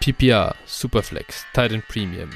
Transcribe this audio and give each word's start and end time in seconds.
PPR, 0.00 0.54
Superflex, 0.64 1.44
Titan 1.52 1.82
Premium, 1.86 2.30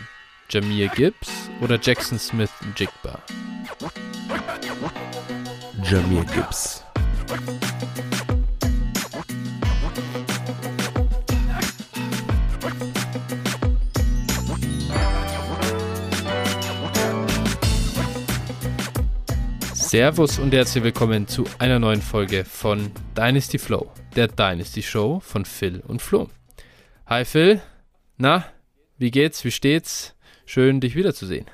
Jameer 0.51 0.89
Gibbs 0.89 1.49
oder 1.63 1.79
Jackson 1.81 2.19
Smith 2.19 2.51
Jigba? 2.77 3.23
Jameer 5.83 6.25
Gibbs. 6.25 6.85
Servus 19.73 20.39
und 20.39 20.53
herzlich 20.53 20.85
willkommen 20.85 21.27
zu 21.27 21.47
einer 21.59 21.79
neuen 21.79 22.03
Folge 22.03 22.45
von 22.45 22.91
Dynasty 23.17 23.59
Flow, 23.59 23.91
der 24.15 24.29
Dynasty 24.29 24.83
Show 24.83 25.21
von 25.21 25.47
Phil 25.47 25.83
und 25.89 26.03
Flo. 26.03 26.29
Hi 27.07 27.27
Phil, 27.27 27.61
na, 28.17 28.47
wie 28.97 29.11
geht's, 29.11 29.45
wie 29.45 29.51
steht's? 29.51 30.15
Schön, 30.47 30.81
dich 30.81 30.97
wiederzusehen. 30.97 31.45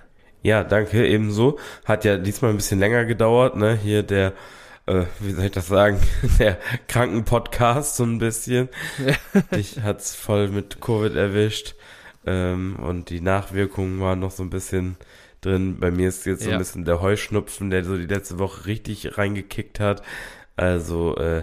Ja, 0.45 0.63
danke, 0.63 1.05
ebenso. 1.05 1.59
Hat 1.85 2.05
ja 2.05 2.19
diesmal 2.19 2.53
ein 2.53 2.57
bisschen 2.57 2.79
länger 2.79 3.05
gedauert, 3.05 3.57
ne? 3.57 3.75
Hier 3.75 4.05
der, 4.05 4.33
äh, 4.87 5.07
wie 5.19 5.33
soll 5.33 5.47
ich 5.47 5.51
das 5.51 5.67
sagen, 5.67 5.99
der 6.39 6.57
Krankenpodcast 6.87 7.97
so 7.97 8.05
ein 8.05 8.19
bisschen. 8.19 8.69
Ja. 9.05 9.41
Dich 9.57 9.83
hat's 9.83 10.15
voll 10.15 10.47
mit 10.47 10.81
Covid 10.81 11.17
erwischt. 11.17 11.75
Ähm, 12.25 12.77
und 12.77 13.11
die 13.11 13.21
Nachwirkungen 13.21 14.01
waren 14.01 14.21
noch 14.21 14.31
so 14.31 14.45
ein 14.45 14.51
bisschen 14.51 14.99
drin. 15.41 15.81
Bei 15.81 15.91
mir 15.91 16.11
ist 16.11 16.27
jetzt 16.27 16.45
so 16.45 16.51
ja. 16.51 16.55
ein 16.55 16.61
bisschen 16.61 16.85
der 16.85 17.01
Heuschnupfen, 17.01 17.71
der 17.71 17.83
so 17.83 17.97
die 17.97 18.07
letzte 18.07 18.39
Woche 18.39 18.67
richtig 18.67 19.19
reingekickt 19.19 19.81
hat. 19.81 20.03
Also, 20.55 21.17
äh, 21.17 21.43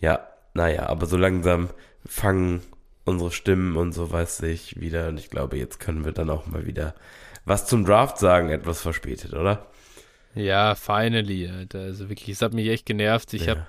ja, 0.00 0.26
naja, 0.54 0.88
aber 0.88 1.06
so 1.06 1.16
langsam 1.16 1.70
fangen 2.04 2.60
unsere 3.04 3.30
Stimmen 3.30 3.76
und 3.76 3.92
so 3.92 4.10
weiß 4.10 4.42
ich 4.42 4.80
wieder. 4.80 5.08
Und 5.08 5.18
ich 5.18 5.30
glaube, 5.30 5.56
jetzt 5.56 5.80
können 5.80 6.04
wir 6.04 6.12
dann 6.12 6.30
auch 6.30 6.46
mal 6.46 6.66
wieder 6.66 6.94
was 7.44 7.66
zum 7.66 7.84
Draft 7.84 8.18
sagen, 8.18 8.50
etwas 8.50 8.80
verspätet, 8.80 9.34
oder? 9.34 9.66
Ja, 10.34 10.74
finally, 10.74 11.48
Alter. 11.48 11.80
Also 11.80 12.08
wirklich, 12.08 12.30
es 12.30 12.42
hat 12.42 12.54
mich 12.54 12.68
echt 12.68 12.86
genervt. 12.86 13.34
Ich 13.34 13.46
ja. 13.46 13.50
habe, 13.50 13.66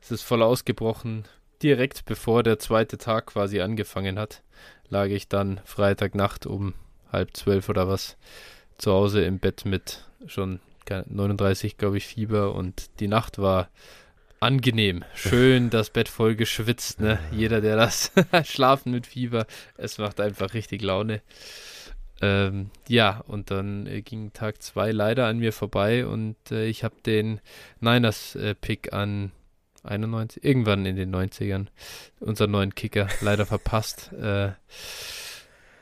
es 0.00 0.10
ist 0.10 0.22
voll 0.22 0.42
ausgebrochen. 0.42 1.24
Direkt 1.62 2.06
bevor 2.06 2.42
der 2.42 2.58
zweite 2.58 2.96
Tag 2.96 3.26
quasi 3.26 3.60
angefangen 3.60 4.18
hat, 4.18 4.42
lag 4.88 5.06
ich 5.06 5.28
dann 5.28 5.60
Freitagnacht 5.64 6.46
um 6.46 6.74
halb 7.12 7.36
zwölf 7.36 7.68
oder 7.68 7.88
was 7.88 8.16
zu 8.78 8.92
Hause 8.92 9.22
im 9.22 9.40
Bett 9.40 9.64
mit 9.66 10.04
schon 10.26 10.60
39, 10.88 11.76
glaube 11.76 11.98
ich, 11.98 12.06
Fieber 12.06 12.54
und 12.54 12.98
die 12.98 13.06
Nacht 13.06 13.38
war 13.38 13.68
angenehm. 14.40 15.04
Schön 15.14 15.70
das 15.70 15.90
Bett 15.90 16.08
voll 16.08 16.34
geschwitzt, 16.34 17.00
ne? 17.00 17.18
Jeder, 17.30 17.60
der 17.60 17.76
das 17.76 18.10
schlafen 18.44 18.92
mit 18.92 19.06
Fieber, 19.06 19.46
es 19.76 19.98
macht 19.98 20.20
einfach 20.20 20.54
richtig 20.54 20.82
Laune. 20.82 21.20
Ähm, 22.22 22.70
ja, 22.88 23.22
und 23.26 23.50
dann 23.50 23.86
äh, 23.86 24.02
ging 24.02 24.32
Tag 24.32 24.62
2 24.62 24.92
leider 24.92 25.26
an 25.26 25.38
mir 25.38 25.52
vorbei 25.52 26.06
und 26.06 26.36
äh, 26.50 26.66
ich 26.66 26.84
habe 26.84 26.96
den 27.06 27.40
Niners-Pick 27.80 28.88
äh, 28.88 28.96
an 28.96 29.32
91, 29.82 30.44
irgendwann 30.44 30.84
in 30.84 30.96
den 30.96 31.14
90ern, 31.14 31.68
unseren 32.18 32.50
neuen 32.50 32.74
Kicker, 32.74 33.08
leider 33.22 33.46
verpasst. 33.46 34.12
Äh, 34.12 34.52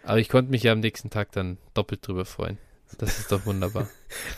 aber 0.05 0.19
ich 0.19 0.29
konnte 0.29 0.53
mich 0.53 0.63
ja 0.63 0.73
am 0.73 0.81
nächsten 0.81 1.11
Tag 1.11 1.33
dann 1.33 1.59
doppelt 1.75 2.07
drüber 2.07 2.25
freuen. 2.25 2.59
Das 2.97 3.19
ist 3.19 3.31
doch 3.31 3.45
wunderbar. 3.45 3.89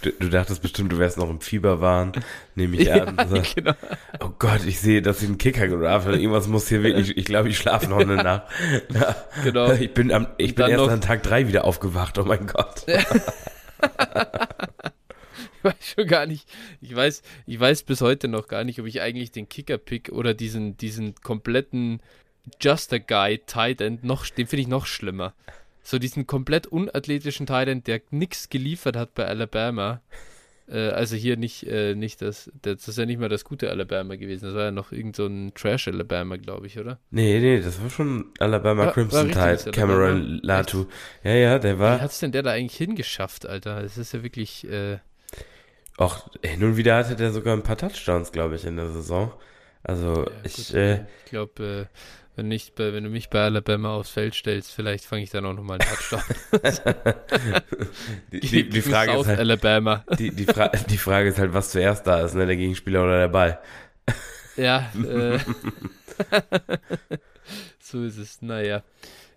Du, 0.02 0.10
du 0.10 0.28
dachtest 0.28 0.60
bestimmt, 0.60 0.90
du 0.92 0.98
wärst 0.98 1.16
noch 1.16 1.30
im 1.30 1.40
Fieberwahn, 1.40 2.12
nehme 2.56 2.76
ich 2.76 2.88
ja, 2.88 3.04
an. 3.04 3.16
So, 3.28 3.40
genau. 3.54 3.74
Oh 4.18 4.30
Gott, 4.38 4.64
ich 4.66 4.80
sehe, 4.80 5.00
dass 5.02 5.22
ich 5.22 5.28
einen 5.28 5.38
Kicker 5.38 5.68
gedraft 5.68 6.06
habe. 6.06 6.16
Irgendwas 6.16 6.48
muss 6.48 6.68
hier 6.68 6.82
wirklich, 6.82 7.16
ich 7.16 7.24
glaube, 7.24 7.48
ich 7.48 7.56
schlafe 7.56 7.88
noch 7.88 8.00
eine 8.00 8.16
Nacht. 8.16 8.48
Ja. 8.92 9.16
Genau. 9.44 9.72
Ich 9.80 9.94
bin, 9.94 10.12
am, 10.12 10.26
ich 10.36 10.54
bin 10.54 10.68
erst 10.68 10.90
an 10.90 11.00
Tag 11.00 11.22
drei 11.22 11.48
wieder 11.48 11.64
aufgewacht, 11.64 12.18
oh 12.18 12.24
mein 12.24 12.46
Gott. 12.46 12.84
ich 12.86 12.94
weiß 15.62 15.74
schon 15.94 16.06
gar 16.06 16.26
nicht, 16.26 16.46
ich 16.80 16.94
weiß, 16.94 17.22
ich 17.46 17.58
weiß 17.58 17.84
bis 17.84 18.00
heute 18.00 18.28
noch 18.28 18.48
gar 18.48 18.64
nicht, 18.64 18.80
ob 18.80 18.86
ich 18.86 19.00
eigentlich 19.00 19.30
den 19.30 19.48
Kicker-Pick 19.48 20.10
oder 20.10 20.34
diesen, 20.34 20.76
diesen 20.76 21.14
kompletten 21.14 22.02
Just 22.60 22.92
a 22.92 22.98
Guy 22.98 23.38
Tight 23.46 23.80
End 23.80 24.04
noch, 24.04 24.26
den 24.26 24.46
finde 24.46 24.62
ich 24.62 24.68
noch 24.68 24.86
schlimmer. 24.86 25.34
So 25.82 25.98
diesen 25.98 26.26
komplett 26.26 26.66
unathletischen 26.66 27.46
Thailand, 27.46 27.86
der 27.86 28.00
nichts 28.10 28.48
geliefert 28.48 28.96
hat 28.96 29.14
bei 29.14 29.26
Alabama. 29.26 30.00
Äh, 30.70 30.90
also 30.90 31.16
hier 31.16 31.36
nicht, 31.36 31.66
äh, 31.66 31.94
nicht 31.94 32.22
das, 32.22 32.50
das 32.62 32.86
ist 32.86 32.96
ja 32.96 33.04
nicht 33.04 33.18
mal 33.18 33.28
das 33.28 33.44
gute 33.44 33.70
Alabama 33.70 34.14
gewesen. 34.14 34.44
Das 34.44 34.54
war 34.54 34.64
ja 34.66 34.70
noch 34.70 34.92
irgend 34.92 35.16
so 35.16 35.26
ein 35.26 35.52
Trash-Alabama, 35.54 36.36
glaube 36.36 36.68
ich, 36.68 36.78
oder? 36.78 37.00
Nee, 37.10 37.40
nee, 37.40 37.60
das 37.60 37.82
war 37.82 37.90
schon 37.90 38.26
Alabama 38.38 38.86
war, 38.86 38.92
Crimson 38.92 39.32
Tide, 39.32 39.72
Cameron 39.72 40.38
Latu. 40.42 40.86
Ja, 41.24 41.32
ja, 41.32 41.58
der 41.58 41.78
war. 41.80 41.98
Wie 41.98 42.02
hat 42.02 42.10
es 42.12 42.20
denn 42.20 42.30
der 42.30 42.42
da 42.42 42.52
eigentlich 42.52 42.76
hingeschafft, 42.76 43.46
Alter? 43.46 43.82
Das 43.82 43.98
ist 43.98 44.12
ja 44.14 44.22
wirklich. 44.22 44.64
Äh, 44.70 44.98
Auch 45.96 46.28
hin 46.44 46.62
und 46.62 46.76
wieder 46.76 46.96
hatte 46.96 47.16
der 47.16 47.32
sogar 47.32 47.56
ein 47.56 47.64
paar 47.64 47.76
Touchdowns, 47.76 48.30
glaube 48.30 48.54
ich, 48.54 48.64
in 48.64 48.76
der 48.76 48.90
Saison. 48.90 49.32
Also 49.82 50.24
ja, 50.24 50.30
ich, 50.44 50.74
äh, 50.74 50.94
ich 51.24 51.30
glaube, 51.30 51.88
äh, 51.90 51.98
wenn, 52.40 52.48
nicht 52.48 52.74
bei, 52.74 52.92
wenn 52.94 53.04
du 53.04 53.10
mich 53.10 53.28
bei 53.28 53.42
Alabama 53.42 53.94
aufs 53.94 54.08
Feld 54.08 54.34
stellst, 54.34 54.72
vielleicht 54.72 55.04
fange 55.04 55.22
ich 55.22 55.30
dann 55.30 55.44
auch 55.44 55.52
nochmal 55.52 55.78
einen 55.78 55.90
Touchdown. 55.90 56.22
die, 58.32 58.40
die, 58.40 58.70
die, 58.70 58.80
Frage 58.80 59.12
ist 59.12 59.26
halt, 59.26 59.38
Alabama. 59.38 60.06
Die, 60.18 60.30
die, 60.30 60.46
Fra 60.46 60.68
die 60.68 60.96
Frage 60.96 61.28
ist 61.28 61.38
halt, 61.38 61.52
was 61.52 61.70
zuerst 61.70 62.06
da 62.06 62.22
ist, 62.22 62.34
ne? 62.34 62.46
der 62.46 62.56
Gegenspieler 62.56 63.04
oder 63.04 63.18
der 63.18 63.28
Ball. 63.28 63.58
ja, 64.56 64.90
äh, 65.04 65.38
so 67.78 68.04
ist 68.04 68.16
es. 68.16 68.40
Naja. 68.40 68.84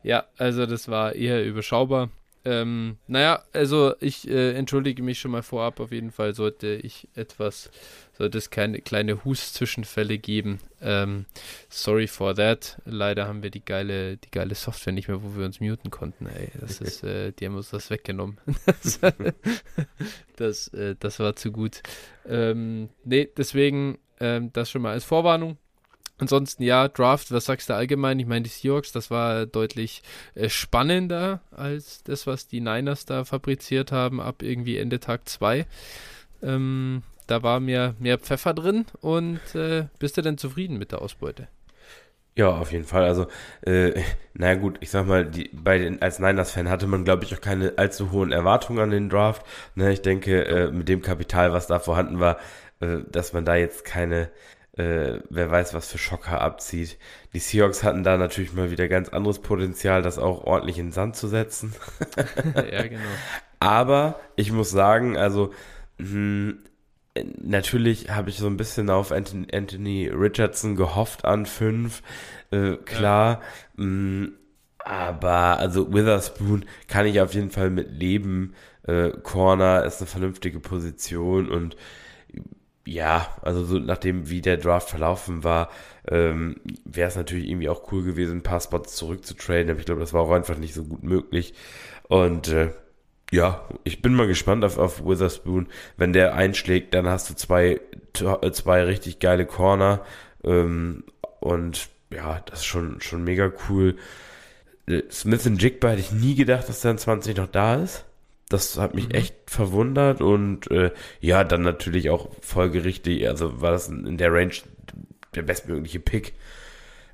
Ja, 0.01 0.23
also 0.37 0.65
das 0.65 0.87
war 0.87 1.13
eher 1.13 1.45
überschaubar. 1.45 2.09
Ähm, 2.45 2.99
naja, 3.07 3.43
also 3.51 3.95
ich 3.99 4.29
äh, 4.29 4.53
entschuldige 4.53 5.03
mich 5.03 5.19
schon 5.19 5.31
mal 5.31 5.43
vorab. 5.43 5.81
Auf 5.81 5.91
jeden 5.91 6.11
Fall 6.11 6.35
sollte 6.35 6.73
ich 6.73 7.09
etwas, 7.15 7.69
sollte 8.13 8.37
es 8.37 8.49
keine 8.49 8.79
kleine 8.79 9.25
Hust-Zwischenfälle 9.25 10.17
geben. 10.17 10.59
Ähm, 10.81 11.25
sorry 11.69 12.07
for 12.07 12.35
that. 12.35 12.77
Leider 12.85 13.27
haben 13.27 13.43
wir 13.43 13.49
die 13.49 13.63
geile, 13.63 14.17
die 14.17 14.31
geile 14.31 14.55
Software 14.55 14.93
nicht 14.93 15.07
mehr, 15.07 15.23
wo 15.23 15.35
wir 15.35 15.45
uns 15.45 15.59
muten 15.59 15.89
konnten. 15.91 16.27
Ey, 16.27 16.49
das 16.59 16.79
ist, 16.79 17.03
äh, 17.03 17.31
die 17.31 17.45
haben 17.45 17.55
uns 17.55 17.71
das 17.71 17.89
weggenommen. 17.89 18.37
das, 18.65 18.99
das, 20.35 20.67
äh, 20.69 20.95
das 20.99 21.19
war 21.19 21.35
zu 21.35 21.51
gut. 21.51 21.81
Ähm, 22.27 22.89
nee, 23.03 23.29
deswegen 23.35 23.97
ähm, 24.19 24.51
das 24.53 24.69
schon 24.69 24.83
mal 24.83 24.93
als 24.93 25.03
Vorwarnung. 25.03 25.57
Ansonsten 26.19 26.63
ja, 26.63 26.87
Draft, 26.87 27.31
was 27.31 27.45
sagst 27.45 27.69
du 27.69 27.75
allgemein? 27.75 28.19
Ich 28.19 28.27
meine, 28.27 28.43
die 28.43 28.49
Seahawks, 28.49 28.91
das 28.91 29.09
war 29.09 29.47
deutlich 29.47 30.03
äh, 30.35 30.47
spannender 30.47 31.41
als 31.51 32.03
das, 32.03 32.27
was 32.27 32.47
die 32.47 32.61
Niners 32.61 33.05
da 33.05 33.25
fabriziert 33.25 33.91
haben, 33.91 34.21
ab 34.21 34.43
irgendwie 34.43 34.77
Ende 34.77 34.99
Tag 34.99 35.27
2. 35.27 35.65
Ähm, 36.43 37.01
da 37.27 37.43
war 37.43 37.59
mehr, 37.59 37.95
mehr 37.99 38.17
Pfeffer 38.17 38.53
drin 38.53 38.85
und 39.01 39.39
äh, 39.55 39.85
bist 39.99 40.17
du 40.17 40.21
denn 40.21 40.37
zufrieden 40.37 40.77
mit 40.77 40.91
der 40.91 41.01
Ausbeute? 41.01 41.47
Ja, 42.35 42.49
auf 42.49 42.71
jeden 42.71 42.85
Fall. 42.85 43.03
Also, 43.03 43.27
äh, 43.61 44.01
naja 44.33 44.55
gut, 44.55 44.77
ich 44.79 44.89
sag 44.89 45.05
mal, 45.05 45.25
die, 45.25 45.51
bei 45.53 45.77
den, 45.77 46.01
als 46.01 46.17
Niners-Fan 46.19 46.67
hatte 46.67 46.87
man, 46.87 47.03
glaube 47.03 47.23
ich, 47.23 47.35
auch 47.35 47.41
keine 47.41 47.73
allzu 47.77 48.11
hohen 48.11 48.31
Erwartungen 48.31 48.79
an 48.79 48.89
den 48.89 49.09
Draft. 49.09 49.45
Ne, 49.75 49.93
ich 49.93 50.01
denke, 50.01 50.45
äh, 50.45 50.71
mit 50.71 50.89
dem 50.89 51.03
Kapital, 51.03 51.53
was 51.53 51.67
da 51.67 51.77
vorhanden 51.77 52.19
war, 52.19 52.39
äh, 52.79 52.99
dass 53.11 53.33
man 53.33 53.45
da 53.45 53.55
jetzt 53.55 53.85
keine 53.85 54.29
äh, 54.77 55.19
wer 55.29 55.51
weiß, 55.51 55.73
was 55.73 55.87
für 55.91 55.97
Schocker 55.97 56.41
abzieht. 56.41 56.97
Die 57.33 57.39
Seahawks 57.39 57.83
hatten 57.83 58.03
da 58.03 58.17
natürlich 58.17 58.53
mal 58.53 58.71
wieder 58.71 58.87
ganz 58.87 59.09
anderes 59.09 59.39
Potenzial, 59.39 60.01
das 60.01 60.17
auch 60.17 60.43
ordentlich 60.45 60.79
in 60.79 60.87
den 60.87 60.91
Sand 60.91 61.15
zu 61.15 61.27
setzen. 61.27 61.75
ja, 62.71 62.87
genau. 62.87 63.01
Aber 63.59 64.19
ich 64.35 64.51
muss 64.51 64.71
sagen, 64.71 65.15
also 65.15 65.53
mh, 65.99 66.07
hm, 66.07 66.59
natürlich 67.41 68.09
habe 68.09 68.29
ich 68.29 68.37
so 68.37 68.47
ein 68.47 68.57
bisschen 68.57 68.89
auf 68.89 69.11
Anthony, 69.11 69.47
Anthony 69.53 70.07
Richardson 70.07 70.75
gehofft 70.75 71.25
an 71.25 71.45
fünf. 71.45 72.01
Äh, 72.51 72.77
klar. 72.77 73.41
Ja. 73.77 73.83
Mh, 73.83 74.25
hm, 74.25 74.33
aber 74.85 75.59
also 75.59 75.93
Witherspoon 75.93 76.65
kann 76.87 77.05
ich 77.05 77.21
auf 77.21 77.33
jeden 77.33 77.51
Fall 77.51 77.69
mit 77.69 77.91
leben. 77.91 78.53
Äh, 78.85 79.11
Corner 79.23 79.85
ist 79.85 80.01
eine 80.01 80.07
vernünftige 80.07 80.59
Position 80.59 81.49
und 81.49 81.77
ja, 82.85 83.27
also 83.41 83.63
so 83.63 83.79
nachdem 83.79 84.29
wie 84.29 84.41
der 84.41 84.57
Draft 84.57 84.89
verlaufen 84.89 85.43
war, 85.43 85.69
ähm, 86.07 86.57
wäre 86.83 87.07
es 87.07 87.15
natürlich 87.15 87.47
irgendwie 87.47 87.69
auch 87.69 87.91
cool 87.93 88.03
gewesen, 88.03 88.39
ein 88.39 88.43
paar 88.43 88.59
Spots 88.59 88.95
zurückzutraden, 88.95 89.69
aber 89.69 89.79
ich 89.79 89.85
glaube, 89.85 90.01
das 90.01 90.13
war 90.13 90.21
auch 90.21 90.31
einfach 90.31 90.57
nicht 90.57 90.73
so 90.73 90.83
gut 90.83 91.03
möglich. 91.03 91.53
Und 92.09 92.49
äh, 92.49 92.71
ja, 93.33 93.67
ich 93.83 94.03
bin 94.03 94.13
mal 94.13 94.27
gespannt 94.27 94.63
auf, 94.63 94.77
auf 94.77 95.03
Witherspoon. 95.03 95.67
Wenn 95.97 96.13
der 96.13 96.35
einschlägt, 96.35 96.93
dann 96.93 97.07
hast 97.07 97.31
du 97.31 97.33
zwei, 97.33 97.81
äh, 98.19 98.51
zwei 98.51 98.83
richtig 98.83 99.17
geile 99.17 99.47
Corner. 99.47 100.05
Ähm, 100.43 101.03
und 101.39 101.89
ja, 102.11 102.43
das 102.45 102.59
ist 102.59 102.65
schon, 102.65 103.01
schon 103.01 103.23
mega 103.23 103.51
cool. 103.67 103.95
Äh, 104.85 105.01
Smith 105.09 105.47
und 105.47 105.59
Jigba 105.59 105.89
hätte 105.89 106.01
ich 106.01 106.11
nie 106.11 106.35
gedacht, 106.35 106.69
dass 106.69 106.81
der 106.81 106.91
in 106.91 106.99
20 106.99 107.35
noch 107.37 107.47
da 107.47 107.73
ist. 107.77 108.05
Das 108.49 108.77
hat 108.77 108.93
mich 108.93 109.09
mhm. 109.09 109.15
echt 109.15 109.35
verwundert 109.47 110.21
und 110.21 110.69
äh, 110.69 110.91
ja, 111.19 111.43
dann 111.43 111.63
natürlich 111.63 112.11
auch 112.11 112.29
folgerichtig, 112.41 113.27
also 113.27 113.61
war 113.61 113.71
das 113.71 113.87
in 113.89 114.17
der 114.17 114.31
Range 114.31 114.53
der 115.33 115.41
bestmögliche 115.41 115.99
Pick. 115.99 116.33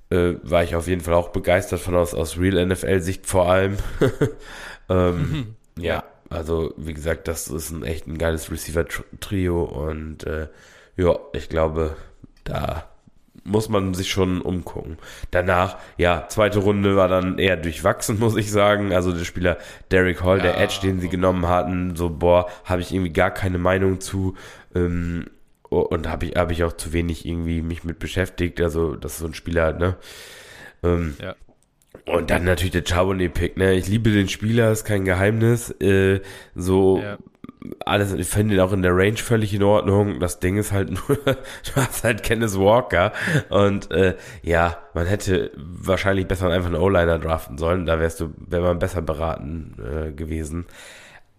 äh, 0.10 0.34
war 0.44 0.66
ich 0.66 0.76
auf 0.76 0.90
jeden 0.90 1.00
Fall 1.00 1.14
auch 1.14 1.30
begeistert 1.30 1.80
von 1.80 1.96
aus, 1.96 2.14
aus 2.14 2.38
Real 2.38 2.66
NFL-Sicht 2.66 3.26
vor 3.26 3.50
allem. 3.50 3.78
ähm. 4.90 5.56
ja, 5.80 6.04
also 6.30 6.74
wie 6.78 6.94
gesagt, 6.94 7.28
das 7.28 7.48
ist 7.48 7.72
ein 7.72 7.84
echt 7.84 8.08
ein 8.08 8.18
geiles 8.18 8.52
Receiver-Trio 8.52 9.64
und 9.64 10.26
äh, 10.26 10.48
ja, 10.96 11.18
ich 11.34 11.50
glaube, 11.50 11.96
da 12.44 12.90
muss 13.44 13.70
man 13.70 13.94
sich 13.94 14.10
schon 14.10 14.42
umgucken. 14.42 14.98
Danach, 15.32 15.78
ja, 15.98 16.28
zweite 16.28 16.60
Runde 16.60 16.96
war 16.96 17.08
dann 17.08 17.40
eher 17.40 17.58
durchwachsen, 17.58 18.20
muss 18.20 18.36
ich 18.36 18.52
sagen. 18.52 18.94
Also 18.94 19.12
der 19.12 19.26
Spieler 19.26 19.58
Derek 19.92 20.24
Hall, 20.24 20.38
ja, 20.38 20.44
der 20.44 20.62
Edge, 20.62 20.80
den 20.84 21.00
sie 21.00 21.10
genommen 21.10 21.48
hatten, 21.48 21.96
so, 21.96 22.10
boah, 22.10 22.48
habe 22.66 22.82
ich 22.82 22.94
irgendwie 22.94 23.14
gar 23.14 23.32
keine 23.32 23.58
Meinung 23.58 24.00
zu. 24.00 24.36
Ähm, 24.76 25.26
und 25.70 26.10
habe 26.10 26.26
ich, 26.26 26.36
hab 26.36 26.50
ich 26.52 26.64
auch 26.64 26.74
zu 26.74 26.94
wenig 26.94 27.26
irgendwie 27.26 27.62
mich 27.62 27.84
mit 27.84 28.00
beschäftigt. 28.00 28.60
Also, 28.60 28.96
das 28.96 29.14
ist 29.14 29.20
so 29.20 29.28
ein 29.28 29.36
Spieler, 29.36 29.74
ne? 29.74 29.98
Ähm, 30.84 31.16
ja. 31.22 31.36
Und 32.06 32.30
dann 32.30 32.44
natürlich 32.44 32.72
der 32.72 32.84
Charbonnet-Pick, 32.86 33.58
ne? 33.58 33.74
Ich 33.74 33.88
liebe 33.88 34.12
den 34.12 34.30
Spieler, 34.30 34.72
ist 34.72 34.86
kein 34.86 35.06
Geheimnis. 35.06 35.70
Äh, 35.80 36.22
so 36.56 37.00
ja. 37.00 37.18
alles, 37.86 38.14
ich 38.14 38.28
finde 38.28 38.56
ihn 38.56 38.60
auch 38.62 38.74
in 38.74 38.82
der 38.82 38.96
Range 38.96 39.18
völlig 39.18 39.54
in 39.54 39.64
Ordnung. 39.64 40.20
Das 40.20 40.40
Ding 40.40 40.58
ist 40.58 40.72
halt 40.72 40.90
nur, 41.08 41.18
du 41.18 41.76
hast 41.76 42.04
halt 42.04 42.24
Kenneth 42.24 42.58
Walker. 42.58 43.12
Und 43.50 43.92
äh, 43.92 44.16
ja, 44.42 44.78
man 44.94 45.08
hätte 45.08 45.52
wahrscheinlich 45.56 46.28
besser 46.28 46.50
einfach 46.50 46.70
einen 46.70 46.82
O-Liner 46.82 47.20
draften 47.20 47.58
sollen. 47.58 47.86
Da 47.86 48.00
wärst 48.00 48.20
du, 48.22 48.34
wäre 48.38 48.64
man 48.64 48.80
besser 48.80 49.02
beraten 49.02 49.76
äh, 49.80 50.12
gewesen. 50.12 50.66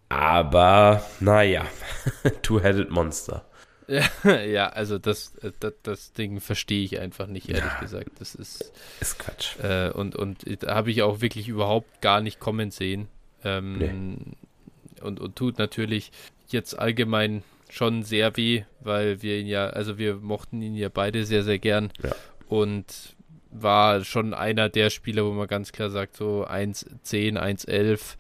Aber, 0.09 1.03
naja, 1.21 1.63
Two-Headed 2.43 2.91
Monster. 2.91 3.45
Ja, 3.91 4.41
ja, 4.41 4.69
also 4.69 4.99
das, 4.99 5.33
das, 5.59 5.75
das 5.83 6.13
Ding 6.13 6.41
verstehe 6.41 6.85
ich 6.85 7.01
einfach 7.01 7.27
nicht, 7.27 7.49
ehrlich 7.49 7.65
ja, 7.65 7.81
gesagt. 7.81 8.11
Das 8.21 8.35
ist, 8.35 8.73
ist 9.01 9.19
Quatsch. 9.19 9.59
Äh, 9.63 9.91
und 9.91 10.15
und 10.15 10.45
da 10.63 10.77
habe 10.77 10.91
ich 10.93 11.03
auch 11.03 11.21
wirklich 11.21 11.49
überhaupt 11.49 12.01
gar 12.01 12.21
nicht 12.21 12.39
kommen 12.39 12.71
sehen. 12.71 13.09
Ähm, 13.43 13.79
nee. 13.79 15.03
und, 15.03 15.19
und 15.19 15.37
tut 15.37 15.59
natürlich 15.59 16.13
jetzt 16.49 16.79
allgemein 16.79 17.43
schon 17.69 18.03
sehr 18.03 18.37
weh, 18.37 18.65
weil 18.81 19.23
wir 19.23 19.39
ihn 19.39 19.47
ja, 19.47 19.69
also 19.69 19.99
wir 19.99 20.17
mochten 20.17 20.63
ihn 20.63 20.77
ja 20.77 20.89
beide 20.89 21.25
sehr, 21.25 21.43
sehr 21.43 21.59
gern. 21.59 21.93
Ja. 22.03 22.15
Und 22.49 23.17
war 23.51 24.05
schon 24.05 24.35
einer 24.35 24.69
der 24.69 24.91
Spieler, 24.91 25.25
wo 25.25 25.33
man 25.33 25.49
ganz 25.49 25.73
klar 25.73 25.91
sagt, 25.91 26.17
so 26.17 26.47
1,10, 26.47 27.37
1,11 27.37 28.17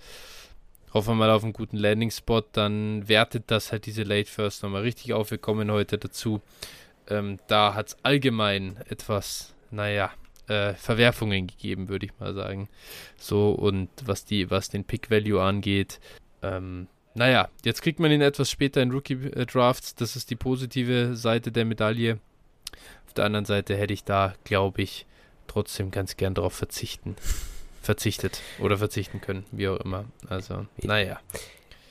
hoffen 0.92 1.10
wir 1.10 1.14
mal 1.14 1.31
auf 1.31 1.44
einen 1.44 1.52
guten 1.52 1.76
Landing-Spot, 1.76 2.42
dann 2.52 3.08
wertet 3.08 3.50
das 3.50 3.72
halt 3.72 3.87
diese 3.87 4.02
Late 4.02 4.31
First 4.31 4.62
nochmal 4.62 4.82
richtig 4.82 5.12
auf. 5.12 5.31
Wir 5.31 5.38
kommen 5.38 5.70
heute 5.70 5.98
dazu. 5.98 6.40
Ähm, 7.08 7.38
da 7.46 7.75
hat 7.75 7.88
es 7.88 7.96
allgemein 8.02 8.76
etwas, 8.88 9.54
naja, 9.70 10.10
äh, 10.48 10.75
Verwerfungen 10.75 11.46
gegeben, 11.46 11.88
würde 11.88 12.06
ich 12.06 12.12
mal 12.19 12.34
sagen. 12.34 12.69
So, 13.16 13.50
und 13.50 13.88
was 14.04 14.25
die, 14.25 14.50
was 14.50 14.69
den 14.69 14.84
Pick-Value 14.84 15.40
angeht, 15.40 16.00
ähm, 16.42 16.88
naja, 17.14 17.48
jetzt 17.64 17.82
kriegt 17.82 18.00
man 18.00 18.10
ihn 18.10 18.20
etwas 18.20 18.50
später 18.50 18.82
in 18.82 18.92
Rookie-Drafts. 18.92 19.96
Das 19.96 20.16
ist 20.16 20.31
die 20.31 20.37
positive 20.37 21.16
Seite 21.16 21.52
der 21.52 21.64
Medaille. 21.64 22.19
Auf 23.06 23.14
der 23.14 23.25
anderen 23.25 23.44
Seite 23.44 23.76
hätte 23.76 23.92
ich 23.92 24.04
da, 24.04 24.34
glaube 24.44 24.82
ich, 24.82 25.06
trotzdem 25.48 25.90
ganz 25.90 26.16
gern 26.16 26.34
darauf 26.34 26.54
verzichten 26.54 27.16
verzichtet 27.90 28.40
oder 28.60 28.78
verzichten 28.78 29.20
können, 29.20 29.44
wie 29.50 29.66
auch 29.66 29.78
immer. 29.78 30.04
Also, 30.28 30.64
naja. 30.81 31.19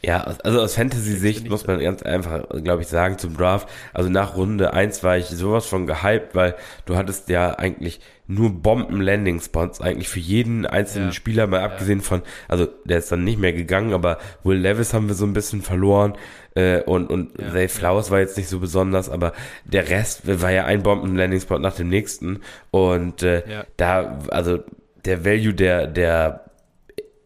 Ja, 0.01 0.21
also 0.45 0.61
aus 0.61 0.75
Fantasy-Sicht 0.75 1.49
muss 1.49 1.67
man 1.67 1.81
ganz 1.81 2.03
einfach, 2.03 2.47
glaube 2.63 2.83
ich, 2.83 2.87
sagen 2.87 3.17
zum 3.17 3.35
Draft. 3.35 3.67
Also 3.91 4.09
nach 4.09 4.37
Runde 4.37 4.71
1 4.71 5.03
war 5.03 5.17
ich 5.17 5.25
sowas 5.25 5.65
von 5.65 5.87
gehypt, 5.87 6.35
weil 6.35 6.55
du 6.85 6.95
hattest 6.95 7.27
ja 7.27 7.53
eigentlich 7.59 7.99
nur 8.27 8.49
Bomben-Landing-Spots, 8.61 9.81
eigentlich 9.81 10.07
für 10.07 10.21
jeden 10.21 10.65
einzelnen 10.65 11.09
ja. 11.09 11.13
Spieler, 11.13 11.47
mal 11.47 11.59
abgesehen 11.59 11.99
ja. 11.99 12.05
von, 12.05 12.21
also 12.47 12.65
der 12.85 12.99
ist 12.99 13.11
dann 13.11 13.25
nicht 13.25 13.39
mehr 13.39 13.51
gegangen, 13.51 13.91
aber 13.91 14.19
Will 14.45 14.57
Levis 14.57 14.93
haben 14.93 15.09
wir 15.09 15.15
so 15.15 15.25
ein 15.25 15.33
bisschen 15.33 15.61
verloren 15.61 16.13
äh, 16.55 16.81
und, 16.83 17.09
und 17.09 17.37
ja. 17.37 17.51
Zay 17.51 17.67
Flowers 17.67 18.09
war 18.09 18.19
jetzt 18.19 18.37
nicht 18.37 18.47
so 18.47 18.59
besonders, 18.59 19.09
aber 19.09 19.33
der 19.65 19.89
Rest 19.89 20.21
war 20.41 20.51
ja 20.51 20.63
ein 20.63 20.81
Bomben-Landing-Spot 20.81 21.59
nach 21.59 21.75
dem 21.75 21.89
nächsten 21.89 22.39
und 22.71 23.21
äh, 23.21 23.65
da, 23.75 24.19
also 24.29 24.59
der 25.05 25.25
Value 25.25 25.53
der, 25.53 25.87
der 25.87 26.45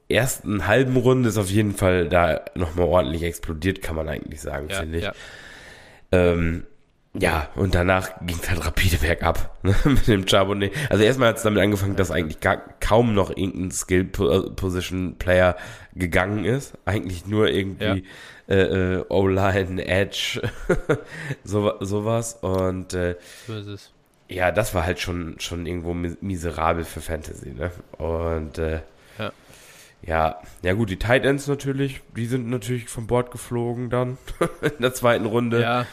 ersten 0.10 0.68
halben 0.68 0.98
Runde 0.98 1.30
ist 1.30 1.38
auf 1.38 1.50
jeden 1.50 1.74
Fall 1.74 2.08
da 2.08 2.42
nochmal 2.56 2.86
ordentlich 2.86 3.24
explodiert, 3.24 3.82
kann 3.82 3.96
man 3.96 4.08
eigentlich 4.08 4.42
sagen, 4.42 4.68
ja, 4.70 4.80
finde 4.80 4.98
ich. 5.00 5.04
Ja. 5.04 5.14
Ähm, 6.12 6.66
ja, 7.16 7.50
und 7.56 7.76
danach 7.76 8.10
ging 8.26 8.38
es 8.42 8.50
halt 8.50 8.66
rapide 8.66 8.98
bergab 8.98 9.58
ne, 9.64 9.76
mit 9.86 10.08
dem 10.08 10.28
Charbonnet. 10.28 10.74
Also 10.90 11.04
erstmal 11.04 11.30
hat 11.30 11.38
es 11.38 11.44
damit 11.44 11.62
angefangen, 11.62 11.96
dass 11.96 12.10
eigentlich 12.10 12.40
gar, 12.40 12.58
kaum 12.80 13.14
noch 13.14 13.30
irgendein 13.30 13.70
Skill-Position-Player 13.72 15.56
gegangen 15.94 16.44
ist. 16.44 16.74
Eigentlich 16.86 17.28
nur 17.28 17.50
irgendwie 17.50 18.04
ja. 18.48 18.56
äh, 18.56 18.96
äh, 18.96 19.06
O-Line, 19.10 19.86
Edge, 19.86 20.42
so, 21.44 21.74
sowas. 21.82 22.40
Und 22.42 22.96
äh, 22.96 23.16
so 23.46 23.58
ist 23.58 23.68
es 23.68 23.93
ja, 24.30 24.52
das 24.52 24.74
war 24.74 24.86
halt 24.86 25.00
schon, 25.00 25.40
schon 25.40 25.66
irgendwo 25.66 25.94
miserabel 25.94 26.86
für 26.86 27.02
Fantasy, 27.02 27.52
ne? 27.52 27.72
Und 27.98 28.58
äh, 28.58 28.82
ja. 29.20 29.32
ja, 30.02 30.42
ja 30.64 30.74
gut, 30.74 30.90
die 30.90 30.98
Tight 30.98 31.26
Ends 31.26 31.48
natürlich, 31.48 32.02
die 32.16 32.26
sind 32.26 32.50
natürlich 32.50 32.90
vom 32.90 33.08
Bord 33.08 33.32
geflogen 33.32 33.90
dann 33.90 34.18
in 34.62 34.82
der 34.82 34.94
zweiten 34.94 35.26
Runde. 35.26 35.62
Ja, 35.62 35.86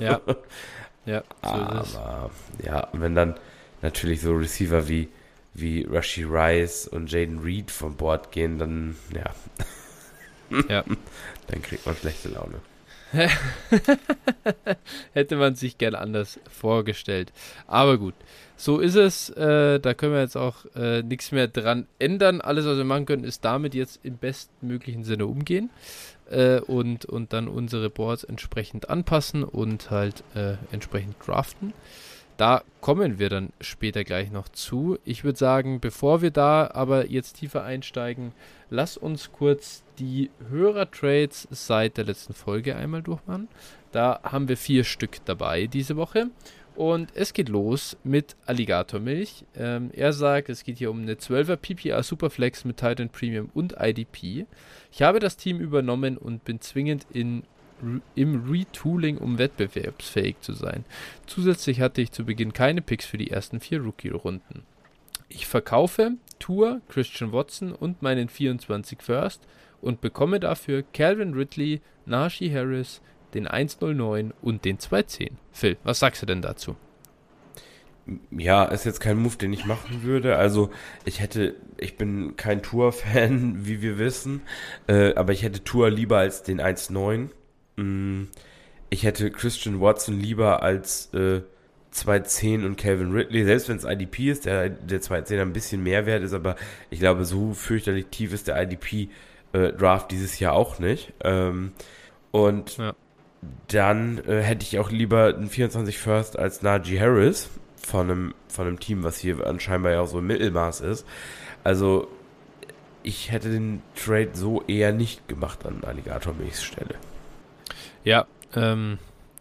ja, 0.00 0.20
ja. 1.06 1.22
So 1.42 1.48
Aber 1.48 2.30
ja, 2.62 2.88
wenn 2.92 3.14
dann 3.14 3.34
natürlich 3.82 4.20
so 4.20 4.32
Receiver 4.34 4.88
wie 4.88 5.08
wie 5.58 5.84
Rushy 5.84 6.24
Rice 6.24 6.86
und 6.86 7.10
Jaden 7.10 7.38
Reed 7.38 7.70
vom 7.70 7.96
Bord 7.96 8.30
gehen, 8.30 8.58
dann 8.58 8.96
ja, 9.14 9.24
ja, 10.68 10.84
dann 11.46 11.62
kriegt 11.62 11.86
man 11.86 11.96
schlechte 11.96 12.28
Laune. 12.28 12.60
Hätte 15.12 15.36
man 15.36 15.54
sich 15.54 15.78
gern 15.78 15.94
anders 15.94 16.40
vorgestellt. 16.50 17.32
Aber 17.66 17.98
gut, 17.98 18.14
so 18.56 18.78
ist 18.78 18.94
es. 18.94 19.30
Äh, 19.30 19.80
da 19.80 19.94
können 19.94 20.12
wir 20.14 20.20
jetzt 20.20 20.36
auch 20.36 20.64
äh, 20.74 21.02
nichts 21.02 21.32
mehr 21.32 21.48
dran 21.48 21.86
ändern. 21.98 22.40
Alles, 22.40 22.66
was 22.66 22.76
wir 22.76 22.84
machen 22.84 23.06
können, 23.06 23.24
ist 23.24 23.44
damit 23.44 23.74
jetzt 23.74 24.00
im 24.02 24.16
bestmöglichen 24.16 25.04
Sinne 25.04 25.26
umgehen 25.26 25.70
äh, 26.30 26.60
und, 26.60 27.04
und 27.04 27.32
dann 27.32 27.48
unsere 27.48 27.90
Boards 27.90 28.24
entsprechend 28.24 28.88
anpassen 28.90 29.44
und 29.44 29.90
halt 29.90 30.24
äh, 30.34 30.54
entsprechend 30.72 31.16
draften. 31.24 31.72
Da 32.36 32.62
kommen 32.82 33.18
wir 33.18 33.30
dann 33.30 33.50
später 33.60 34.04
gleich 34.04 34.30
noch 34.30 34.48
zu. 34.48 34.98
Ich 35.04 35.24
würde 35.24 35.38
sagen, 35.38 35.80
bevor 35.80 36.20
wir 36.20 36.30
da 36.30 36.70
aber 36.72 37.10
jetzt 37.10 37.34
tiefer 37.34 37.64
einsteigen, 37.64 38.32
lass 38.68 38.98
uns 38.98 39.32
kurz 39.32 39.84
die 39.98 40.30
Hörer-Trades 40.50 41.48
seit 41.50 41.96
der 41.96 42.04
letzten 42.04 42.34
Folge 42.34 42.76
einmal 42.76 43.02
durchmachen. 43.02 43.48
Da 43.92 44.20
haben 44.22 44.48
wir 44.48 44.58
vier 44.58 44.84
Stück 44.84 45.24
dabei 45.24 45.66
diese 45.66 45.96
Woche. 45.96 46.28
Und 46.74 47.08
es 47.14 47.32
geht 47.32 47.48
los 47.48 47.96
mit 48.04 48.36
Alligatormilch. 48.44 49.46
Ähm, 49.56 49.90
er 49.94 50.12
sagt, 50.12 50.50
es 50.50 50.62
geht 50.62 50.76
hier 50.76 50.90
um 50.90 51.00
eine 51.00 51.14
12er 51.14 51.56
PPR 51.56 52.02
Superflex 52.02 52.66
mit 52.66 52.76
Titan 52.76 53.08
Premium 53.08 53.48
und 53.54 53.76
IDP. 53.80 54.44
Ich 54.92 55.00
habe 55.00 55.18
das 55.18 55.38
Team 55.38 55.58
übernommen 55.58 56.18
und 56.18 56.44
bin 56.44 56.60
zwingend 56.60 57.06
in 57.10 57.44
im 58.14 58.50
Retooling, 58.50 59.18
um 59.18 59.38
wettbewerbsfähig 59.38 60.40
zu 60.40 60.52
sein. 60.52 60.84
Zusätzlich 61.26 61.80
hatte 61.80 62.00
ich 62.00 62.12
zu 62.12 62.24
Beginn 62.24 62.52
keine 62.52 62.82
Picks 62.82 63.06
für 63.06 63.18
die 63.18 63.30
ersten 63.30 63.60
vier 63.60 63.80
Rookie-Runden. 63.80 64.62
Ich 65.28 65.46
verkaufe 65.46 66.12
Tour, 66.38 66.80
Christian 66.88 67.32
Watson 67.32 67.72
und 67.72 68.02
meinen 68.02 68.28
24 68.28 69.02
First 69.02 69.42
und 69.80 70.00
bekomme 70.00 70.40
dafür 70.40 70.84
Calvin 70.92 71.34
Ridley, 71.34 71.80
Najee 72.06 72.52
Harris, 72.52 73.00
den 73.34 73.46
109 73.46 74.32
und 74.40 74.64
den 74.64 74.78
210. 74.78 75.36
Phil, 75.52 75.76
was 75.82 75.98
sagst 75.98 76.22
du 76.22 76.26
denn 76.26 76.42
dazu? 76.42 76.76
Ja, 78.30 78.64
ist 78.66 78.84
jetzt 78.84 79.00
kein 79.00 79.18
Move, 79.18 79.36
den 79.36 79.52
ich 79.52 79.64
machen 79.64 80.04
würde. 80.04 80.36
Also 80.36 80.70
ich 81.04 81.20
hätte, 81.20 81.56
ich 81.76 81.96
bin 81.96 82.36
kein 82.36 82.62
Tour-Fan, 82.62 83.58
wie 83.66 83.82
wir 83.82 83.98
wissen, 83.98 84.42
äh, 84.86 85.14
aber 85.14 85.32
ich 85.32 85.42
hätte 85.42 85.64
Tour 85.64 85.90
lieber 85.90 86.18
als 86.18 86.44
den 86.44 86.60
1.9. 86.60 87.30
Mm, 87.76 88.24
ich 88.90 89.02
hätte 89.04 89.30
Christian 89.30 89.80
Watson 89.80 90.18
lieber 90.18 90.62
als 90.62 91.12
äh, 91.14 91.42
210 91.90 92.64
und 92.64 92.76
Calvin 92.76 93.12
Ridley, 93.12 93.44
selbst 93.44 93.68
wenn 93.68 93.78
es 93.78 93.84
IDP 93.84 94.30
ist, 94.30 94.44
der, 94.44 94.68
der 94.68 95.00
210 95.00 95.40
ein 95.40 95.52
bisschen 95.52 95.82
mehr 95.82 96.06
wert 96.06 96.22
ist, 96.22 96.34
aber 96.34 96.56
ich 96.90 97.00
glaube, 97.00 97.24
so 97.24 97.54
fürchterlich 97.54 98.06
tief 98.10 98.32
ist 98.32 98.48
der 98.48 98.62
IDP-Draft 98.62 100.12
äh, 100.12 100.14
dieses 100.14 100.38
Jahr 100.38 100.52
auch 100.52 100.78
nicht. 100.78 101.14
Ähm, 101.24 101.72
und 102.32 102.76
ja. 102.76 102.94
dann 103.68 104.18
äh, 104.26 104.42
hätte 104.42 104.64
ich 104.64 104.78
auch 104.78 104.90
lieber 104.90 105.34
einen 105.34 105.48
24 105.48 105.98
First 105.98 106.38
als 106.38 106.62
Najee 106.62 107.00
Harris 107.00 107.48
von 107.82 108.10
einem, 108.10 108.34
von 108.48 108.66
einem 108.66 108.78
Team, 108.78 109.02
was 109.02 109.18
hier 109.18 109.46
anscheinend 109.46 109.86
ja 109.86 110.00
auch 110.00 110.08
so 110.08 110.18
im 110.18 110.26
Mittelmaß 110.26 110.82
ist. 110.82 111.06
Also 111.64 112.08
ich 113.02 113.30
hätte 113.30 113.50
den 113.50 113.82
Trade 113.94 114.30
so 114.34 114.62
eher 114.66 114.92
nicht 114.92 115.28
gemacht 115.28 115.64
an 115.64 115.82
Alligator 115.84 116.34
Milchs 116.34 116.62
Stelle. 116.62 116.96
Ja, 118.06 118.28
ähm, 118.54 118.98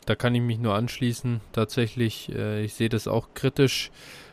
da 0.07 0.15
kann 0.15 0.33
ich 0.33 0.41
mich 0.41 0.57
nur 0.57 0.73
anschließen. 0.73 1.39
Tatsächlich, 1.51 2.33
äh, 2.33 2.63
ich 2.65 2.73
sehe 2.73 2.89
das 2.89 3.07
auch 3.07 3.29
kritisch. 3.35 3.91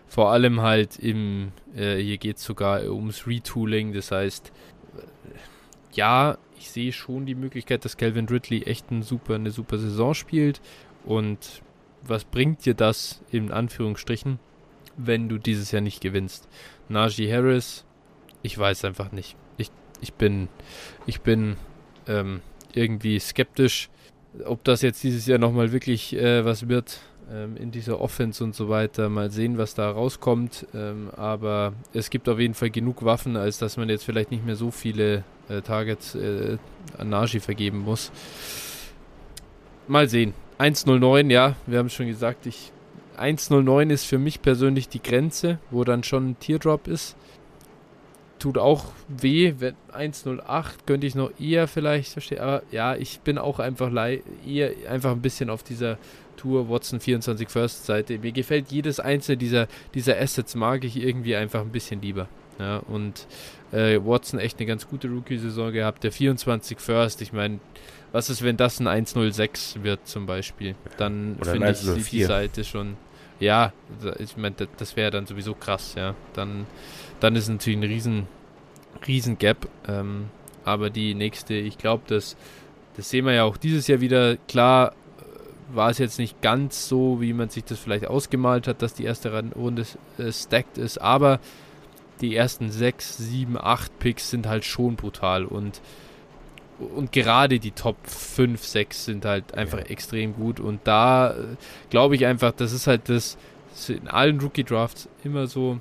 Vor 0.08 0.30
allem 0.30 0.62
halt 0.62 0.98
im, 0.98 1.52
äh, 1.76 1.98
hier 1.98 2.16
geht 2.16 2.38
es 2.38 2.44
sogar 2.44 2.82
ums 2.84 3.26
Retooling, 3.26 3.92
das 3.92 4.10
heißt, 4.10 4.50
äh, 4.96 5.02
ja, 5.92 6.38
ich 6.56 6.70
sehe 6.70 6.92
schon 6.92 7.26
die 7.26 7.34
Möglichkeit, 7.34 7.84
dass 7.84 7.98
Calvin 7.98 8.26
Ridley 8.26 8.62
echt 8.62 8.90
ein 8.90 9.02
super, 9.02 9.34
eine 9.34 9.50
super 9.50 9.76
Saison 9.76 10.14
spielt. 10.14 10.62
Und 11.04 11.60
was 12.02 12.24
bringt 12.24 12.64
dir 12.64 12.74
das 12.74 13.20
in 13.30 13.52
Anführungsstrichen, 13.52 14.38
wenn 14.96 15.28
du 15.28 15.36
dieses 15.36 15.72
Jahr 15.72 15.82
nicht 15.82 16.00
gewinnst? 16.00 16.48
Najee 16.88 17.30
Harris, 17.30 17.84
ich 18.40 18.56
weiß 18.56 18.86
einfach 18.86 19.12
nicht. 19.12 19.36
Ich, 19.58 19.70
ich 20.00 20.14
bin, 20.14 20.48
ich 21.04 21.20
bin 21.20 21.56
ähm, 22.06 22.40
irgendwie 22.72 23.18
skeptisch, 23.18 23.90
ob 24.44 24.64
das 24.64 24.82
jetzt 24.82 25.02
dieses 25.02 25.26
Jahr 25.26 25.38
nochmal 25.38 25.72
wirklich 25.72 26.16
äh, 26.16 26.44
was 26.44 26.68
wird 26.68 27.00
ähm, 27.30 27.56
in 27.56 27.70
dieser 27.70 28.00
Offense 28.00 28.42
und 28.42 28.54
so 28.54 28.68
weiter. 28.68 29.08
Mal 29.08 29.30
sehen, 29.30 29.58
was 29.58 29.74
da 29.74 29.90
rauskommt. 29.90 30.66
Ähm, 30.74 31.10
aber 31.16 31.72
es 31.92 32.10
gibt 32.10 32.28
auf 32.28 32.38
jeden 32.38 32.54
Fall 32.54 32.70
genug 32.70 33.04
Waffen, 33.04 33.36
als 33.36 33.58
dass 33.58 33.76
man 33.76 33.88
jetzt 33.88 34.04
vielleicht 34.04 34.30
nicht 34.30 34.44
mehr 34.44 34.56
so 34.56 34.70
viele 34.70 35.24
äh, 35.48 35.60
Targets 35.62 36.14
äh, 36.14 36.58
an 36.98 37.08
Najee 37.10 37.40
vergeben 37.40 37.78
muss. 37.78 38.10
Mal 39.88 40.08
sehen. 40.08 40.34
1.09, 40.58 41.30
ja, 41.30 41.56
wir 41.66 41.78
haben 41.78 41.86
es 41.86 41.94
schon 41.94 42.06
gesagt, 42.06 42.46
ich 42.46 42.72
1.09 43.18 43.90
ist 43.90 44.04
für 44.04 44.18
mich 44.18 44.42
persönlich 44.42 44.88
die 44.88 45.02
Grenze, 45.02 45.58
wo 45.70 45.84
dann 45.84 46.04
schon 46.04 46.30
ein 46.30 46.38
Teardrop 46.38 46.86
ist. 46.86 47.16
Tut 48.42 48.58
auch 48.58 48.86
weh, 49.06 49.54
wenn 49.60 49.76
1.08 49.94 50.64
könnte 50.84 51.06
ich 51.06 51.14
noch 51.14 51.30
eher 51.38 51.68
vielleicht 51.68 52.10
verstehen, 52.12 52.40
aber 52.40 52.64
ja, 52.72 52.96
ich 52.96 53.20
bin 53.20 53.38
auch 53.38 53.60
einfach 53.60 53.92
eher 54.44 54.72
einfach 54.90 55.12
ein 55.12 55.22
bisschen 55.22 55.48
auf 55.48 55.62
dieser 55.62 55.96
Tour 56.36 56.68
Watson 56.68 56.98
24 56.98 57.48
First 57.48 57.86
Seite. 57.86 58.18
Mir 58.18 58.32
gefällt 58.32 58.72
jedes 58.72 58.98
einzelne 58.98 59.36
dieser, 59.36 59.68
dieser 59.94 60.18
Assets, 60.20 60.56
mag 60.56 60.82
ich 60.82 60.96
irgendwie 60.96 61.36
einfach 61.36 61.60
ein 61.60 61.70
bisschen 61.70 62.02
lieber. 62.02 62.26
Ja, 62.58 62.78
und 62.78 63.28
äh, 63.70 64.00
Watson 64.04 64.40
echt 64.40 64.58
eine 64.58 64.66
ganz 64.66 64.88
gute 64.88 65.06
Rookie-Saison 65.06 65.70
gehabt. 65.72 66.02
Der 66.02 66.10
24 66.10 66.80
First, 66.80 67.22
ich 67.22 67.32
meine, 67.32 67.60
was 68.10 68.28
ist, 68.28 68.42
wenn 68.42 68.56
das 68.56 68.80
ein 68.80 68.88
106 68.88 69.84
wird 69.84 70.08
zum 70.08 70.26
Beispiel? 70.26 70.74
Dann 70.96 71.36
finde 71.40 71.70
ich 71.70 72.08
die 72.10 72.24
Seite 72.24 72.64
schon. 72.64 72.96
Ja, 73.38 73.72
ich 74.18 74.36
meine, 74.36 74.56
das, 74.56 74.68
das 74.78 74.96
wäre 74.96 75.12
dann 75.12 75.26
sowieso 75.26 75.54
krass, 75.54 75.94
ja. 75.96 76.16
Dann, 76.34 76.66
dann 77.22 77.36
ist 77.36 77.48
natürlich 77.48 77.78
ein 77.78 77.84
riesen, 77.84 78.26
riesen 79.06 79.38
Gap. 79.38 79.68
Ähm, 79.86 80.26
aber 80.64 80.90
die 80.90 81.14
nächste, 81.14 81.54
ich 81.54 81.78
glaube, 81.78 82.02
das, 82.06 82.36
das 82.96 83.10
sehen 83.10 83.26
wir 83.26 83.32
ja 83.32 83.44
auch 83.44 83.56
dieses 83.56 83.86
Jahr 83.86 84.00
wieder. 84.00 84.36
Klar 84.48 84.92
äh, 84.92 85.76
war 85.76 85.90
es 85.90 85.98
jetzt 85.98 86.18
nicht 86.18 86.40
ganz 86.42 86.88
so, 86.88 87.20
wie 87.20 87.32
man 87.32 87.48
sich 87.48 87.64
das 87.64 87.78
vielleicht 87.78 88.06
ausgemalt 88.06 88.66
hat, 88.66 88.82
dass 88.82 88.94
die 88.94 89.04
erste 89.04 89.32
Runde 89.54 89.86
äh, 90.18 90.32
stacked 90.32 90.78
ist, 90.78 90.98
aber 90.98 91.38
die 92.20 92.36
ersten 92.36 92.70
6, 92.70 93.18
7, 93.18 93.56
8 93.58 93.98
Picks 93.98 94.30
sind 94.30 94.46
halt 94.46 94.64
schon 94.64 94.96
brutal 94.96 95.44
und 95.44 95.80
und 96.78 97.12
gerade 97.12 97.60
die 97.60 97.70
Top 97.70 97.96
5, 98.04 98.64
6 98.64 99.04
sind 99.04 99.24
halt 99.24 99.54
einfach 99.54 99.78
ja. 99.78 99.84
extrem 99.84 100.34
gut. 100.34 100.58
Und 100.58 100.80
da 100.82 101.30
äh, 101.30 101.56
glaube 101.90 102.16
ich 102.16 102.26
einfach, 102.26 102.50
das 102.50 102.72
ist 102.72 102.88
halt 102.88 103.08
das, 103.08 103.36
das 103.70 103.88
in 103.90 104.08
allen 104.08 104.40
Rookie-Drafts 104.40 105.08
immer 105.22 105.46
so. 105.46 105.80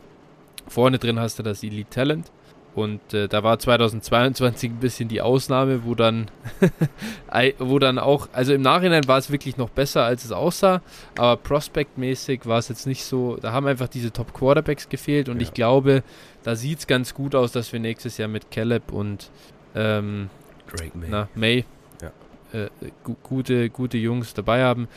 Vorne 0.71 0.97
drin 0.99 1.19
hast 1.19 1.37
du 1.37 1.43
das 1.43 1.63
Elite 1.63 1.89
Talent. 1.89 2.31
Und 2.73 3.13
äh, 3.13 3.27
da 3.27 3.43
war 3.43 3.59
2022 3.59 4.71
ein 4.71 4.77
bisschen 4.77 5.09
die 5.09 5.21
Ausnahme, 5.21 5.83
wo 5.83 5.93
dann, 5.93 6.31
wo 7.59 7.79
dann 7.79 7.99
auch, 7.99 8.29
also 8.31 8.53
im 8.53 8.61
Nachhinein 8.61 9.05
war 9.09 9.17
es 9.17 9.29
wirklich 9.29 9.57
noch 9.57 9.69
besser, 9.69 10.05
als 10.05 10.23
es 10.23 10.31
aussah, 10.31 10.81
aber 11.17 11.35
prospectmäßig 11.35 12.45
war 12.45 12.59
es 12.59 12.69
jetzt 12.69 12.87
nicht 12.87 13.03
so, 13.03 13.35
da 13.35 13.51
haben 13.51 13.67
einfach 13.67 13.89
diese 13.89 14.13
Top 14.13 14.33
Quarterbacks 14.33 14.87
gefehlt 14.87 15.27
und 15.27 15.37
ja. 15.37 15.41
ich 15.41 15.53
glaube, 15.53 16.01
da 16.43 16.55
sieht 16.55 16.79
es 16.79 16.87
ganz 16.87 17.13
gut 17.13 17.35
aus, 17.35 17.51
dass 17.51 17.73
wir 17.73 17.81
nächstes 17.81 18.17
Jahr 18.17 18.29
mit 18.29 18.51
Caleb 18.51 18.93
und 18.93 19.29
ähm, 19.75 20.29
Drake 20.67 20.97
May. 20.97 21.09
Na, 21.09 21.27
May. 21.35 21.65
Ja. 22.01 22.57
Äh, 22.57 22.69
gu 23.03 23.15
gute, 23.21 23.69
gute 23.69 23.97
Jungs 23.97 24.33
dabei 24.33 24.63
haben. 24.63 24.87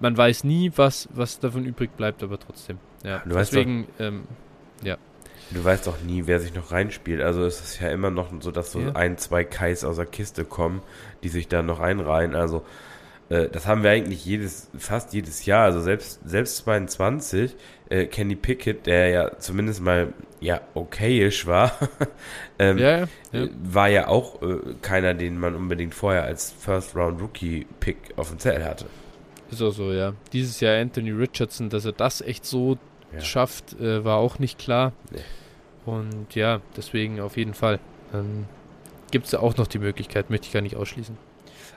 Man 0.00 0.16
weiß 0.16 0.42
nie, 0.42 0.72
was, 0.74 1.08
was 1.12 1.38
davon 1.38 1.64
übrig 1.64 1.96
bleibt, 1.96 2.24
aber 2.24 2.40
trotzdem. 2.40 2.78
Ja, 3.04 3.18
du 3.24 3.36
deswegen, 3.36 3.86
doch, 3.98 4.04
ähm, 4.04 4.22
ja. 4.82 4.96
Du 5.52 5.64
weißt 5.64 5.86
doch 5.86 6.00
nie, 6.00 6.26
wer 6.26 6.40
sich 6.40 6.54
noch 6.54 6.70
reinspielt. 6.70 7.20
Also 7.20 7.44
ist 7.44 7.60
es 7.60 7.80
ja 7.80 7.88
immer 7.88 8.10
noch 8.10 8.30
so, 8.40 8.50
dass 8.50 8.72
so 8.72 8.80
ja. 8.80 8.92
ein, 8.92 9.18
zwei 9.18 9.44
Kais 9.44 9.84
aus 9.84 9.96
der 9.96 10.06
Kiste 10.06 10.44
kommen, 10.44 10.82
die 11.22 11.28
sich 11.28 11.48
da 11.48 11.62
noch 11.62 11.80
einreihen. 11.80 12.34
Also 12.34 12.64
äh, 13.30 13.48
das 13.48 13.66
haben 13.66 13.82
wir 13.82 13.90
eigentlich 13.90 14.24
jedes, 14.24 14.68
fast 14.78 15.12
jedes 15.14 15.46
Jahr. 15.46 15.64
Also 15.64 15.80
selbst, 15.80 16.20
selbst 16.24 16.58
22, 16.58 17.56
äh, 17.88 18.06
Kenny 18.06 18.36
Pickett, 18.36 18.86
der 18.86 19.08
ja 19.08 19.38
zumindest 19.38 19.80
mal 19.80 20.12
ja 20.40 20.60
okayisch 20.74 21.46
war, 21.46 21.72
ähm, 22.58 22.78
ja, 22.78 22.98
ja, 22.98 23.08
ja. 23.32 23.48
war 23.62 23.88
ja 23.88 24.08
auch 24.08 24.42
äh, 24.42 24.58
keiner, 24.82 25.14
den 25.14 25.38
man 25.38 25.54
unbedingt 25.54 25.94
vorher 25.94 26.24
als 26.24 26.52
First 26.52 26.94
Round 26.96 27.20
Rookie 27.20 27.66
Pick 27.80 27.96
auf 28.16 28.28
dem 28.28 28.38
Zettel 28.38 28.64
hatte. 28.64 28.86
Ist 29.50 29.62
auch 29.62 29.72
so, 29.72 29.92
ja. 29.92 30.14
Dieses 30.32 30.60
Jahr 30.60 30.80
Anthony 30.80 31.10
Richardson, 31.10 31.70
dass 31.70 31.84
er 31.84 31.92
das 31.92 32.20
echt 32.20 32.44
so 32.44 32.78
schafft, 33.18 33.78
äh, 33.80 34.04
war 34.04 34.18
auch 34.18 34.38
nicht 34.38 34.58
klar. 34.58 34.92
Nee. 35.10 35.18
Und 35.86 36.34
ja, 36.34 36.60
deswegen 36.76 37.20
auf 37.20 37.36
jeden 37.36 37.54
Fall. 37.54 37.78
Ähm, 38.12 38.46
Gibt 39.10 39.26
es 39.26 39.34
auch 39.34 39.56
noch 39.56 39.66
die 39.66 39.78
Möglichkeit, 39.78 40.30
möchte 40.30 40.46
ich 40.46 40.52
gar 40.52 40.60
nicht 40.60 40.76
ausschließen. 40.76 41.16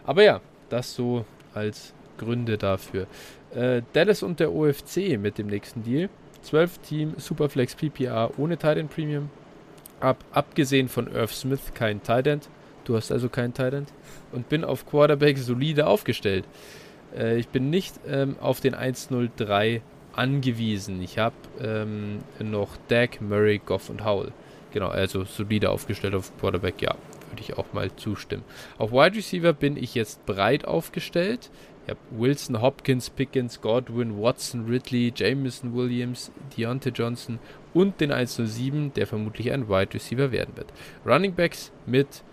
Aber 0.06 0.24
ja, 0.24 0.42
das 0.70 0.94
so 0.94 1.26
als 1.54 1.94
Gründe 2.18 2.58
dafür. 2.58 3.08
Äh, 3.56 3.82
Dallas 3.94 4.24
und 4.24 4.40
der 4.40 4.52
OFC 4.52 5.18
mit 5.18 5.38
dem 5.38 5.48
nächsten 5.48 5.84
Deal. 5.84 6.10
12 6.44 6.78
Team 6.80 7.14
Superflex 7.18 7.76
PPA 7.76 8.30
ohne 8.38 8.58
Titan 8.58 8.88
Premium. 8.88 9.30
Ab, 10.00 10.18
abgesehen 10.32 10.90
von 10.90 11.08
Irv 11.08 11.34
Smith 11.34 11.74
kein 11.74 12.04
Titan. 12.04 12.42
Du 12.84 12.96
hast 12.96 13.12
also 13.12 13.30
kein 13.30 13.54
Titan. 13.54 13.88
Und 14.32 14.50
bin 14.50 14.64
auf 14.64 14.86
Quarterback 14.86 15.38
solide 15.38 15.88
aufgestellt. 15.88 16.46
Äh, 17.16 17.38
ich 17.38 17.48
bin 17.48 17.70
nicht 17.70 17.96
ähm, 18.08 18.36
auf 18.42 18.60
den 18.60 18.76
103 18.76 19.82
angewiesen. 20.14 21.02
Ich 21.02 21.18
habe 21.18 21.36
ähm, 21.62 22.20
noch 22.40 22.78
Dak, 22.88 23.22
Murray, 23.22 23.60
Goff 23.64 23.90
und 23.90 24.06
Howell. 24.06 24.32
Genau, 24.72 24.88
also 24.88 25.24
solide 25.24 25.70
aufgestellt 25.70 26.16
auf 26.16 26.36
Quarterback, 26.40 26.82
ja 26.82 26.96
würde 27.34 27.42
ich 27.42 27.58
auch 27.58 27.74
mal 27.74 27.94
zustimmen. 27.96 28.44
Auf 28.78 28.92
Wide 28.92 29.18
Receiver 29.18 29.54
bin 29.54 29.76
ich 29.76 29.96
jetzt 29.96 30.26
breit 30.26 30.66
aufgestellt. 30.66 31.50
Ich 31.86 31.90
habe 31.90 32.00
Wilson, 32.12 32.62
Hopkins, 32.62 33.10
Pickens, 33.10 33.60
Godwin, 33.60 34.22
Watson, 34.22 34.66
Ridley, 34.68 35.12
Jameson 35.14 35.76
Williams, 35.76 36.32
Deontay 36.56 36.92
Johnson 36.92 37.40
und 37.74 38.00
den 38.00 38.12
107, 38.12 38.94
der 38.94 39.08
vermutlich 39.08 39.52
ein 39.52 39.68
Wide 39.68 39.94
Receiver 39.94 40.32
werden 40.32 40.56
wird. 40.56 40.72
Running 41.06 41.34
Backs 41.34 41.72
mit 41.86 42.24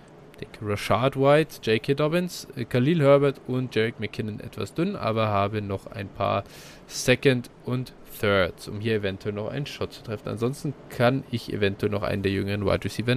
denke, 0.41 0.59
Rashad 0.63 1.17
White, 1.17 1.61
J.K. 1.63 1.95
Dobbins, 1.95 2.49
Khalil 2.69 3.01
Herbert 3.03 3.41
und 3.47 3.75
Jarek 3.75 4.01
McKinnon 4.01 4.41
etwas 4.41 4.75
dünn, 4.75 4.97
aber 4.97 5.29
habe 5.29 5.63
noch 5.63 5.87
ein 5.87 6.09
paar 6.09 6.45
Second 6.87 7.51
und 7.65 7.93
Thirds, 8.21 8.69
um 8.69 8.81
hier 8.81 8.97
eventuell 8.97 9.35
noch 9.35 9.49
einen 9.49 9.67
Shot 9.67 9.93
zu 9.93 10.03
treffen. 10.03 10.29
Ansonsten 10.29 10.75
kann 10.89 11.25
ich 11.31 11.53
eventuell 11.53 11.91
noch 11.91 12.03
einen 12.03 12.23
der 12.23 12.33
jüngeren 12.33 12.67
Wide 12.67 12.85
Receiver 12.85 13.17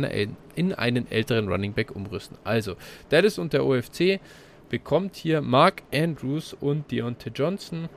in 0.56 0.74
einen 0.74 1.12
älteren 1.12 1.50
Running 1.50 1.74
Back 1.74 1.96
umrüsten. 1.96 2.38
Also, 2.44 2.76
Dallas 3.10 3.38
und 3.38 3.54
der 3.54 3.66
OFC 3.66 4.20
bekommt 4.70 5.16
hier 5.16 5.42
Mark 5.42 5.84
Andrews 5.94 6.54
und 6.54 6.92
Deontay 6.92 7.32
Johnson 7.34 7.90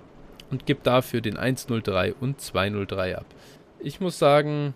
und 0.50 0.66
gibt 0.66 0.86
dafür 0.86 1.20
den 1.20 1.36
103 1.36 2.14
und 2.14 2.40
203 2.40 3.18
ab. 3.18 3.26
Ich 3.78 4.00
muss 4.00 4.18
sagen, 4.18 4.74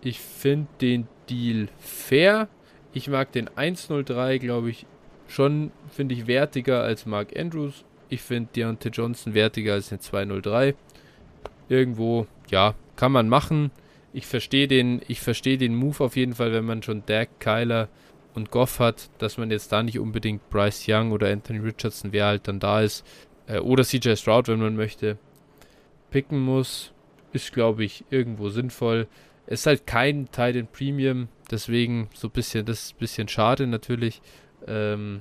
ich 0.00 0.20
finde 0.20 0.68
den 0.80 1.08
Deal 1.28 1.68
fair. 1.78 2.48
Ich 2.96 3.08
mag 3.08 3.30
den 3.30 3.50
103, 3.54 4.38
glaube 4.38 4.70
ich, 4.70 4.86
schon, 5.28 5.70
finde 5.90 6.14
ich, 6.14 6.26
wertiger 6.26 6.80
als 6.80 7.04
Mark 7.04 7.38
Andrews. 7.38 7.84
Ich 8.08 8.22
finde 8.22 8.48
Deontay 8.56 8.88
Johnson 8.88 9.34
wertiger 9.34 9.74
als 9.74 9.90
den 9.90 10.00
203. 10.00 10.74
Irgendwo, 11.68 12.26
ja, 12.48 12.74
kann 12.96 13.12
man 13.12 13.28
machen. 13.28 13.70
Ich 14.14 14.24
verstehe 14.24 14.66
den, 14.66 15.02
ich 15.08 15.20
den 15.20 15.76
Move 15.76 16.04
auf 16.04 16.16
jeden 16.16 16.34
Fall, 16.36 16.54
wenn 16.54 16.64
man 16.64 16.82
schon 16.82 17.02
Dak, 17.04 17.38
Kyler 17.38 17.90
und 18.32 18.50
Goff 18.50 18.78
hat, 18.78 19.10
dass 19.18 19.36
man 19.36 19.50
jetzt 19.50 19.72
da 19.72 19.82
nicht 19.82 19.98
unbedingt 19.98 20.48
Bryce 20.48 20.86
Young 20.88 21.12
oder 21.12 21.30
Anthony 21.30 21.58
Richardson, 21.58 22.14
wer 22.14 22.24
halt 22.24 22.48
dann 22.48 22.60
da 22.60 22.80
ist, 22.80 23.04
äh, 23.46 23.58
oder 23.58 23.84
CJ 23.84 24.16
Stroud, 24.16 24.48
wenn 24.48 24.60
man 24.60 24.74
möchte, 24.74 25.18
picken 26.10 26.40
muss. 26.40 26.94
Ist, 27.34 27.52
glaube 27.52 27.84
ich, 27.84 28.06
irgendwo 28.08 28.48
sinnvoll. 28.48 29.06
Ist 29.46 29.66
halt 29.66 29.86
kein 29.86 30.26
Titan 30.26 30.66
Premium, 30.66 31.28
deswegen 31.50 32.08
so 32.14 32.28
ein 32.28 32.32
bisschen, 32.32 32.66
das 32.66 32.86
ist 32.86 32.94
ein 32.94 32.98
bisschen 32.98 33.28
schade 33.28 33.66
natürlich. 33.66 34.20
Ähm, 34.66 35.20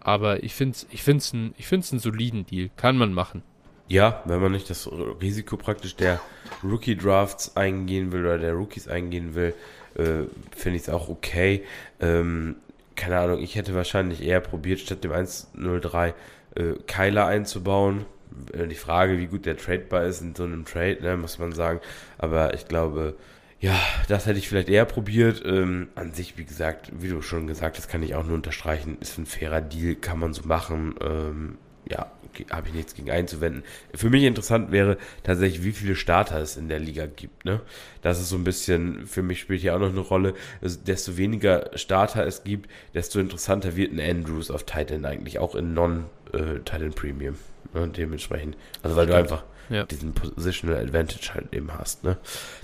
aber 0.00 0.42
ich 0.42 0.54
finde 0.54 0.76
es 0.76 0.86
ich 0.90 1.02
find's 1.02 1.32
ein, 1.32 1.54
einen 1.58 2.00
soliden 2.00 2.46
Deal. 2.46 2.70
Kann 2.76 2.96
man 2.96 3.12
machen. 3.12 3.42
Ja, 3.88 4.22
wenn 4.26 4.40
man 4.40 4.52
nicht 4.52 4.68
das 4.68 4.90
Risiko 5.20 5.56
praktisch 5.56 5.96
der 5.96 6.20
Rookie-Drafts 6.62 7.56
eingehen 7.56 8.12
will 8.12 8.20
oder 8.20 8.38
der 8.38 8.52
Rookies 8.52 8.86
eingehen 8.86 9.34
will, 9.34 9.54
äh, 9.94 10.24
finde 10.54 10.76
ich 10.76 10.82
es 10.82 10.88
auch 10.90 11.08
okay. 11.08 11.64
Ähm, 12.00 12.56
keine 12.96 13.18
Ahnung, 13.18 13.40
ich 13.40 13.54
hätte 13.54 13.74
wahrscheinlich 13.74 14.22
eher 14.22 14.40
probiert, 14.40 14.80
statt 14.80 15.04
dem 15.04 15.12
103 15.12 16.14
äh, 16.54 16.62
Keiler 16.86 17.26
einzubauen. 17.26 18.04
die 18.52 18.74
Frage, 18.74 19.18
wie 19.18 19.26
gut 19.26 19.46
der 19.46 19.56
tradebar 19.56 20.04
ist 20.04 20.20
in 20.20 20.34
so 20.34 20.44
einem 20.44 20.64
Trade, 20.66 20.98
ne, 21.00 21.16
muss 21.16 21.38
man 21.38 21.52
sagen. 21.52 21.80
Aber 22.18 22.52
ich 22.54 22.68
glaube, 22.68 23.16
ja, 23.60 23.78
das 24.08 24.26
hätte 24.26 24.38
ich 24.38 24.48
vielleicht 24.48 24.68
eher 24.68 24.84
probiert. 24.84 25.42
Ähm, 25.44 25.88
an 25.94 26.12
sich, 26.12 26.38
wie 26.38 26.44
gesagt, 26.44 26.90
wie 27.00 27.08
du 27.08 27.22
schon 27.22 27.46
gesagt 27.46 27.76
hast, 27.76 27.88
kann 27.88 28.02
ich 28.02 28.14
auch 28.14 28.24
nur 28.24 28.34
unterstreichen, 28.34 28.98
ist 29.00 29.18
ein 29.18 29.26
fairer 29.26 29.60
Deal, 29.60 29.96
kann 29.96 30.18
man 30.18 30.32
so 30.32 30.42
machen. 30.46 30.94
Ähm, 31.00 31.58
ja, 31.90 32.12
habe 32.50 32.68
ich 32.68 32.74
nichts 32.74 32.94
gegen 32.94 33.10
einzuwenden. 33.10 33.64
Für 33.94 34.10
mich 34.10 34.22
interessant 34.22 34.70
wäre 34.70 34.96
tatsächlich, 35.22 35.64
wie 35.64 35.72
viele 35.72 35.96
Starter 35.96 36.40
es 36.40 36.56
in 36.56 36.68
der 36.68 36.78
Liga 36.78 37.06
gibt. 37.06 37.44
Ne? 37.44 37.60
Das 38.02 38.20
ist 38.20 38.28
so 38.28 38.36
ein 38.36 38.44
bisschen, 38.44 39.06
für 39.06 39.22
mich 39.22 39.40
spielt 39.40 39.60
hier 39.60 39.74
auch 39.74 39.80
noch 39.80 39.90
eine 39.90 40.00
Rolle. 40.00 40.34
Also, 40.62 40.78
desto 40.86 41.16
weniger 41.16 41.70
Starter 41.74 42.26
es 42.26 42.44
gibt, 42.44 42.70
desto 42.94 43.18
interessanter 43.18 43.74
wird 43.74 43.92
ein 43.92 44.00
Andrews 44.00 44.50
auf 44.50 44.64
Titan 44.64 45.04
eigentlich, 45.04 45.38
auch 45.38 45.54
in 45.54 45.74
Non-Titan 45.74 46.92
Premium. 46.92 47.36
Ne? 47.74 47.88
Dementsprechend, 47.88 48.56
also 48.82 48.96
weil 48.96 49.08
Stimmt. 49.08 49.30
du 49.30 49.34
einfach 49.34 49.44
ja. 49.70 49.84
diesen 49.84 50.12
Positional 50.12 50.76
Advantage 50.76 51.34
halt 51.34 51.52
eben 51.52 51.72
hast. 51.72 52.04
Ne? 52.04 52.16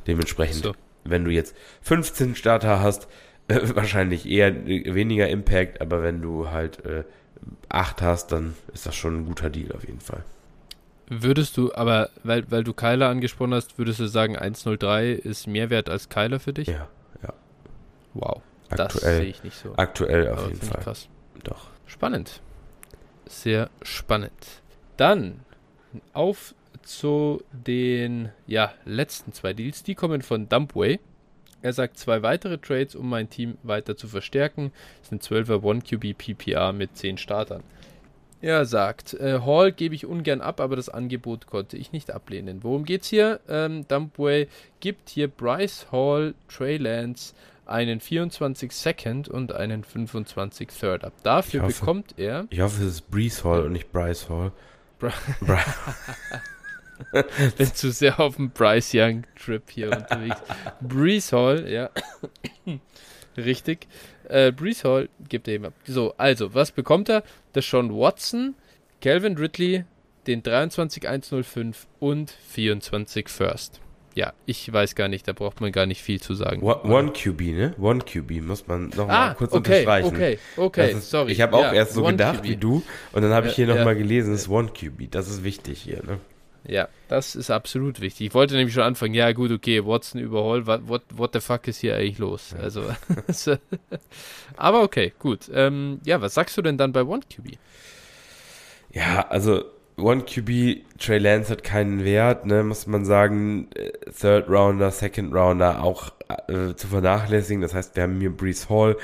Dementsprechend, 0.06 0.64
so. 0.64 0.74
wenn 1.04 1.24
du 1.24 1.30
jetzt 1.30 1.56
15 1.82 2.34
Starter 2.34 2.80
hast, 2.80 3.08
äh, 3.48 3.60
wahrscheinlich 3.74 4.26
eher 4.26 4.66
weniger 4.66 5.28
Impact, 5.28 5.80
aber 5.80 6.02
wenn 6.02 6.22
du 6.22 6.50
halt 6.50 6.84
äh, 6.84 7.04
8 7.68 8.02
hast, 8.02 8.32
dann 8.32 8.54
ist 8.72 8.86
das 8.86 8.94
schon 8.94 9.20
ein 9.20 9.26
guter 9.26 9.50
Deal 9.50 9.72
auf 9.72 9.86
jeden 9.86 10.00
Fall. 10.00 10.24
Würdest 11.08 11.58
du, 11.58 11.74
aber 11.74 12.08
weil, 12.22 12.50
weil 12.50 12.64
du 12.64 12.72
Kyler 12.72 13.10
angesprochen 13.10 13.52
hast, 13.52 13.78
würdest 13.78 14.00
du 14.00 14.06
sagen, 14.06 14.38
103 14.38 15.10
ist 15.10 15.46
mehr 15.46 15.68
wert 15.68 15.90
als 15.90 16.08
Kyler 16.08 16.40
für 16.40 16.54
dich? 16.54 16.68
Ja, 16.68 16.88
ja. 17.22 17.34
Wow. 18.14 18.40
Aktuell, 18.70 18.88
das 18.88 19.02
sehe 19.02 19.24
ich 19.24 19.44
nicht 19.44 19.56
so. 19.56 19.74
Aktuell 19.76 20.28
auf 20.30 20.38
aber 20.38 20.48
jeden 20.48 20.62
Fall. 20.62 20.82
Krass. 20.82 21.08
Doch. 21.42 21.66
Spannend. 21.86 22.40
Sehr 23.26 23.68
spannend. 23.82 24.32
Dann 24.96 25.40
auf 26.12 26.54
zu 26.86 27.42
den 27.52 28.30
ja, 28.46 28.72
letzten 28.84 29.32
zwei 29.32 29.52
Deals. 29.52 29.82
Die 29.82 29.94
kommen 29.94 30.22
von 30.22 30.48
Dumpway. 30.48 31.00
Er 31.62 31.72
sagt 31.72 31.98
zwei 31.98 32.22
weitere 32.22 32.58
Trades, 32.58 32.94
um 32.94 33.08
mein 33.08 33.30
Team 33.30 33.56
weiter 33.62 33.96
zu 33.96 34.06
verstärken. 34.06 34.70
Das 35.00 35.08
sind 35.08 35.22
12er 35.22 35.62
1QB 35.62 36.14
PPR 36.14 36.72
mit 36.72 36.96
10 36.96 37.16
Startern. 37.16 37.62
Er 38.42 38.66
sagt, 38.66 39.14
äh, 39.14 39.40
Hall 39.40 39.72
gebe 39.72 39.94
ich 39.94 40.04
ungern 40.04 40.42
ab, 40.42 40.60
aber 40.60 40.76
das 40.76 40.90
Angebot 40.90 41.46
konnte 41.46 41.78
ich 41.78 41.92
nicht 41.92 42.10
ablehnen. 42.10 42.62
Worum 42.62 42.84
geht's 42.84 43.08
hier? 43.08 43.40
Ähm, 43.48 43.88
Dumpway 43.88 44.48
gibt 44.80 45.08
hier 45.08 45.28
Bryce 45.28 45.86
Hall, 45.90 46.34
Trey 46.48 46.76
Lance, 46.76 47.32
einen 47.64 48.00
24 48.00 48.70
Second 48.70 49.28
und 49.28 49.52
einen 49.52 49.84
25 49.84 50.68
Third 50.68 51.04
ab. 51.04 51.14
Dafür 51.22 51.62
hoffe, 51.62 51.80
bekommt 51.80 52.18
er. 52.18 52.46
Ich 52.50 52.60
hoffe, 52.60 52.82
es 52.82 52.96
ist 52.96 53.10
Breeze 53.10 53.42
Hall 53.44 53.62
und 53.62 53.72
nicht 53.72 53.90
Bryce 53.90 54.28
Hall. 54.28 54.52
Bri 54.98 55.10
Bin 57.58 57.74
zu 57.74 57.90
sehr 57.90 58.20
auf 58.20 58.36
dem 58.36 58.50
Bryce 58.50 58.92
Young 58.94 59.24
Trip 59.36 59.62
hier 59.70 59.90
unterwegs. 59.90 60.40
Breeze 60.80 61.36
Hall, 61.36 61.68
ja. 61.68 61.90
Richtig. 63.36 63.86
Äh, 64.28 64.52
Breeze 64.52 64.88
Hall 64.88 65.08
gibt 65.28 65.48
er 65.48 65.56
ihm 65.56 65.64
ab. 65.64 65.74
So, 65.86 66.14
also, 66.16 66.54
was 66.54 66.70
bekommt 66.70 67.08
er? 67.08 67.22
Das 67.52 67.68
Sean 67.68 67.90
Watson, 67.92 68.54
Calvin 69.00 69.36
Ridley, 69.36 69.84
den 70.26 70.42
23105 70.42 71.86
und 72.00 72.30
24 72.30 73.28
First. 73.28 73.80
Ja, 74.14 74.32
ich 74.46 74.72
weiß 74.72 74.94
gar 74.94 75.08
nicht, 75.08 75.26
da 75.26 75.32
braucht 75.32 75.60
man 75.60 75.72
gar 75.72 75.86
nicht 75.86 76.00
viel 76.00 76.20
zu 76.20 76.34
sagen. 76.34 76.62
One, 76.62 77.12
QB, 77.12 77.40
ne? 77.40 77.74
One 77.80 77.98
QB 77.98 78.42
muss 78.42 78.68
man 78.68 78.90
noch 78.90 79.08
ah, 79.08 79.34
kurz 79.34 79.52
okay, 79.52 79.56
unterstreichen. 79.56 80.14
Okay, 80.14 80.38
okay, 80.56 80.92
ist, 80.92 81.10
sorry. 81.10 81.32
Ich 81.32 81.40
habe 81.40 81.56
auch 81.56 81.64
ja, 81.64 81.72
erst 81.72 81.94
so 81.94 82.04
gedacht 82.04 82.42
QB. 82.42 82.44
wie 82.44 82.56
du 82.56 82.82
und 83.12 83.22
dann 83.22 83.32
habe 83.32 83.48
ich 83.48 83.54
hier 83.54 83.66
ja, 83.66 83.74
noch 83.74 83.84
mal 83.84 83.96
gelesen, 83.96 84.32
es 84.32 84.42
ist 84.42 84.48
One 84.48 84.68
QB. 84.68 85.10
Das 85.10 85.28
ist 85.28 85.42
wichtig 85.42 85.82
hier, 85.82 86.04
ne? 86.04 86.20
Ja, 86.66 86.88
das 87.08 87.36
ist 87.36 87.50
absolut 87.50 88.00
wichtig. 88.00 88.28
Ich 88.28 88.34
wollte 88.34 88.54
nämlich 88.54 88.74
schon 88.74 88.84
anfangen, 88.84 89.14
ja 89.14 89.32
gut, 89.32 89.50
okay, 89.50 89.84
Watson 89.84 90.20
überholt, 90.20 90.66
what, 90.66 90.88
what, 90.88 91.02
what 91.14 91.30
the 91.34 91.40
fuck 91.40 91.68
ist 91.68 91.80
hier 91.80 91.96
eigentlich 91.96 92.18
los? 92.18 92.54
Ja. 92.56 92.62
Also, 92.62 93.56
aber 94.56 94.82
okay, 94.82 95.12
gut. 95.18 95.50
Ähm, 95.52 96.00
ja, 96.04 96.20
was 96.20 96.34
sagst 96.34 96.56
du 96.56 96.62
denn 96.62 96.78
dann 96.78 96.92
bei 96.92 97.02
OneQB? 97.02 97.58
Ja, 98.92 99.26
also 99.28 99.64
OneQB, 99.96 100.98
Trey 100.98 101.18
Lance 101.18 101.50
hat 101.50 101.64
keinen 101.64 102.04
Wert, 102.04 102.46
ne, 102.46 102.62
muss 102.64 102.86
man 102.86 103.04
sagen. 103.04 103.68
Äh, 103.74 103.92
Third 104.10 104.48
Rounder, 104.48 104.90
Second 104.90 105.34
Rounder 105.34 105.84
auch 105.84 106.12
äh, 106.48 106.74
zu 106.74 106.88
vernachlässigen. 106.88 107.60
Das 107.60 107.74
heißt, 107.74 107.94
wir 107.94 108.04
haben 108.04 108.20
hier 108.20 108.34
Brees 108.34 108.68
Hall 108.70 108.96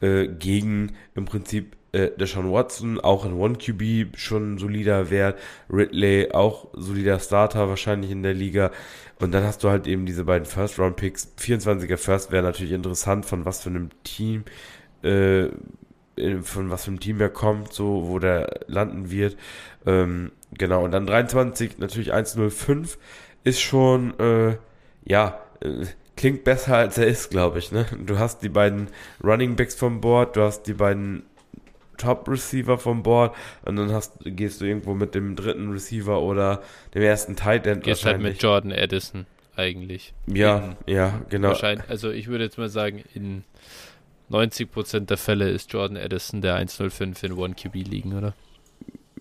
äh, 0.00 0.26
gegen 0.26 0.96
im 1.14 1.24
Prinzip 1.24 1.76
äh, 1.94 2.10
Deshaun 2.18 2.50
Watson, 2.50 3.00
auch 3.00 3.24
in 3.24 3.34
One 3.34 3.56
QB 3.56 4.16
schon 4.18 4.58
solider 4.58 5.10
Wert. 5.10 5.38
Ridley, 5.72 6.32
auch 6.32 6.68
solider 6.74 7.20
Starter 7.20 7.68
wahrscheinlich 7.68 8.10
in 8.10 8.22
der 8.22 8.34
Liga. 8.34 8.72
Und 9.20 9.32
dann 9.32 9.44
hast 9.44 9.62
du 9.62 9.70
halt 9.70 9.86
eben 9.86 10.04
diese 10.04 10.24
beiden 10.24 10.44
First-Round-Picks. 10.44 11.34
24er 11.38 11.96
First 11.96 12.32
wäre 12.32 12.42
natürlich 12.42 12.72
interessant, 12.72 13.24
von 13.26 13.44
was 13.44 13.62
für 13.62 13.70
einem 13.70 13.90
Team, 14.02 14.44
äh, 15.02 15.48
von 16.42 16.70
was 16.70 16.84
für 16.84 16.90
einem 16.90 17.00
Team 17.00 17.20
er 17.20 17.30
kommt, 17.30 17.72
so, 17.72 18.08
wo 18.08 18.18
der 18.18 18.60
landen 18.66 19.10
wird. 19.10 19.36
Ähm, 19.86 20.32
genau, 20.58 20.84
und 20.84 20.90
dann 20.90 21.06
23, 21.06 21.78
natürlich 21.78 22.12
105, 22.12 22.98
ist 23.44 23.60
schon, 23.60 24.18
äh, 24.18 24.56
ja, 25.04 25.38
äh, 25.60 25.86
klingt 26.16 26.44
besser 26.44 26.76
als 26.76 26.98
er 26.98 27.06
ist, 27.06 27.30
glaube 27.30 27.58
ich. 27.58 27.70
Ne? 27.70 27.86
Du 28.04 28.18
hast 28.18 28.42
die 28.42 28.48
beiden 28.48 28.88
Running 29.22 29.54
Backs 29.56 29.74
vom 29.76 30.00
Board, 30.00 30.36
du 30.36 30.42
hast 30.42 30.64
die 30.64 30.74
beiden 30.74 31.24
Top-Receiver 31.96 32.78
vom 32.78 33.02
Board 33.02 33.34
und 33.64 33.76
dann 33.76 33.92
hast, 33.92 34.12
gehst 34.24 34.60
du 34.60 34.64
irgendwo 34.64 34.94
mit 34.94 35.14
dem 35.14 35.36
dritten 35.36 35.70
Receiver 35.72 36.20
oder 36.20 36.62
dem 36.94 37.02
ersten 37.02 37.36
Tight 37.36 37.66
End 37.66 37.84
Gehst 37.84 38.04
halt 38.04 38.20
mit 38.20 38.42
Jordan 38.42 38.72
Addison 38.72 39.26
eigentlich. 39.56 40.12
Ja, 40.26 40.76
in, 40.86 40.94
ja, 40.94 41.20
genau. 41.28 41.48
Wahrscheinlich, 41.48 41.88
also 41.88 42.10
ich 42.10 42.28
würde 42.28 42.44
jetzt 42.44 42.58
mal 42.58 42.68
sagen, 42.68 43.04
in 43.14 43.44
90% 44.30 45.06
der 45.06 45.16
Fälle 45.16 45.50
ist 45.50 45.72
Jordan 45.72 45.96
Addison 45.96 46.40
der 46.40 46.54
105 46.56 47.22
in 47.22 47.32
One 47.32 47.54
QB 47.54 47.74
liegen, 47.74 48.16
oder? 48.16 48.34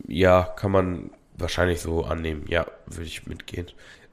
Ja, 0.07 0.43
kann 0.43 0.71
man 0.71 1.11
wahrscheinlich 1.37 1.81
so 1.81 2.03
annehmen. 2.03 2.45
Ja, 2.47 2.65
würde 2.85 3.05
ich 3.05 3.25
mitgehen. 3.25 3.67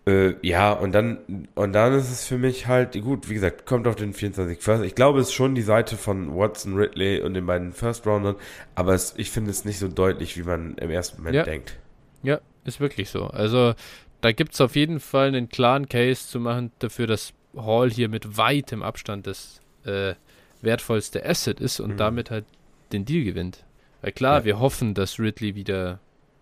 Äh, 0.06 0.34
ja, 0.42 0.72
und 0.72 0.92
dann, 0.92 1.46
und 1.54 1.72
dann 1.72 1.92
ist 1.92 2.10
es 2.10 2.26
für 2.26 2.38
mich 2.38 2.66
halt, 2.66 3.00
gut, 3.02 3.28
wie 3.28 3.34
gesagt, 3.34 3.66
kommt 3.66 3.86
auf 3.86 3.96
den 3.96 4.14
24 4.14 4.58
First. 4.58 4.84
Ich 4.84 4.94
glaube, 4.94 5.20
es 5.20 5.28
ist 5.28 5.34
schon 5.34 5.54
die 5.54 5.62
Seite 5.62 5.96
von 5.96 6.34
Watson, 6.34 6.74
Ridley 6.74 7.20
und 7.20 7.34
den 7.34 7.46
beiden 7.46 7.72
First 7.72 8.06
Roundern, 8.06 8.36
aber 8.74 8.94
es, 8.94 9.14
ich 9.18 9.30
finde 9.30 9.50
es 9.50 9.64
nicht 9.64 9.78
so 9.78 9.88
deutlich, 9.88 10.38
wie 10.38 10.42
man 10.42 10.74
im 10.76 10.90
ersten 10.90 11.18
Moment 11.18 11.36
ja. 11.36 11.42
denkt. 11.42 11.78
Ja, 12.22 12.40
ist 12.64 12.80
wirklich 12.80 13.10
so. 13.10 13.26
Also, 13.26 13.74
da 14.22 14.32
gibt 14.32 14.54
es 14.54 14.60
auf 14.60 14.74
jeden 14.74 15.00
Fall 15.00 15.28
einen 15.28 15.48
klaren 15.48 15.88
Case 15.88 16.28
zu 16.28 16.40
machen 16.40 16.72
dafür, 16.78 17.06
dass 17.06 17.32
Hall 17.56 17.90
hier 17.90 18.08
mit 18.08 18.36
weitem 18.38 18.82
Abstand 18.82 19.26
das 19.26 19.60
äh, 19.84 20.14
wertvollste 20.62 21.24
Asset 21.24 21.60
ist 21.60 21.80
und 21.80 21.92
mhm. 21.92 21.96
damit 21.96 22.30
halt 22.30 22.46
den 22.92 23.04
Deal 23.04 23.24
gewinnt. 23.24 23.64
Weil 24.02 24.12
klar, 24.12 24.40
ja. 24.40 24.44
wir 24.44 24.60
hoffen, 24.60 24.94
dass 24.94 25.18
Ridley 25.18 25.54
wieder 25.54 26.00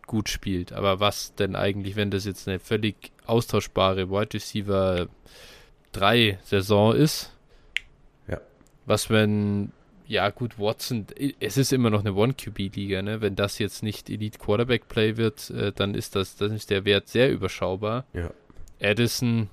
gut 0.09 0.29
spielt. 0.29 0.73
Aber 0.73 0.99
was 0.99 1.37
denn 1.37 1.55
eigentlich, 1.55 1.95
wenn 1.95 2.11
das 2.11 2.25
jetzt 2.25 2.49
eine 2.49 2.59
völlig 2.59 3.13
austauschbare 3.27 4.11
Wide 4.11 4.35
Receiver 4.35 5.07
3 5.93 6.41
Saison 6.43 6.97
ist? 6.97 7.33
Ja. 8.27 8.41
Was, 8.87 9.09
wenn, 9.11 9.71
ja 10.09 10.31
gut, 10.31 10.59
Watson, 10.59 11.07
es 11.39 11.57
ist 11.57 11.73
immer 11.73 11.91
noch 11.91 12.01
eine 12.01 12.15
One-QB-Liga, 12.15 13.03
ne? 13.03 13.21
Wenn 13.21 13.37
das 13.37 13.61
jetzt 13.61 13.85
nicht 13.85 14.11
Elite 14.11 14.39
Quarterback 14.41 14.89
Play 14.89 15.17
wird, 15.17 15.51
äh, 15.51 15.71
dann 15.73 15.95
ist 15.95 16.17
das, 16.17 16.37
dann 16.37 16.53
ist 16.53 16.71
der 16.71 16.85
Wert 16.85 17.09
sehr 17.09 17.31
überschaubar. 17.31 18.05
Ja. 18.13 18.31
Addison, 18.81 19.49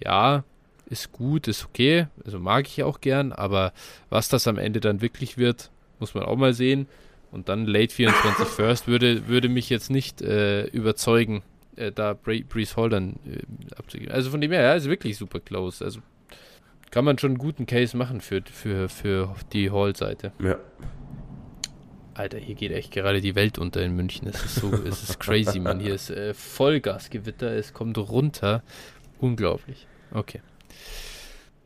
ja, 0.00 0.44
ist 0.86 1.12
gut, 1.12 1.48
ist 1.48 1.64
okay, 1.64 2.06
also 2.24 2.38
mag 2.38 2.66
ich 2.66 2.82
auch 2.82 3.00
gern, 3.00 3.32
aber 3.32 3.72
was 4.10 4.28
das 4.28 4.46
am 4.46 4.58
Ende 4.58 4.80
dann 4.80 5.00
wirklich 5.00 5.38
wird, 5.38 5.70
muss 5.98 6.14
man 6.14 6.24
auch 6.24 6.36
mal 6.36 6.52
sehen. 6.52 6.86
Und 7.34 7.48
dann 7.48 7.66
Late 7.66 7.92
24 7.92 8.46
First 8.56 8.86
würde, 8.86 9.26
würde 9.26 9.48
mich 9.48 9.68
jetzt 9.68 9.90
nicht 9.90 10.22
äh, 10.22 10.66
überzeugen, 10.66 11.42
äh, 11.74 11.90
da 11.90 12.14
Bre 12.14 12.44
Breeze 12.44 12.76
Hall 12.76 12.88
dann 12.88 13.16
äh, 13.26 13.40
abzugeben. 13.76 14.14
Also 14.14 14.30
von 14.30 14.40
dem 14.40 14.52
her, 14.52 14.62
ja, 14.62 14.74
ist 14.74 14.88
wirklich 14.88 15.16
super 15.18 15.40
close. 15.40 15.84
Also 15.84 15.98
kann 16.92 17.04
man 17.04 17.18
schon 17.18 17.32
einen 17.32 17.38
guten 17.38 17.66
Case 17.66 17.96
machen 17.96 18.20
für, 18.20 18.40
für, 18.44 18.88
für 18.88 19.34
die 19.52 19.72
Hall-Seite. 19.72 20.30
Ja. 20.40 20.58
Alter, 22.14 22.38
hier 22.38 22.54
geht 22.54 22.70
echt 22.70 22.92
gerade 22.92 23.20
die 23.20 23.34
Welt 23.34 23.58
unter 23.58 23.82
in 23.82 23.96
München. 23.96 24.28
Es 24.28 24.44
ist 24.44 24.54
so, 24.54 24.72
es 24.72 25.02
ist 25.02 25.18
crazy, 25.18 25.58
man. 25.58 25.80
Hier 25.80 25.96
ist 25.96 26.10
äh, 26.10 26.34
Vollgasgewitter, 26.34 27.50
es 27.50 27.74
kommt 27.74 27.98
runter. 27.98 28.62
Unglaublich. 29.18 29.88
Okay. 30.12 30.40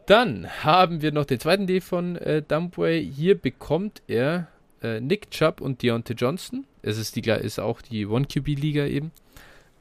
Dann 0.07 0.49
haben 0.65 1.03
wir 1.03 1.13
noch 1.13 1.27
den 1.27 1.39
zweiten 1.39 1.67
D 1.67 1.83
von 1.83 2.17
äh, 2.17 2.41
Dumpway. 2.41 3.05
Hier 3.05 3.37
bekommt 3.37 4.01
er 4.07 4.49
äh, 4.83 5.01
Nick 5.01 5.31
Chubb 5.31 5.61
und 5.61 5.83
Deontay 5.83 6.15
Johnson. 6.15 6.67
Es 6.83 6.99
ist, 6.99 7.17
die, 7.17 7.29
ist 7.29 7.59
auch 7.59 7.83
die 7.83 8.07
One-QB-Liga 8.07 8.87
eben. 8.87 9.13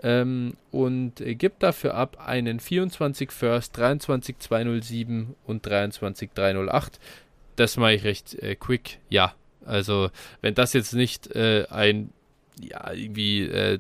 Ähm, 0.03 0.53
und 0.71 1.15
gibt 1.17 1.63
dafür 1.63 1.95
ab 1.95 2.17
einen 2.23 2.59
24 2.59 3.31
First, 3.31 3.77
23 3.77 4.37
207 4.37 5.35
und 5.45 5.65
23 5.65 6.29
308. 6.33 6.99
Das 7.55 7.77
mache 7.77 7.93
ich 7.93 8.03
recht 8.03 8.35
äh, 8.35 8.55
quick. 8.55 8.99
Ja, 9.09 9.33
also 9.65 10.09
wenn 10.41 10.53
das 10.53 10.73
jetzt 10.73 10.93
nicht 10.93 11.35
äh, 11.35 11.65
ein 11.69 12.11
ja, 12.59 12.91
irgendwie 12.91 13.43
äh, 13.43 13.79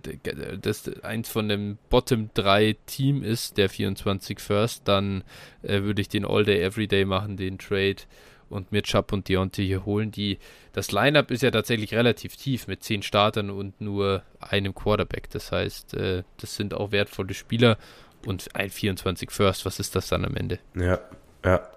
das 0.61 0.87
eins 1.03 1.29
von 1.29 1.49
dem 1.49 1.77
Bottom 1.89 2.29
3 2.33 2.75
Team 2.85 3.23
ist, 3.23 3.57
der 3.57 3.69
24 3.69 4.39
First, 4.39 4.87
dann 4.87 5.23
äh, 5.63 5.81
würde 5.81 6.01
ich 6.01 6.09
den 6.09 6.25
All-Day, 6.25 6.61
Everyday 6.61 7.05
machen, 7.05 7.37
den 7.37 7.57
Trade 7.57 8.03
und 8.49 8.71
mir 8.71 8.83
Chubb 8.83 9.11
und 9.13 9.27
Deontay 9.29 9.65
hier 9.65 9.85
holen. 9.85 10.11
Die, 10.11 10.39
das 10.73 10.91
Lineup 10.91 11.31
ist 11.31 11.43
ja 11.43 11.51
tatsächlich 11.51 11.93
relativ 11.93 12.35
tief 12.35 12.67
mit 12.67 12.83
10 12.83 13.03
Startern 13.03 13.49
und 13.49 13.79
nur 13.81 14.23
einem 14.39 14.73
Quarterback. 14.73 15.29
Das 15.29 15.51
heißt, 15.51 15.93
äh, 15.95 16.23
das 16.39 16.55
sind 16.55 16.73
auch 16.73 16.91
wertvolle 16.91 17.33
Spieler 17.33 17.77
und 18.25 18.55
ein 18.55 18.69
24 18.69 19.31
First, 19.31 19.65
was 19.65 19.79
ist 19.79 19.95
das 19.95 20.07
dann 20.07 20.25
am 20.25 20.35
Ende? 20.35 20.59
Ja, 20.75 20.99
ja. 21.45 21.67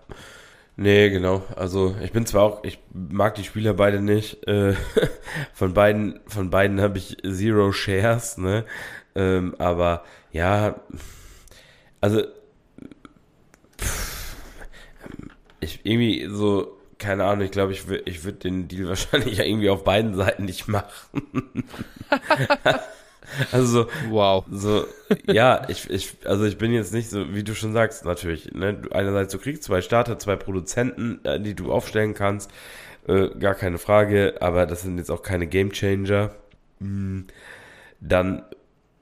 Nee, 0.77 1.11
genau. 1.11 1.45
Also 1.57 1.95
ich 2.03 2.11
bin 2.11 2.25
zwar 2.25 2.43
auch, 2.43 2.65
ich 2.65 2.79
mag 2.95 3.35
die 3.35 3.45
Spieler 3.45 3.75
beide 3.75 4.01
nicht. 4.01 4.47
Äh, 4.49 4.75
von 5.53 5.75
beiden, 5.75 6.21
von 6.27 6.49
beiden 6.49 6.81
habe 6.81 6.97
ich 6.97 7.19
Zero 7.23 7.71
Shares, 7.73 8.39
ne? 8.39 8.65
Ähm, 9.15 9.55
aber 9.59 10.05
ja, 10.33 10.81
also 12.01 12.23
pff, 13.79 14.37
ich 15.61 15.81
irgendwie 15.85 16.29
so, 16.31 16.79
keine 16.99 17.25
Ahnung, 17.25 17.45
ich 17.45 17.51
glaube, 17.51 17.73
ich, 17.73 17.89
ich 18.05 18.25
würde 18.25 18.39
den 18.39 18.69
Deal 18.69 18.89
wahrscheinlich 18.89 19.39
irgendwie 19.39 19.71
auf 19.71 19.85
beiden 19.85 20.15
Seiten 20.15 20.45
nicht 20.45 20.69
machen. 20.69 21.65
Also 23.53 23.67
so, 23.67 23.89
wow. 24.09 24.45
So, 24.51 24.87
ja, 25.27 25.63
ich, 25.69 25.89
ich, 25.89 26.17
also 26.25 26.45
ich 26.45 26.59
bin 26.59 26.73
jetzt 26.73 26.93
nicht 26.93 27.11
so, 27.11 27.33
wie 27.33 27.45
du 27.45 27.55
schon 27.55 27.73
sagst, 27.73 28.05
natürlich. 28.05 28.53
Ne? 28.53 28.83
Einerseits, 28.91 29.33
du 29.33 29.39
kriegst 29.39 29.63
zwei 29.63 29.83
Starter, 29.83 30.19
zwei 30.19 30.37
Produzenten, 30.37 31.25
äh, 31.25 31.41
die 31.41 31.55
du 31.55 31.73
aufstellen 31.73 32.15
kannst. 32.15 32.51
Äh, 33.07 33.29
gar 33.39 33.55
keine 33.55 33.79
Frage, 33.79 34.35
aber 34.41 34.67
das 34.67 34.83
sind 34.83 34.99
jetzt 34.99 35.11
auch 35.11 35.23
keine 35.23 35.47
Game 35.47 35.73
Changer. 35.73 36.33
Hm, 36.81 37.27
dann, 38.01 38.43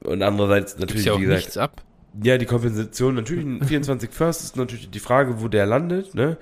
und 0.03 0.21
andererseits 0.21 0.77
natürlich, 0.77 1.05
ja 1.05 1.13
auch 1.13 1.17
wie 1.17 1.23
gesagt, 1.23 1.41
nichts 1.41 1.57
ab. 1.57 1.83
Ja, 2.23 2.37
die 2.37 2.45
Kompensation, 2.45 3.15
natürlich 3.15 3.45
24 3.63 4.09
First 4.09 4.43
ist 4.43 4.55
natürlich 4.55 4.89
die 4.89 4.99
Frage, 4.99 5.41
wo 5.41 5.47
der 5.47 5.65
landet, 5.65 6.15
ne? 6.15 6.37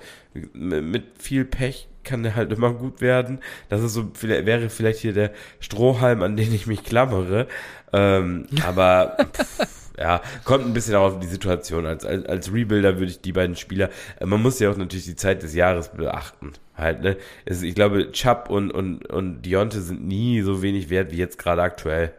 Mit 0.54 1.04
viel 1.18 1.44
Pech 1.44 1.88
kann 2.04 2.22
der 2.22 2.36
halt 2.36 2.52
immer 2.52 2.72
gut 2.72 3.00
werden. 3.00 3.40
Das 3.68 3.82
ist 3.82 3.92
so, 3.92 4.10
wäre 4.22 4.70
vielleicht 4.70 5.00
hier 5.00 5.12
der 5.12 5.32
Strohhalm, 5.60 6.22
an 6.22 6.36
den 6.36 6.54
ich 6.54 6.66
mich 6.66 6.82
klammere. 6.84 7.46
Ähm, 7.92 8.46
aber 8.66 9.16
pff, 9.32 9.66
ja, 9.98 10.22
kommt 10.44 10.64
ein 10.64 10.72
bisschen 10.72 10.94
auch 10.94 11.14
auf 11.14 11.20
die 11.20 11.26
Situation. 11.26 11.84
Als, 11.86 12.04
als, 12.04 12.24
als 12.26 12.52
Rebuilder 12.52 12.98
würde 12.98 13.10
ich 13.10 13.20
die 13.20 13.32
beiden 13.32 13.56
Spieler, 13.56 13.90
äh, 14.20 14.26
man 14.26 14.40
muss 14.40 14.58
ja 14.58 14.70
auch 14.70 14.76
natürlich 14.76 15.04
die 15.04 15.16
Zeit 15.16 15.42
des 15.42 15.54
Jahres 15.54 15.90
beachten. 15.90 16.52
Halt, 16.74 17.02
ne? 17.02 17.16
Es, 17.44 17.62
ich 17.62 17.74
glaube, 17.74 18.12
Chubb 18.12 18.48
und, 18.48 18.70
und, 18.70 19.06
und 19.10 19.42
Dionte 19.42 19.80
sind 19.80 20.06
nie 20.06 20.40
so 20.42 20.62
wenig 20.62 20.90
wert 20.90 21.10
wie 21.10 21.16
jetzt 21.16 21.38
gerade 21.38 21.62
aktuell. 21.62 22.12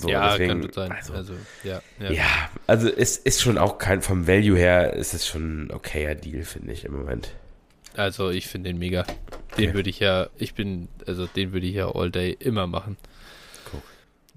So, 0.00 0.08
ja, 0.08 0.30
deswegen, 0.30 0.62
kann 0.62 0.72
sein. 0.72 0.92
Also, 0.92 1.12
also 1.12 1.34
ja, 1.62 1.82
ja. 2.00 2.10
ja, 2.10 2.50
also 2.66 2.88
es 2.88 3.18
ist 3.18 3.42
schon 3.42 3.58
auch 3.58 3.76
kein, 3.76 4.00
vom 4.00 4.26
Value 4.26 4.56
her 4.56 4.94
ist 4.94 5.12
es 5.12 5.26
schon 5.26 5.64
ein 5.64 5.70
okayer 5.70 6.14
Deal, 6.14 6.42
finde 6.44 6.72
ich 6.72 6.86
im 6.86 6.96
Moment. 6.96 7.34
Also 7.96 8.30
ich 8.30 8.46
finde 8.46 8.70
den 8.70 8.78
mega. 8.78 9.04
Den 9.58 9.68
okay. 9.68 9.74
würde 9.74 9.90
ich 9.90 10.00
ja, 10.00 10.28
ich 10.38 10.54
bin, 10.54 10.88
also 11.06 11.26
den 11.26 11.52
würde 11.52 11.66
ich 11.66 11.74
ja 11.74 11.94
all 11.94 12.10
day 12.10 12.34
immer 12.38 12.66
machen. 12.66 12.96
Cool. 13.72 13.82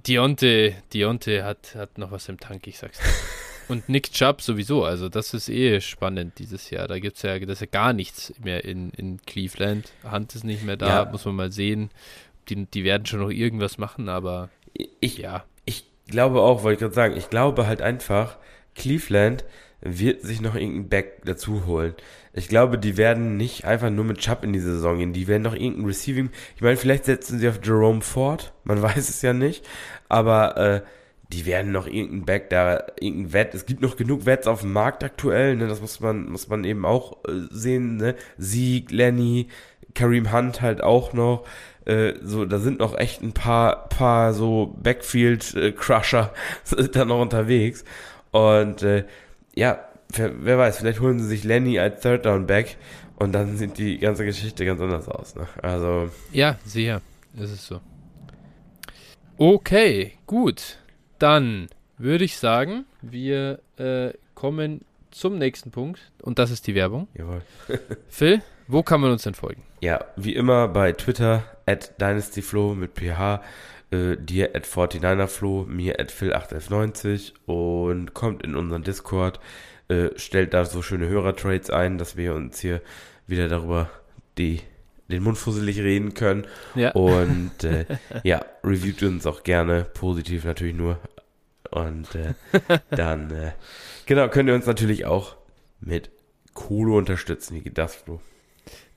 Dionte, 0.05 0.73
Dionte 0.91 1.45
hat, 1.45 1.75
hat 1.75 1.97
noch 1.97 2.11
was 2.11 2.27
im 2.27 2.39
Tank, 2.39 2.67
ich 2.67 2.79
sag's 2.79 2.97
dir. 2.97 3.05
Und 3.69 3.87
Nick 3.87 4.11
Chubb 4.11 4.41
sowieso, 4.41 4.83
also 4.83 5.07
das 5.07 5.33
ist 5.33 5.47
eh 5.47 5.79
spannend 5.79 6.37
dieses 6.39 6.69
Jahr. 6.69 6.89
Da 6.89 6.99
gibt 6.99 7.15
es 7.15 7.21
ja, 7.21 7.39
das 7.39 7.61
ja 7.61 7.67
gar 7.67 7.93
nichts 7.93 8.33
mehr 8.43 8.65
in, 8.65 8.89
in 8.91 9.21
Cleveland. 9.21 9.93
Hand 10.03 10.35
ist 10.35 10.43
nicht 10.43 10.63
mehr 10.63 10.75
da, 10.75 11.03
ja. 11.03 11.09
muss 11.09 11.23
man 11.23 11.35
mal 11.35 11.51
sehen. 11.51 11.89
Die, 12.49 12.65
die 12.65 12.83
werden 12.83 13.05
schon 13.05 13.21
noch 13.21 13.29
irgendwas 13.29 13.77
machen, 13.77 14.09
aber 14.09 14.49
ich, 14.99 15.17
ja. 15.17 15.45
Ich 16.05 16.11
glaube 16.11 16.41
auch, 16.41 16.63
wollte 16.63 16.75
ich 16.75 16.79
gerade 16.79 16.95
sagen, 16.95 17.17
ich 17.17 17.29
glaube 17.29 17.67
halt 17.67 17.81
einfach, 17.81 18.37
Cleveland 18.75 19.45
wird 19.81 20.21
sich 20.21 20.41
noch 20.41 20.55
irgendeinen 20.55 20.89
Back 20.89 21.25
dazu 21.25 21.65
holen. 21.65 21.93
Ich 22.33 22.47
glaube, 22.47 22.79
die 22.79 22.97
werden 22.97 23.37
nicht 23.37 23.65
einfach 23.65 23.89
nur 23.89 24.05
mit 24.05 24.17
Chubb 24.17 24.43
in 24.43 24.53
die 24.53 24.59
Saison 24.59 24.97
gehen. 24.97 25.13
Die 25.13 25.27
werden 25.27 25.43
noch 25.43 25.53
irgendein 25.53 25.85
Receiving. 25.85 26.29
Ich 26.55 26.61
meine, 26.61 26.77
vielleicht 26.77 27.05
setzen 27.05 27.37
sie 27.37 27.47
auf 27.47 27.59
Jerome 27.63 28.01
Ford. 28.01 28.53
Man 28.63 28.81
weiß 28.81 29.09
es 29.09 29.21
ja 29.21 29.33
nicht. 29.33 29.67
Aber 30.09 30.57
äh, 30.57 30.81
die 31.31 31.45
werden 31.45 31.71
noch 31.71 31.85
irgendein 31.85 32.25
Back 32.25 32.49
da, 32.49 32.83
irgendein 32.99 33.33
Wett. 33.33 33.53
Es 33.53 33.65
gibt 33.65 33.81
noch 33.81 33.97
genug 33.97 34.25
Wets 34.25 34.47
auf 34.47 34.61
dem 34.61 34.73
Markt 34.73 35.03
aktuell. 35.03 35.55
Ne? 35.55 35.67
Das 35.67 35.81
muss 35.81 35.99
man, 35.99 36.29
muss 36.29 36.47
man 36.47 36.63
eben 36.63 36.85
auch 36.85 37.23
äh, 37.25 37.47
sehen. 37.51 37.97
Ne? 37.97 38.15
Sieg, 38.37 38.89
Lenny, 38.91 39.49
Kareem 39.93 40.31
Hunt 40.31 40.61
halt 40.61 40.81
auch 40.81 41.13
noch. 41.13 41.45
Äh, 41.85 42.13
so, 42.21 42.45
da 42.45 42.59
sind 42.59 42.79
noch 42.79 42.97
echt 42.97 43.21
ein 43.21 43.33
paar, 43.33 43.89
paar 43.89 44.33
so 44.33 44.75
Backfield-Crusher 44.81 46.33
äh, 46.77 46.83
da 46.91 47.05
noch 47.05 47.21
unterwegs. 47.21 47.83
Und 48.31 48.83
äh, 48.83 49.05
ja, 49.53 49.85
wer, 50.09 50.45
wer, 50.45 50.57
weiß, 50.57 50.77
vielleicht 50.77 51.01
holen 51.01 51.19
sie 51.19 51.27
sich 51.27 51.43
Lenny 51.43 51.79
als 51.79 52.01
Third 52.01 52.25
Down 52.25 52.47
Back 52.47 52.77
und 53.17 53.33
dann 53.33 53.57
sieht 53.57 53.77
die 53.77 53.97
ganze 53.97 54.25
Geschichte 54.25 54.65
ganz 54.65 54.81
anders 54.81 55.07
aus. 55.07 55.35
Ne? 55.35 55.47
Also. 55.61 56.09
Ja, 56.31 56.57
sicher. 56.65 57.01
Ist 57.35 57.51
es 57.51 57.67
so. 57.67 57.81
Okay, 59.37 60.13
gut. 60.27 60.77
Dann 61.19 61.67
würde 61.97 62.23
ich 62.23 62.37
sagen, 62.37 62.85
wir 63.01 63.59
äh, 63.77 64.13
kommen 64.35 64.81
zum 65.11 65.37
nächsten 65.37 65.71
Punkt 65.71 66.11
und 66.21 66.39
das 66.39 66.51
ist 66.51 66.67
die 66.67 66.75
Werbung. 66.75 67.07
Jawohl. 67.13 67.41
Phil, 68.09 68.41
wo 68.67 68.83
kann 68.83 69.01
man 69.01 69.11
uns 69.11 69.23
denn 69.23 69.33
folgen? 69.33 69.63
Ja, 69.81 70.05
wie 70.15 70.35
immer 70.35 70.67
bei 70.67 70.93
Twitter 70.93 71.43
at 71.65 71.99
DynastyFlow 71.99 72.75
mit 72.75 72.91
PH 72.95 73.41
äh, 73.91 74.17
dir 74.17 74.55
at 74.55 74.65
49erflo, 74.65 75.65
mir 75.65 75.99
at 75.99 76.11
phil8f90 76.11 77.33
und 77.45 78.13
kommt 78.13 78.43
in 78.43 78.55
unseren 78.55 78.83
Discord, 78.83 79.39
äh, 79.87 80.09
stellt 80.15 80.53
da 80.53 80.65
so 80.65 80.81
schöne 80.81 81.07
Hörertrades 81.07 81.69
ein, 81.69 81.97
dass 81.97 82.17
wir 82.17 82.33
uns 82.33 82.59
hier 82.59 82.81
wieder 83.27 83.47
darüber 83.47 83.89
die 84.37 84.61
den 85.09 85.23
Mund 85.23 85.37
fusselig 85.37 85.79
reden 85.79 86.13
können. 86.13 86.47
Ja. 86.75 86.91
Und 86.91 87.63
äh, 87.63 87.85
ja, 88.23 88.43
reviewt 88.63 89.03
uns 89.03 89.25
auch 89.25 89.43
gerne, 89.43 89.85
positiv 89.93 90.45
natürlich 90.45 90.75
nur. 90.75 90.97
Und 91.69 92.15
äh, 92.15 92.33
dann, 92.89 93.31
äh, 93.31 93.51
genau, 94.05 94.27
könnt 94.29 94.49
ihr 94.49 94.55
uns 94.55 94.65
natürlich 94.65 95.05
auch 95.05 95.35
mit 95.79 96.09
Kohle 96.53 96.93
unterstützen. 96.93 97.55
Wie 97.55 97.61
geht 97.61 97.77
das, 97.77 97.95
Flo? 97.95 98.21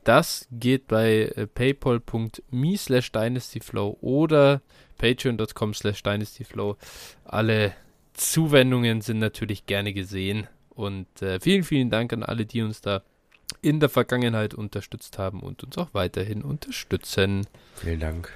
Das 0.07 0.47
geht 0.53 0.87
bei 0.87 1.33
äh, 1.35 1.49
paypal.me 1.49 2.77
slash 2.77 3.11
dynastyflow 3.11 3.99
oder 4.01 4.63
patreon.com 4.99 5.75
slash 5.75 6.05
dynastyflow. 6.05 6.77
Alle 7.25 7.75
Zuwendungen 8.13 9.01
sind 9.01 9.19
natürlich 9.19 9.67
gerne 9.67 9.93
gesehen. 9.93 10.47
Und 10.71 11.23
äh, 11.23 11.41
vielen, 11.41 11.65
vielen 11.65 11.91
Dank 11.91 12.13
an 12.13 12.23
alle, 12.23 12.47
die 12.47 12.63
uns 12.63 12.81
da 12.83 13.03
in 13.63 13.81
der 13.81 13.89
Vergangenheit 13.89 14.55
unterstützt 14.55 15.19
haben 15.19 15.41
und 15.41 15.65
uns 15.65 15.77
auch 15.77 15.93
weiterhin 15.93 16.43
unterstützen. 16.43 17.49
Vielen 17.75 17.99
Dank. 17.99 18.33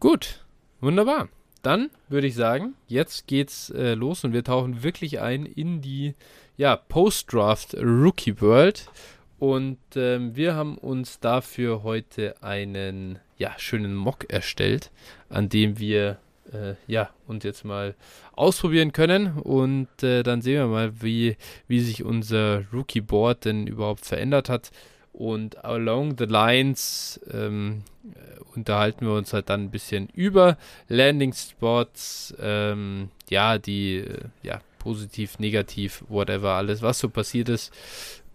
Gut, 0.00 0.44
wunderbar. 0.82 1.30
Dann 1.62 1.88
würde 2.10 2.26
ich 2.26 2.34
sagen, 2.34 2.74
jetzt 2.88 3.26
geht's 3.26 3.70
äh, 3.70 3.94
los 3.94 4.22
und 4.24 4.34
wir 4.34 4.44
tauchen 4.44 4.82
wirklich 4.82 5.20
ein 5.20 5.46
in 5.46 5.80
die 5.80 6.14
ja, 6.58 6.76
Post-Draft 6.76 7.72
Rookie 7.74 8.38
World. 8.42 8.90
Und 9.40 9.78
ähm, 9.96 10.36
wir 10.36 10.54
haben 10.54 10.76
uns 10.76 11.18
dafür 11.18 11.82
heute 11.82 12.34
einen 12.42 13.18
ja, 13.38 13.54
schönen 13.56 13.94
Mock 13.94 14.30
erstellt, 14.30 14.90
an 15.30 15.48
dem 15.48 15.78
wir 15.78 16.18
äh, 16.52 16.74
ja, 16.86 17.08
uns 17.26 17.42
jetzt 17.44 17.64
mal 17.64 17.94
ausprobieren 18.36 18.92
können. 18.92 19.38
Und 19.38 20.02
äh, 20.02 20.22
dann 20.22 20.42
sehen 20.42 20.58
wir 20.58 20.66
mal, 20.66 21.02
wie, 21.02 21.38
wie 21.68 21.80
sich 21.80 22.04
unser 22.04 22.64
Rookie-Board 22.70 23.46
denn 23.46 23.66
überhaupt 23.66 24.04
verändert 24.04 24.50
hat. 24.50 24.72
Und 25.14 25.64
along 25.64 26.18
the 26.18 26.26
lines 26.26 27.18
ähm, 27.32 27.84
äh, 28.04 28.40
unterhalten 28.54 29.06
wir 29.06 29.14
uns 29.14 29.32
halt 29.32 29.48
dann 29.48 29.64
ein 29.64 29.70
bisschen 29.70 30.10
über 30.10 30.58
Landing 30.88 31.32
Spots, 31.32 32.34
ähm, 32.38 33.08
ja, 33.30 33.56
die, 33.56 34.00
äh, 34.00 34.18
ja, 34.42 34.60
positiv, 34.78 35.38
negativ, 35.38 36.04
whatever, 36.08 36.50
alles, 36.50 36.82
was 36.82 36.98
so 36.98 37.08
passiert 37.08 37.48
ist. 37.48 37.72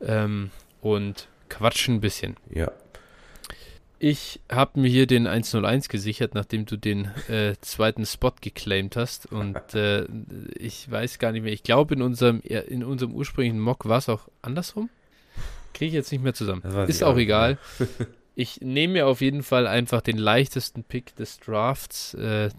Ähm, 0.02 0.50
und 0.86 1.30
quatschen 1.50 1.96
ein 1.96 2.00
bisschen. 2.00 2.36
Ja. 2.54 2.72
Ich 3.98 4.40
habe 4.52 4.80
mir 4.80 4.88
hier 4.88 5.08
den 5.08 5.26
101 5.26 5.90
gesichert, 5.90 6.36
nachdem 6.36 6.68
du 6.68 6.78
den 6.78 7.06
äh, 7.28 7.56
zweiten 7.62 8.06
Spot 8.06 8.34
geclaimed 8.40 8.96
hast. 8.96 9.26
Und 9.32 9.58
äh, 9.74 10.06
ich 10.60 10.90
weiß 10.90 11.18
gar 11.18 11.32
nicht 11.32 11.42
mehr. 11.42 11.54
Ich 11.54 11.64
glaube, 11.64 11.96
in 11.96 12.04
unserem, 12.04 12.40
in 12.42 12.84
unserem 12.84 13.16
ursprünglichen 13.16 13.60
Mock 13.60 13.86
war 13.86 13.98
es 13.98 14.10
auch 14.10 14.28
andersrum. 14.44 14.92
Kriege 15.74 15.88
ich 15.88 15.94
jetzt 15.94 16.12
nicht 16.12 16.24
mehr 16.24 16.36
zusammen. 16.36 16.62
Ist 16.88 17.04
auch, 17.04 17.14
auch 17.14 17.18
egal. 17.18 17.58
ich 18.36 18.62
nehme 18.62 18.94
mir 18.94 19.08
auf 19.08 19.22
jeden 19.22 19.42
Fall 19.42 19.66
einfach 19.66 20.02
den 20.02 20.20
leichtesten 20.20 20.84
Pick 20.84 21.16
des 21.16 21.40
Drafts 21.40 22.14
äh, 22.14 22.46
äh 22.46 22.52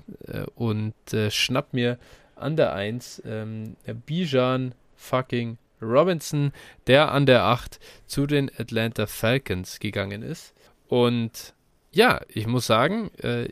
und 0.56 0.94
äh, 1.12 1.30
schnapp 1.30 1.72
mir 1.74 1.96
an 2.34 2.56
der 2.56 2.72
1 2.72 3.22
ähm, 3.24 3.76
Bijan 4.04 4.74
fucking 4.96 5.58
Robinson, 5.80 6.52
der 6.86 7.12
an 7.12 7.26
der 7.26 7.44
8 7.44 7.78
zu 8.06 8.26
den 8.26 8.50
Atlanta 8.56 9.06
Falcons 9.06 9.78
gegangen 9.80 10.22
ist. 10.22 10.54
Und 10.88 11.54
ja, 11.92 12.20
ich 12.28 12.46
muss 12.46 12.66
sagen, 12.66 13.10
äh, 13.22 13.48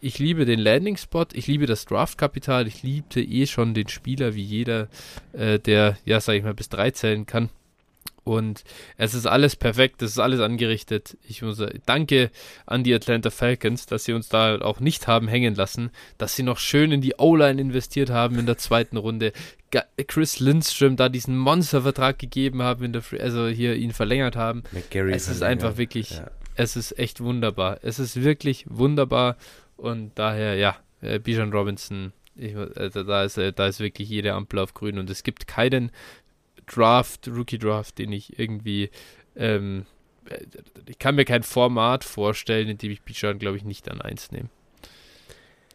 ich 0.00 0.18
liebe 0.18 0.44
den 0.44 0.60
Landing-Spot, 0.60 1.26
ich 1.32 1.46
liebe 1.46 1.66
das 1.66 1.86
Draft-Kapital, 1.86 2.66
ich 2.66 2.82
liebte 2.82 3.22
eh 3.22 3.46
schon 3.46 3.72
den 3.72 3.88
Spieler 3.88 4.34
wie 4.34 4.42
jeder, 4.42 4.88
äh, 5.32 5.58
der, 5.58 5.96
ja, 6.04 6.20
sag 6.20 6.34
ich 6.34 6.42
mal, 6.42 6.52
bis 6.52 6.68
drei 6.68 6.90
zählen 6.90 7.24
kann. 7.24 7.48
Und 8.24 8.64
es 8.96 9.12
ist 9.12 9.26
alles 9.26 9.54
perfekt, 9.54 10.00
es 10.00 10.12
ist 10.12 10.18
alles 10.18 10.40
angerichtet. 10.40 11.16
Ich 11.28 11.42
muss 11.42 11.58
sagen, 11.58 11.82
danke 11.84 12.30
an 12.64 12.82
die 12.82 12.94
Atlanta 12.94 13.30
Falcons, 13.30 13.84
dass 13.84 14.04
sie 14.04 14.14
uns 14.14 14.30
da 14.30 14.60
auch 14.62 14.80
nicht 14.80 15.06
haben 15.06 15.28
hängen 15.28 15.54
lassen, 15.54 15.90
dass 16.16 16.34
sie 16.34 16.42
noch 16.42 16.58
schön 16.58 16.90
in 16.90 17.02
die 17.02 17.14
O-Line 17.18 17.60
investiert 17.60 18.08
haben 18.08 18.38
in 18.38 18.46
der 18.46 18.56
zweiten 18.56 18.96
Runde. 18.96 19.32
Chris 20.06 20.40
Lindstrom 20.40 20.96
da 20.96 21.10
diesen 21.10 21.36
Monstervertrag 21.36 22.18
gegeben 22.18 22.62
haben, 22.62 22.84
in 22.84 22.92
der, 22.94 23.02
also 23.20 23.46
hier 23.46 23.74
ihn 23.74 23.92
verlängert 23.92 24.36
haben. 24.36 24.62
McGarry 24.72 25.12
es 25.12 25.28
ist 25.28 25.42
einfach 25.42 25.76
wirklich, 25.76 26.10
ja. 26.10 26.30
es 26.54 26.76
ist 26.76 26.98
echt 26.98 27.20
wunderbar. 27.20 27.78
Es 27.82 27.98
ist 27.98 28.22
wirklich 28.22 28.64
wunderbar 28.68 29.36
und 29.76 30.12
daher, 30.14 30.54
ja, 30.54 30.76
äh, 31.02 31.18
Bijan 31.18 31.52
Robinson, 31.52 32.12
ich, 32.36 32.56
also 32.56 33.02
da, 33.02 33.24
ist, 33.24 33.38
äh, 33.38 33.52
da 33.52 33.66
ist 33.66 33.80
wirklich 33.80 34.08
jede 34.08 34.32
Ampel 34.32 34.58
auf 34.58 34.74
grün 34.74 34.98
und 34.98 35.10
es 35.10 35.22
gibt 35.22 35.46
keinen 35.46 35.90
Draft, 36.66 37.28
Rookie 37.28 37.58
Draft, 37.58 37.98
den 37.98 38.12
ich 38.12 38.38
irgendwie, 38.38 38.90
ähm, 39.36 39.86
ich 40.86 40.98
kann 40.98 41.14
mir 41.14 41.24
kein 41.24 41.42
Format 41.42 42.04
vorstellen, 42.04 42.68
in 42.68 42.78
dem 42.78 42.90
ich 42.90 43.02
Bijan, 43.02 43.38
glaube 43.38 43.56
ich, 43.56 43.64
nicht 43.64 43.90
an 43.90 44.00
1 44.00 44.32
nehme. 44.32 44.48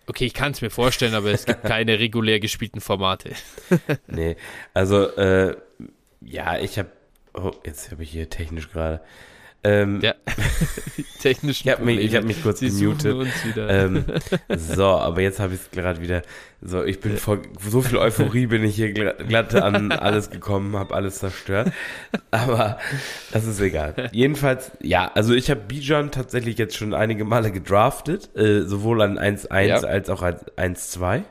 Okay, 0.08 0.26
ich 0.26 0.34
kann 0.34 0.54
es 0.54 0.62
mir 0.62 0.72
vorstellen, 0.72 1.14
aber 1.14 1.32
es 1.32 1.46
gibt 1.46 1.62
keine 1.64 2.00
regulär 2.00 2.40
gespielten 2.40 2.82
Formate. 2.82 3.34
nee, 4.08 4.38
also, 4.74 5.08
äh, 5.16 5.56
ja, 6.22 6.58
ich 6.58 6.80
habe, 6.80 6.90
oh, 7.36 7.52
jetzt 7.64 7.92
habe 7.92 8.04
ich 8.04 8.10
hier 8.10 8.30
technisch 8.30 8.72
gerade, 8.72 9.02
ähm, 9.64 10.00
ja, 10.02 10.14
technisch. 11.20 11.62
Ich 11.62 11.72
habe 11.72 11.84
mich, 11.84 12.16
hab 12.16 12.24
mich 12.24 12.42
kurz 12.42 12.60
Sie 12.60 12.70
gemutet. 12.70 13.28
Ähm, 13.58 14.06
so, 14.50 14.86
aber 14.86 15.22
jetzt 15.22 15.40
habe 15.40 15.54
ich 15.54 15.62
es 15.62 15.72
gerade 15.72 16.02
wieder. 16.02 16.22
So, 16.62 16.84
ich 16.84 17.00
bin 17.00 17.18
vor 17.18 17.40
so 17.68 17.82
viel 17.82 17.98
Euphorie 17.98 18.48
bin 18.48 18.64
ich 18.64 18.76
hier 18.76 18.92
glatt 18.92 19.56
an 19.56 19.92
alles 19.92 20.30
gekommen, 20.30 20.76
habe 20.76 20.94
alles 20.94 21.20
zerstört. 21.20 21.72
Aber 22.32 22.80
das 23.32 23.46
ist 23.46 23.60
egal. 23.62 24.10
Jedenfalls, 24.12 24.72
ja, 24.82 25.12
also 25.14 25.34
ich 25.34 25.50
habe 25.50 25.62
Bijan 25.62 26.12
tatsächlich 26.12 26.58
jetzt 26.58 26.76
schon 26.76 26.94
einige 26.94 27.24
Male 27.24 27.52
gedraftet, 27.52 28.36
äh, 28.36 28.64
sowohl 28.64 29.02
an 29.02 29.18
1-1 29.18 29.66
ja. 29.66 29.78
als 29.78 30.10
auch 30.10 30.22
an 30.22 30.36
1-2. 30.58 31.24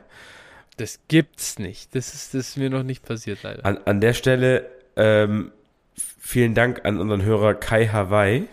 Das 0.77 0.99
gibt's 1.09 1.59
nicht. 1.59 1.93
Das 1.93 2.13
ist, 2.13 2.33
das 2.33 2.49
ist 2.49 2.57
mir 2.57 2.69
noch 2.69 2.83
nicht 2.83 3.03
passiert, 3.05 3.43
leider. 3.43 3.65
An, 3.65 3.79
an 3.85 4.01
der 4.01 4.13
Stelle 4.13 4.65
ähm, 4.95 5.51
Vielen 6.19 6.53
Dank 6.53 6.85
an 6.85 6.99
unseren 6.99 7.23
Hörer 7.23 7.53
Kai 7.53 7.87
Hawaii. 7.87 8.47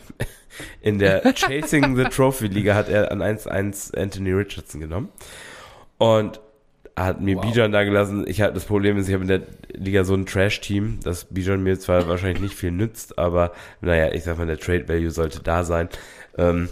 In 0.80 0.98
der 0.98 1.22
Chasing 1.34 1.96
the 1.96 2.04
Trophy 2.04 2.46
Liga 2.46 2.74
hat 2.74 2.88
er 2.88 3.12
an 3.12 3.22
1-1 3.22 3.96
Anthony 3.96 4.32
Richardson 4.32 4.80
genommen. 4.80 5.10
Und 5.98 6.40
hat 6.96 7.20
mir 7.20 7.36
wow. 7.36 7.44
Bijan 7.44 7.72
da 7.72 7.84
gelassen. 7.84 8.24
Ich 8.26 8.40
hatte 8.40 8.54
das 8.54 8.64
Problem 8.64 8.96
ist, 8.96 9.08
ich 9.08 9.14
habe 9.14 9.22
in 9.22 9.28
der 9.28 9.42
Liga 9.74 10.04
so 10.04 10.14
ein 10.14 10.24
Trash-Team, 10.24 11.00
dass 11.04 11.26
Bijan 11.26 11.62
mir 11.62 11.78
zwar 11.78 12.08
wahrscheinlich 12.08 12.40
nicht 12.40 12.54
viel 12.54 12.70
nützt, 12.70 13.18
aber 13.18 13.52
naja, 13.82 14.12
ich 14.12 14.24
sag 14.24 14.38
mal, 14.38 14.46
der 14.46 14.58
Trade 14.58 14.88
Value 14.88 15.10
sollte 15.10 15.42
da 15.42 15.62
sein. 15.64 15.90
Ähm, 16.38 16.70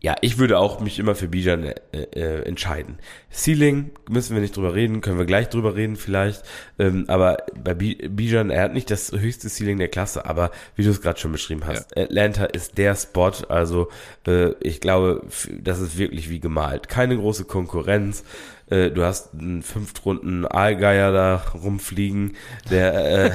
ja, 0.00 0.14
ich 0.20 0.38
würde 0.38 0.58
auch 0.58 0.80
mich 0.80 0.98
immer 0.98 1.14
für 1.14 1.28
Bijan 1.28 1.64
äh, 1.64 1.74
äh, 1.92 2.42
entscheiden. 2.42 2.98
Ceiling 3.32 3.90
müssen 4.08 4.34
wir 4.34 4.42
nicht 4.42 4.56
drüber 4.56 4.74
reden, 4.74 5.00
können 5.00 5.18
wir 5.18 5.24
gleich 5.24 5.48
drüber 5.48 5.74
reden 5.74 5.96
vielleicht. 5.96 6.42
Ähm, 6.78 7.06
aber 7.08 7.38
bei 7.62 7.74
Bijan, 7.74 8.50
er 8.50 8.62
hat 8.62 8.74
nicht 8.74 8.90
das 8.90 9.12
höchste 9.12 9.48
Ceiling 9.48 9.78
der 9.78 9.88
Klasse, 9.88 10.26
aber 10.26 10.50
wie 10.74 10.84
du 10.84 10.90
es 10.90 11.00
gerade 11.00 11.18
schon 11.18 11.32
beschrieben 11.32 11.62
hast, 11.66 11.96
ja. 11.96 12.04
Atlanta 12.04 12.44
ist 12.44 12.76
der 12.76 12.94
Spot. 12.94 13.32
Also 13.48 13.88
äh, 14.26 14.50
ich 14.60 14.80
glaube, 14.80 15.26
das 15.60 15.80
ist 15.80 15.96
wirklich 15.96 16.28
wie 16.28 16.40
gemalt. 16.40 16.88
Keine 16.88 17.16
große 17.16 17.44
Konkurrenz. 17.44 18.22
Äh, 18.68 18.90
du 18.90 19.04
hast 19.04 19.34
einen 19.34 19.62
Fünftrunden 19.62 20.46
Aalgeier 20.46 21.12
da 21.12 21.36
rumfliegen, 21.54 22.36
der, 22.70 23.24
äh, 23.24 23.30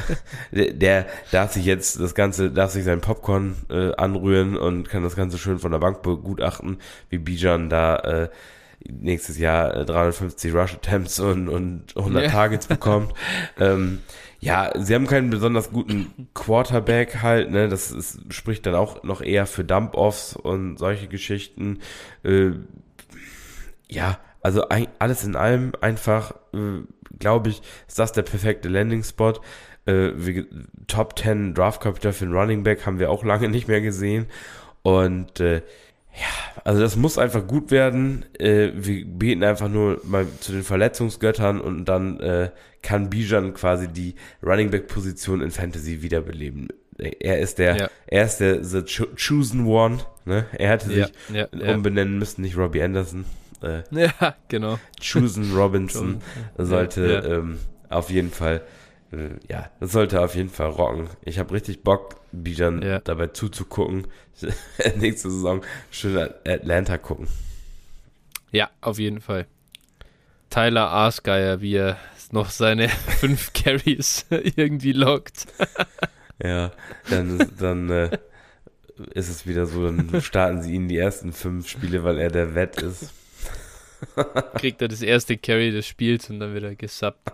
der, 0.51 0.73
der 0.73 1.05
darf 1.31 1.53
sich 1.53 1.65
jetzt 1.65 1.99
das 1.99 2.15
Ganze, 2.15 2.51
darf 2.51 2.71
sich 2.71 2.83
sein 2.83 3.01
Popcorn 3.01 3.55
äh, 3.69 3.93
anrühren 3.95 4.57
und 4.57 4.89
kann 4.89 5.03
das 5.03 5.15
Ganze 5.15 5.37
schön 5.37 5.59
von 5.59 5.71
der 5.71 5.79
Bank 5.79 6.01
begutachten, 6.01 6.77
wie 7.09 7.17
Bijan 7.17 7.69
da 7.69 7.95
äh, 7.97 8.29
nächstes 8.87 9.37
Jahr 9.37 9.75
äh, 9.75 9.85
350 9.85 10.53
Rush 10.53 10.73
Attempts 10.73 11.19
und, 11.19 11.49
und 11.49 11.95
100 11.95 12.23
yeah. 12.23 12.31
Targets 12.31 12.67
bekommt. 12.67 13.13
ähm, 13.59 13.99
ja, 14.39 14.71
sie 14.75 14.95
haben 14.95 15.05
keinen 15.05 15.29
besonders 15.29 15.71
guten 15.71 16.27
Quarterback 16.33 17.21
halt, 17.21 17.51
ne, 17.51 17.69
das 17.69 17.91
ist, 17.91 18.21
spricht 18.33 18.65
dann 18.65 18.73
auch 18.73 19.03
noch 19.03 19.21
eher 19.21 19.45
für 19.45 19.63
Dump-Offs 19.63 20.35
und 20.35 20.77
solche 20.77 21.07
Geschichten. 21.07 21.79
Äh, 22.23 22.53
ja, 23.87 24.17
also 24.41 24.67
ein, 24.69 24.87
alles 24.99 25.23
in 25.23 25.35
allem 25.35 25.73
einfach, 25.81 26.35
äh, 26.53 26.81
glaube 27.19 27.49
ich, 27.49 27.61
ist 27.87 27.99
das 27.99 28.11
der 28.11 28.23
perfekte 28.23 28.69
Landing-Spot. 28.69 29.39
Äh, 29.85 30.11
Top 30.87 31.17
10 31.17 31.53
Draft 31.53 31.81
Capital 31.81 32.13
für 32.13 32.25
den 32.25 32.33
Running 32.33 32.63
Back 32.63 32.85
haben 32.85 32.99
wir 32.99 33.09
auch 33.09 33.23
lange 33.23 33.49
nicht 33.49 33.67
mehr 33.67 33.81
gesehen. 33.81 34.27
Und 34.83 35.39
äh, 35.39 35.61
ja, 36.13 36.61
also 36.63 36.81
das 36.81 36.95
muss 36.95 37.17
einfach 37.17 37.45
gut 37.47 37.71
werden. 37.71 38.25
Äh, 38.37 38.71
wir 38.75 39.05
beten 39.05 39.43
einfach 39.43 39.69
nur 39.69 40.01
mal 40.03 40.27
zu 40.39 40.51
den 40.51 40.63
Verletzungsgöttern 40.63 41.61
und 41.61 41.85
dann 41.85 42.19
äh, 42.19 42.49
kann 42.81 43.09
Bijan 43.09 43.53
quasi 43.53 43.87
die 43.87 44.15
Running 44.43 44.71
Back 44.71 44.87
Position 44.87 45.41
in 45.41 45.51
Fantasy 45.51 46.01
wiederbeleben. 46.01 46.69
Er 46.97 47.39
ist 47.39 47.57
der, 47.57 47.77
ja. 47.77 47.89
er 48.07 48.25
ist 48.25 48.39
der 48.39 48.63
the 48.63 48.83
chosen 48.83 49.65
one. 49.65 49.99
Ne? 50.25 50.45
Er 50.51 50.69
hätte 50.69 50.87
sich 50.87 51.07
ja, 51.33 51.47
ja, 51.51 51.73
umbenennen 51.73 52.19
müssen, 52.19 52.41
nicht 52.41 52.57
Robbie 52.57 52.83
Anderson 52.83 53.25
äh, 53.61 53.83
ja, 53.91 54.35
genau. 54.47 54.79
Chusen 54.99 55.53
Robinson 55.55 56.21
sollte 56.57 57.01
ja, 57.05 57.29
ja. 57.29 57.37
Ähm, 57.37 57.59
auf 57.89 58.09
jeden 58.09 58.31
Fall, 58.31 58.61
äh, 59.11 59.29
ja, 59.49 59.69
das 59.79 59.91
sollte 59.91 60.21
auf 60.21 60.35
jeden 60.35 60.49
Fall 60.49 60.69
rocken. 60.69 61.09
Ich 61.23 61.39
habe 61.39 61.53
richtig 61.53 61.83
Bock, 61.83 62.15
Bijan 62.31 62.81
ja. 62.81 62.99
dabei 62.99 63.27
zuzugucken. 63.27 64.07
Nächste 64.95 65.29
Saison 65.29 65.61
schön 65.91 66.17
Atlanta 66.17 66.97
gucken. 66.97 67.27
Ja, 68.51 68.69
auf 68.81 68.99
jeden 68.99 69.21
Fall. 69.21 69.47
Tyler 70.49 70.89
Arsgeier, 70.89 71.61
wie 71.61 71.75
er 71.75 71.97
noch 72.31 72.49
seine 72.49 72.89
fünf 73.19 73.53
Carries 73.53 74.25
irgendwie 74.29 74.93
lockt. 74.93 75.47
ja, 76.43 76.71
dann, 77.09 77.49
dann 77.57 77.89
äh, 77.89 78.17
ist 79.13 79.29
es 79.29 79.45
wieder 79.47 79.65
so, 79.65 79.85
dann 79.85 80.21
starten 80.21 80.61
sie 80.61 80.73
ihn 80.73 80.87
die 80.87 80.97
ersten 80.97 81.33
fünf 81.33 81.69
Spiele, 81.69 82.03
weil 82.03 82.17
er 82.17 82.29
der 82.29 82.55
Wett 82.55 82.81
ist. 82.81 83.11
Kriegt 84.55 84.81
er 84.81 84.87
das 84.87 85.01
erste 85.01 85.37
Carry 85.37 85.71
des 85.71 85.87
Spiels 85.87 86.29
und 86.29 86.39
dann 86.39 86.53
wird 86.53 86.63
er 86.63 86.75
gesubbt. 86.75 87.31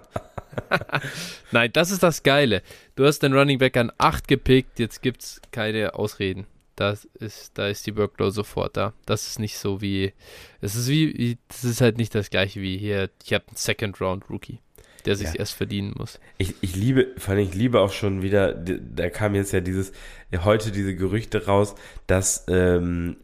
Nein, 1.51 1.71
das 1.73 1.91
ist 1.91 2.03
das 2.03 2.23
Geile. 2.23 2.61
Du 2.95 3.05
hast 3.05 3.19
den 3.19 3.33
Running 3.33 3.59
Back 3.59 3.77
an 3.77 3.91
8 3.97 4.27
gepickt, 4.27 4.79
jetzt 4.79 5.01
gibt 5.01 5.21
es 5.21 5.41
keine 5.51 5.95
Ausreden. 5.95 6.47
Das 6.75 7.05
ist, 7.05 7.57
da 7.57 7.67
ist 7.67 7.87
die 7.87 7.97
Workload 7.97 8.31
sofort 8.31 8.77
da. 8.77 8.93
Das 9.05 9.27
ist 9.27 9.39
nicht 9.39 9.57
so 9.57 9.81
wie, 9.81 10.13
es 10.61 10.75
ist 10.75 10.87
wie, 10.89 11.37
das 11.47 11.63
ist 11.63 11.81
halt 11.81 11.97
nicht 11.97 12.13
das 12.13 12.29
gleiche 12.29 12.61
wie 12.61 12.77
hier, 12.77 13.09
ich 13.23 13.33
habe 13.33 13.47
einen 13.47 13.57
Second 13.57 13.99
Round 13.99 14.29
Rookie, 14.29 14.59
der 15.05 15.15
sich 15.15 15.29
ja. 15.29 15.35
erst 15.35 15.53
verdienen 15.53 15.95
muss. 15.97 16.19
Ich, 16.37 16.53
ich 16.61 16.75
liebe, 16.75 17.07
vor 17.17 17.33
allem 17.33 17.43
ich 17.43 17.55
liebe 17.55 17.79
auch 17.81 17.91
schon 17.91 18.21
wieder, 18.21 18.53
da 18.53 19.09
kam 19.09 19.33
jetzt 19.33 19.53
ja 19.53 19.59
dieses, 19.59 19.91
heute 20.35 20.71
diese 20.71 20.95
Gerüchte 20.95 21.47
raus, 21.47 21.73
dass 22.05 22.45
ähm, 22.47 23.17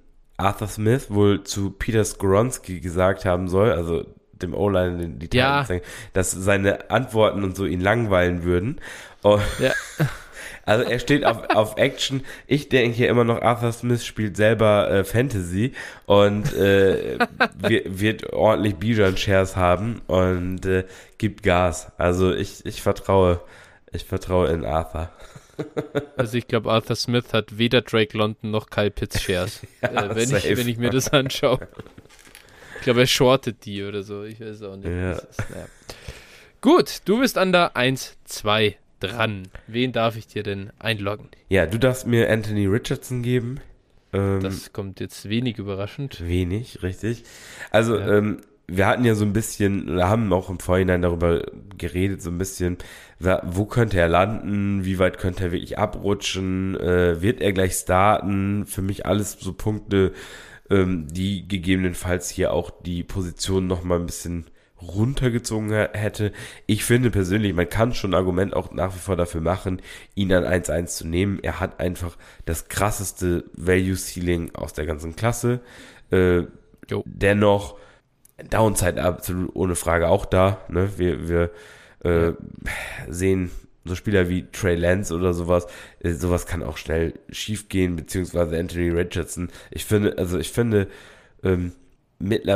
Arthur 0.43 0.67
Smith 0.67 1.10
wohl 1.10 1.43
zu 1.43 1.71
Peter 1.71 2.03
Skoronski 2.03 2.79
gesagt 2.79 3.25
haben 3.25 3.47
soll, 3.47 3.71
also 3.71 4.06
dem 4.34 4.53
O-Line, 4.53 5.08
die 5.10 5.36
ja. 5.36 5.65
dass 6.13 6.32
seine 6.32 6.91
Antworten 6.91 7.43
und 7.43 7.56
so 7.56 7.65
ihn 7.65 7.82
langweilen 7.82 8.43
würden. 8.43 8.79
Und 9.21 9.41
ja. 9.60 9.71
Also 10.65 10.86
er 10.86 10.99
steht 10.99 11.25
auf, 11.25 11.49
auf 11.49 11.77
Action. 11.77 12.23
Ich 12.47 12.69
denke 12.69 13.03
ja 13.03 13.10
immer 13.10 13.25
noch, 13.25 13.41
Arthur 13.41 13.73
Smith 13.73 14.06
spielt 14.06 14.38
selber 14.38 14.89
äh, 14.89 15.03
Fantasy 15.03 15.73
und 16.06 16.53
äh, 16.53 17.17
wird, 17.58 17.99
wird 17.99 18.34
ordentlich 18.34 18.75
Bijan-Shares 18.75 19.58
haben 19.58 20.01
und 20.08 20.65
äh, 20.65 20.86
gibt 21.17 21.43
Gas. 21.43 21.91
Also 21.97 22.34
ich, 22.34 22.65
ich 22.65 22.82
vertraue, 22.82 23.41
ich 23.91 24.06
vertraue 24.06 24.47
in 24.49 24.63
Arthur. 24.63 25.10
Also 26.18 26.38
ich 26.38 26.48
glaube, 26.48 26.72
Arthur 26.72 26.96
Smith 26.96 27.34
hat 27.34 27.58
weder 27.58 27.82
Drake 27.82 28.18
London 28.18 28.52
noch 28.52 28.70
Kyle 28.70 28.92
Pitts 28.92 29.22
Shares, 29.22 29.62
ja, 29.82 29.89
äh, 29.89 30.16
wenn, 30.16 30.36
ich, 30.36 30.58
wenn 30.58 30.68
ich 30.68 30.78
mir 30.78 30.89
das 30.89 31.10
anschaue. 31.10 31.68
Ich 32.78 32.82
glaube, 32.84 33.02
er 33.02 33.08
shortet 33.08 33.66
die 33.66 33.84
oder 33.84 34.04
so. 34.04 34.24
Ich 34.24 34.39
weiß 34.39 34.62
auch 34.63 34.76
nicht. 34.76 34.88
Ja. 34.88 35.13
Ist, 35.13 35.50
naja. 35.50 35.66
Gut, 36.62 37.02
du 37.06 37.20
bist 37.20 37.38
an 37.38 37.52
der 37.52 37.76
1-2 37.76 38.76
dran. 39.00 39.44
Wen 39.68 39.92
darf 39.92 40.16
ich 40.16 40.28
dir 40.28 40.44
denn 40.44 40.72
einloggen? 40.80 41.30
Ja, 41.50 41.66
du 41.66 41.78
darfst 41.78 42.08
mir 42.08 42.30
Anthony 42.30 42.68
Richardson 42.68 43.22
geben. 43.22 43.60
Ähm, 44.13 44.42
das 44.42 44.72
kommt 44.72 45.00
jetzt 45.00 45.28
wenig 45.28 45.58
überraschend. 45.58 46.26
Wenig, 46.26 46.84
richtig. 46.84 47.24
Also, 47.72 47.98
ja. 47.98 48.18
ähm, 48.18 48.42
wir 48.67 48.88
hatten 48.88 49.06
ja 49.06 49.15
so 49.15 49.26
ein 49.26 49.34
bisschen, 49.34 49.88
wir 49.95 50.08
haben 50.08 50.32
auch 50.32 50.49
im 50.49 50.60
Vorhinein 50.60 51.02
darüber 51.02 51.43
geredet, 51.78 52.21
so 52.21 52.30
ein 52.30 52.38
bisschen, 52.38 52.78
wo 53.19 53.65
könnte 53.65 53.99
er 53.99 54.08
landen, 54.08 54.86
wie 54.86 54.99
weit 54.99 55.17
könnte 55.17 55.45
er 55.45 55.52
wirklich 55.52 55.78
abrutschen, 55.78 56.80
äh, 56.80 57.21
wird 57.21 57.41
er 57.41 57.54
gleich 57.54 57.73
starten, 57.73 58.65
für 58.65 58.82
mich 58.82 59.06
alles 59.06 59.38
so 59.39 59.54
Punkte, 59.54 60.13
ähm, 60.69 61.08
die 61.12 61.47
gegebenenfalls 61.47 62.30
hier 62.30 62.54
auch 62.54 62.71
die 62.71 63.04
Position 63.04 63.67
nochmal 63.67 63.99
ein 63.99 64.06
bisschen 64.06 64.45
runtergezogen 64.82 65.71
hätte. 65.71 66.32
Ich 66.65 66.84
finde 66.84 67.10
persönlich, 67.10 67.54
man 67.54 67.69
kann 67.69 67.93
schon 67.93 68.12
ein 68.12 68.17
Argument 68.17 68.54
auch 68.54 68.71
nach 68.71 68.93
wie 68.93 68.99
vor 68.99 69.15
dafür 69.15 69.41
machen, 69.41 69.82
ihn 70.15 70.34
an 70.34 70.43
1-1 70.43 70.88
zu 70.88 71.08
nehmen. 71.08 71.39
Er 71.41 71.60
hat 71.60 71.80
einfach 71.80 72.17
das 72.45 72.67
krasseste 72.67 73.45
Value 73.54 73.95
Ceiling 73.95 74.54
aus 74.56 74.73
der 74.73 74.86
ganzen 74.86 75.15
Klasse. 75.15 75.62
Äh, 76.12 76.43
dennoch, 77.06 77.78
Downside 78.50 79.02
absolut 79.02 79.56
ohne 79.56 79.76
Frage 79.76 80.08
auch 80.10 80.26
da. 80.26 80.62
Ne? 80.69 80.89
Wir, 80.98 81.28
wir 81.28 81.52
äh, 82.04 82.34
sehen 83.10 83.52
so 83.86 83.96
Spieler 83.96 84.30
wie 84.30 84.46
Trey 84.52 84.76
Lance 84.76 85.13
oder 85.13 85.34
sowas, 85.34 85.67
äh, 86.00 86.13
sowas 86.13 86.46
kann 86.46 86.63
auch 86.63 86.78
schnell 86.78 87.13
schief 87.30 87.69
gehen, 87.69 87.96
beziehungsweise 87.96 88.58
Anthony 88.58 88.89
Richardson. 88.89 89.50
Ich 89.72 89.86
finde, 89.86 90.17
also 90.17 90.38
ich 90.39 90.52
finde, 90.52 90.88
ähm, 91.43 91.74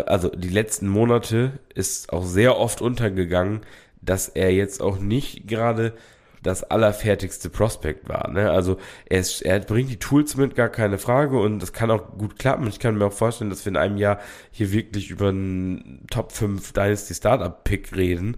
also 0.06 0.30
die 0.30 0.50
letzten 0.50 0.88
Monate 0.88 1.60
ist 1.76 2.14
auch 2.14 2.26
sehr 2.26 2.58
oft 2.58 2.82
untergegangen, 2.82 3.62
dass 4.02 4.30
er 4.30 4.54
jetzt 4.54 4.82
auch 4.82 5.00
nicht 5.00 5.48
gerade 5.48 5.94
das 6.44 6.64
allerfertigste 6.64 7.50
Prospect 7.50 8.08
war. 8.10 8.30
Ne? 8.30 8.52
Also 8.52 8.78
er, 9.06 9.20
ist, 9.20 9.42
er 9.42 9.60
bringt 9.60 9.90
die 9.90 10.00
Tools 10.00 10.38
mit, 10.38 10.56
gar 10.56 10.70
keine 10.70 10.98
Frage, 10.98 11.40
und 11.40 11.60
das 11.60 11.74
kann 11.74 11.92
auch 11.92 12.18
gut 12.18 12.38
klappen. 12.40 12.68
Ich 12.68 12.80
kann 12.80 12.98
mir 12.98 13.06
auch 13.06 13.14
vorstellen, 13.14 13.50
dass 13.50 13.66
wir 13.66 13.72
in 13.72 13.78
einem 13.78 13.98
Jahr 13.98 14.20
hier 14.52 14.72
wirklich 14.72 15.10
über 15.10 15.30
einen 15.30 16.06
Top 16.10 16.32
5 16.32 16.74
Dynasty 16.74 17.14
Startup 17.14 17.64
Pick 17.64 17.96
reden. 17.96 18.38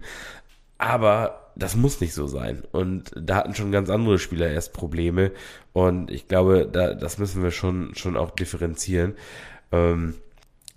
Aber 0.78 1.52
das 1.56 1.76
muss 1.76 2.00
nicht 2.00 2.14
so 2.14 2.26
sein. 2.26 2.62
Und 2.72 3.12
da 3.14 3.36
hatten 3.36 3.54
schon 3.54 3.72
ganz 3.72 3.90
andere 3.90 4.18
Spieler 4.18 4.48
erst 4.48 4.72
Probleme. 4.72 5.32
Und 5.72 6.10
ich 6.10 6.26
glaube, 6.26 6.68
da, 6.70 6.94
das 6.94 7.18
müssen 7.18 7.42
wir 7.42 7.50
schon, 7.50 7.94
schon 7.94 8.16
auch 8.16 8.30
differenzieren. 8.30 9.14
Ähm, 9.72 10.14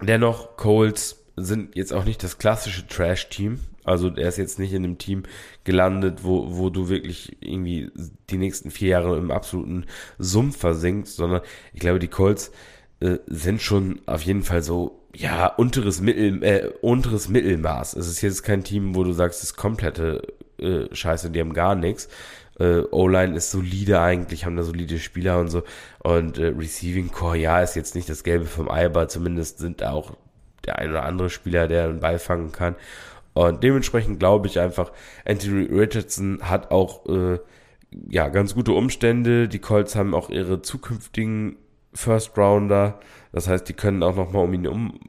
dennoch, 0.02 0.58
Coles 0.58 1.24
sind 1.36 1.76
jetzt 1.76 1.94
auch 1.94 2.06
nicht 2.06 2.22
das 2.24 2.38
klassische 2.38 2.86
Trash-Team. 2.88 3.60
Also 3.84 4.10
er 4.16 4.30
ist 4.30 4.38
jetzt 4.38 4.60
nicht 4.60 4.74
in 4.74 4.84
einem 4.84 4.98
Team 4.98 5.24
gelandet, 5.64 6.20
wo, 6.24 6.58
wo 6.58 6.70
du 6.70 6.90
wirklich 6.90 7.38
irgendwie 7.42 7.92
die 8.30 8.38
nächsten 8.38 8.72
vier 8.72 8.90
Jahre 8.90 9.18
im 9.18 9.32
absoluten 9.32 9.86
Sumpf 10.18 10.58
versinkst, 10.58 11.16
sondern 11.16 11.42
ich 11.74 11.80
glaube, 11.80 12.00
die 12.00 12.08
Colts 12.08 12.52
äh, 13.00 13.18
sind 13.28 13.62
schon 13.62 14.02
auf 14.06 14.22
jeden 14.22 14.44
Fall 14.44 14.64
so, 14.64 15.00
ja, 15.16 15.48
unteres, 15.48 16.02
Mittel, 16.02 16.44
äh, 16.44 16.72
unteres 16.82 17.30
Mittelmaß. 17.30 17.96
Es 17.96 18.08
ist 18.08 18.22
jetzt 18.22 18.44
kein 18.44 18.64
Team, 18.64 18.96
wo 18.96 19.04
du 19.04 19.12
sagst, 19.12 19.44
das 19.44 19.56
komplette 19.56 20.22
äh, 20.58 20.86
Scheiße, 20.92 21.30
die 21.30 21.40
haben 21.40 21.54
gar 21.54 21.76
nichts. 21.76 22.08
Äh, 22.60 22.82
O-Line 22.92 23.36
ist 23.36 23.52
solide 23.52 24.00
eigentlich, 24.00 24.46
haben 24.46 24.56
da 24.56 24.64
solide 24.64 25.00
Spieler 25.00 25.40
und 25.40 25.50
so. 25.50 25.64
Und 26.00 26.38
äh, 26.38 26.48
Receiving 26.48 27.12
Core, 27.12 27.38
ja, 27.38 27.62
ist 27.62 27.76
jetzt 27.76 27.96
nicht 27.96 28.10
das 28.10 28.24
Gelbe 28.24 28.46
vom 28.46 28.70
Ei, 28.70 28.86
aber 28.86 29.08
zumindest 29.08 29.60
sind 29.60 29.82
da 29.82 29.92
auch 29.92 30.16
der 30.66 30.80
ein 30.80 30.92
oder 30.92 31.04
andere 31.04 31.30
Spieler, 31.30 31.68
der 31.68 31.86
einen 31.86 32.00
Ball 32.00 32.20
fangen 32.20 32.52
kann. 32.52 32.76
Und 33.34 33.64
dementsprechend 33.64 34.20
glaube 34.20 34.48
ich 34.48 34.60
einfach, 34.60 34.92
Anthony 35.26 35.66
Richardson 35.66 36.40
hat 36.44 36.72
auch 36.72 37.06
äh, 37.08 37.40
ja 38.10 38.30
ganz 38.30 38.54
gute 38.54 38.74
Umstände. 38.74 39.48
Die 39.48 39.60
Colts 39.60 39.96
haben 39.96 40.14
auch 40.14 40.30
ihre 40.30 40.62
zukünftigen 40.62 41.58
First 41.94 42.38
Rounder. 42.38 43.00
Das 43.32 43.48
heißt, 43.48 43.68
die 43.68 43.74
können 43.74 44.04
auch 44.04 44.16
nochmal 44.16 44.46
um 44.46 44.54
ihn 44.54 44.68
um 44.68 45.00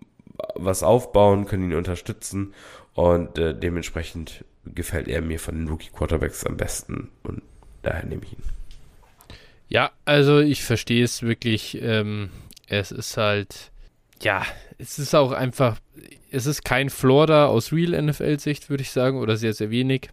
was 0.55 0.83
aufbauen, 0.83 1.47
können 1.47 1.71
ihn 1.71 1.77
unterstützen. 1.77 2.55
Und 2.95 3.39
äh, 3.39 3.59
dementsprechend 3.59 4.45
gefällt 4.65 5.09
er 5.09 5.21
mir 5.21 5.39
von 5.39 5.57
den 5.57 5.69
Rookie 5.69 5.91
Quarterbacks 5.91 6.47
am 6.47 6.57
besten. 6.57 7.11
Und 7.23 7.43
daher 7.83 8.05
nehme 8.05 8.23
ich 8.25 8.33
ihn. 8.33 8.43
Ja, 9.69 9.91
also 10.05 10.41
ich 10.41 10.63
verstehe 10.63 11.05
es 11.05 11.23
wirklich. 11.23 11.79
Ähm, 11.83 12.31
es 12.69 12.93
ist 12.93 13.17
halt, 13.17 13.73
ja, 14.23 14.45
es 14.79 14.99
ist 14.99 15.15
auch 15.15 15.33
einfach, 15.33 15.79
es 16.35 16.47
ist 16.47 16.65
kein 16.65 16.91
Floor 16.91 17.27
da 17.27 17.47
aus 17.47 17.73
Real 17.73 18.01
NFL-Sicht, 18.01 18.69
würde 18.69 18.83
ich 18.83 18.91
sagen, 18.91 19.19
oder 19.19 19.37
sehr, 19.37 19.55
sehr 19.55 19.71
wenig. 19.71 20.11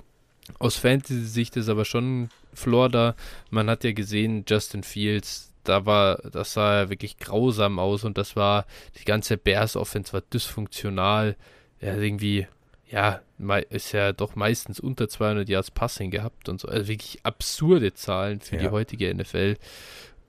Aus 0.59 0.75
Fantasy-Sicht 0.75 1.57
ist 1.57 1.69
aber 1.69 1.85
schon 1.85 2.29
Floor 2.53 2.89
da. 2.89 3.15
Man 3.49 3.69
hat 3.69 3.83
ja 3.83 3.91
gesehen, 3.91 4.45
Justin 4.47 4.83
Fields, 4.83 5.51
da 5.63 5.85
war, 5.85 6.17
das 6.17 6.53
sah 6.53 6.81
ja 6.81 6.89
wirklich 6.89 7.17
grausam 7.17 7.79
aus 7.79 8.03
und 8.03 8.17
das 8.17 8.35
war, 8.35 8.65
die 8.99 9.05
ganze 9.05 9.37
Bears-Offense 9.37 10.13
war 10.13 10.21
dysfunktional. 10.21 11.35
Er 11.79 11.93
hat 11.93 11.99
irgendwie, 11.99 12.47
ja, 12.89 13.21
ist 13.69 13.91
ja 13.91 14.11
doch 14.11 14.35
meistens 14.35 14.79
unter 14.79 15.09
200 15.09 15.49
Yards 15.49 15.71
Passing 15.71 16.11
gehabt 16.11 16.49
und 16.49 16.59
so. 16.59 16.67
Also 16.67 16.87
wirklich 16.87 17.19
absurde 17.23 17.93
Zahlen 17.93 18.41
für 18.41 18.57
ja. 18.57 18.63
die 18.63 18.69
heutige 18.69 19.13
NFL 19.13 19.57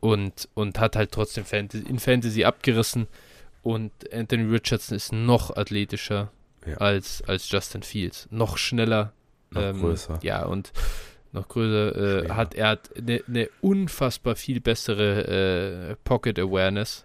und, 0.00 0.48
und 0.54 0.78
hat 0.78 0.96
halt 0.96 1.12
trotzdem 1.12 1.44
Fantasy, 1.44 1.84
in 1.86 1.98
Fantasy 1.98 2.44
abgerissen. 2.44 3.08
Und 3.62 3.92
Anthony 4.12 4.50
Richardson 4.50 4.96
ist 4.96 5.12
noch 5.12 5.56
athletischer 5.56 6.32
ja. 6.66 6.76
als, 6.78 7.22
als 7.22 7.50
Justin 7.50 7.82
Fields. 7.82 8.28
Noch 8.30 8.58
schneller. 8.58 9.12
Noch 9.50 9.62
ähm, 9.62 9.80
größer. 9.80 10.18
Ja, 10.22 10.44
und 10.44 10.72
noch 11.32 11.48
größer. 11.48 12.24
Äh, 12.24 12.28
hat, 12.30 12.54
er 12.54 12.68
hat 12.68 12.90
eine 12.96 13.22
ne 13.26 13.48
unfassbar 13.60 14.36
viel 14.36 14.60
bessere 14.60 15.90
äh, 15.90 15.96
Pocket 16.04 16.38
Awareness. 16.38 17.04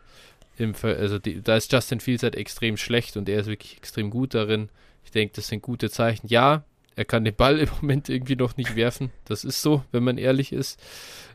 Im, 0.57 0.73
also 0.81 1.19
die, 1.19 1.41
da 1.41 1.55
ist 1.55 1.71
Justin 1.71 1.99
Fields 1.99 2.23
halt 2.23 2.35
extrem 2.35 2.77
schlecht 2.77 3.15
und 3.15 3.29
er 3.29 3.41
ist 3.41 3.47
wirklich 3.47 3.77
extrem 3.77 4.09
gut 4.09 4.33
darin. 4.33 4.69
Ich 5.03 5.11
denke, 5.11 5.35
das 5.35 5.47
sind 5.47 5.61
gute 5.61 5.91
Zeichen. 5.91 6.27
Ja, 6.27 6.63
er 6.95 7.05
kann 7.05 7.23
den 7.23 7.35
Ball 7.35 7.59
im 7.59 7.69
Moment 7.81 8.09
irgendwie 8.09 8.35
noch 8.35 8.57
nicht 8.57 8.75
werfen. 8.75 9.11
Das 9.25 9.43
ist 9.43 9.61
so, 9.61 9.83
wenn 9.91 10.03
man 10.03 10.17
ehrlich 10.17 10.51
ist 10.51 10.79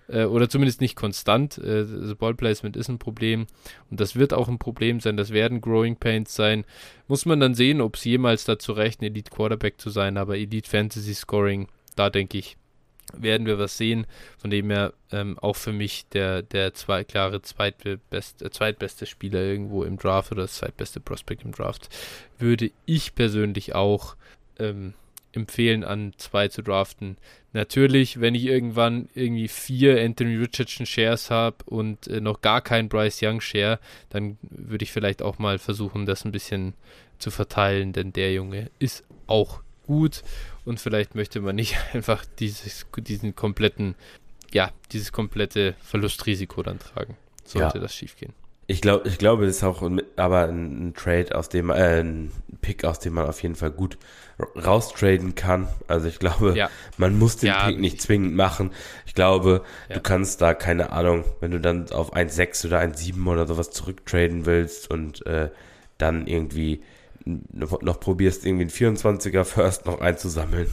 äh, 0.09 0.25
oder 0.25 0.49
zumindest 0.49 0.81
nicht 0.81 0.97
konstant. 0.97 1.59
Äh, 1.59 1.87
also 2.01 2.17
Ballplacement 2.17 2.77
ist 2.77 2.89
ein 2.89 2.99
Problem 2.99 3.47
und 3.91 4.01
das 4.01 4.17
wird 4.17 4.33
auch 4.35 4.49
ein 4.49 4.59
Problem 4.59 5.01
sein. 5.01 5.17
Das 5.17 5.31
werden 5.31 5.61
Growing 5.61 5.97
Pains 5.97 6.35
sein. 6.35 6.65
Muss 7.09 7.27
man 7.27 7.41
dann 7.41 7.55
sehen, 7.55 7.81
ob 7.81 7.97
es 7.97 8.05
jemals 8.05 8.45
dazu 8.45 8.73
reicht, 8.73 9.01
ein 9.01 9.07
Elite 9.07 9.31
Quarterback 9.31 9.81
zu 9.81 9.91
sein, 9.91 10.17
aber 10.17 10.37
Elite 10.37 10.69
Fantasy 10.69 11.15
Scoring, 11.15 11.69
da 11.97 12.11
denke 12.11 12.39
ich, 12.39 12.57
werden 13.15 13.47
wir 13.47 13.59
was 13.59 13.77
sehen, 13.77 14.07
von 14.39 14.51
dem 14.51 14.71
er 14.71 14.95
ähm, 15.11 15.39
auch 15.39 15.57
für 15.57 15.73
mich 15.73 16.07
der, 16.13 16.43
der 16.43 16.75
zwei, 16.75 17.05
klare 17.05 17.43
zweitbeste, 17.43 18.45
äh, 18.45 18.51
zweitbeste 18.51 19.07
Spieler 19.07 19.41
irgendwo 19.41 19.85
im 19.85 19.99
Draft 19.99 20.33
oder 20.33 20.43
das 20.43 20.55
zweitbeste 20.55 21.01
Prospect 21.01 21.45
im 21.45 21.53
Draft 21.53 21.89
würde 22.39 22.71
ich 22.87 23.15
persönlich 23.15 23.75
auch 23.75 24.17
ähm, 24.59 24.95
empfehlen, 25.33 25.85
an 25.85 26.13
zwei 26.17 26.49
zu 26.49 26.63
draften. 26.63 27.17
Natürlich, 27.53 28.21
wenn 28.21 28.35
ich 28.35 28.47
irgendwann 28.47 29.09
irgendwie 29.15 29.49
vier 29.49 30.03
Anthony 30.03 30.37
Richardson 30.37 30.87
Shares 30.87 31.31
habe 31.31 31.57
und 31.67 32.07
äh, 32.07 32.21
noch 32.21 32.41
gar 32.41 32.63
keinen 32.63 32.89
Bryce 32.89 33.21
Young 33.23 33.41
Share, 33.41 33.79
dann 34.09 34.39
würde 34.43 34.85
ich 34.85 34.93
vielleicht 34.93 35.21
auch 35.21 35.39
mal 35.39 35.59
versuchen, 35.59 36.07
das 36.07 36.25
ein 36.25 36.33
bisschen 36.33 36.73
zu 37.19 37.31
verteilen, 37.31 37.93
denn 37.93 38.13
der 38.13 38.33
Junge 38.33 38.71
ist 38.79 39.05
auch 39.27 39.61
gut 39.87 40.23
und 40.65 40.81
vielleicht 40.81 41.15
möchte 41.15 41.41
man 41.41 41.57
nicht 41.57 41.77
einfach 41.93 42.25
dieses, 42.39 42.87
diesen 42.97 43.35
kompletten, 43.37 43.97
ja, 44.53 44.71
dieses 44.93 45.13
komplette 45.13 45.75
Verlustrisiko 45.83 46.63
dann 46.63 46.79
tragen, 46.79 47.17
sollte 47.45 47.79
ja. 47.79 47.83
das 47.83 47.95
schiefgehen. 47.95 48.33
Ich 48.73 48.81
glaube, 48.81 49.07
ich 49.07 49.19
glaube, 49.19 49.45
das 49.45 49.57
ist 49.57 49.65
auch 49.65 49.83
aber 50.17 50.45
ein, 50.45 50.89
ein 50.89 50.95
Trade, 50.95 51.37
aus 51.37 51.51
dem, 51.51 51.69
äh, 51.69 52.01
ein 52.01 52.33
Pick, 52.63 52.87
aus 52.87 53.01
dem 53.01 53.13
man 53.13 53.27
auf 53.27 53.43
jeden 53.43 53.55
Fall 53.55 53.71
gut 53.71 53.99
raustraden 54.57 55.35
kann. 55.35 55.69
Also 55.89 56.09
ich 56.09 56.19
glaube, 56.19 56.57
ja. 56.57 56.71
man 56.97 57.19
muss 57.19 57.37
den 57.37 57.49
ja, 57.49 57.67
Pick 57.67 57.79
nicht 57.79 58.01
zwingend 58.01 58.35
machen. 58.35 58.71
Ich 59.05 59.13
glaube, 59.13 59.63
ja. 59.91 59.97
du 59.97 60.01
kannst 60.01 60.41
da, 60.41 60.55
keine 60.55 60.91
Ahnung, 60.91 61.25
wenn 61.41 61.51
du 61.51 61.61
dann 61.61 61.91
auf 61.93 62.17
1,6 62.17 62.69
oder 62.69 62.81
1,7 62.81 63.27
oder 63.27 63.47
sowas 63.47 63.73
zurücktraden 63.73 64.47
willst 64.47 64.91
und 64.91 65.27
äh, 65.27 65.51
dann 65.99 66.27
irgendwie 66.27 66.83
noch 67.27 68.01
probierst, 68.01 68.47
irgendwie 68.47 68.63
einen 68.63 68.97
24er 68.97 69.45
First 69.45 69.85
noch 69.85 70.01
einzusammeln. 70.01 70.71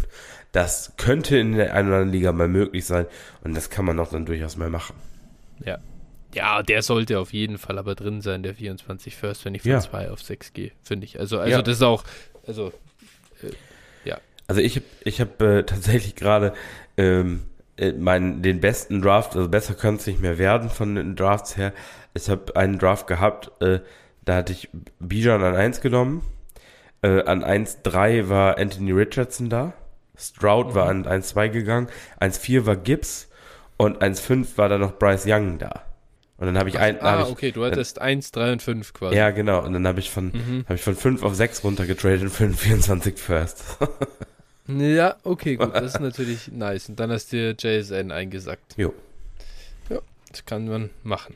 Das 0.53 0.93
könnte 0.95 1.37
in 1.37 1.51
der 1.51 1.73
einen 1.73 1.89
oder 1.89 1.97
anderen 1.97 2.13
Liga 2.13 2.31
mal 2.31 2.47
möglich 2.47 2.85
sein 2.85 3.07
und 3.43 3.57
das 3.57 3.69
kann 3.69 3.83
man 3.83 3.99
auch 3.99 4.09
dann 4.09 4.25
durchaus 4.25 4.55
mal 4.55 4.69
machen. 4.69 4.95
Ja. 5.65 5.79
Ja, 6.33 6.61
der 6.61 6.81
sollte 6.83 7.19
auf 7.19 7.33
jeden 7.33 7.57
Fall 7.57 7.77
aber 7.79 7.95
drin 7.95 8.21
sein, 8.21 8.43
der 8.43 8.53
24 8.53 9.15
First, 9.15 9.45
wenn 9.45 9.55
ich 9.55 9.63
von 9.63 9.81
2 9.81 10.03
ja. 10.03 10.11
auf 10.11 10.21
6 10.21 10.53
gehe, 10.53 10.71
finde 10.83 11.05
ich. 11.05 11.19
Also, 11.19 11.39
also 11.39 11.51
ja. 11.51 11.61
das 11.61 11.77
ist 11.77 11.83
auch, 11.83 12.03
also 12.45 12.71
äh, 13.41 13.51
ja. 14.05 14.19
Also 14.47 14.61
ich 14.61 14.75
habe 14.75 14.85
ich 15.03 15.21
hab, 15.21 15.41
äh, 15.41 15.63
tatsächlich 15.63 16.15
gerade 16.15 16.53
ähm, 16.97 17.41
äh, 17.77 17.93
meinen 17.93 18.41
den 18.43 18.59
besten 18.59 19.01
Draft, 19.01 19.35
also 19.35 19.49
besser 19.49 19.73
könnte 19.73 20.01
es 20.01 20.07
nicht 20.07 20.21
mehr 20.21 20.37
werden 20.37 20.69
von 20.69 20.95
den 20.95 21.15
Drafts 21.15 21.57
her. 21.57 21.73
Ich 22.13 22.29
habe 22.29 22.55
einen 22.55 22.77
Draft 22.77 23.07
gehabt, 23.07 23.51
äh, 23.61 23.79
da 24.25 24.35
hatte 24.35 24.53
ich 24.53 24.69
Bijan 24.99 25.43
an 25.43 25.55
1 25.55 25.81
genommen. 25.81 26.23
Äh, 27.01 27.23
an 27.23 27.43
1-3 27.43 28.29
war 28.29 28.59
Anthony 28.59 28.91
Richardson 28.91 29.49
da. 29.49 29.73
Stroud 30.15 30.69
mhm. 30.69 30.75
war 30.75 30.89
an 30.89 31.05
1-2 31.05 31.49
gegangen. 31.49 31.87
1-4 32.19 32.65
war 32.65 32.75
Gibbs. 32.75 33.29
Und 33.77 34.03
1-5 34.03 34.57
war 34.57 34.67
dann 34.69 34.81
noch 34.81 34.99
Bryce 34.99 35.25
Young 35.25 35.57
da. 35.57 35.83
Und 36.39 36.45
dann 36.45 36.57
habe 36.57 36.69
ich 36.69 36.79
ein. 36.79 37.01
Ah, 37.01 37.23
ich, 37.23 37.29
okay, 37.29 37.51
du 37.51 37.65
hattest 37.65 37.99
1, 37.99 38.31
3 38.31 38.53
und 38.53 38.61
5 38.61 38.93
quasi. 38.93 39.15
Ja, 39.15 39.31
genau. 39.31 39.63
Und 39.65 39.73
dann 39.73 39.85
habe 39.85 39.99
ich 39.99 40.09
von 40.09 40.27
mhm. 40.27 40.63
habe 40.65 40.75
ich 40.75 40.81
von 40.81 40.95
5 40.95 41.21
auf 41.21 41.35
6 41.35 41.63
runtergetradet 41.65 42.31
für 42.31 42.45
den 42.45 42.53
24 42.53 43.17
First. 43.17 43.63
ja, 44.67 45.17
okay, 45.23 45.57
gut. 45.57 45.75
Das 45.75 45.95
ist 45.95 45.99
natürlich 45.99 46.49
nice. 46.49 46.87
Und 46.87 46.97
dann 46.99 47.11
hast 47.11 47.33
du 47.33 47.55
JSN 47.59 48.11
eingesackt. 48.11 48.77
Jo. 48.77 48.93
Ja, 49.89 49.99
das 50.31 50.45
kann 50.45 50.67
man 50.67 50.91
machen. 51.03 51.35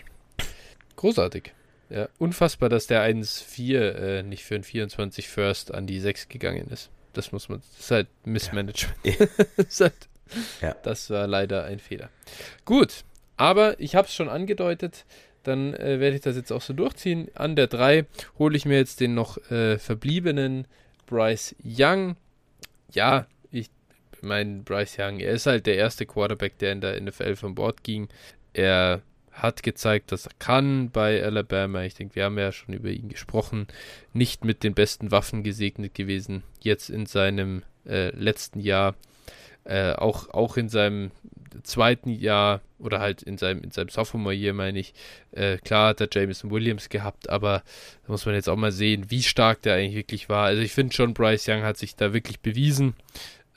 Großartig. 0.95 1.51
Ja, 1.89 2.08
unfassbar, 2.18 2.70
dass 2.70 2.88
der 2.88 3.06
1-4 3.06 3.78
äh, 3.80 4.24
nicht 4.24 4.45
für 4.45 4.56
ein 4.56 4.64
24 4.64 5.28
First 5.28 5.74
an 5.74 5.86
die 5.86 5.99
6 5.99 6.30
gegangen 6.30 6.68
ist. 6.70 6.89
Das 7.12 7.34
muss 7.34 7.49
man, 7.49 7.60
das 7.60 7.80
ist 7.82 7.91
halt 7.91 8.08
Missmanagement. 8.24 8.95
Ja. 9.04 9.28
das, 9.58 9.82
halt, 9.82 9.93
ja. 10.62 10.76
das 10.82 11.10
war 11.10 11.28
leider 11.28 11.66
ein 11.66 11.80
Fehler. 11.80 12.10
Gut, 12.66 13.04
aber 13.38 13.79
ich 13.79 13.95
habe 13.95 14.07
es 14.07 14.13
schon 14.13 14.29
angedeutet, 14.29 15.05
dann 15.43 15.73
äh, 15.73 15.99
werde 15.99 16.15
ich 16.15 16.21
das 16.21 16.36
jetzt 16.36 16.51
auch 16.51 16.61
so 16.61 16.73
durchziehen. 16.73 17.29
An 17.36 17.55
der 17.55 17.67
3 17.67 18.05
hole 18.39 18.55
ich 18.55 18.65
mir 18.65 18.77
jetzt 18.77 18.99
den 18.99 19.13
noch 19.13 19.38
äh, 19.51 19.77
verbliebenen 19.77 20.67
Bryce 21.05 21.55
Young. 21.63 22.15
Ja, 22.91 23.27
ich 23.51 23.69
meine, 24.21 24.61
Bryce 24.61 24.97
Young, 24.99 25.19
er 25.19 25.34
ist 25.34 25.45
halt 25.45 25.65
der 25.65 25.75
erste 25.75 26.05
Quarterback, 26.05 26.57
der 26.59 26.71
in 26.71 26.81
der 26.81 26.99
NFL 27.01 27.36
von 27.36 27.55
Bord 27.55 27.84
ging. 27.84 28.07
Er 28.53 29.01
hat 29.34 29.63
gezeigt, 29.63 30.11
dass 30.11 30.27
er 30.27 30.31
kann 30.39 30.91
bei 30.91 31.23
Alabama. 31.23 31.84
Ich 31.84 31.95
denke, 31.95 32.15
wir 32.15 32.25
haben 32.25 32.38
ja 32.38 32.51
schon 32.51 32.73
über 32.73 32.89
ihn 32.89 33.09
gesprochen. 33.09 33.67
Nicht 34.13 34.45
mit 34.45 34.63
den 34.63 34.73
besten 34.75 35.11
Waffen 35.11 35.43
gesegnet 35.43 35.95
gewesen. 35.95 36.43
Jetzt 36.61 36.89
in 36.89 37.07
seinem 37.07 37.63
äh, 37.86 38.09
letzten 38.15 38.59
Jahr, 38.59 38.95
äh, 39.65 39.93
auch, 39.93 40.29
auch 40.29 40.55
in 40.55 40.69
seinem 40.69 41.11
zweiten 41.62 42.10
Jahr 42.10 42.62
oder 42.80 42.99
halt 42.99 43.22
in 43.22 43.38
seinem, 43.38 43.62
in 43.62 43.72
seinem 43.72 43.89
Sophomore-Year, 43.89 44.54
meine 44.54 44.80
ich. 44.80 44.93
Äh, 45.32 45.58
klar 45.58 45.89
hat 45.89 46.01
er 46.01 46.10
Jameson 46.12 46.51
Williams 46.51 46.89
gehabt, 46.89 47.30
aber 47.30 47.64
da 48.06 48.12
muss 48.12 48.26
man 48.26 48.36
jetzt 48.36 48.49
auch 48.49 48.56
mal 48.56 48.72
sehen, 48.72 49.10
wie 49.10 49.24
stark 49.24 49.62
der 49.62 49.76
eigentlich 49.76 49.95
wirklich 49.95 50.30
war. 50.30 50.45
Also 50.45 50.62
ich 50.62 50.72
finde 50.72 50.93
schon, 50.93 51.14
Bryce 51.14 51.47
Young 51.47 51.64
hat 51.64 51.78
sich 51.78 51.95
da 51.95 52.14
wirklich 52.14 52.39
bewiesen. 52.39 52.95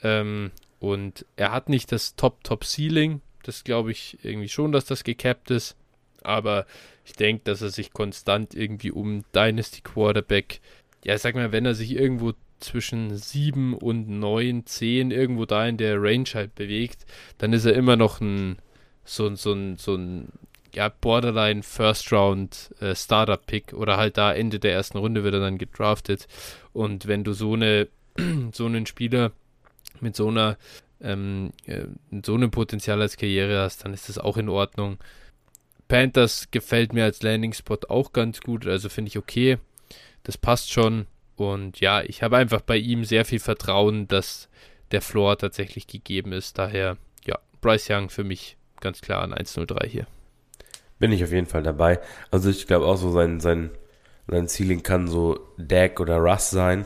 Ähm, 0.03 0.51
und 0.79 1.25
er 1.35 1.51
hat 1.51 1.69
nicht 1.69 1.91
das 1.91 2.15
Top-Top-Ceiling, 2.15 3.21
das 3.43 3.63
glaube 3.63 3.91
ich 3.91 4.17
irgendwie 4.23 4.49
schon, 4.49 4.71
dass 4.71 4.85
das 4.85 5.03
gecapped 5.03 5.49
ist. 5.51 5.75
Aber 6.21 6.65
ich 7.05 7.13
denke, 7.13 7.43
dass 7.45 7.61
er 7.61 7.69
sich 7.69 7.93
konstant 7.93 8.53
irgendwie 8.53 8.91
um 8.91 9.23
Dynasty 9.33 9.81
Quarterback, 9.81 10.59
ja, 11.03 11.17
sag 11.17 11.35
mal, 11.35 11.51
wenn 11.51 11.65
er 11.65 11.73
sich 11.73 11.91
irgendwo 11.91 12.33
zwischen 12.59 13.15
7 13.15 13.73
und 13.73 14.09
9, 14.09 14.65
10 14.65 15.11
irgendwo 15.11 15.45
da 15.45 15.67
in 15.67 15.77
der 15.77 16.01
Range 16.01 16.29
halt 16.33 16.55
bewegt, 16.55 17.05
dann 17.37 17.53
ist 17.53 17.65
er 17.65 17.73
immer 17.73 17.95
noch 17.95 18.21
ein 18.21 18.57
so, 19.03 19.33
so 19.35 19.53
ein, 19.53 19.77
so 19.77 19.95
ein 19.95 20.31
ja, 20.73 20.89
Borderline 20.89 21.63
First 21.63 22.11
Round 22.11 22.73
äh, 22.79 22.95
Startup 22.95 23.43
Pick 23.45 23.73
oder 23.73 23.97
halt 23.97 24.17
da 24.17 24.33
Ende 24.33 24.59
der 24.59 24.73
ersten 24.73 24.97
Runde 24.97 25.23
wird 25.23 25.33
er 25.33 25.39
dann 25.39 25.57
gedraftet. 25.57 26.27
Und 26.73 27.07
wenn 27.07 27.23
du 27.23 27.33
so 27.33 27.53
eine 27.53 27.87
so 28.51 28.65
einen 28.65 28.85
Spieler 28.85 29.31
mit 30.01 30.15
so 30.15 30.27
einer 30.27 30.57
ähm, 31.01 31.51
äh, 31.65 31.85
so 32.25 32.33
einem 32.33 32.51
Potenzial 32.51 33.01
als 33.01 33.17
Karriere 33.17 33.59
hast, 33.61 33.85
dann 33.85 33.93
ist 33.93 34.09
das 34.09 34.17
auch 34.17 34.37
in 34.37 34.49
Ordnung. 34.49 34.97
Panthers 35.87 36.49
gefällt 36.51 36.93
mir 36.93 37.05
als 37.05 37.23
Landing-Spot 37.23 37.79
auch 37.87 38.11
ganz 38.13 38.41
gut, 38.41 38.67
also 38.67 38.89
finde 38.89 39.09
ich 39.09 39.17
okay. 39.17 39.57
Das 40.23 40.37
passt 40.37 40.71
schon. 40.71 41.07
Und 41.39 41.79
ja, 41.79 42.01
ich 42.01 42.23
habe 42.23 42.37
einfach 42.37 42.61
bei 42.61 42.77
ihm 42.77 43.03
sehr 43.03 43.25
viel 43.25 43.39
Vertrauen, 43.39 44.07
dass 44.07 44.49
der 44.91 45.01
Floor 45.01 45.37
tatsächlich 45.37 45.87
gegeben 45.87 46.31
ist. 46.31 46.57
Daher, 46.57 46.97
ja, 47.25 47.37
Bryce 47.61 47.89
Young 47.89 48.09
für 48.09 48.23
mich 48.23 48.57
ganz 48.79 49.01
klar 49.01 49.21
an 49.21 49.33
103 49.33 49.87
hier. 49.87 50.07
Bin 50.99 51.11
ich 51.11 51.23
auf 51.23 51.31
jeden 51.31 51.47
Fall 51.47 51.63
dabei. 51.63 51.99
Also 52.31 52.49
ich 52.49 52.67
glaube 52.67 52.85
auch 52.85 52.97
so 52.97 53.11
sein, 53.11 53.39
sein, 53.39 53.71
sein 54.27 54.47
Ceiling 54.47 54.83
kann 54.83 55.07
so 55.07 55.39
Dak 55.57 55.99
oder 55.99 56.17
Russ 56.17 56.49
sein 56.49 56.85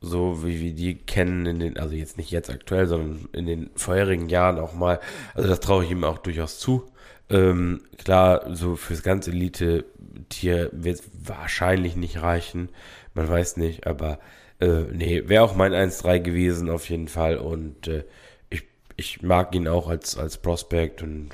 so 0.00 0.44
wie 0.44 0.60
wir 0.60 0.72
die 0.72 0.94
kennen 0.94 1.46
in 1.46 1.58
den, 1.60 1.78
also 1.78 1.94
jetzt 1.94 2.18
nicht 2.18 2.30
jetzt 2.30 2.50
aktuell, 2.50 2.86
sondern 2.86 3.28
in 3.32 3.46
den 3.46 3.70
vorherigen 3.74 4.28
Jahren 4.28 4.58
auch 4.58 4.74
mal. 4.74 5.00
Also 5.34 5.48
das 5.48 5.60
traue 5.60 5.84
ich 5.84 5.90
ihm 5.90 6.04
auch 6.04 6.18
durchaus 6.18 6.58
zu. 6.58 6.86
Ähm, 7.28 7.82
klar, 7.98 8.54
so 8.54 8.76
fürs 8.76 9.02
ganze 9.02 9.32
Elite-Tier 9.32 10.70
wird 10.72 11.00
es 11.00 11.10
wahrscheinlich 11.22 11.96
nicht 11.96 12.22
reichen. 12.22 12.68
Man 13.16 13.30
weiß 13.30 13.56
nicht, 13.56 13.86
aber 13.86 14.18
äh, 14.60 14.82
nee, 14.92 15.22
wäre 15.26 15.42
auch 15.42 15.56
mein 15.56 15.72
1-3 15.72 16.18
gewesen 16.18 16.68
auf 16.68 16.90
jeden 16.90 17.08
Fall. 17.08 17.38
Und 17.38 17.88
äh, 17.88 18.04
ich, 18.50 18.64
ich 18.96 19.22
mag 19.22 19.54
ihn 19.54 19.68
auch 19.68 19.88
als, 19.88 20.18
als 20.18 20.36
Prospect 20.36 21.02
und 21.02 21.30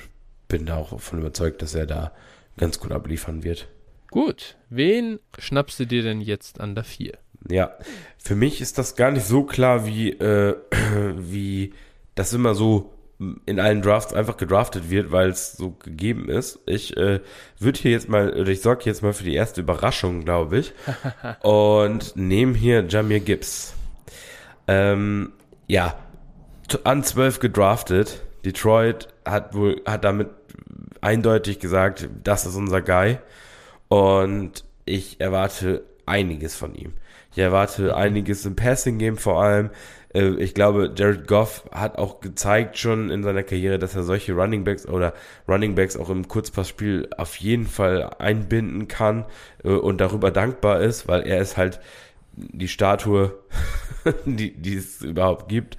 bin 0.47 0.66
da 0.66 0.76
auch 0.76 0.91
davon 0.91 1.18
überzeugt, 1.18 1.61
dass 1.61 1.74
er 1.74 1.87
da 1.87 2.12
ganz 2.57 2.78
gut 2.78 2.93
abliefern 2.93 3.43
wird. 3.43 3.66
Gut, 4.12 4.57
wen 4.70 5.18
schnappst 5.39 5.80
du 5.80 5.87
dir 5.87 6.05
denn 6.05 6.20
jetzt 6.20 6.61
an 6.61 6.76
der 6.76 6.85
4? 6.85 7.18
Ja, 7.51 7.76
für 8.16 8.37
mich 8.37 8.61
ist 8.61 8.78
das 8.78 8.95
gar 8.95 9.11
nicht 9.11 9.26
so 9.26 9.43
klar, 9.43 9.85
wie, 9.85 10.11
äh, 10.11 10.55
wie 11.16 11.74
das 12.14 12.33
immer 12.33 12.55
so 12.55 12.93
in 13.47 13.61
allen 13.61 13.83
Drafts 13.83 14.12
einfach 14.12 14.37
gedraftet 14.37 14.91
wird, 14.91 15.12
weil 15.12 15.31
es 15.31 15.53
so 15.53 15.70
gegeben 15.70 16.29
ist. 16.29 16.59
Ich 16.66 16.97
äh, 16.97 17.20
würde 17.59 17.79
hier 17.79 17.91
jetzt 17.91 18.09
mal, 18.09 18.33
oder 18.33 18.49
ich 18.49 18.62
sorge 18.62 18.85
jetzt 18.85 19.03
mal 19.03 19.12
für 19.12 19.25
die 19.25 19.35
erste 19.35 19.61
Überraschung, 19.61 20.25
glaube 20.25 20.59
ich. 20.59 20.73
und 21.43 22.16
nehme 22.16 22.55
hier 22.55 22.85
Jamir 22.87 23.20
Gibbs. 23.20 23.75
Ähm, 24.68 25.33
ja, 25.66 25.97
an 26.85 27.05
12 27.05 27.41
gedraftet. 27.41 28.23
Detroit 28.45 29.09
hat 29.25 29.55
wohl, 29.55 29.81
hat 29.87 30.05
damit 30.05 30.31
eindeutig 31.01 31.59
gesagt, 31.59 32.09
das 32.25 32.47
ist 32.47 32.57
unser 32.57 32.83
Guy. 32.83 33.18
Und 33.89 34.64
ich 34.85 35.20
erwarte 35.20 35.85
einiges 36.07 36.57
von 36.57 36.75
ihm. 36.75 36.95
Ich 37.33 37.39
erwarte 37.39 37.97
einiges 37.97 38.45
im 38.45 38.57
Passing-Game 38.57 39.16
vor 39.16 39.43
allem. 39.43 39.70
Äh, 40.14 40.35
ich 40.35 40.55
glaube, 40.55 40.93
Jared 40.95 41.26
Goff 41.26 41.68
hat 41.72 41.99
auch 41.99 42.20
gezeigt 42.20 42.78
schon 42.78 43.11
in 43.11 43.22
seiner 43.22 43.43
Karriere, 43.43 43.78
dass 43.78 43.95
er 43.95 44.03
solche 44.03 44.35
Running 44.35 44.64
Backs 44.64 44.87
oder 44.87 45.14
Running 45.49 45.74
Backs 45.74 45.97
auch 45.97 46.11
im 46.11 46.28
Kurzpassspiel 46.28 47.09
auf 47.16 47.37
jeden 47.37 47.66
Fall 47.66 48.11
einbinden 48.18 48.89
kann 48.89 49.24
äh, 49.64 49.68
und 49.68 50.01
darüber 50.01 50.30
dankbar 50.30 50.80
ist, 50.80 51.09
weil 51.09 51.22
er 51.22 51.41
ist 51.41 51.57
halt 51.57 51.80
die 52.35 52.68
Statue, 52.68 53.35
die, 54.26 54.53
die 54.53 54.76
es 54.76 55.01
überhaupt 55.03 55.49
gibt. 55.49 55.76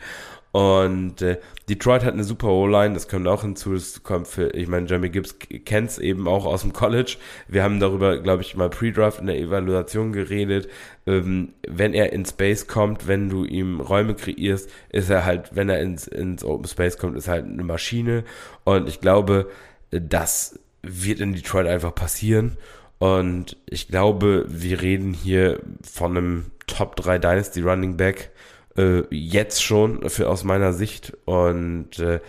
Und 0.53 1.23
äh, 1.23 1.39
Detroit 1.67 2.03
hat 2.03 2.13
eine 2.13 2.23
super 2.23 2.49
O-Line, 2.49 2.93
das 2.93 3.07
kommt 3.07 3.27
auch 3.27 3.41
hinzu. 3.41 3.73
Das 3.73 4.03
kommt 4.03 4.27
für, 4.27 4.51
ich 4.51 4.67
meine, 4.67 4.87
Jeremy 4.87 5.09
Gibbs 5.09 5.35
kennt 5.65 5.89
es 5.89 5.97
eben 5.97 6.27
auch 6.27 6.45
aus 6.45 6.61
dem 6.61 6.73
College. 6.73 7.17
Wir 7.47 7.63
haben 7.63 7.79
darüber, 7.79 8.19
glaube 8.19 8.43
ich, 8.43 8.55
mal 8.55 8.69
Pre-Draft 8.69 9.19
in 9.19 9.25
der 9.25 9.39
Evaluation 9.39 10.13
geredet. 10.13 10.69
Ähm, 11.07 11.53
wenn 11.67 11.95
er 11.95 12.13
in 12.13 12.23
Space 12.23 12.67
kommt, 12.67 13.07
wenn 13.07 13.31
du 13.31 13.45
ihm 13.45 13.81
Räume 13.81 14.13
kreierst, 14.13 14.69
ist 14.89 15.09
er 15.09 15.25
halt, 15.25 15.55
wenn 15.55 15.69
er 15.69 15.81
ins, 15.81 16.05
ins 16.05 16.43
Open 16.43 16.67
Space 16.67 16.99
kommt, 16.99 17.17
ist 17.17 17.25
er 17.25 17.33
halt 17.33 17.45
eine 17.45 17.63
Maschine. 17.63 18.23
Und 18.63 18.87
ich 18.87 19.01
glaube, 19.01 19.49
das 19.89 20.59
wird 20.83 21.19
in 21.19 21.33
Detroit 21.33 21.65
einfach 21.65 21.95
passieren. 21.95 22.57
Und 22.99 23.57
ich 23.65 23.87
glaube, 23.87 24.45
wir 24.47 24.83
reden 24.83 25.15
hier 25.15 25.61
von 25.81 26.15
einem 26.15 26.45
Top 26.67 26.95
3 26.95 27.17
Dynasty 27.17 27.61
Running 27.61 27.97
Back 27.97 28.29
äh, 28.77 29.03
jetzt 29.09 29.63
schon 29.63 30.09
für 30.09 30.29
aus 30.29 30.43
meiner 30.43 30.73
Sicht. 30.73 31.13
Und 31.25 31.99
äh, 31.99 32.19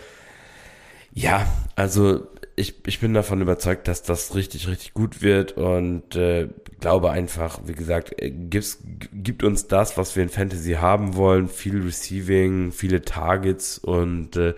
ja, 1.13 1.45
also 1.75 2.27
ich, 2.55 2.75
ich 2.85 2.99
bin 2.99 3.13
davon 3.13 3.41
überzeugt, 3.41 3.87
dass 3.87 4.03
das 4.03 4.35
richtig, 4.35 4.67
richtig 4.67 4.93
gut 4.93 5.21
wird. 5.21 5.53
Und 5.53 6.15
äh, 6.15 6.49
glaube 6.79 7.11
einfach, 7.11 7.59
wie 7.65 7.73
gesagt, 7.73 8.21
äh, 8.21 8.29
gibt's, 8.31 8.79
gibt 9.13 9.43
uns 9.43 9.67
das, 9.67 9.97
was 9.97 10.15
wir 10.15 10.23
in 10.23 10.29
Fantasy 10.29 10.73
haben 10.73 11.15
wollen, 11.15 11.47
viel 11.47 11.81
Receiving, 11.81 12.71
viele 12.71 13.01
Targets. 13.01 13.77
Und 13.77 14.35
äh, 14.37 14.53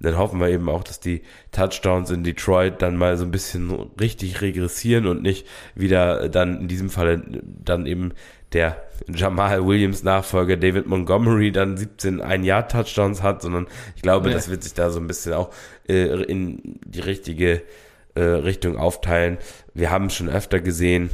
dann 0.00 0.18
hoffen 0.18 0.40
wir 0.40 0.48
eben 0.48 0.68
auch, 0.68 0.82
dass 0.82 1.00
die 1.00 1.22
Touchdowns 1.52 2.10
in 2.10 2.24
Detroit 2.24 2.82
dann 2.82 2.96
mal 2.96 3.16
so 3.16 3.24
ein 3.24 3.30
bisschen 3.30 3.70
richtig 4.00 4.40
regressieren 4.40 5.06
und 5.06 5.22
nicht 5.22 5.46
wieder 5.74 6.28
dann 6.28 6.62
in 6.62 6.68
diesem 6.68 6.90
Fall 6.90 7.22
dann 7.42 7.86
eben 7.86 8.12
der 8.54 8.82
Jamal 9.08 9.66
Williams 9.66 10.02
Nachfolger 10.02 10.56
David 10.56 10.86
Montgomery 10.86 11.52
dann 11.52 11.76
17 11.76 12.20
ein 12.20 12.44
Jahr 12.44 12.68
Touchdowns 12.68 13.22
hat, 13.22 13.42
sondern 13.42 13.66
ich 13.96 14.02
glaube, 14.02 14.28
ja. 14.28 14.34
das 14.34 14.48
wird 14.48 14.62
sich 14.62 14.74
da 14.74 14.90
so 14.90 15.00
ein 15.00 15.06
bisschen 15.06 15.32
auch 15.32 15.50
äh, 15.88 16.22
in 16.24 16.78
die 16.84 17.00
richtige 17.00 17.62
äh, 18.14 18.22
Richtung 18.22 18.76
aufteilen. 18.76 19.38
Wir 19.74 19.90
haben 19.90 20.10
schon 20.10 20.28
öfter 20.28 20.60
gesehen, 20.60 21.10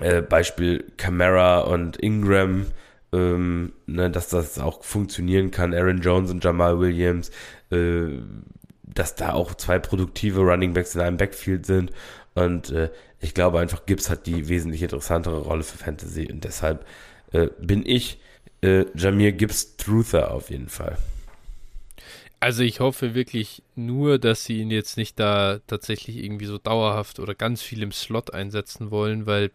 äh, 0.00 0.22
Beispiel 0.22 0.84
Camara 0.96 1.60
und 1.60 1.96
Ingram, 1.96 2.66
ähm, 3.12 3.72
ne, 3.86 4.10
dass 4.10 4.28
das 4.28 4.58
auch 4.58 4.82
funktionieren 4.84 5.50
kann. 5.50 5.74
Aaron 5.74 6.00
Jones 6.00 6.30
und 6.30 6.44
Jamal 6.44 6.78
Williams, 6.80 7.30
äh, 7.70 8.18
dass 8.82 9.14
da 9.14 9.32
auch 9.32 9.54
zwei 9.54 9.78
produktive 9.78 10.40
Running 10.40 10.72
Backs 10.72 10.94
in 10.94 11.00
einem 11.00 11.16
Backfield 11.16 11.66
sind 11.66 11.92
und 12.36 12.70
äh, 12.70 12.90
ich 13.20 13.32
glaube 13.32 13.58
einfach, 13.58 13.86
Gibbs 13.86 14.10
hat 14.10 14.26
die 14.26 14.48
wesentlich 14.48 14.82
interessantere 14.82 15.38
Rolle 15.38 15.62
für 15.62 15.78
Fantasy 15.78 16.30
und 16.30 16.44
deshalb 16.44 16.86
äh, 17.32 17.48
bin 17.58 17.84
ich 17.84 18.20
äh, 18.60 18.84
Jamir 18.94 19.32
Gibbs 19.32 19.76
Truther 19.78 20.32
auf 20.32 20.50
jeden 20.50 20.68
Fall. 20.68 20.98
Also 22.38 22.62
ich 22.62 22.80
hoffe 22.80 23.14
wirklich 23.14 23.62
nur, 23.74 24.18
dass 24.18 24.44
sie 24.44 24.60
ihn 24.60 24.70
jetzt 24.70 24.98
nicht 24.98 25.18
da 25.18 25.60
tatsächlich 25.66 26.18
irgendwie 26.18 26.44
so 26.44 26.58
dauerhaft 26.58 27.18
oder 27.18 27.34
ganz 27.34 27.62
viel 27.62 27.82
im 27.82 27.90
Slot 27.90 28.34
einsetzen 28.34 28.90
wollen, 28.90 29.24
weil, 29.24 29.50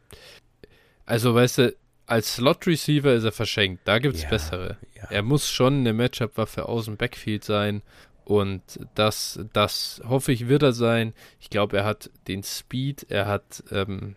also 1.05 1.36
weißt 1.36 1.57
du, 1.59 1.75
als 2.07 2.36
Slot-Receiver 2.36 3.13
ist 3.13 3.23
er 3.23 3.32
verschenkt, 3.32 3.84
da 3.86 3.99
gibt 3.99 4.15
es 4.15 4.23
ja, 4.23 4.29
bessere. 4.29 4.77
Ja. 4.95 5.03
Er 5.11 5.21
muss 5.21 5.51
schon 5.51 5.75
eine 5.75 5.93
Matchup-Waffe 5.93 6.67
aus 6.67 6.86
dem 6.86 6.97
Backfield 6.97 7.43
sein 7.43 7.84
und 8.26 8.61
das, 8.95 9.39
das 9.53 10.01
hoffe 10.07 10.32
ich, 10.32 10.47
wird 10.47 10.63
er 10.63 10.74
sein. 10.74 11.13
Ich 11.39 11.49
glaube, 11.49 11.78
er 11.78 11.86
hat 11.86 12.09
den 12.28 12.43
Speed, 12.43 13.07
er 13.09 13.28
hat, 13.28 13.63
ähm, 13.72 14.15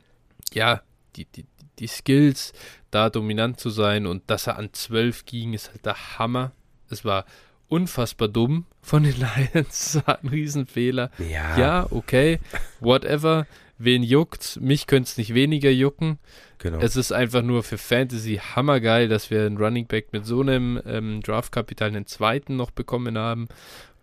ja, 0.52 0.82
die, 1.16 1.24
die, 1.26 1.46
die 1.78 1.86
Skills, 1.86 2.52
da 2.90 3.10
dominant 3.10 3.58
zu 3.58 3.70
sein 3.70 4.06
und 4.06 4.22
dass 4.28 4.46
er 4.46 4.56
an 4.58 4.72
12 4.72 5.24
ging, 5.26 5.52
ist 5.52 5.70
halt 5.70 5.84
der 5.84 6.18
Hammer. 6.18 6.52
Es 6.90 7.04
war 7.04 7.24
unfassbar 7.68 8.28
dumm 8.28 8.66
von 8.82 9.02
den 9.02 9.16
Lions, 9.54 10.00
war 10.06 10.20
ein 10.22 10.28
Riesenfehler. 10.28 11.10
Ja. 11.18 11.58
ja, 11.58 11.86
okay, 11.90 12.38
whatever. 12.80 13.46
Wen 13.76 14.04
juckt? 14.04 14.60
Mich 14.60 14.86
könnte 14.86 15.08
es 15.08 15.18
nicht 15.18 15.34
weniger 15.34 15.70
jucken. 15.70 16.20
Genau. 16.58 16.78
Es 16.78 16.94
ist 16.94 17.12
einfach 17.12 17.42
nur 17.42 17.64
für 17.64 17.76
Fantasy 17.76 18.36
hammergeil, 18.36 19.08
dass 19.08 19.30
wir 19.30 19.44
einen 19.44 19.58
Running 19.58 19.86
Back 19.86 20.12
mit 20.12 20.24
so 20.24 20.40
einem 20.40 20.80
ähm, 20.86 21.20
Draftkapital 21.22 21.88
einen 21.88 22.06
zweiten 22.06 22.54
noch 22.56 22.70
bekommen 22.70 23.18
haben. 23.18 23.48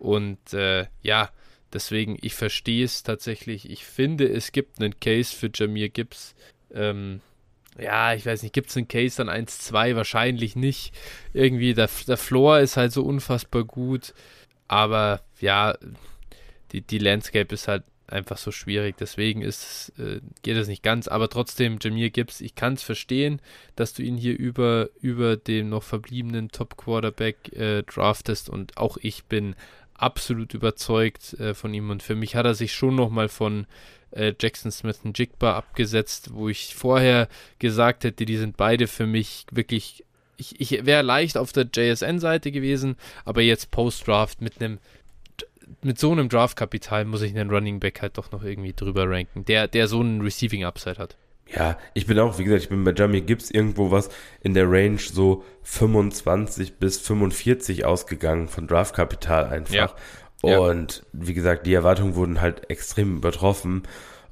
Und 0.02 0.52
äh, 0.54 0.88
ja, 1.04 1.30
deswegen, 1.72 2.18
ich 2.24 2.34
verstehe 2.34 2.84
es 2.84 3.04
tatsächlich. 3.04 3.70
Ich 3.70 3.86
finde, 3.86 4.28
es 4.28 4.52
gibt 4.52 4.82
einen 4.82 5.00
Case 5.00 5.36
für 5.36 5.52
Jamir 5.54 5.90
Gibbs. 5.90 6.34
Ähm, 6.74 7.22
ja, 7.80 8.16
ich 8.16 8.26
weiß 8.26 8.42
nicht, 8.42 8.54
gibt 8.54 8.72
es 8.72 8.78
einen 8.78 8.88
Case 8.88 9.22
an 9.22 9.30
1-2? 9.30 9.96
Wahrscheinlich 9.96 10.56
nicht. 10.56 10.92
Irgendwie, 11.34 11.76
der, 11.76 11.88
der 12.08 12.18
Floor 12.18 12.62
ist 12.62 12.78
halt 12.78 12.92
so 12.94 13.04
unfassbar 13.04 13.64
gut. 13.64 14.16
Aber 14.68 15.22
ja, 15.40 15.78
die, 16.72 16.82
die 16.82 16.98
Landscape 16.98 17.54
ist 17.54 17.68
halt 17.68 17.84
einfach 18.08 18.40
so 18.40 18.50
schwierig. 18.50 18.98
Deswegen 18.98 19.44
ist, 19.44 19.94
äh, 20.00 20.20
geht 20.42 20.58
es 20.58 20.68
nicht 20.68 20.82
ganz. 20.82 21.08
Aber 21.08 21.30
trotzdem, 21.30 21.78
Jamir 21.80 22.10
Gibbs, 22.10 22.42
ich 22.42 22.56
kann 22.56 22.74
es 22.74 22.82
verstehen, 22.82 23.40
dass 23.76 23.94
du 23.94 24.02
ihn 24.02 24.18
hier 24.18 24.36
über, 24.36 24.90
über 25.00 25.38
den 25.38 25.70
noch 25.70 25.84
verbliebenen 25.84 26.50
Top-Quarterback 26.50 27.54
äh, 27.54 27.84
draftest. 27.84 28.50
Und 28.50 28.78
auch 28.78 28.98
ich 29.00 29.26
bin 29.26 29.56
absolut 30.02 30.54
überzeugt 30.54 31.34
äh, 31.34 31.54
von 31.54 31.74
ihm. 31.74 31.90
Und 31.90 32.04
für 32.04 32.16
mich 32.16 32.36
hat 32.36 32.46
er 32.46 32.56
sich 32.56 32.74
schon 32.74 32.96
nochmal 32.96 33.30
von 33.30 33.68
äh, 34.12 34.34
Jackson 34.40 34.72
Smith 34.72 35.00
und 35.04 35.18
Jigba 35.18 35.56
abgesetzt, 35.56 36.34
wo 36.34 36.50
ich 36.50 36.76
vorher 36.76 37.28
gesagt 37.60 38.04
hätte, 38.04 38.26
die 38.26 38.38
sind 38.38 38.58
beide 38.58 38.88
für 38.88 39.08
mich 39.08 39.46
wirklich. 39.52 40.04
Ich, 40.38 40.60
ich 40.60 40.86
wäre 40.86 41.04
leicht 41.04 41.38
auf 41.38 41.52
der 41.52 41.68
JSN-Seite 41.72 42.52
gewesen, 42.52 42.96
aber 43.26 43.42
jetzt 43.42 43.70
Post-Draft 43.70 44.42
mit 44.42 44.60
einem 44.60 44.80
mit 45.84 46.00
so 46.00 46.12
einem 46.12 46.30
Draft-Kapital 46.30 47.06
muss 47.06 47.22
ich 47.22 47.38
einen 47.38 47.50
Running 47.50 47.80
Back 47.80 48.02
halt 48.02 48.18
doch 48.18 48.32
noch 48.32 48.44
irgendwie 48.44 48.74
drüber 48.74 49.10
ranken, 49.10 49.46
der, 49.46 49.68
der 49.68 49.88
so 49.88 50.00
einen 50.00 50.22
Receiving 50.22 50.66
Upside 50.66 50.98
hat. 50.98 51.16
Ja, 51.54 51.78
ich 51.94 52.06
bin 52.06 52.18
auch, 52.20 52.40
wie 52.40 52.44
gesagt, 52.44 52.64
ich 52.64 52.70
bin 52.70 52.84
bei 52.84 52.94
Jamie 52.94 53.22
Gibbs 53.22 53.52
irgendwo 53.52 53.92
was 53.92 54.10
in 54.42 54.54
der 54.54 54.72
Range 54.72 55.00
so 55.00 55.44
25 55.64 56.78
bis 56.78 57.00
45 57.00 57.86
ausgegangen 57.86 58.48
von 58.48 58.68
Draftkapital 58.68 59.48
einfach. 59.48 59.96
Ja. 60.44 60.58
Und 60.60 60.98
ja. 60.98 61.04
wie 61.14 61.34
gesagt, 61.34 61.68
die 61.68 61.74
Erwartungen 61.74 62.16
wurden 62.16 62.42
halt 62.42 62.70
extrem 62.70 63.18
übertroffen. 63.18 63.84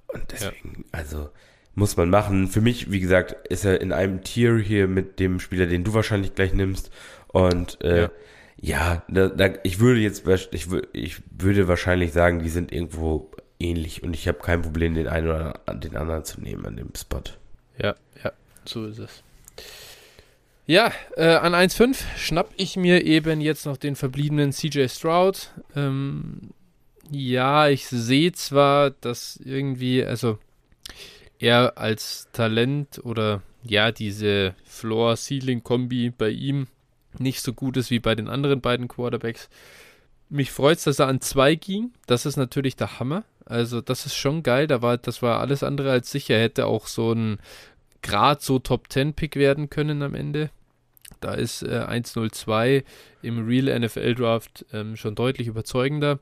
Und 0.07 0.32
deswegen, 0.32 0.78
ja. 0.78 0.84
also 0.91 1.30
muss 1.76 1.97
man 1.97 2.09
machen. 2.09 2.47
Für 2.47 2.61
mich, 2.61 2.91
wie 2.91 2.99
gesagt, 2.99 3.47
ist 3.47 3.65
er 3.65 3.82
in 3.82 3.91
einem 3.91 4.24
Tier 4.24 4.57
hier 4.57 4.88
mit 4.88 5.20
dem 5.20 5.39
Spieler, 5.39 5.65
den 5.65 5.84
du 5.84 5.93
wahrscheinlich 5.93 6.36
gleich 6.36 6.53
nimmst. 6.53 6.91
Und 7.28 7.82
äh, 7.84 8.03
ja, 8.03 8.09
ja 8.57 9.03
da, 9.07 9.28
da, 9.28 9.53
ich 9.63 9.80
würde 9.80 9.99
jetzt, 9.99 10.28
ich, 10.51 10.67
ich 10.93 11.22
würde 11.38 11.67
wahrscheinlich 11.67 12.11
sagen, 12.11 12.43
die 12.43 12.49
sind 12.49 12.72
irgendwo 12.72 13.32
ähnlich 13.60 14.03
und 14.03 14.14
ich 14.14 14.28
habe 14.28 14.39
kein 14.39 14.62
Problem, 14.62 14.93
den 14.93 15.07
einen 15.07 15.28
oder 15.28 15.60
den 15.74 15.95
anderen 15.95 16.24
zu 16.26 16.41
nehmen 16.41 16.66
an 16.66 16.78
dem 16.78 16.91
Spot. 16.95 17.22
Ja, 17.78 17.95
ja, 18.24 18.32
so 18.66 18.86
ist 18.86 18.99
es. 18.99 19.24
Ja, 20.66 20.91
äh, 21.16 21.36
an 21.36 21.55
1.5 21.55 21.97
schnapp 22.16 22.51
ich 22.55 22.78
mir 22.78 23.03
eben 23.03 23.41
jetzt 23.41 23.66
noch 23.66 23.78
den 23.78 23.95
verbliebenen 23.95 24.51
CJ 24.51 24.88
Stroud. 24.88 25.49
Ähm, 25.76 26.51
ja, 27.10 27.68
ich 27.70 27.88
sehe 27.88 28.32
zwar, 28.34 28.91
dass 28.91 29.39
irgendwie, 29.43 30.05
also 30.05 30.38
er 31.39 31.78
als 31.78 32.28
Talent 32.34 33.01
oder 33.03 33.41
ja, 33.64 33.91
diese 33.91 34.53
Floor-Ceiling-Kombi 34.66 36.12
bei 36.12 36.30
ihm 36.30 36.68
nicht 37.18 37.41
so 37.41 37.53
gut 37.53 37.78
ist 37.78 37.89
wie 37.89 37.99
bei 37.99 38.14
den 38.14 38.28
anderen 38.28 38.62
beiden 38.62 38.88
Quarterbacks. 38.88 39.49
Mich 40.30 40.51
freut 40.51 40.77
es, 40.77 40.84
dass 40.84 40.99
er 40.99 41.07
an 41.07 41.21
zwei 41.21 41.55
ging. 41.55 41.91
Das 42.05 42.25
ist 42.25 42.38
natürlich 42.38 42.75
der 42.75 42.99
Hammer. 42.99 43.23
Also, 43.45 43.82
das 43.82 44.05
ist 44.05 44.15
schon 44.15 44.43
geil. 44.43 44.67
Da 44.67 44.82
war, 44.82 44.97
das 44.97 45.21
war 45.21 45.39
alles 45.39 45.63
andere 45.63 45.91
als 45.91 46.11
sicher. 46.11 46.38
Hätte 46.38 46.67
auch 46.67 46.88
so 46.88 47.13
ein 47.13 47.39
Grad 48.01 48.41
so 48.41 48.59
Top 48.59 48.91
10 48.91 49.13
Pick 49.13 49.36
werden 49.36 49.69
können 49.69 50.03
am 50.03 50.13
Ende. 50.13 50.51
Da 51.19 51.34
ist 51.34 51.63
äh, 51.63 51.86
1-0-2 51.88 52.84
im 53.21 53.45
Real 53.45 53.77
NFL 53.80 54.15
Draft 54.15 54.65
ähm, 54.71 54.95
schon 54.95 55.15
deutlich 55.15 55.47
überzeugender. 55.47 56.19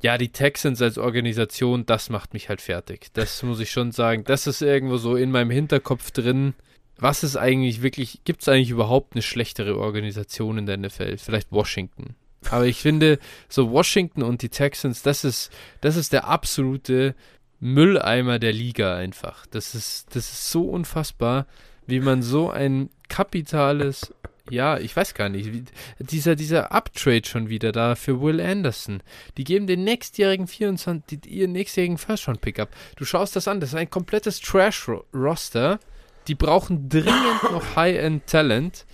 Ja, 0.00 0.16
die 0.16 0.28
Texans 0.28 0.80
als 0.80 0.98
Organisation, 0.98 1.84
das 1.84 2.08
macht 2.08 2.32
mich 2.32 2.48
halt 2.48 2.60
fertig. 2.60 3.08
Das 3.14 3.42
muss 3.42 3.58
ich 3.58 3.70
schon 3.70 3.90
sagen. 3.90 4.22
Das 4.24 4.46
ist 4.46 4.62
irgendwo 4.62 4.96
so 4.96 5.16
in 5.16 5.32
meinem 5.32 5.50
Hinterkopf 5.50 6.12
drin. 6.12 6.54
Was 6.98 7.24
ist 7.24 7.36
eigentlich 7.36 7.82
wirklich, 7.82 8.20
gibt 8.24 8.42
es 8.42 8.48
eigentlich 8.48 8.70
überhaupt 8.70 9.14
eine 9.14 9.22
schlechtere 9.22 9.76
Organisation 9.78 10.58
in 10.58 10.66
der 10.66 10.76
NFL? 10.76 11.16
Vielleicht 11.18 11.50
Washington. 11.50 12.14
Aber 12.50 12.66
ich 12.66 12.80
finde, 12.80 13.18
so 13.48 13.70
Washington 13.70 14.22
und 14.22 14.42
die 14.42 14.48
Texans, 14.48 15.02
das 15.02 15.24
ist, 15.24 15.50
das 15.80 15.96
ist 15.96 16.12
der 16.12 16.28
absolute 16.28 17.14
Mülleimer 17.60 18.38
der 18.38 18.52
Liga 18.52 18.96
einfach. 18.96 19.46
Das 19.46 19.74
ist, 19.74 20.14
das 20.14 20.30
ist 20.30 20.50
so 20.50 20.62
unfassbar, 20.62 21.46
wie 21.86 22.00
man 22.00 22.22
so 22.22 22.50
ein 22.50 22.90
kapitales, 23.08 24.14
ja, 24.50 24.78
ich 24.78 24.94
weiß 24.94 25.14
gar 25.14 25.28
nicht, 25.28 25.52
wie, 25.52 25.64
dieser, 25.98 26.36
dieser 26.36 26.70
Uptrade 26.72 27.26
schon 27.26 27.48
wieder 27.48 27.72
da 27.72 27.94
für 27.96 28.20
Will 28.20 28.40
Anderson. 28.40 29.02
Die 29.36 29.44
geben 29.44 29.66
den 29.66 29.84
nächstjährigen 29.84 30.46
24, 30.46 31.20
die, 31.20 31.28
ihren 31.28 31.52
nächstjährigen 31.52 31.98
First-Round-Pickup. 31.98 32.68
Du 32.96 33.04
schaust 33.04 33.34
das 33.34 33.48
an, 33.48 33.60
das 33.60 33.70
ist 33.70 33.76
ein 33.76 33.90
komplettes 33.90 34.40
Trash-Roster. 34.40 35.80
Die 36.28 36.34
brauchen 36.34 36.88
dringend 36.88 37.42
noch 37.50 37.74
High-End-Talent. 37.74 38.84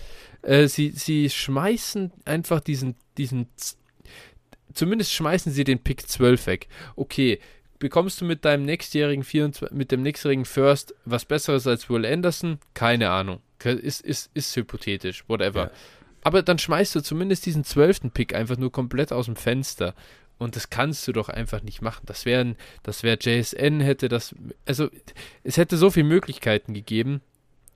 Äh, 0.45 0.69
sie, 0.69 0.91
sie 0.91 1.31
schmeißen 1.31 2.13
einfach 2.25 2.61
diesen, 2.61 2.97
diesen, 3.17 3.49
zumindest 4.73 5.13
schmeißen 5.13 5.53
sie 5.53 5.65
den 5.65 5.79
Pick 5.83 6.09
12 6.09 6.47
weg. 6.47 6.69
Okay, 6.97 7.41
bekommst 7.79 8.21
du 8.21 8.25
mit 8.25 8.45
deinem 8.45 8.65
nächstjährigen 8.65 9.25
24, 9.25 9.77
mit 9.77 9.91
dem 9.91 10.03
nächstjährigen 10.03 10.45
First 10.45 10.95
was 11.05 11.25
Besseres 11.25 11.67
als 11.67 11.89
Will 11.89 12.07
Anderson? 12.07 12.59
Keine 12.75 13.11
Ahnung. 13.11 13.41
Ist, 13.63 14.03
ist, 14.03 14.31
ist 14.35 14.55
hypothetisch, 14.57 15.25
whatever. 15.27 15.65
Ja. 15.65 15.71
Aber 16.23 16.43
dann 16.43 16.59
schmeißt 16.59 16.95
du 16.95 17.01
zumindest 17.01 17.47
diesen 17.47 17.65
zwölften 17.65 18.11
Pick 18.11 18.35
einfach 18.35 18.59
nur 18.59 18.73
komplett 18.73 19.13
aus 19.13 19.27
dem 19.27 19.37
Fenster. 19.37 19.95
Und 20.37 20.57
das 20.57 20.69
kannst 20.69 21.07
du 21.07 21.13
doch 21.13 21.29
einfach 21.29 21.63
nicht 21.63 21.81
machen. 21.81 22.03
Das 22.07 22.27
wären, 22.27 22.57
das 22.83 23.03
wäre 23.03 23.19
JSN, 23.21 23.81
hätte 23.81 24.09
das, 24.09 24.35
also 24.67 24.91
es 25.45 25.57
hätte 25.57 25.77
so 25.77 25.91
viele 25.91 26.07
Möglichkeiten 26.07 26.75
gegeben. 26.75 27.21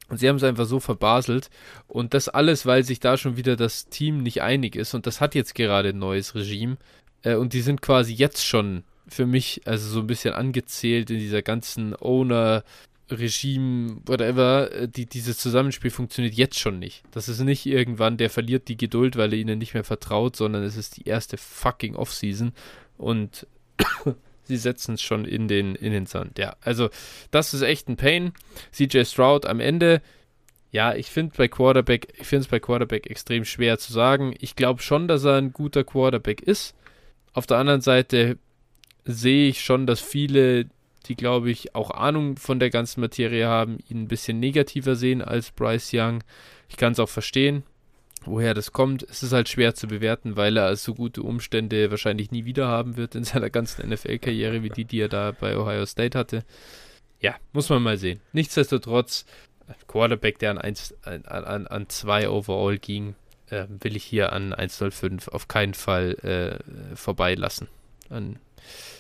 Und 0.09 0.19
sie 0.19 0.29
haben 0.29 0.37
es 0.37 0.43
einfach 0.43 0.67
so 0.67 0.81
verbaselt. 0.81 1.51
Und 1.87 2.15
das 2.15 2.29
alles, 2.29 2.67
weil 2.67 2.85
sich 2.85 3.01
da 3.01 3.17
schon 3.17 3.37
wieder 3.37 3.57
das 3.57 3.89
Team 3.89 4.23
nicht 4.23 4.43
einig 4.43 4.75
ist. 4.75 4.95
Und 4.95 5.07
das 5.07 5.21
hat 5.21 5.35
jetzt 5.35 5.55
gerade 5.55 5.91
ein 5.91 5.99
neues 5.99 6.35
Regime. 6.35 6.79
Äh, 7.23 7.35
und 7.35 7.53
die 7.53 7.61
sind 7.61 7.83
quasi 7.83 8.15
jetzt 8.15 8.45
schon 8.45 8.85
für 9.07 9.27
mich 9.27 9.63
also 9.65 9.89
so 9.89 10.01
ein 10.01 10.07
bisschen 10.07 10.35
angezählt 10.35 11.11
in 11.11 11.19
dieser 11.19 11.43
ganzen 11.43 11.95
Owner 11.99 12.63
Regime, 13.11 14.01
whatever, 14.07 14.71
äh, 14.73 14.89
die, 14.89 15.07
dieses 15.07 15.39
Zusammenspiel 15.39 15.91
funktioniert 15.91 16.35
jetzt 16.35 16.59
schon 16.59 16.79
nicht. 16.79 17.03
Das 17.11 17.29
ist 17.29 17.41
nicht 17.41 17.67
irgendwann, 17.67 18.17
der 18.17 18.31
verliert 18.31 18.69
die 18.69 18.77
Geduld, 18.77 19.17
weil 19.17 19.33
er 19.33 19.39
ihnen 19.39 19.59
nicht 19.59 19.75
mehr 19.75 19.85
vertraut, 19.85 20.37
sondern 20.37 20.63
es 20.63 20.77
ist 20.77 20.99
die 20.99 21.09
erste 21.09 21.37
fucking 21.37 21.97
Offseason 21.97 22.53
und 22.97 23.47
sie 24.49 24.57
setzen 24.57 24.95
es 24.95 25.03
schon 25.03 25.25
in 25.25 25.47
den, 25.47 25.75
in 25.75 25.93
den 25.93 26.07
Sand. 26.07 26.39
Ja, 26.39 26.57
also 26.61 26.89
das 27.31 27.55
ist 27.55 27.63
echt 27.63 27.89
ein 27.89 27.97
Pain. 27.97 28.33
CJ 28.73 29.05
Stroud 29.05 29.47
am 29.47 29.61
Ende, 29.61 30.03
ja, 30.71 30.95
ich 30.95 31.11
finde 31.11 31.35
bei 31.37 31.49
Quarterback, 31.49 32.09
ich 32.19 32.27
finde 32.27 32.43
es 32.43 32.49
bei 32.49 32.59
Quarterback 32.59 33.09
extrem 33.09 33.45
schwer 33.45 33.79
zu 33.79 33.93
sagen. 33.93 34.35
Ich 34.41 34.57
glaube 34.57 34.83
schon, 34.83 35.07
dass 35.07 35.25
er 35.25 35.37
ein 35.37 35.53
guter 35.53 35.85
Quarterback 35.85 36.43
ist. 36.43 36.75
Auf 37.33 37.47
der 37.47 37.59
anderen 37.59 37.83
Seite 37.83 38.39
sehe 39.05 39.49
ich 39.49 39.63
schon, 39.63 39.87
dass 39.87 40.01
viele 40.01 40.67
die, 41.07 41.17
glaube 41.17 41.51
ich, 41.51 41.75
auch 41.75 41.91
Ahnung 41.91 42.37
von 42.37 42.61
der 42.61 42.69
ganzen 42.69 43.01
Materie 43.01 43.47
haben, 43.47 43.79
ihn 43.89 44.03
ein 44.03 44.09
bisschen 44.09 44.41
negativer 44.41 44.95
sehen 44.95 45.23
als 45.23 45.51
Bryce 45.51 45.91
Young. 45.95 46.25
Ich 46.69 46.77
kann 46.77 46.93
es 46.93 46.99
auch 46.99 47.09
verstehen, 47.09 47.63
woher 48.25 48.55
das 48.55 48.73
kommt. 48.73 49.03
Es 49.03 49.23
ist 49.23 49.33
halt 49.33 49.49
schwer 49.49 49.75
zu 49.75 49.89
bewerten, 49.89 50.37
weil 50.37 50.57
er 50.57 50.75
so 50.77 50.95
gute 50.95 51.23
Umstände 51.23 51.91
wahrscheinlich 51.91 52.31
nie 52.31 52.45
wieder 52.45 52.69
haben 52.69 52.97
wird 52.97 53.15
in 53.15 53.25
seiner 53.25 53.51
ganzen 53.51 53.89
NFL-Karriere, 53.89 54.63
wie 54.63 54.71
die, 54.71 54.85
die 54.85 55.01
er 55.01 55.09
da 55.09 55.33
bei 55.33 55.57
Ohio 55.57 55.87
State 55.87 56.19
hatte. 56.19 56.45
Ja, 57.21 57.35
muss 57.53 57.69
man 57.69 57.83
mal 57.83 57.99
sehen. 57.99 58.21
Nichtsdestotrotz, 58.33 59.25
Quarterback, 59.87 60.39
der 60.39 60.53
an 60.53 60.59
1, 60.59 60.95
an, 61.03 61.25
an, 61.25 61.67
an 61.67 61.89
2 61.89 62.29
overall 62.29 62.79
ging, 62.79 63.15
äh, 63.51 63.67
will 63.69 63.97
ich 63.97 64.05
hier 64.05 64.33
an 64.33 64.53
105 64.53 65.29
auf 65.29 65.49
keinen 65.49 65.75
Fall 65.75 66.15
äh, 66.23 66.97
vorbeilassen. 66.97 67.69
An, 68.09 68.39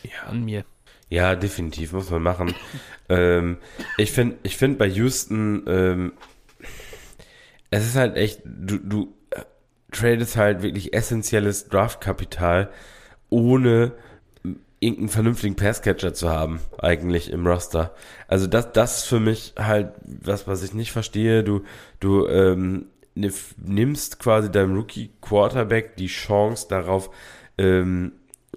ja. 0.02 0.28
an 0.28 0.44
mir. 0.44 0.64
Ja, 1.10 1.36
definitiv, 1.36 1.92
muss 1.92 2.10
man 2.10 2.22
machen. 2.22 2.54
ähm, 3.08 3.58
ich 3.96 4.12
finde, 4.12 4.36
ich 4.42 4.56
finde 4.56 4.78
bei 4.78 4.88
Houston, 4.88 5.64
ähm, 5.66 6.12
es 7.70 7.86
ist 7.86 7.96
halt 7.96 8.16
echt, 8.16 8.42
du, 8.44 8.78
du 8.78 9.14
äh, 9.30 9.42
tradest 9.92 10.36
halt 10.36 10.62
wirklich 10.62 10.94
essentielles 10.94 11.68
Draftkapital, 11.68 12.70
ohne 13.30 13.92
irgendeinen 14.80 15.08
vernünftigen 15.08 15.56
Passcatcher 15.56 16.14
zu 16.14 16.28
haben, 16.28 16.60
eigentlich 16.78 17.30
im 17.30 17.46
Roster. 17.46 17.94
Also 18.28 18.46
das, 18.46 18.72
das 18.72 18.98
ist 18.98 19.06
für 19.06 19.20
mich 19.20 19.54
halt 19.58 19.92
was, 20.04 20.46
was 20.46 20.62
ich 20.62 20.72
nicht 20.72 20.92
verstehe. 20.92 21.42
Du, 21.42 21.62
du 22.00 22.26
ähm, 22.28 22.86
nimmst 23.14 24.20
quasi 24.20 24.50
deinem 24.50 24.76
Rookie 24.76 25.10
Quarterback 25.20 25.96
die 25.96 26.06
Chance 26.06 26.66
darauf, 26.68 27.10
ähm, 27.58 28.12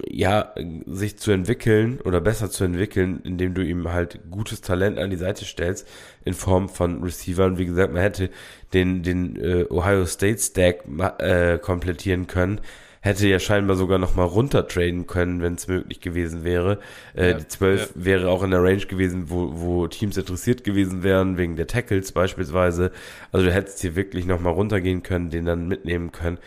ja, 0.07 0.53
sich 0.85 1.17
zu 1.17 1.31
entwickeln 1.31 1.99
oder 2.01 2.21
besser 2.21 2.49
zu 2.49 2.63
entwickeln, 2.63 3.21
indem 3.23 3.53
du 3.53 3.63
ihm 3.63 3.91
halt 3.91 4.19
gutes 4.29 4.61
Talent 4.61 4.99
an 4.99 5.09
die 5.09 5.17
Seite 5.17 5.45
stellst 5.45 5.87
in 6.25 6.33
Form 6.33 6.69
von 6.69 7.03
Receivern. 7.03 7.57
Wie 7.57 7.65
gesagt, 7.65 7.93
man 7.93 8.01
hätte 8.01 8.29
den, 8.73 9.03
den 9.03 9.35
äh, 9.35 9.65
Ohio 9.69 10.05
State 10.05 10.39
Stack 10.39 10.83
äh, 11.19 11.57
komplettieren 11.57 12.27
können, 12.27 12.61
hätte 13.01 13.27
ja 13.27 13.39
scheinbar 13.39 13.75
sogar 13.75 13.97
noch 13.97 14.15
mal 14.15 14.23
runtertraden 14.23 15.07
können, 15.07 15.41
wenn 15.41 15.55
es 15.55 15.67
möglich 15.67 16.01
gewesen 16.01 16.43
wäre. 16.43 16.79
Äh, 17.15 17.31
ja, 17.31 17.37
die 17.37 17.47
12 17.47 17.93
ja. 17.95 18.05
wäre 18.05 18.29
auch 18.29 18.43
in 18.43 18.51
der 18.51 18.63
Range 18.63 18.85
gewesen, 18.85 19.29
wo, 19.29 19.51
wo 19.53 19.87
Teams 19.87 20.17
interessiert 20.17 20.63
gewesen 20.63 21.03
wären, 21.03 21.37
wegen 21.37 21.55
der 21.55 21.67
Tackles 21.67 22.11
beispielsweise. 22.11 22.91
Also 23.31 23.47
du 23.47 23.53
hättest 23.53 23.81
hier 23.81 23.95
wirklich 23.95 24.25
noch 24.25 24.39
mal 24.39 24.51
runtergehen 24.51 25.03
können, 25.03 25.31
den 25.31 25.45
dann 25.45 25.67
mitnehmen 25.67 26.11
können 26.11 26.37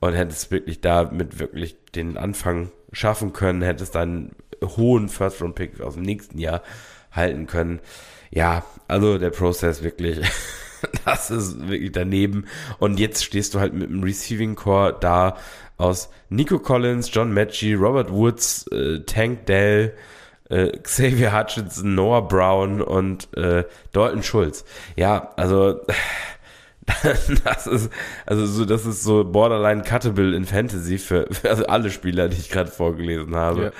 und 0.00 0.12
hättest 0.12 0.50
wirklich 0.50 0.80
da 0.80 1.10
mit 1.10 1.38
wirklich 1.38 1.76
den 1.94 2.18
Anfang 2.18 2.70
schaffen 2.92 3.32
können, 3.32 3.62
hättest 3.62 3.94
dann 3.94 4.32
hohen 4.64 5.08
First-Round-Pick 5.08 5.80
aus 5.80 5.94
dem 5.94 6.02
nächsten 6.02 6.38
Jahr 6.38 6.62
halten 7.10 7.46
können. 7.46 7.80
Ja, 8.30 8.64
also 8.88 9.18
der 9.18 9.30
Prozess 9.30 9.82
wirklich, 9.82 10.20
das 11.04 11.30
ist 11.30 11.68
wirklich 11.68 11.92
daneben. 11.92 12.46
Und 12.78 12.98
jetzt 12.98 13.24
stehst 13.24 13.54
du 13.54 13.60
halt 13.60 13.74
mit 13.74 13.90
dem 13.90 14.02
Receiving 14.02 14.54
Core 14.54 14.96
da 14.98 15.36
aus 15.76 16.10
Nico 16.28 16.58
Collins, 16.58 17.10
John 17.12 17.32
Matchy, 17.32 17.74
Robert 17.74 18.10
Woods, 18.10 18.66
äh, 18.68 19.00
Tank 19.00 19.46
Dell, 19.46 19.94
äh, 20.48 20.68
Xavier 20.78 21.36
Hutchinson, 21.36 21.94
Noah 21.94 22.26
Brown 22.26 22.80
und 22.80 23.36
äh, 23.36 23.64
Dalton 23.92 24.22
Schulz. 24.22 24.64
Ja, 24.96 25.32
also 25.36 25.80
das 27.44 27.66
ist, 27.66 27.90
also 28.26 28.46
so, 28.46 28.64
das 28.64 28.86
ist 28.86 29.02
so 29.02 29.24
borderline 29.24 29.82
cuttable 29.82 30.34
in 30.34 30.44
Fantasy 30.44 30.98
für, 30.98 31.26
für 31.30 31.50
also 31.50 31.66
alle 31.66 31.90
Spieler, 31.90 32.28
die 32.28 32.38
ich 32.38 32.50
gerade 32.50 32.70
vorgelesen 32.70 33.36
habe. 33.36 33.62
Ja. 33.62 33.70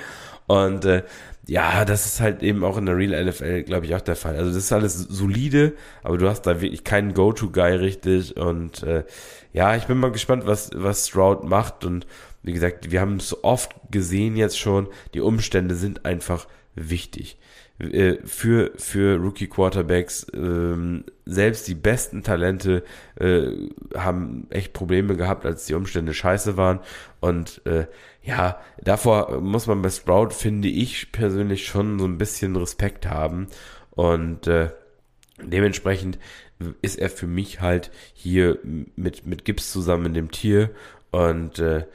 Und 0.47 0.85
äh, 0.85 1.03
ja, 1.45 1.83
das 1.83 2.05
ist 2.05 2.21
halt 2.21 2.41
eben 2.41 2.63
auch 2.63 2.77
in 2.77 2.85
der 2.85 2.95
Real 2.95 3.25
NFL, 3.25 3.63
glaube 3.63 3.85
ich, 3.85 3.95
auch 3.95 4.01
der 4.01 4.15
Fall. 4.15 4.37
Also 4.37 4.49
das 4.49 4.63
ist 4.63 4.71
alles 4.71 4.97
solide, 4.97 5.73
aber 6.01 6.17
du 6.17 6.29
hast 6.29 6.43
da 6.43 6.61
wirklich 6.61 6.85
keinen 6.85 7.13
Go-To-Guy 7.13 7.75
richtig. 7.75 8.37
Und 8.37 8.83
äh, 8.83 9.03
ja, 9.51 9.75
ich 9.75 9.83
bin 9.85 9.97
mal 9.97 10.11
gespannt, 10.11 10.43
was, 10.45 10.71
was 10.73 11.09
Stroud 11.09 11.43
macht. 11.43 11.83
Und 11.83 12.07
wie 12.43 12.53
gesagt, 12.53 12.91
wir 12.91 13.01
haben 13.01 13.17
es 13.17 13.43
oft 13.43 13.73
gesehen 13.91 14.37
jetzt 14.37 14.57
schon, 14.57 14.87
die 15.13 15.19
Umstände 15.19 15.75
sind 15.75 16.05
einfach 16.05 16.47
wichtig. 16.75 17.37
Äh, 17.79 18.17
für, 18.23 18.71
für 18.75 19.17
Rookie 19.17 19.47
Quarterbacks. 19.47 20.27
Ähm, 20.33 21.05
selbst 21.25 21.67
die 21.67 21.75
besten 21.75 22.23
Talente 22.23 22.83
äh, 23.19 23.47
haben 23.95 24.47
echt 24.51 24.73
Probleme 24.73 25.15
gehabt, 25.15 25.45
als 25.45 25.65
die 25.65 25.73
Umstände 25.73 26.13
scheiße 26.13 26.55
waren. 26.55 26.79
Und 27.19 27.65
äh, 27.65 27.87
ja, 28.21 28.59
davor 28.81 29.41
muss 29.41 29.67
man 29.67 29.81
bei 29.81 29.89
Sprout, 29.89 30.29
finde 30.29 30.67
ich 30.67 31.11
persönlich, 31.11 31.65
schon 31.65 31.99
so 31.99 32.05
ein 32.05 32.17
bisschen 32.17 32.55
Respekt 32.55 33.07
haben. 33.07 33.47
Und 33.91 34.47
äh, 34.47 34.69
dementsprechend 35.41 36.19
ist 36.81 36.99
er 36.99 37.09
für 37.09 37.27
mich 37.27 37.59
halt 37.59 37.91
hier 38.13 38.59
mit, 38.95 39.25
mit 39.25 39.45
Gips 39.45 39.71
zusammen 39.71 40.07
in 40.07 40.13
dem 40.13 40.31
Tier. 40.31 40.69
Und 41.11 41.59
äh, 41.59 41.85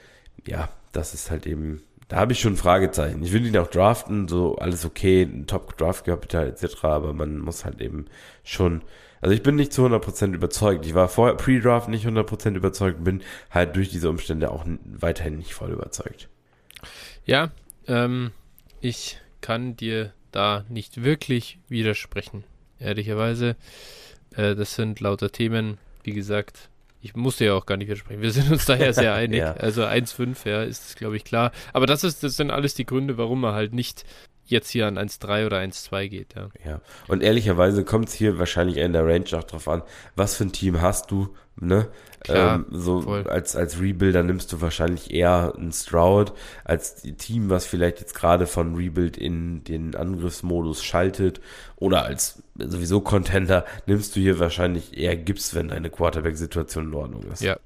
ja, 0.46 0.68
das 0.92 1.14
ist 1.14 1.30
halt 1.30 1.46
eben 1.46 1.82
da 2.08 2.16
habe 2.16 2.32
ich 2.32 2.40
schon 2.40 2.56
Fragezeichen. 2.56 3.22
Ich 3.22 3.32
will 3.32 3.46
ihn 3.46 3.56
auch 3.58 3.68
draften, 3.68 4.28
so 4.28 4.56
alles 4.56 4.84
okay, 4.84 5.22
ein 5.22 5.46
Top-Draft-Kapital 5.46 6.48
etc., 6.48 6.84
aber 6.84 7.12
man 7.12 7.38
muss 7.38 7.66
halt 7.66 7.80
eben 7.82 8.06
schon, 8.44 8.82
also 9.20 9.34
ich 9.34 9.42
bin 9.42 9.56
nicht 9.56 9.74
zu 9.74 9.84
100% 9.84 10.32
überzeugt. 10.32 10.86
Ich 10.86 10.94
war 10.94 11.08
vorher 11.08 11.36
Pre-Draft 11.36 11.88
nicht 11.88 12.06
100% 12.06 12.54
überzeugt, 12.54 13.04
bin 13.04 13.22
halt 13.50 13.76
durch 13.76 13.90
diese 13.90 14.08
Umstände 14.08 14.50
auch 14.50 14.64
weiterhin 14.84 15.36
nicht 15.36 15.52
voll 15.52 15.70
überzeugt. 15.70 16.28
Ja, 17.26 17.50
ähm, 17.86 18.30
ich 18.80 19.20
kann 19.42 19.76
dir 19.76 20.12
da 20.32 20.64
nicht 20.70 21.04
wirklich 21.04 21.58
widersprechen, 21.68 22.44
ehrlicherweise. 22.78 23.56
Äh, 24.34 24.54
das 24.54 24.74
sind 24.74 25.00
lauter 25.00 25.30
Themen, 25.30 25.76
wie 26.04 26.12
gesagt, 26.12 26.70
ich 27.00 27.14
musste 27.14 27.44
ja 27.44 27.54
auch 27.54 27.66
gar 27.66 27.76
nicht 27.76 27.88
widersprechen. 27.88 28.22
Wir 28.22 28.30
sind 28.30 28.50
uns 28.50 28.64
daher 28.64 28.92
sehr 28.92 29.14
einig. 29.14 29.38
ja. 29.38 29.52
Also 29.52 29.84
1,5, 29.84 30.48
ja, 30.48 30.62
ist 30.62 30.96
glaube 30.96 31.16
ich, 31.16 31.24
klar. 31.24 31.52
Aber 31.72 31.86
das, 31.86 32.04
ist, 32.04 32.22
das 32.22 32.36
sind 32.36 32.50
alles 32.50 32.74
die 32.74 32.86
Gründe, 32.86 33.18
warum 33.18 33.40
man 33.40 33.54
halt 33.54 33.72
nicht 33.72 34.04
jetzt 34.44 34.70
hier 34.70 34.86
an 34.86 34.98
1,3 34.98 35.46
oder 35.46 35.58
1,2 35.58 36.08
geht. 36.08 36.34
Ja. 36.34 36.48
ja. 36.64 36.80
Und 37.06 37.22
ehrlicherweise 37.22 37.84
kommt 37.84 38.08
es 38.08 38.14
hier 38.14 38.38
wahrscheinlich 38.38 38.78
in 38.78 38.92
der 38.92 39.06
Range 39.06 39.26
auch 39.34 39.44
drauf 39.44 39.68
an, 39.68 39.82
was 40.16 40.36
für 40.36 40.44
ein 40.44 40.52
Team 40.52 40.80
hast 40.80 41.10
du, 41.10 41.34
ne? 41.56 41.88
Klar, 42.20 42.56
ähm, 42.56 42.66
so 42.70 43.02
voll. 43.02 43.26
als, 43.28 43.54
als 43.54 43.80
Rebuilder 43.80 44.22
nimmst 44.22 44.52
du 44.52 44.60
wahrscheinlich 44.60 45.12
eher 45.12 45.54
ein 45.56 45.72
Stroud 45.72 46.32
als 46.64 47.02
Team, 47.16 47.48
was 47.48 47.66
vielleicht 47.66 48.00
jetzt 48.00 48.14
gerade 48.14 48.46
von 48.46 48.74
Rebuild 48.74 49.16
in 49.16 49.62
den 49.64 49.94
Angriffsmodus 49.94 50.82
schaltet 50.84 51.40
oder 51.76 52.04
als 52.04 52.42
sowieso 52.56 53.00
Contender 53.00 53.64
nimmst 53.86 54.16
du 54.16 54.20
hier 54.20 54.38
wahrscheinlich 54.38 54.96
eher 54.96 55.16
Gips, 55.16 55.54
wenn 55.54 55.68
deine 55.68 55.90
Quarterback-Situation 55.90 56.86
in 56.88 56.94
Ordnung 56.94 57.22
ist. 57.32 57.42
Ja, 57.42 57.56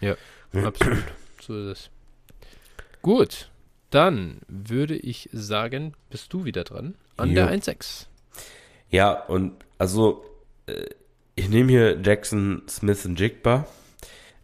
ja, 0.00 0.16
absolut. 0.64 1.04
So 1.40 1.56
ist 1.58 1.78
es. 1.78 1.90
Gut, 3.02 3.50
dann 3.90 4.40
würde 4.48 4.96
ich 4.96 5.28
sagen, 5.32 5.94
bist 6.10 6.32
du 6.32 6.44
wieder 6.44 6.64
dran 6.64 6.94
an 7.16 7.30
jo. 7.30 7.34
der 7.34 7.52
1-6. 7.52 8.06
Ja, 8.90 9.12
und 9.12 9.52
also 9.78 10.24
äh, 10.66 10.86
ich 11.34 11.48
nehme 11.48 11.70
hier 11.70 12.00
Jackson 12.02 12.62
Smith 12.68 13.04
und 13.06 13.18
Jigba. 13.18 13.66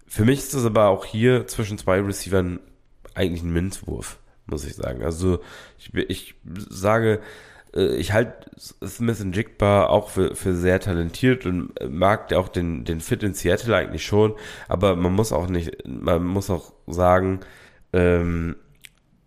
Für 0.06 0.24
mich 0.24 0.38
ist 0.38 0.54
das 0.54 0.64
aber 0.64 0.88
auch 0.88 1.04
hier 1.04 1.46
zwischen 1.46 1.78
zwei 1.78 2.00
Receivern 2.00 2.60
eigentlich 3.14 3.42
ein 3.42 3.52
Minzwurf, 3.52 4.18
muss 4.46 4.64
ich 4.64 4.74
sagen. 4.74 5.02
Also 5.02 5.40
ich, 5.78 5.94
ich 5.94 6.34
sage, 6.68 7.20
äh, 7.74 7.96
ich 7.96 8.12
halte 8.12 8.50
Smith 8.58 9.20
und 9.20 9.34
Jigba 9.34 9.86
auch 9.86 10.10
für, 10.10 10.34
für 10.34 10.54
sehr 10.54 10.80
talentiert 10.80 11.46
und 11.46 11.72
mag 11.88 12.32
auch 12.32 12.48
den, 12.48 12.84
den 12.84 13.00
Fit 13.00 13.22
in 13.22 13.34
Seattle 13.34 13.74
eigentlich 13.74 14.04
schon, 14.04 14.34
aber 14.68 14.96
man 14.96 15.12
muss 15.12 15.32
auch 15.32 15.48
nicht, 15.48 15.86
man 15.86 16.24
muss 16.24 16.50
auch 16.50 16.72
sagen, 16.86 17.40
ähm, 17.92 18.56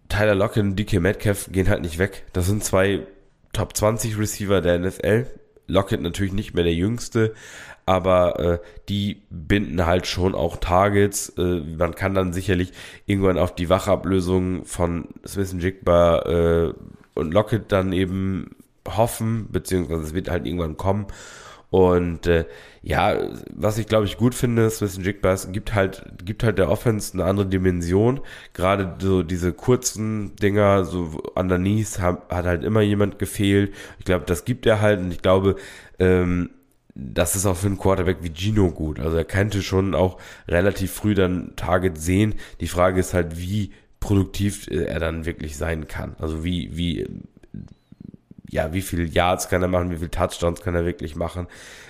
Tyler 0.07 0.35
Lockett 0.35 0.63
und 0.63 0.75
DK 0.75 0.99
Metcalf 0.99 1.49
gehen 1.51 1.69
halt 1.69 1.81
nicht 1.81 1.99
weg. 1.99 2.25
Das 2.33 2.47
sind 2.47 2.63
zwei 2.63 3.05
Top 3.53 3.75
20 3.75 4.17
Receiver 4.17 4.61
der 4.61 4.79
NFL. 4.79 5.27
Lockett 5.67 6.01
natürlich 6.01 6.33
nicht 6.33 6.55
mehr 6.55 6.63
der 6.63 6.73
jüngste, 6.73 7.35
aber 7.89 8.39
äh, 8.39 8.59
die 8.87 9.23
binden 9.31 9.87
halt 9.87 10.05
schon 10.05 10.35
auch 10.35 10.57
Targets. 10.57 11.29
Äh, 11.39 11.61
man 11.75 11.95
kann 11.95 12.13
dann 12.13 12.33
sicherlich 12.33 12.71
irgendwann 13.07 13.39
auf 13.39 13.55
die 13.55 13.67
Wachablösung 13.67 14.63
von 14.65 15.07
Smith 15.25 15.55
Jigba 15.57 16.19
äh, 16.19 16.73
und 17.15 17.33
Lockett 17.33 17.71
dann 17.71 17.91
eben 17.91 18.55
hoffen, 18.87 19.47
beziehungsweise 19.51 20.03
es 20.03 20.13
wird 20.13 20.29
halt 20.29 20.45
irgendwann 20.45 20.77
kommen. 20.77 21.07
Und 21.71 22.27
äh, 22.27 22.45
ja, 22.83 23.17
was 23.55 23.79
ich 23.79 23.87
glaube 23.87 24.05
ich 24.05 24.17
gut 24.17 24.35
finde, 24.35 24.69
Smith 24.69 24.99
Jigbass 25.01 25.51
gibt 25.51 25.73
halt, 25.73 26.03
gibt 26.23 26.43
halt 26.43 26.59
der 26.59 26.69
Offense 26.69 27.15
eine 27.15 27.25
andere 27.25 27.47
Dimension. 27.47 28.21
Gerade 28.53 28.97
so 28.99 29.23
diese 29.23 29.51
kurzen 29.51 30.35
Dinger, 30.35 30.85
so 30.85 31.23
underneath 31.33 31.99
hat, 31.99 32.29
hat 32.29 32.45
halt 32.45 32.63
immer 32.63 32.81
jemand 32.81 33.17
gefehlt. 33.17 33.73
Ich 33.97 34.05
glaube, 34.05 34.25
das 34.27 34.45
gibt 34.45 34.67
er 34.67 34.79
halt 34.79 34.99
und 34.99 35.11
ich 35.11 35.23
glaube, 35.23 35.55
ähm, 35.97 36.51
das 36.99 37.35
ist 37.35 37.45
auch 37.45 37.55
für 37.55 37.67
einen 37.67 37.77
Quarterback 37.77 38.17
wie 38.21 38.33
Gino 38.33 38.71
gut. 38.71 38.99
Also 38.99 39.17
er 39.17 39.25
könnte 39.25 39.61
schon 39.61 39.95
auch 39.95 40.19
relativ 40.47 40.91
früh 40.91 41.13
dann 41.13 41.53
Target 41.55 41.97
sehen. 41.97 42.35
Die 42.59 42.67
Frage 42.67 42.99
ist 42.99 43.13
halt, 43.13 43.39
wie 43.39 43.71
produktiv 43.99 44.67
er 44.69 44.99
dann 44.99 45.25
wirklich 45.25 45.57
sein 45.57 45.87
kann. 45.87 46.15
Also 46.19 46.43
wie, 46.43 46.75
wie 46.75 47.07
ja, 48.49 48.73
wie 48.73 48.81
viel 48.81 49.13
Yards 49.13 49.49
kann 49.49 49.61
er 49.61 49.67
machen, 49.67 49.91
wie 49.91 49.97
viel 49.97 50.09
Touchdowns 50.09 50.61
kann 50.61 50.75
er 50.75 50.85
wirklich 50.85 51.15
machen? 51.15 51.47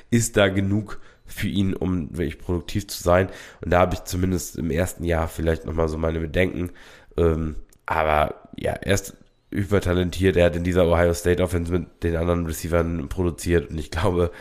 Ist 0.10 0.38
da 0.38 0.50
genug 0.50 1.00
für 1.26 1.48
ihn, 1.48 1.74
um 1.74 2.10
wirklich 2.12 2.40
produktiv 2.40 2.88
zu 2.88 3.02
sein? 3.02 3.30
Und 3.62 3.72
da 3.72 3.80
habe 3.80 3.96
ich 3.96 4.04
zumindest 4.04 4.58
im 4.58 4.72
ersten 4.72 5.04
Jahr 5.04 5.28
vielleicht 5.28 5.66
nochmal 5.66 5.88
so 5.88 5.98
meine 5.98 6.20
Bedenken. 6.20 6.72
Ähm, 7.18 7.56
aber 7.86 8.50
ja, 8.58 8.74
er 8.74 8.94
ist 8.94 9.16
übertalentiert. 9.52 10.38
Er 10.38 10.46
hat 10.46 10.56
in 10.56 10.64
dieser 10.64 10.86
Ohio 10.86 11.14
State 11.14 11.42
Offense 11.42 11.72
mit 11.72 12.04
den 12.04 12.16
anderen 12.16 12.46
Receivern 12.46 13.10
produziert 13.10 13.70
und 13.70 13.78
ich 13.78 13.90
glaube, 13.90 14.32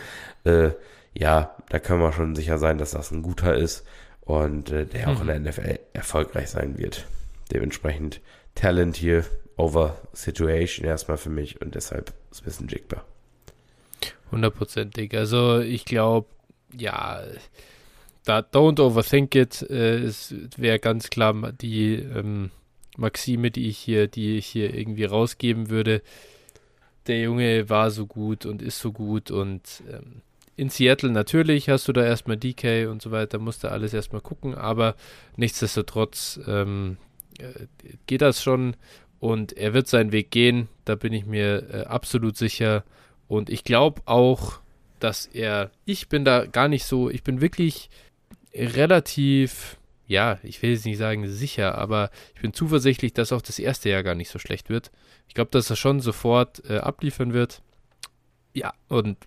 äh, 0.49 0.75
ja, 1.15 1.55
da 1.69 1.79
können 1.79 2.01
wir 2.01 2.13
schon 2.13 2.35
sicher 2.35 2.59
sein, 2.59 2.79
dass 2.79 2.93
das 2.93 3.11
ein 3.11 3.23
guter 3.23 3.55
ist 3.55 3.85
und 4.21 4.71
äh, 4.71 4.87
der 4.87 5.11
auch 5.11 5.21
in 5.21 5.27
der 5.27 5.41
NFL 5.41 5.73
mhm. 5.73 5.79
erfolgreich 5.93 6.51
sein 6.51 6.79
wird. 6.79 7.07
Dementsprechend 7.53 8.21
Talent 8.55 8.97
hier 8.97 9.25
over 9.57 9.97
Situation 10.13 10.87
erstmal 10.87 11.17
für 11.17 11.31
mich 11.31 11.61
und 11.61 11.75
deshalb 11.75 12.13
ist 12.31 12.43
ein 12.43 12.45
bisschen 12.45 12.69
Jigba. 12.69 13.05
Hundertprozentig. 14.31 15.17
Also 15.17 15.61
ich 15.61 15.85
glaube, 15.85 16.29
ja, 16.77 17.23
da 18.25 18.41
don't 18.41 18.81
overthink 18.81 19.35
it. 19.35 19.63
Äh, 19.63 19.99
es 19.99 20.35
wäre 20.57 20.79
ganz 20.79 21.11
klar 21.11 21.53
die 21.53 21.95
ähm, 21.95 22.51
Maxime, 22.97 23.51
die 23.51 23.69
ich 23.69 23.79
hier, 23.79 24.07
die 24.07 24.37
ich 24.37 24.47
hier 24.47 24.75
irgendwie 24.75 25.05
rausgeben 25.05 25.71
würde. 25.71 26.03
Der 27.07 27.23
Junge 27.23 27.71
war 27.71 27.91
so 27.91 28.07
gut 28.07 28.45
und 28.45 28.61
ist 28.61 28.81
so 28.81 28.93
gut 28.93 29.31
und 29.31 29.83
ähm, 29.91 30.21
in 30.59 30.71
Seattle 30.71 31.11
natürlich 31.11 31.69
hast 31.69 31.87
du 31.87 31.93
da 31.93 32.05
erstmal 32.05 32.37
DK 32.37 32.89
und 32.89 33.01
so 33.01 33.13
weiter, 33.13 33.39
musst 33.39 33.63
du 33.63 33.71
alles 33.71 33.95
erstmal 33.95 34.21
gucken, 34.21 34.57
aber 34.57 34.97
nichtsdestotrotz 35.37 36.41
ähm, 36.49 36.97
äh, 37.39 37.67
geht 38.07 38.23
das 38.23 38.43
schon 38.43 38.75
und 39.21 39.57
er 39.57 39.73
wird 39.73 39.87
seinen 39.87 40.11
Weg 40.11 40.33
gehen, 40.33 40.69
da 40.85 40.97
bin 40.97 41.13
ich 41.13 41.27
mir 41.27 41.69
äh, 41.73 41.85
absolut 41.85 42.37
sicher 42.37 42.83
und 43.29 43.51
ich 43.51 43.63
glaube 43.63 44.03
auch, 44.07 44.59
dass 44.99 45.27
er, 45.27 45.71
ich 45.85 46.09
bin 46.09 46.25
da 46.25 46.45
gar 46.45 46.67
nicht 46.67 46.85
so, 46.85 47.09
ich 47.09 47.23
bin 47.23 47.41
wirklich 47.41 47.89
relativ, 48.53 49.77
ja, 50.09 50.41
ich 50.43 50.61
will 50.61 50.71
jetzt 50.73 50.87
nicht 50.87 50.99
sagen 50.99 51.29
sicher, 51.29 51.79
aber 51.79 52.11
ich 52.35 52.43
bin 52.43 52.53
zuversichtlich, 52.53 53.13
dass 53.13 53.31
auch 53.31 53.43
das 53.43 53.61
erste 53.61 53.91
Jahr 53.91 54.03
gar 54.03 54.17
nicht 54.17 54.31
so 54.31 54.41
schlecht 54.41 54.71
wird. 54.71 54.91
Ich 55.29 55.35
glaube, 55.35 55.53
dass 55.53 55.71
er 55.71 55.77
schon 55.77 56.01
sofort 56.01 56.69
äh, 56.69 56.79
abliefern 56.79 57.33
wird. 57.33 57.63
Ja, 58.55 58.73
und 58.89 59.19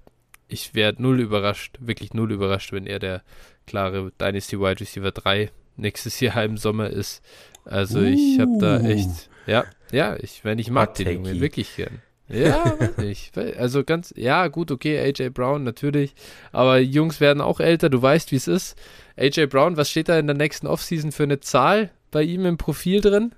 ich 0.51 0.75
werde 0.75 1.01
null 1.01 1.19
überrascht, 1.19 1.77
wirklich 1.79 2.13
null 2.13 2.31
überrascht, 2.31 2.71
wenn 2.71 2.85
er 2.85 2.99
der 2.99 3.23
klare 3.65 4.11
Dynasty 4.19 4.59
Wide 4.59 4.79
Receiver 4.79 5.11
3 5.11 5.51
nächstes 5.77 6.19
Jahr 6.19 6.43
im 6.43 6.57
Sommer 6.57 6.89
ist. 6.89 7.23
Also 7.65 7.99
uh. 7.99 8.03
ich 8.03 8.39
habe 8.39 8.57
da 8.59 8.79
echt, 8.79 9.29
ja, 9.47 9.65
ja, 9.91 10.15
ich, 10.19 10.43
wenn 10.43 10.59
ich 10.59 10.69
mag 10.69 10.95
den 10.95 11.11
Jungen 11.11 11.39
wirklich 11.39 11.75
gern. 11.75 12.01
Ja, 12.27 12.75
weiß 12.79 12.97
nicht. 12.97 13.37
Also 13.37 13.83
ganz, 13.83 14.13
ja, 14.15 14.47
gut, 14.47 14.71
okay, 14.71 14.99
AJ 14.99 15.29
Brown 15.29 15.63
natürlich. 15.63 16.13
Aber 16.51 16.79
Jungs 16.79 17.19
werden 17.19 17.41
auch 17.41 17.59
älter, 17.59 17.89
du 17.89 18.01
weißt, 18.01 18.31
wie 18.31 18.37
es 18.37 18.47
ist. 18.47 18.77
AJ 19.17 19.47
Brown, 19.47 19.77
was 19.77 19.89
steht 19.89 20.09
da 20.09 20.17
in 20.17 20.27
der 20.27 20.35
nächsten 20.35 20.67
Offseason 20.67 21.11
für 21.11 21.23
eine 21.23 21.39
Zahl 21.39 21.91
bei 22.09 22.23
ihm 22.23 22.45
im 22.45 22.57
Profil 22.57 23.01
drin? 23.01 23.33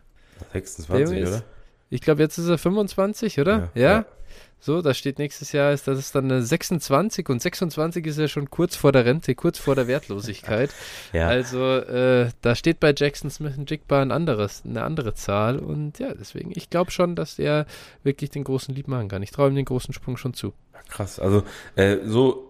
26, 0.53 1.27
oder? 1.27 1.43
Ich 1.89 2.01
glaube, 2.01 2.21
jetzt 2.21 2.37
ist 2.37 2.47
er 2.47 2.57
25, 2.57 3.39
oder? 3.39 3.71
ja? 3.75 3.81
ja? 3.81 3.91
ja. 3.91 4.05
So, 4.65 4.81
da 4.81 4.93
steht 4.93 5.19
nächstes 5.19 5.51
Jahr, 5.51 5.73
ist, 5.73 5.89
das 5.89 5.99
ist 5.99 6.15
dann 6.15 6.31
eine 6.31 6.41
26 6.41 7.27
und 7.27 7.41
26 7.41 8.05
ist 8.05 8.17
ja 8.17 8.29
schon 8.29 8.49
kurz 8.49 8.77
vor 8.77 8.93
der 8.93 9.03
Rente, 9.03 9.35
kurz 9.35 9.59
vor 9.59 9.75
der 9.75 9.89
Wertlosigkeit. 9.89 10.73
ja. 11.11 11.27
Also 11.27 11.59
äh, 11.79 12.29
da 12.39 12.55
steht 12.55 12.79
bei 12.79 12.93
Jackson 12.95 13.29
Smith 13.29 13.57
und 13.57 13.69
Jigba 13.69 14.01
ein 14.01 14.13
anderes, 14.13 14.63
eine 14.65 14.83
andere 14.83 15.15
Zahl 15.15 15.59
und 15.59 15.99
ja, 15.99 16.13
deswegen, 16.13 16.53
ich 16.55 16.69
glaube 16.69 16.91
schon, 16.91 17.17
dass 17.17 17.39
er 17.39 17.65
wirklich 18.03 18.29
den 18.29 18.45
großen 18.45 18.73
Lieb 18.73 18.87
machen 18.87 19.09
kann. 19.09 19.21
Ich 19.21 19.31
traue 19.31 19.49
ihm 19.49 19.55
den 19.55 19.65
großen 19.65 19.93
Sprung 19.93 20.15
schon 20.15 20.33
zu. 20.33 20.53
Krass, 20.87 21.19
also 21.19 21.43
äh, 21.75 21.97
so 22.05 22.49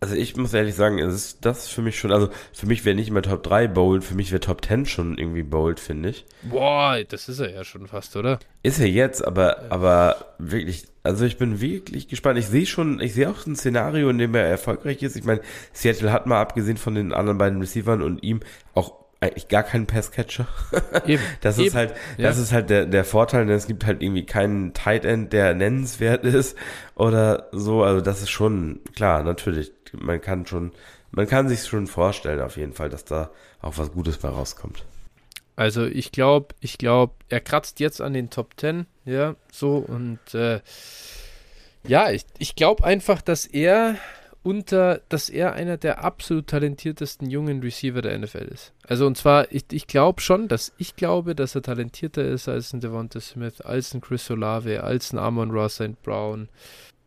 also 0.00 0.14
ich 0.14 0.34
muss 0.36 0.54
ehrlich 0.54 0.74
sagen, 0.74 0.98
es 0.98 1.14
ist 1.14 1.44
das 1.44 1.68
für 1.68 1.82
mich 1.82 1.98
schon, 1.98 2.10
also 2.10 2.30
für 2.54 2.66
mich 2.66 2.86
wäre 2.86 2.96
nicht 2.96 3.10
mehr 3.10 3.22
Top 3.22 3.42
3 3.42 3.68
bold, 3.68 4.02
für 4.02 4.14
mich 4.14 4.32
wäre 4.32 4.40
Top 4.40 4.64
10 4.64 4.86
schon 4.86 5.18
irgendwie 5.18 5.42
bold, 5.42 5.78
finde 5.78 6.08
ich. 6.08 6.24
Boah, 6.42 6.96
das 7.06 7.28
ist 7.28 7.38
er 7.38 7.52
ja 7.52 7.64
schon 7.64 7.86
fast, 7.86 8.16
oder? 8.16 8.38
Ist 8.62 8.80
er 8.80 8.88
jetzt, 8.88 9.22
aber, 9.22 9.70
aber 9.70 10.34
wirklich, 10.38 10.86
also 11.02 11.26
ich 11.26 11.36
bin 11.36 11.60
wirklich 11.60 12.08
gespannt. 12.08 12.38
Ich 12.38 12.46
sehe 12.46 12.64
schon, 12.64 12.98
ich 13.00 13.12
sehe 13.12 13.28
auch 13.28 13.46
ein 13.46 13.56
Szenario, 13.56 14.08
in 14.08 14.16
dem 14.16 14.34
er 14.34 14.46
erfolgreich 14.46 15.02
ist. 15.02 15.16
Ich 15.16 15.24
meine, 15.24 15.42
Seattle 15.74 16.12
hat 16.12 16.26
mal 16.26 16.40
abgesehen 16.40 16.78
von 16.78 16.94
den 16.94 17.12
anderen 17.12 17.36
beiden 17.36 17.60
Receivern 17.60 18.00
und 18.00 18.22
ihm 18.22 18.40
auch 18.72 19.00
eigentlich 19.20 19.48
gar 19.48 19.64
keinen 19.64 19.86
Passcatcher. 19.86 20.48
Eben. 21.06 21.22
Das 21.42 21.58
ist 21.58 21.66
Eben. 21.66 21.74
halt, 21.74 21.90
das 22.16 22.36
ja. 22.36 22.42
ist 22.42 22.52
halt 22.52 22.70
der, 22.70 22.86
der 22.86 23.04
Vorteil, 23.04 23.44
denn 23.44 23.54
es 23.54 23.66
gibt 23.66 23.84
halt 23.84 24.02
irgendwie 24.02 24.24
keinen 24.24 24.72
Tight 24.72 25.04
End, 25.04 25.34
der 25.34 25.54
nennenswert 25.54 26.24
ist 26.24 26.56
oder 26.94 27.48
so. 27.52 27.82
Also 27.82 28.00
das 28.00 28.22
ist 28.22 28.30
schon 28.30 28.80
klar, 28.94 29.22
natürlich 29.22 29.72
man 29.92 30.20
kann 30.20 30.46
schon, 30.46 30.72
man 31.10 31.26
kann 31.26 31.48
sich 31.48 31.64
schon 31.64 31.86
vorstellen 31.86 32.40
auf 32.40 32.56
jeden 32.56 32.72
Fall, 32.72 32.88
dass 32.88 33.04
da 33.04 33.30
auch 33.60 33.78
was 33.78 33.92
Gutes 33.92 34.18
bei 34.18 34.28
rauskommt. 34.28 34.84
Also 35.56 35.84
ich 35.84 36.12
glaube, 36.12 36.54
ich 36.60 36.78
glaube, 36.78 37.14
er 37.28 37.40
kratzt 37.40 37.80
jetzt 37.80 38.00
an 38.00 38.14
den 38.14 38.30
Top 38.30 38.52
10, 38.56 38.86
ja, 39.04 39.36
so 39.52 39.76
und 39.76 40.34
äh, 40.34 40.60
ja, 41.86 42.10
ich, 42.10 42.24
ich 42.38 42.54
glaube 42.56 42.84
einfach, 42.84 43.20
dass 43.20 43.46
er 43.46 43.96
unter, 44.42 45.02
dass 45.08 45.28
er 45.28 45.52
einer 45.52 45.76
der 45.76 46.02
absolut 46.02 46.46
talentiertesten 46.46 47.28
jungen 47.28 47.60
Receiver 47.60 48.00
der 48.00 48.18
NFL 48.18 48.48
ist. 48.52 48.72
Also 48.86 49.06
und 49.06 49.18
zwar, 49.18 49.52
ich, 49.52 49.64
ich 49.70 49.86
glaube 49.86 50.20
schon, 50.22 50.48
dass 50.48 50.72
ich 50.78 50.96
glaube, 50.96 51.34
dass 51.34 51.54
er 51.54 51.62
talentierter 51.62 52.24
ist 52.24 52.48
als 52.48 52.72
ein 52.72 52.80
Devonta 52.80 53.20
Smith, 53.20 53.60
als 53.60 53.92
ein 53.94 54.00
Chris 54.00 54.30
Olave, 54.30 54.82
als 54.82 55.12
ein 55.12 55.18
Amon 55.18 55.50
Ross 55.50 55.74
St. 55.74 56.00
Brown, 56.02 56.48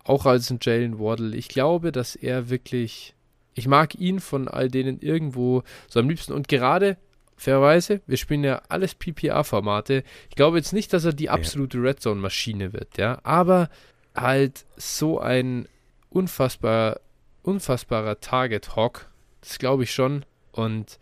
auch 0.04 0.26
als 0.26 0.50
ein 0.50 0.60
Jalen 0.62 1.00
Waddle. 1.00 1.36
Ich 1.36 1.48
glaube, 1.48 1.92
dass 1.92 2.16
er 2.16 2.50
wirklich, 2.50 3.16
ich 3.54 3.68
mag 3.68 3.96
ihn 3.96 4.20
von 4.20 4.48
all 4.48 4.70
denen 4.70 5.00
irgendwo 5.00 5.64
so 5.88 6.00
am 6.00 6.10
liebsten 6.10 6.34
und 6.34 6.48
gerade 6.48 6.98
fairerweise, 7.36 8.02
wir 8.08 8.18
spielen 8.18 8.44
ja 8.44 8.62
alles 8.70 8.96
PPA-Formate. 8.96 10.04
Ich 10.30 10.36
glaube 10.36 10.58
jetzt 10.58 10.74
nicht, 10.74 10.94
dass 10.94 11.06
er 11.06 11.14
die 11.14 11.30
absolute 11.30 11.82
Red 11.82 12.00
Zone-Maschine 12.00 12.74
wird, 12.74 12.98
ja, 12.98 13.20
aber 13.24 13.70
halt 14.16 14.66
so 14.78 15.20
ein 15.20 15.68
unfassbar, 16.10 17.00
unfassbarer 17.42 18.20
Target-Hawk, 18.20 19.10
das 19.42 19.58
glaube 19.58 19.84
ich 19.84 19.92
schon. 19.92 20.26
Und 20.52 21.00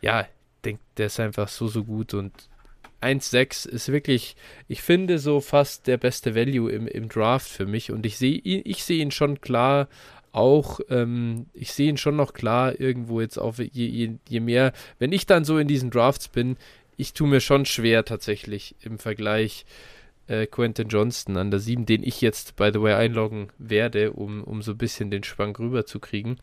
ja, 0.00 0.22
ich 0.22 0.26
denke, 0.64 0.82
der 0.96 1.06
ist 1.06 1.20
einfach 1.20 1.48
so, 1.48 1.68
so 1.68 1.84
gut 1.84 2.14
und 2.14 2.32
1,6 3.02 3.68
ist 3.68 3.92
wirklich, 3.92 4.36
ich 4.68 4.82
finde, 4.82 5.18
so 5.18 5.40
fast 5.40 5.86
der 5.86 5.98
beste 5.98 6.34
Value 6.34 6.70
im, 6.70 6.86
im 6.86 7.08
Draft 7.08 7.48
für 7.48 7.66
mich. 7.66 7.90
Und 7.90 8.06
ich 8.06 8.16
sehe 8.16 8.36
ihn, 8.36 8.62
ich 8.64 8.84
sehe 8.84 9.02
ihn 9.02 9.10
schon 9.10 9.40
klar 9.40 9.88
auch, 10.32 10.80
ähm, 10.90 11.46
ich 11.54 11.72
sehe 11.72 11.88
ihn 11.88 11.96
schon 11.96 12.16
noch 12.16 12.34
klar 12.34 12.78
irgendwo 12.78 13.20
jetzt 13.20 13.38
auf, 13.38 13.58
je, 13.58 13.66
je, 13.68 14.12
je 14.28 14.40
mehr, 14.40 14.72
wenn 14.98 15.12
ich 15.12 15.26
dann 15.26 15.44
so 15.44 15.58
in 15.58 15.68
diesen 15.68 15.90
Drafts 15.90 16.28
bin, 16.28 16.56
ich 16.96 17.12
tue 17.12 17.28
mir 17.28 17.40
schon 17.40 17.64
schwer 17.64 18.04
tatsächlich 18.04 18.74
im 18.80 18.98
Vergleich 18.98 19.64
äh, 20.26 20.46
Quentin 20.46 20.88
Johnston 20.88 21.36
an 21.36 21.50
der 21.50 21.60
7, 21.60 21.86
den 21.86 22.02
ich 22.02 22.20
jetzt, 22.20 22.56
by 22.56 22.70
the 22.72 22.80
way, 22.80 22.94
einloggen 22.94 23.48
werde, 23.58 24.12
um, 24.12 24.42
um 24.44 24.62
so 24.62 24.72
ein 24.72 24.78
bisschen 24.78 25.10
den 25.10 25.24
Schwank 25.24 25.58
rüber 25.58 25.86
zu 25.86 26.00
kriegen, 26.00 26.38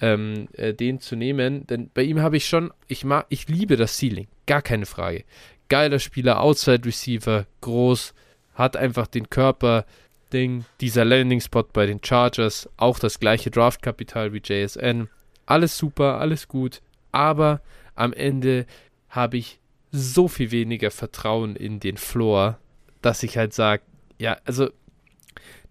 ähm, 0.00 0.48
äh, 0.52 0.74
den 0.74 1.00
zu 1.00 1.16
nehmen. 1.16 1.66
Denn 1.66 1.90
bei 1.92 2.02
ihm 2.02 2.20
habe 2.20 2.36
ich 2.36 2.46
schon, 2.46 2.72
ich 2.88 3.04
mag, 3.04 3.26
ich 3.30 3.48
liebe 3.48 3.76
das 3.76 3.98
Ceiling, 3.98 4.26
gar 4.46 4.62
keine 4.62 4.86
Frage 4.86 5.24
geiler 5.68 5.98
Spieler, 5.98 6.40
Outside 6.40 6.84
Receiver, 6.84 7.46
groß, 7.60 8.14
hat 8.54 8.76
einfach 8.76 9.06
den 9.06 9.30
Körper, 9.30 9.84
Ding, 10.32 10.64
dieser 10.80 11.04
Landing 11.04 11.40
Spot 11.40 11.64
bei 11.72 11.86
den 11.86 12.00
Chargers, 12.02 12.68
auch 12.76 12.98
das 12.98 13.20
gleiche 13.20 13.50
Draftkapital 13.50 14.32
wie 14.32 14.42
JSN. 14.44 15.08
Alles 15.46 15.78
super, 15.78 16.18
alles 16.18 16.48
gut, 16.48 16.82
aber 17.12 17.60
am 17.94 18.12
Ende 18.12 18.66
habe 19.08 19.36
ich 19.36 19.60
so 19.92 20.26
viel 20.26 20.50
weniger 20.50 20.90
Vertrauen 20.90 21.54
in 21.54 21.78
den 21.78 21.96
Floor, 21.96 22.58
dass 23.00 23.22
ich 23.22 23.36
halt 23.36 23.54
sage, 23.54 23.82
ja, 24.18 24.38
also 24.44 24.70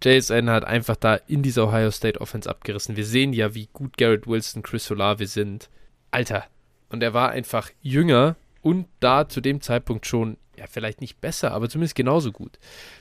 JSN 0.03 0.49
hat 0.49 0.65
einfach 0.65 0.95
da 0.95 1.15
in 1.15 1.43
dieser 1.43 1.67
Ohio 1.67 1.91
State 1.91 2.19
Offense 2.19 2.49
abgerissen. 2.49 2.95
Wir 2.95 3.05
sehen 3.05 3.33
ja, 3.33 3.53
wie 3.55 3.69
gut 3.71 3.97
Garrett 3.97 4.27
Wilson, 4.27 4.63
Chris 4.63 4.89
Olave 4.91 5.27
sind. 5.27 5.69
Alter. 6.11 6.45
Und 6.89 7.01
er 7.01 7.13
war 7.13 7.29
einfach 7.29 7.69
jünger 7.81 8.35
und 8.63 8.87
da 8.99 9.27
zu 9.29 9.41
dem 9.41 9.61
Zeitpunkt 9.61 10.07
schon, 10.07 10.37
ja, 10.57 10.65
vielleicht 10.67 11.01
nicht 11.01 11.21
besser, 11.21 11.51
aber 11.51 11.69
zumindest 11.69 11.95
genauso 11.95 12.31
gut. 12.31 12.57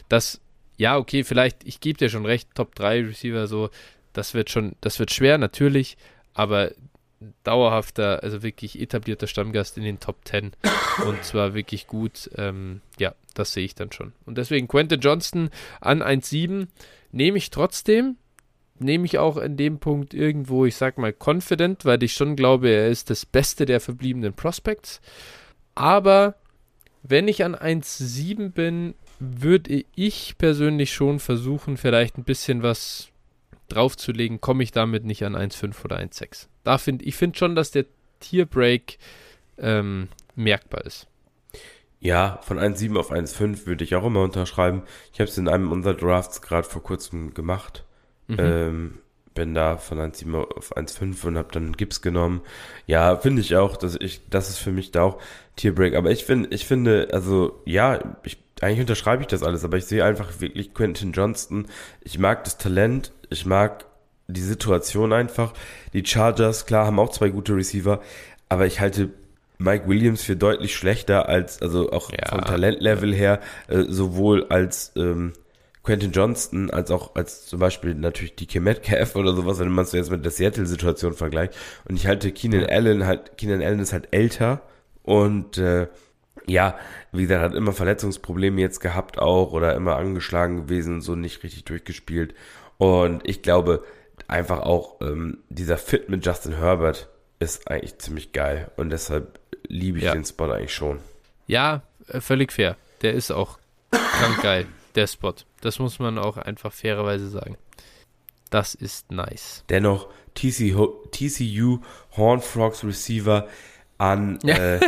Das, 0.09 0.41
ja, 0.77 0.99
okay, 0.99 1.25
vielleicht, 1.25 1.65
ich 1.65 1.81
gebe 1.81 1.99
dir 1.99 2.11
schon 2.11 2.27
recht, 2.27 2.55
Top 2.55 2.75
3 2.75 3.07
Receiver, 3.07 3.47
so, 3.47 3.71
das 4.13 4.35
wird 4.35 4.51
schon, 4.51 4.75
das 4.81 4.99
wird 4.99 5.13
schwer, 5.13 5.39
natürlich, 5.39 5.97
aber 6.35 6.73
dauerhafter, 7.45 8.23
also 8.25 8.43
wirklich 8.43 8.81
etablierter 8.81 9.29
Stammgast 9.29 9.79
in 9.79 9.85
den 9.85 10.01
Top 10.01 10.17
10 10.25 10.53
und 11.07 11.23
zwar 11.23 11.55
wirklich 11.55 11.87
gut, 11.87 12.29
ähm, 12.37 12.81
ja, 12.99 13.15
das 13.35 13.53
sehe 13.53 13.65
ich 13.65 13.77
dann 13.77 13.93
schon. 13.93 14.13
Und 14.27 14.39
deswegen 14.39 14.67
Quentin 14.67 15.01
Johnston 15.01 15.51
an 15.81 16.03
1,7 16.03 16.67
nehme 17.13 17.39
ich 17.39 17.51
trotzdem, 17.51 18.17
nehme 18.81 19.05
ich 19.05 19.19
auch 19.19 19.37
in 19.37 19.57
dem 19.57 19.79
Punkt 19.79 20.13
irgendwo, 20.13 20.65
ich 20.67 20.75
sag 20.75 20.99
mal, 20.99 21.15
confident, 21.17 21.85
weil 21.85 22.03
ich 22.03 22.15
schon 22.15 22.35
glaube, 22.35 22.71
er 22.71 22.89
ist 22.89 23.11
das 23.11 23.25
Beste 23.25 23.65
der 23.65 23.81
verbliebenen 23.81 24.35
Prospects. 24.35 25.01
Aber 25.75 26.35
wenn 27.03 27.29
ich 27.29 27.45
an 27.45 27.55
1,7 27.55 28.51
bin, 28.51 28.95
würde 29.19 29.85
ich 29.95 30.37
persönlich 30.39 30.93
schon 30.93 31.21
versuchen, 31.21 31.77
vielleicht 31.77 32.19
ein 32.19 32.25
bisschen 32.25 32.63
was 32.63 33.09
draufzulegen. 33.69 34.41
Komme 34.41 34.63
ich 34.63 34.73
damit 34.73 35.05
nicht 35.05 35.25
an 35.25 35.37
1,5 35.37 35.85
oder 35.85 35.99
1,6. 35.99 36.49
Da 36.65 36.79
finde 36.79 37.05
ich 37.05 37.17
finde 37.17 37.39
schon, 37.39 37.55
dass 37.55 37.71
der 37.71 37.87
Tierbreak 38.21 38.99
ähm, 39.59 40.09
merkbar 40.35 40.85
ist. 40.85 41.07
Ja, 42.01 42.41
von 42.43 42.59
1,7 42.59 42.99
auf 42.99 43.13
1,5 43.13 43.67
würde 43.67 43.85
ich 43.85 43.95
auch 43.95 44.05
immer 44.05 44.23
unterschreiben. 44.23 44.83
Ich 45.13 45.21
habe 45.21 45.31
es 45.31 45.39
in 45.39 45.49
einem 45.49 45.71
unserer 45.71 45.95
Drafts 45.95 46.43
gerade 46.43 46.69
vor 46.69 46.83
kurzem 46.83 47.33
gemacht. 47.33 47.85
Mhm. 48.27 48.37
Ähm, 48.39 48.99
bin 49.35 49.55
da 49.55 49.77
von 49.77 49.99
1,7 49.99 50.35
auf 50.57 50.77
1,5 50.77 51.27
und 51.27 51.39
habe 51.39 51.49
dann 51.53 51.73
Gips 51.73 52.03
genommen. 52.03 52.43
Ja, 52.87 53.17
finde 53.17 53.41
ich 53.41 53.57
auch, 53.57 53.77
dass 53.77 53.97
ich, 53.97 54.21
das 54.31 54.51
ist 54.51 54.59
für 54.59 54.73
mich 54.73 54.91
da 54.91 55.03
auch 55.03 55.19
Tierbreak. 55.57 55.95
Aber 55.95 56.11
ich 56.11 56.25
finde, 56.25 56.49
ich 56.51 56.67
finde, 56.67 57.09
also 57.13 57.61
ja, 57.65 57.99
ich, 58.25 58.39
eigentlich 58.61 58.81
unterschreibe 58.81 59.23
ich 59.23 59.29
das 59.29 59.43
alles, 59.43 59.65
aber 59.65 59.77
ich 59.77 59.87
sehe 59.87 60.05
einfach 60.05 60.41
wirklich 60.41 60.75
Quentin 60.75 61.13
Johnston. 61.13 61.67
Ich 62.03 62.19
mag 62.19 62.45
das 62.45 62.59
Talent, 62.59 63.13
ich 63.31 63.47
mag 63.47 63.87
die 64.29 64.41
Situation 64.41 65.13
einfach. 65.13 65.53
Die 65.93 66.05
Chargers, 66.05 66.67
klar, 66.67 66.87
haben 66.87 66.99
auch 66.99 67.11
zwei 67.11 67.29
gute 67.31 67.55
Receiver, 67.55 68.01
aber 68.49 68.67
ich 68.67 68.81
halte 68.81 69.11
Mike 69.59 69.89
Williams 69.89 70.23
für 70.23 70.37
deutlich 70.37 70.75
schlechter 70.75 71.29
als, 71.29 71.61
also 71.63 71.93
auch 71.93 72.11
Ja. 72.13 72.29
vom 72.29 72.41
Talentlevel 72.45 73.15
her, 73.15 73.41
äh, 73.69 73.85
sowohl 73.89 74.47
als 74.49 74.93
ähm, 74.97 75.33
Quentin 75.83 76.13
Johnston 76.13 76.71
als 76.71 76.91
auch 76.91 77.15
als 77.17 77.47
zum 77.47 77.59
Beispiel 77.59 77.95
natürlich 77.95 78.37
die 78.37 78.61
Metcalf 78.61 79.17
oder 79.17 79.35
sowas, 79.35 79.59
wenn 79.59 79.71
man 79.71 79.85
es 79.85 79.93
jetzt 79.93 80.11
mit 80.11 80.25
der 80.25 80.31
Seattle-Situation 80.31 81.13
vergleicht. 81.15 81.55
Und 81.89 81.97
ich 81.97 82.07
halte 82.07 82.31
Keenan 82.33 82.67
Allen 82.67 83.05
halt, 83.07 83.37
Keenan 83.37 83.63
Allen 83.63 83.81
ist 83.81 83.93
halt 83.93 84.09
älter 84.13 84.63
und 85.03 85.59
äh, 85.59 85.89
ja, 86.47 86.77
wie 87.13 87.23
gesagt, 87.23 87.43
hat 87.43 87.55
immer 87.55 87.73
Verletzungsprobleme 87.73 88.61
jetzt 88.61 88.81
gehabt 88.81 89.19
auch 89.19 89.53
oder 89.53 89.75
immer 89.75 89.97
angeschlagen 89.97 90.57
gewesen, 90.67 91.01
so 91.01 91.15
nicht 91.15 91.43
richtig 91.45 91.65
durchgespielt. 91.65 92.35
Und 92.79 93.29
ich 93.29 93.43
glaube 93.43 93.85
einfach 94.29 94.61
auch 94.61 95.01
ähm, 95.01 95.39
dieser 95.49 95.79
Fit 95.79 96.09
mit 96.09 96.25
Justin 96.27 96.57
Herbert 96.57 97.09
ist 97.39 97.69
eigentlich 97.71 97.99
ziemlich 97.99 98.33
geil 98.33 98.71
und 98.77 98.91
deshalb 98.91 99.39
liebe 99.69 99.99
ich 99.99 100.05
Ja. 100.05 100.13
den 100.13 100.25
Spot 100.25 100.51
eigentlich 100.51 100.75
schon. 100.75 100.99
Ja, 101.47 101.83
äh, 102.09 102.21
völlig 102.21 102.53
fair. 102.53 102.77
Der 103.03 103.15
ist 103.15 103.31
auch 103.33 103.59
krank 103.91 104.43
geil, 104.43 104.67
der 104.95 105.07
Spot. 105.07 105.35
Das 105.63 105.79
muss 105.79 105.99
man 105.99 106.19
auch 106.19 106.37
einfach 106.37 106.73
fairerweise 106.73 107.29
sagen. 107.31 107.57
Das 108.51 108.75
ist 108.75 109.11
nice. 109.11 109.65
Dennoch 109.71 110.09
TCU, 110.35 111.79
Horn 112.17 112.41
Frogs 112.43 112.85
Receiver 112.85 113.49
an 113.97 114.39
äh, 114.45 114.81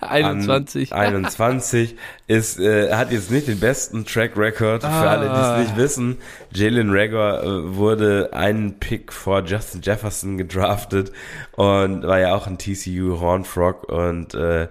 21. 0.00 0.92
An 0.92 1.14
21 1.14 1.96
ist, 2.26 2.58
äh, 2.58 2.92
hat 2.92 3.12
jetzt 3.12 3.30
nicht 3.30 3.46
den 3.46 3.60
besten 3.60 4.04
Track 4.04 4.36
Record. 4.36 4.82
Für 4.82 4.88
Ah. 4.88 5.10
alle, 5.12 5.28
die 5.28 5.62
es 5.62 5.68
nicht 5.68 5.76
wissen, 5.78 6.18
Jalen 6.52 6.90
Rager 6.90 7.42
äh, 7.44 7.76
wurde 7.76 8.30
einen 8.32 8.78
Pick 8.80 9.12
vor 9.12 9.44
Justin 9.44 9.80
Jefferson 9.82 10.36
gedraftet 10.36 11.12
und 11.52 12.02
war 12.02 12.18
ja 12.18 12.34
auch 12.34 12.46
ein 12.48 12.58
TCU 12.58 13.20
Horn 13.20 13.44
Frog 13.44 13.84
und 13.88 14.34
äh, 14.34 14.68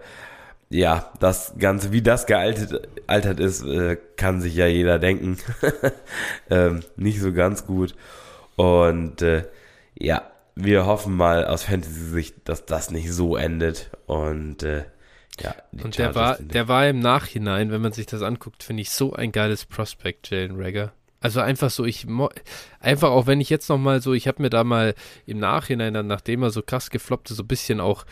ja, 0.70 1.12
das 1.20 1.54
Ganze, 1.58 1.92
wie 1.94 2.02
das 2.02 2.26
gealtert 3.08 3.40
altert 3.40 3.40
ist, 3.40 3.64
äh, 3.64 3.98
kann 4.18 4.42
sich 4.42 4.56
ja 4.56 4.68
jeder 4.68 5.00
denken. 5.00 5.38
ähm, 6.50 6.82
nicht 6.96 7.20
so 7.20 7.34
ganz 7.34 7.66
gut. 7.66 7.96
Und 8.56 9.22
äh, 9.22 9.46
ja, 9.98 10.30
wir 10.56 10.86
hoffen 10.86 11.16
mal 11.16 11.46
aus 11.46 11.64
Fantasy-Sicht, 11.64 12.48
dass 12.48 12.66
das 12.66 12.92
nicht 12.92 13.12
so 13.12 13.36
endet. 13.36 13.92
Und 14.06 14.64
äh, 14.64 14.86
ja, 15.40 15.56
die 15.72 15.84
Und 15.84 15.98
der 15.98 16.16
war, 16.16 16.38
der 16.40 16.68
war 16.68 16.88
im 16.88 17.00
Nachhinein, 17.00 17.72
wenn 17.72 17.82
man 17.82 17.92
sich 17.92 18.06
das 18.06 18.22
anguckt, 18.22 18.64
finde 18.64 18.82
ich 18.82 18.92
so 18.92 19.14
ein 19.14 19.32
geiles 19.32 19.66
Prospect, 19.66 20.30
Jalen 20.30 20.62
Rager. 20.62 20.94
Also 21.20 21.42
einfach 21.42 21.72
so, 21.72 21.86
ich 21.86 22.06
einfach 22.80 23.10
auch 23.10 23.26
wenn 23.26 23.42
ich 23.42 23.50
jetzt 23.50 23.68
noch 23.70 23.80
mal 23.80 24.00
so, 24.00 24.14
ich 24.14 24.28
habe 24.28 24.44
mir 24.44 24.52
da 24.52 24.64
mal 24.64 24.94
im 25.26 25.40
Nachhinein 25.40 25.94
dann, 25.94 26.06
nachdem 26.06 26.44
er 26.44 26.52
so 26.52 26.62
krass 26.62 26.92
gefloppt 26.92 27.32
ist, 27.32 27.38
so 27.38 27.44
ein 27.44 27.48
bisschen 27.48 27.80
auch 27.80 28.06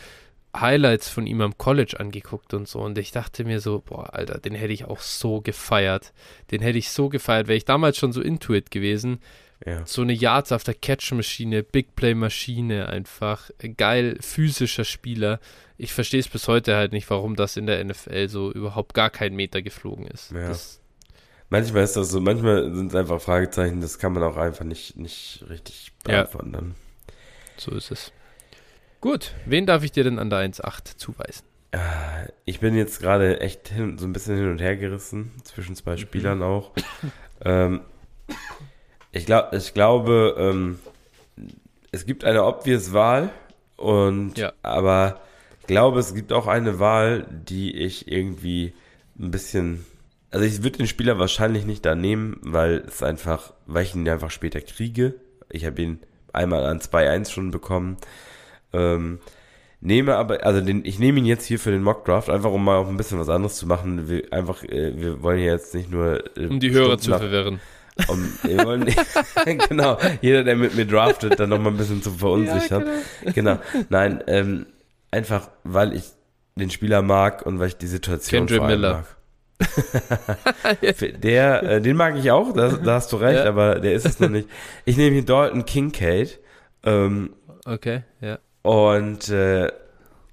Highlights 0.54 1.08
von 1.08 1.26
ihm 1.26 1.40
am 1.40 1.58
College 1.58 1.98
angeguckt 1.98 2.54
und 2.54 2.68
so 2.68 2.80
und 2.80 2.96
ich 2.98 3.10
dachte 3.10 3.44
mir 3.44 3.60
so, 3.60 3.80
boah, 3.84 4.14
Alter, 4.14 4.38
den 4.38 4.54
hätte 4.54 4.72
ich 4.72 4.84
auch 4.84 5.00
so 5.00 5.40
gefeiert. 5.40 6.12
Den 6.50 6.60
hätte 6.62 6.78
ich 6.78 6.90
so 6.90 7.08
gefeiert, 7.08 7.48
wäre 7.48 7.56
ich 7.56 7.64
damals 7.64 7.96
schon 7.98 8.12
so 8.12 8.20
into 8.20 8.54
it 8.54 8.70
gewesen. 8.70 9.20
ja. 9.66 9.84
So 9.86 10.02
eine 10.02 10.12
Yards 10.12 10.52
after 10.52 10.72
Catch 10.74 11.12
Maschine, 11.12 11.62
Big 11.62 11.96
Play 11.96 12.14
Maschine 12.14 12.88
einfach, 12.88 13.50
geil 13.76 14.16
physischer 14.20 14.84
Spieler. 14.84 15.40
Ich 15.76 15.92
verstehe 15.92 16.20
es 16.20 16.28
bis 16.28 16.46
heute 16.46 16.76
halt 16.76 16.92
nicht, 16.92 17.10
warum 17.10 17.34
das 17.34 17.56
in 17.56 17.66
der 17.66 17.82
NFL 17.84 18.28
so 18.28 18.52
überhaupt 18.52 18.94
gar 18.94 19.10
kein 19.10 19.34
Meter 19.34 19.60
geflogen 19.62 20.06
ist. 20.06 20.30
Ja. 20.32 20.48
Das, 20.48 20.80
Manchmal 21.50 21.84
ist 21.84 21.94
das 21.96 22.08
so, 22.08 22.20
manchmal 22.20 22.74
sind 22.74 22.88
es 22.88 22.94
einfach 22.94 23.20
Fragezeichen, 23.20 23.80
das 23.80 23.98
kann 23.98 24.12
man 24.12 24.22
auch 24.22 24.36
einfach 24.36 24.64
nicht, 24.64 24.96
nicht 24.96 25.44
richtig 25.48 25.92
Ja. 26.08 26.22
beantworten. 26.22 26.52
Dann. 26.52 26.74
so 27.58 27.70
ist 27.72 27.90
es. 27.90 28.12
Gut, 29.04 29.34
wen 29.44 29.66
darf 29.66 29.84
ich 29.84 29.92
dir 29.92 30.02
denn 30.02 30.18
an 30.18 30.30
der 30.30 30.38
1.8 30.38 30.96
zuweisen? 30.96 31.44
Äh, 31.72 31.78
Ich 32.46 32.60
bin 32.60 32.74
jetzt 32.74 33.00
gerade 33.00 33.38
echt 33.40 33.68
hin, 33.68 33.98
so 33.98 34.06
ein 34.06 34.14
bisschen 34.14 34.36
hin 34.38 34.50
und 34.50 34.62
her 34.62 34.78
gerissen, 34.78 35.30
zwischen 35.44 35.72
Mhm. 35.72 35.76
zwei 35.76 35.96
Spielern 35.98 36.42
auch. 36.42 36.72
ähm, 37.44 37.82
ich, 39.12 39.26
glaub, 39.26 39.52
ich 39.52 39.74
glaube, 39.74 40.34
ähm, 40.38 40.78
es 41.92 42.06
gibt 42.06 42.24
eine 42.24 42.44
obvious 42.44 42.94
Wahl, 42.94 43.28
und 43.76 44.38
Ja. 44.38 44.54
aber 44.62 45.20
ich 45.60 45.66
glaube, 45.66 46.00
es 46.00 46.14
gibt 46.14 46.32
auch 46.32 46.46
eine 46.46 46.78
Wahl, 46.78 47.26
die 47.30 47.76
ich 47.76 48.10
irgendwie 48.10 48.72
ein 49.18 49.30
bisschen. 49.30 49.84
Also 50.30 50.46
ich 50.46 50.62
würde 50.62 50.78
den 50.78 50.86
Spieler 50.86 51.18
wahrscheinlich 51.18 51.66
nicht 51.66 51.84
da 51.84 51.94
nehmen, 51.94 52.38
weil 52.40 52.84
es 52.88 53.02
einfach, 53.02 53.52
weil 53.66 53.82
ich 53.82 53.94
ihn 53.94 54.08
einfach 54.08 54.30
später 54.30 54.62
kriege. 54.62 55.14
Ich 55.50 55.66
habe 55.66 55.82
ihn 55.82 56.00
einmal 56.32 56.64
an 56.64 56.80
2-1 56.80 57.30
schon 57.30 57.50
bekommen. 57.50 57.98
Ähm, 58.74 59.18
nehme 59.80 60.16
aber, 60.16 60.44
also 60.44 60.60
den, 60.60 60.84
ich 60.84 60.98
nehme 60.98 61.18
ihn 61.18 61.24
jetzt 61.26 61.44
hier 61.46 61.58
für 61.58 61.70
den 61.70 61.82
Mockdraft, 61.82 62.28
einfach 62.30 62.50
um 62.50 62.64
mal 62.64 62.76
auch 62.76 62.88
ein 62.88 62.96
bisschen 62.96 63.18
was 63.20 63.28
anderes 63.28 63.56
zu 63.56 63.66
machen. 63.66 64.08
Wir, 64.08 64.32
einfach, 64.32 64.62
äh, 64.64 64.92
wir 64.96 65.22
wollen 65.22 65.38
hier 65.38 65.52
jetzt 65.52 65.74
nicht 65.74 65.90
nur. 65.90 66.22
Äh, 66.36 66.46
Um 66.46 66.60
die 66.60 66.70
Hörer 66.72 66.98
zu 66.98 67.10
verwirren. 67.10 67.60
um, 68.08 68.32
wir 68.42 68.64
wollen 68.64 68.86
genau, 69.68 69.98
jeder, 70.20 70.42
der 70.44 70.56
mit 70.56 70.74
mir 70.74 70.86
draftet, 70.86 71.38
dann 71.38 71.50
nochmal 71.50 71.72
ein 71.72 71.76
bisschen 71.76 72.02
zu 72.02 72.10
verunsichern. 72.10 72.84
genau. 73.34 73.58
Nein, 73.88 74.22
ähm, 74.26 74.66
einfach, 75.10 75.48
weil 75.62 75.94
ich 75.94 76.04
den 76.56 76.70
Spieler 76.70 77.02
mag 77.02 77.44
und 77.46 77.58
weil 77.60 77.68
ich 77.68 77.76
die 77.76 77.86
Situation 77.86 78.48
allem 78.48 78.66
Miller. 78.66 78.92
mag. 78.94 79.06
Der, 81.22 81.62
äh, 81.62 81.80
den 81.80 81.96
mag 81.96 82.16
ich 82.16 82.30
auch, 82.30 82.52
da, 82.52 82.68
da 82.70 82.94
hast 82.94 83.12
du 83.12 83.16
recht, 83.16 83.38
Ja. 83.44 83.48
aber 83.48 83.76
der 83.80 83.92
ist 83.92 84.04
es 84.06 84.20
noch 84.20 84.28
nicht. 84.28 84.48
Ich 84.84 84.96
nehme 84.96 85.14
hier 85.14 85.24
Dalton 85.24 85.64
Kincaid. 85.64 86.40
Ähm, 86.84 87.30
Okay, 87.64 88.02
ja. 88.20 88.38
Und 88.64 89.28
äh, 89.28 89.70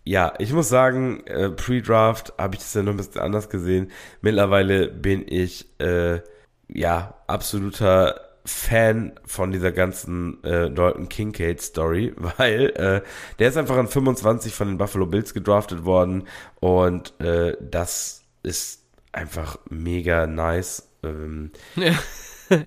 ja, 0.06 0.34
ich 0.40 0.54
muss 0.54 0.70
sagen, 0.70 1.22
äh, 1.28 1.50
Pre-Draft 1.50 2.34
habe 2.38 2.56
ich 2.56 2.62
das 2.62 2.74
ja 2.74 2.82
noch 2.82 2.92
ein 2.94 2.98
bisschen 2.98 3.22
anders 3.22 3.50
gesehen. 3.50 3.92
Mittlerweile 4.22 4.88
bin 4.88 5.26
ich 5.28 5.68
äh, 5.80 6.22
ja 6.70 7.14
absoluter 7.28 8.20
Fan 8.46 9.20
von 9.26 9.52
dieser 9.52 9.74
ganzen 9.74 10.42
äh, 10.46 10.72
Dalton 10.72 11.10
Kincaid 11.10 11.62
Story, 11.62 12.14
weil 12.38 12.70
äh, 12.78 13.02
der 13.38 13.50
ist 13.50 13.58
einfach 13.58 13.78
an 13.78 13.88
25 13.90 14.54
von 14.56 14.70
den 14.70 14.78
Buffalo 14.78 15.06
Bills 15.08 15.34
gedraftet 15.34 15.84
worden 15.84 16.24
und 16.62 17.20
äh, 17.20 17.58
das 17.60 18.24
ist 18.44 18.86
einfach 19.12 19.58
mega 19.70 20.26
nice. 20.26 20.88
Ähm, 21.04 21.52
Ja. 21.76 21.92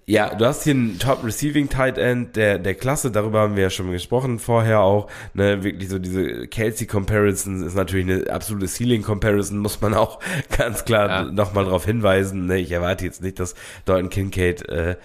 Ja, 0.07 0.35
du 0.35 0.45
hast 0.45 0.64
hier 0.64 0.74
einen 0.74 0.99
Top 0.99 1.24
Receiving 1.24 1.68
Tight 1.68 1.99
End 1.99 2.37
der, 2.37 2.59
der 2.59 2.74
Klasse, 2.74 3.11
darüber 3.11 3.41
haben 3.41 3.57
wir 3.57 3.64
ja 3.64 3.70
schon 3.70 3.91
gesprochen 3.91 4.39
vorher 4.39 4.80
auch. 4.80 5.09
Ne, 5.35 5.62
wirklich 5.64 5.89
so 5.89 5.99
diese 5.99 6.47
Kelsey 6.47 6.87
Comparison 6.87 7.64
ist 7.66 7.74
natürlich 7.74 8.09
eine 8.11 8.30
absolute 8.30 8.66
Ceiling 8.66 9.03
Comparison, 9.03 9.59
muss 9.59 9.80
man 9.80 9.95
auch 9.95 10.20
ganz 10.57 10.85
klar 10.85 11.09
Ja. 11.09 11.22
nochmal 11.24 11.64
darauf 11.64 11.85
hinweisen. 11.85 12.47
Ne, 12.47 12.59
ich 12.59 12.70
erwarte 12.72 13.05
jetzt 13.05 13.22
nicht, 13.22 13.39
dass 13.41 13.55
Dalton 13.85 14.11
Kincaid 14.11 14.68
äh, 14.68 14.97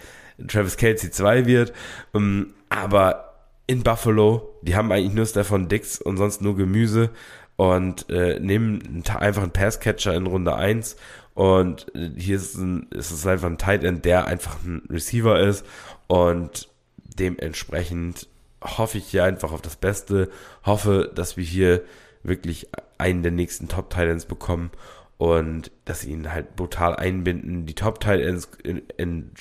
Travis 0.47 0.77
Kelsey 0.77 1.11
2 1.11 1.45
wird. 1.45 1.73
Ähm, 2.13 2.53
aber 2.69 3.33
in 3.67 3.83
Buffalo, 3.83 4.55
die 4.61 4.75
haben 4.75 4.91
eigentlich 4.91 5.13
nur 5.13 5.25
Stefan 5.25 5.67
Dix 5.67 5.99
und 6.01 6.17
sonst 6.17 6.41
nur 6.41 6.55
Gemüse 6.55 7.09
und 7.55 8.09
äh, 8.09 8.39
nehmen 8.39 9.03
einfach 9.19 9.43
einen 9.43 9.51
Passcatcher 9.51 10.13
in 10.15 10.25
Runde 10.27 10.55
1 10.55 10.95
und 11.39 11.87
äh, 11.95 12.09
hier 12.17 12.35
ist, 12.35 12.55
ein, 12.55 12.87
ist 12.89 13.11
es 13.11 13.25
einfach 13.25 13.47
ein 13.47 13.57
Tight 13.57 13.85
End, 13.85 14.03
der 14.03 14.27
einfach 14.27 14.61
ein 14.61 14.81
Receiver 14.89 15.39
ist 15.39 15.65
und 16.07 16.67
dementsprechend 16.97 18.27
hoffe 18.61 18.97
ich 18.97 19.05
hier 19.05 19.23
einfach 19.23 19.53
auf 19.53 19.61
das 19.61 19.77
Beste, 19.77 20.29
hoffe, 20.65 21.09
dass 21.15 21.37
wir 21.37 21.45
hier 21.45 21.83
wirklich 22.23 22.67
einen 22.97 23.23
der 23.23 23.31
nächsten 23.31 23.69
Top 23.69 23.89
Tight 23.89 24.09
Ends 24.09 24.25
bekommen 24.25 24.69
und 25.17 25.71
dass 25.85 26.01
sie 26.01 26.11
ihn 26.11 26.33
halt 26.33 26.57
brutal 26.57 26.97
einbinden. 26.97 27.65
Die 27.65 27.75
Top 27.75 28.01
Tight 28.01 28.19
Ends 28.19 28.49
in, 28.61 28.81
in 28.97 29.31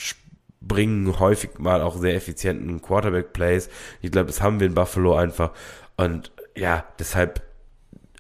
bringen 0.61 1.19
häufig 1.19 1.59
mal 1.59 1.83
auch 1.83 1.97
sehr 1.97 2.15
effizienten 2.15 2.81
Quarterback 2.81 3.33
Plays. 3.33 3.71
Ich 4.03 4.13
glaube, 4.13 4.29
das 4.29 4.41
haben 4.41 4.61
wir 4.61 4.69
in 4.69 4.75
Buffalo 4.75 5.17
einfach 5.17 5.51
und 5.97 6.31
ja, 6.55 6.85
deshalb 7.01 7.43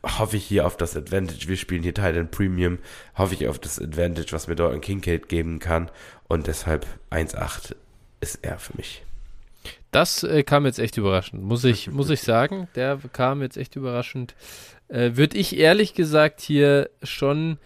hoffe 0.05 0.36
ich 0.36 0.44
hier 0.44 0.66
auf 0.66 0.76
das 0.76 0.96
Advantage. 0.96 1.49
Wir 1.49 1.57
spielen 1.57 1.82
hier 1.82 1.94
Titan 1.94 2.30
Premium. 2.30 2.78
Hoffe 3.16 3.34
ich 3.34 3.49
auf 3.49 3.59
das 3.59 3.80
Advantage, 3.80 4.32
was 4.32 4.49
mir 4.49 4.57
dort 4.57 4.74
in 4.74 4.80
Kincaid 4.80 5.28
geben 5.28 5.59
kann. 5.59 5.90
Und 6.28 6.46
deshalb 6.46 6.86
1,8 7.11 7.74
ist 8.20 8.38
er 8.42 8.59
für 8.59 8.76
mich. 8.76 9.05
Das 9.90 10.22
äh, 10.22 10.42
kam 10.42 10.66
jetzt 10.66 10.78
echt 10.78 10.96
überraschend, 10.96 11.42
muss 11.42 11.64
ich, 11.64 11.90
muss 11.90 12.11
ich 12.11 12.20
sagen. 12.20 12.68
Der 12.74 12.99
kam 13.12 13.42
jetzt 13.42 13.57
echt 13.57 13.76
überraschend. 13.76 14.34
Äh, 14.88 15.12
würde 15.14 15.36
ich 15.36 15.57
ehrlich 15.57 15.94
gesagt 15.94 16.40
hier 16.40 16.90
schon, 17.03 17.59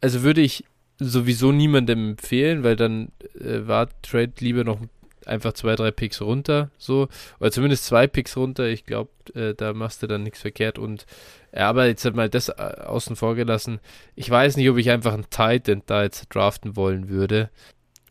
also 0.00 0.22
würde 0.22 0.40
ich 0.40 0.64
sowieso 0.98 1.52
niemandem 1.52 2.10
empfehlen, 2.10 2.62
weil 2.62 2.76
dann 2.76 3.10
äh, 3.38 3.66
war 3.66 3.88
Trade 4.02 4.32
lieber 4.38 4.64
noch 4.64 4.78
einfach 5.26 5.52
zwei, 5.52 5.76
drei 5.76 5.90
Picks 5.90 6.20
runter, 6.20 6.70
so, 6.78 7.08
oder 7.40 7.50
zumindest 7.50 7.86
zwei 7.86 8.06
Picks 8.06 8.36
runter. 8.36 8.66
Ich 8.68 8.84
glaube, 8.84 9.10
äh, 9.34 9.54
da 9.54 9.72
machst 9.72 10.02
du 10.02 10.06
dann 10.06 10.22
nichts 10.22 10.40
verkehrt. 10.40 10.78
Und 10.78 11.06
ja, 11.54 11.68
aber 11.68 11.86
jetzt 11.86 12.04
hat 12.04 12.14
mal 12.14 12.28
das 12.28 12.48
äh, 12.48 12.52
außen 12.52 13.16
vor 13.16 13.34
gelassen. 13.34 13.80
Ich 14.14 14.30
weiß 14.30 14.56
nicht, 14.56 14.68
ob 14.70 14.78
ich 14.78 14.90
einfach 14.90 15.14
einen 15.14 15.30
Titan 15.30 15.82
da 15.86 16.02
jetzt 16.02 16.26
draften 16.34 16.76
wollen 16.76 17.08
würde, 17.08 17.50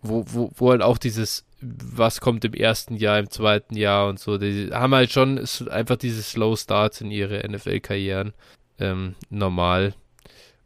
wo, 0.01 0.23
wo, 0.27 0.51
wo 0.55 0.71
halt 0.71 0.81
auch 0.81 0.97
dieses, 0.97 1.45
was 1.61 2.21
kommt 2.21 2.45
im 2.45 2.53
ersten 2.53 2.95
Jahr, 2.95 3.19
im 3.19 3.29
zweiten 3.29 3.75
Jahr 3.75 4.07
und 4.09 4.19
so, 4.19 4.37
die 4.37 4.69
haben 4.71 4.95
halt 4.95 5.11
schon 5.11 5.45
einfach 5.69 5.95
diese 5.97 6.23
Slow 6.23 6.55
Starts 6.57 7.01
in 7.01 7.11
ihre 7.11 7.47
NFL-Karrieren. 7.47 8.33
ähm, 8.79 9.15
normal. 9.29 9.93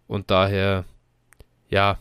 Und 0.07 0.31
daher, 0.31 0.85
ja, 1.69 1.97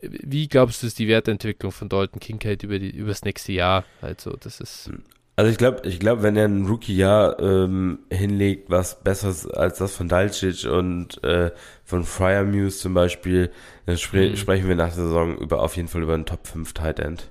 wie 0.00 0.48
glaubst 0.48 0.82
du, 0.82 0.86
ist 0.86 0.98
die 0.98 1.08
Wertentwicklung 1.08 1.72
von 1.72 1.88
Dalton 1.88 2.20
Kincaid 2.20 2.62
über, 2.62 2.78
die, 2.78 2.90
über 2.90 3.08
das 3.08 3.24
nächste 3.24 3.52
Jahr? 3.52 3.84
Also, 4.00 4.36
das 4.36 4.60
ist. 4.60 4.90
Also 5.34 5.50
ich 5.50 5.56
glaube, 5.56 5.88
ich 5.88 5.98
glaube, 5.98 6.22
wenn 6.22 6.36
er 6.36 6.44
ein 6.44 6.66
Rookie-Jahr 6.66 7.40
ähm, 7.40 8.00
hinlegt, 8.12 8.68
was 8.68 9.02
besser 9.02 9.30
ist 9.30 9.46
als 9.46 9.78
das 9.78 9.96
von 9.96 10.06
Dalcic 10.06 10.70
und 10.70 11.24
äh, 11.24 11.50
von 11.84 12.04
Fryer 12.04 12.44
Muse 12.44 12.78
zum 12.78 12.92
Beispiel, 12.92 13.50
dann 13.86 13.96
spre 13.96 14.28
mhm. 14.28 14.36
sprechen 14.36 14.68
wir 14.68 14.76
nach 14.76 14.94
der 14.94 15.04
Saison 15.04 15.38
über 15.38 15.62
auf 15.62 15.76
jeden 15.76 15.88
Fall 15.88 16.02
über 16.02 16.14
einen 16.14 16.26
Top 16.26 16.46
5 16.46 16.74
Tight 16.74 17.00
End 17.00 17.30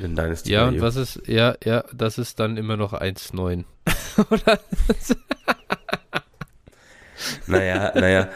in 0.00 0.16
Dynasty. 0.16 0.52
Ja, 0.52 0.66
und 0.66 0.80
was 0.80 0.96
ist, 0.96 1.22
ja, 1.26 1.54
ja, 1.64 1.84
das 1.94 2.18
ist 2.18 2.40
dann 2.40 2.56
immer 2.56 2.76
noch 2.76 2.92
1,9. 2.92 3.64
Oder? 4.30 4.60
naja, 7.46 7.92
naja. 7.94 8.28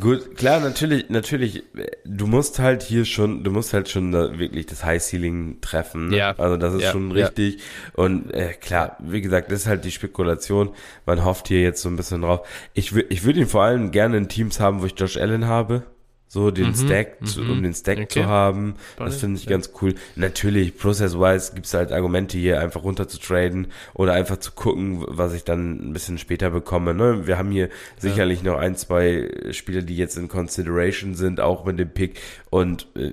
Gut, 0.00 0.36
klar, 0.36 0.60
natürlich, 0.60 1.08
natürlich, 1.10 1.62
du 2.04 2.26
musst 2.26 2.58
halt 2.58 2.82
hier 2.82 3.04
schon, 3.04 3.44
du 3.44 3.50
musst 3.50 3.72
halt 3.72 3.88
schon 3.88 4.12
da 4.12 4.38
wirklich 4.38 4.66
das 4.66 4.84
High 4.84 5.02
Ceiling 5.02 5.60
treffen. 5.60 6.08
Ne? 6.08 6.16
Ja. 6.16 6.34
Also 6.38 6.56
das 6.56 6.74
ist 6.74 6.82
ja, 6.82 6.92
schon 6.92 7.12
richtig. 7.12 7.56
Ja. 7.56 8.04
Und 8.04 8.32
äh, 8.32 8.52
klar, 8.52 8.96
wie 9.00 9.20
gesagt, 9.20 9.50
das 9.50 9.60
ist 9.60 9.66
halt 9.66 9.84
die 9.84 9.90
Spekulation. 9.90 10.70
Man 11.06 11.24
hofft 11.24 11.48
hier 11.48 11.60
jetzt 11.60 11.82
so 11.82 11.88
ein 11.88 11.96
bisschen 11.96 12.22
drauf. 12.22 12.46
Ich, 12.74 12.94
ich 12.94 13.24
würde 13.24 13.40
ihn 13.40 13.46
vor 13.46 13.62
allem 13.62 13.90
gerne 13.90 14.16
in 14.16 14.28
Teams 14.28 14.60
haben, 14.60 14.82
wo 14.82 14.86
ich 14.86 14.94
Josh 14.98 15.16
Allen 15.16 15.46
habe 15.46 15.84
so 16.36 16.50
den 16.50 16.68
mhm, 16.68 16.74
Stack, 16.74 17.26
zu, 17.26 17.40
um 17.40 17.58
mhm. 17.58 17.62
den 17.62 17.74
Stack 17.74 17.96
okay. 17.96 18.20
zu 18.20 18.26
haben. 18.26 18.74
Das 18.98 19.16
finde 19.16 19.38
ich 19.38 19.46
ja. 19.46 19.50
ganz 19.52 19.70
cool. 19.80 19.94
Natürlich, 20.16 20.76
process-wise 20.76 21.54
gibt 21.54 21.64
es 21.64 21.72
halt 21.72 21.92
Argumente 21.92 22.36
hier 22.36 22.60
einfach 22.60 22.84
runter 22.84 23.08
zu 23.08 23.18
traden 23.18 23.68
oder 23.94 24.12
einfach 24.12 24.36
zu 24.36 24.52
gucken, 24.52 25.02
was 25.08 25.32
ich 25.32 25.44
dann 25.44 25.88
ein 25.88 25.92
bisschen 25.94 26.18
später 26.18 26.50
bekomme. 26.50 26.92
Ne? 26.92 27.26
Wir 27.26 27.38
haben 27.38 27.50
hier 27.50 27.68
ja. 27.68 27.72
sicherlich 27.96 28.42
noch 28.42 28.58
ein, 28.58 28.76
zwei 28.76 29.30
Spieler, 29.52 29.80
die 29.80 29.96
jetzt 29.96 30.18
in 30.18 30.28
Consideration 30.28 31.14
sind, 31.14 31.40
auch 31.40 31.64
mit 31.64 31.78
dem 31.78 31.88
Pick 31.88 32.20
und 32.50 32.86
äh, 32.96 33.12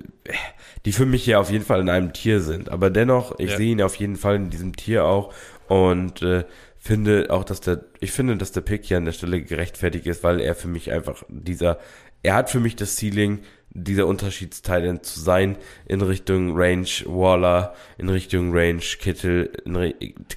die 0.85 0.91
für 0.91 1.05
mich 1.05 1.23
hier 1.23 1.39
auf 1.39 1.49
jeden 1.49 1.63
Fall 1.63 1.79
in 1.79 1.89
einem 1.89 2.11
Tier 2.11 2.41
sind. 2.41 2.69
Aber 2.69 2.89
dennoch, 2.89 3.39
ich 3.39 3.51
ja. 3.51 3.57
sehe 3.57 3.71
ihn 3.71 3.81
auf 3.81 3.95
jeden 3.95 4.17
Fall 4.17 4.35
in 4.35 4.49
diesem 4.49 4.75
Tier 4.75 5.05
auch 5.05 5.33
und 5.69 6.21
äh, 6.21 6.43
finde 6.83 7.27
auch, 7.29 7.45
dass 7.45 7.61
der, 7.61 7.85
ich 8.01 8.11
finde, 8.11 8.35
dass 8.35 8.51
der 8.51 8.59
Pick 8.59 8.83
hier 8.83 8.97
an 8.97 9.05
der 9.05 9.13
Stelle 9.13 9.41
gerechtfertigt 9.41 10.05
ist, 10.05 10.21
weil 10.21 10.41
er 10.41 10.53
für 10.53 10.67
mich 10.67 10.91
einfach 10.91 11.23
dieser 11.29 11.79
er 12.23 12.35
hat 12.35 12.49
für 12.49 12.59
mich 12.59 12.75
das 12.75 12.97
Ceiling, 12.97 13.43
dieser 13.75 14.07
Unterschiedsteil 14.07 15.01
zu 15.01 15.19
sein 15.19 15.57
in 15.85 16.01
Richtung 16.01 16.55
Range 16.55 16.87
Waller, 17.05 17.73
in 17.97 18.09
Richtung 18.09 18.55
Range 18.55 18.79
Kittel, 18.79 19.51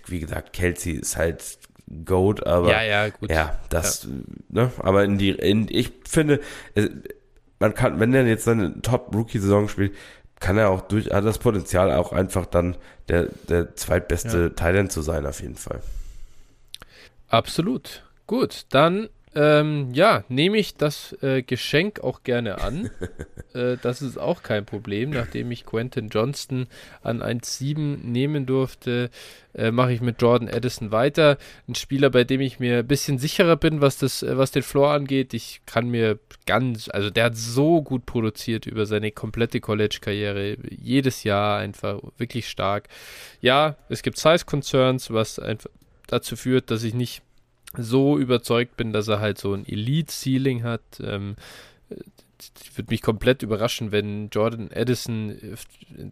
wie 0.07 0.21
gesagt, 0.21 0.53
Kelsey 0.53 0.93
ist 0.93 1.17
halt 1.17 1.59
Goat, 2.05 2.47
aber 2.47 2.71
ja, 2.71 2.83
ja, 2.83 3.09
gut. 3.11 3.31
ja 3.31 3.59
das, 3.69 4.05
ja. 4.05 4.11
ne, 4.49 4.73
aber 4.79 5.05
in 5.05 5.19
die, 5.19 5.31
in, 5.31 5.69
ich 5.71 5.93
finde, 6.09 6.41
man 7.59 7.75
kann, 7.75 8.01
wenn 8.01 8.13
er 8.13 8.27
jetzt 8.27 8.45
seine 8.45 8.81
Top-Rookie-Saison 8.83 9.69
spielt, 9.69 9.95
kann 10.41 10.59
er 10.59 10.71
auch 10.71 10.81
durch, 10.83 11.11
hat 11.11 11.25
das 11.25 11.39
Potenzial 11.39 11.93
auch 11.93 12.13
einfach 12.13 12.47
dann 12.47 12.77
der, 13.09 13.29
der 13.49 13.77
zweitbeste 13.77 14.39
ja. 14.39 14.49
Thailand 14.49 14.93
zu 14.93 15.01
sein, 15.03 15.25
auf 15.27 15.41
jeden 15.41 15.57
Fall. 15.57 15.81
Absolut. 17.29 18.03
Gut, 18.27 18.67
dann 18.71 19.09
ähm, 19.37 19.91
ja, 19.93 20.25
nehme 20.31 20.57
ich 20.57 20.77
das 20.77 21.15
äh, 21.21 21.43
Geschenk 21.43 22.01
auch 22.01 22.23
gerne 22.23 22.63
an. 22.63 22.89
äh, 23.55 23.77
das 23.83 24.01
ist 24.01 24.17
auch 24.17 24.43
kein 24.43 24.65
Problem. 24.65 25.11
Nachdem 25.11 25.53
ich 25.53 25.67
Quentin 25.67 26.09
Johnston 26.09 26.69
an 27.03 27.23
1,7 27.23 27.99
nehmen 28.03 28.47
durfte, 28.47 29.11
äh, 29.55 29.71
mache 29.71 29.93
ich 29.93 30.01
mit 30.01 30.23
Jordan 30.23 30.49
Addison 30.49 30.91
weiter. 30.91 31.37
Ein 31.69 31.75
Spieler, 31.75 32.09
bei 32.09 32.25
dem 32.25 32.41
ich 32.41 32.61
mir 32.61 32.79
ein 32.79 32.87
bisschen 32.87 33.19
sicherer 33.19 33.57
bin, 33.57 33.83
was, 33.83 33.99
das, 33.99 34.23
äh, 34.23 34.39
was 34.39 34.53
den 34.53 34.63
Floor 34.63 34.93
angeht. 34.93 35.35
Ich 35.35 35.61
kann 35.67 35.91
mir 35.91 36.19
ganz, 36.47 36.89
also 36.89 37.11
der 37.11 37.25
hat 37.25 37.37
so 37.37 37.83
gut 37.83 38.07
produziert 38.07 38.65
über 38.65 38.87
seine 38.87 39.13
komplette 39.13 39.61
College-Karriere. 39.61 40.57
Jedes 40.71 41.25
Jahr 41.25 41.59
einfach 41.59 42.01
wirklich 42.17 42.49
stark. 42.49 42.89
Ja, 43.43 43.77
es 43.91 44.03
gibt 44.03 44.17
Size-Concerns, 44.17 45.11
was 45.11 45.39
einfach 45.39 45.69
dazu 46.07 46.37
führt, 46.37 46.71
dass 46.71 46.85
ich 46.85 46.95
nicht 46.95 47.23
so 47.77 48.19
überzeugt 48.19 48.77
bin, 48.77 48.93
dass 48.93 49.09
er 49.09 49.21
halt 49.21 49.39
so 49.39 49.55
ein 49.55 49.67
Elite-Ceiling 49.67 50.63
hat. 50.63 50.83
Ähm, 51.01 51.37
würde 52.75 52.91
mich 52.91 53.03
komplett 53.03 53.43
überraschen, 53.43 53.93
wenn 53.93 54.29
Jordan 54.29 54.71
Addison 54.75 55.37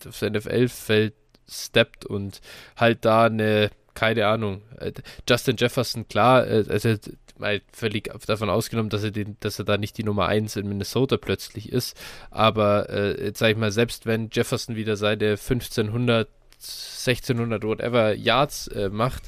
aufs 0.06 0.22
NFL-Feld 0.22 1.14
steppt 1.48 2.06
und 2.06 2.40
halt 2.76 3.04
da 3.04 3.24
eine, 3.24 3.70
keine 3.94 4.26
Ahnung, 4.26 4.62
äh, 4.78 4.92
Justin 5.28 5.56
Jefferson, 5.56 6.08
klar, 6.08 6.46
äh, 6.46 6.64
also 6.68 6.94
mal 7.36 7.60
völlig 7.72 8.10
davon 8.26 8.48
ausgenommen, 8.48 8.90
dass 8.90 9.04
er, 9.04 9.10
den, 9.10 9.36
dass 9.40 9.58
er 9.58 9.64
da 9.64 9.76
nicht 9.76 9.98
die 9.98 10.04
Nummer 10.04 10.26
1 10.26 10.56
in 10.56 10.68
Minnesota 10.68 11.16
plötzlich 11.16 11.70
ist, 11.70 11.96
aber 12.30 12.88
äh, 12.90 13.24
jetzt 13.26 13.40
sag 13.40 13.50
ich 13.50 13.56
mal, 13.56 13.72
selbst 13.72 14.06
wenn 14.06 14.30
Jefferson 14.32 14.76
wieder 14.76 14.96
seine 14.96 15.30
1500, 15.30 16.28
1600, 16.54 17.64
whatever 17.64 18.14
Yards 18.14 18.68
äh, 18.68 18.88
macht, 18.88 19.24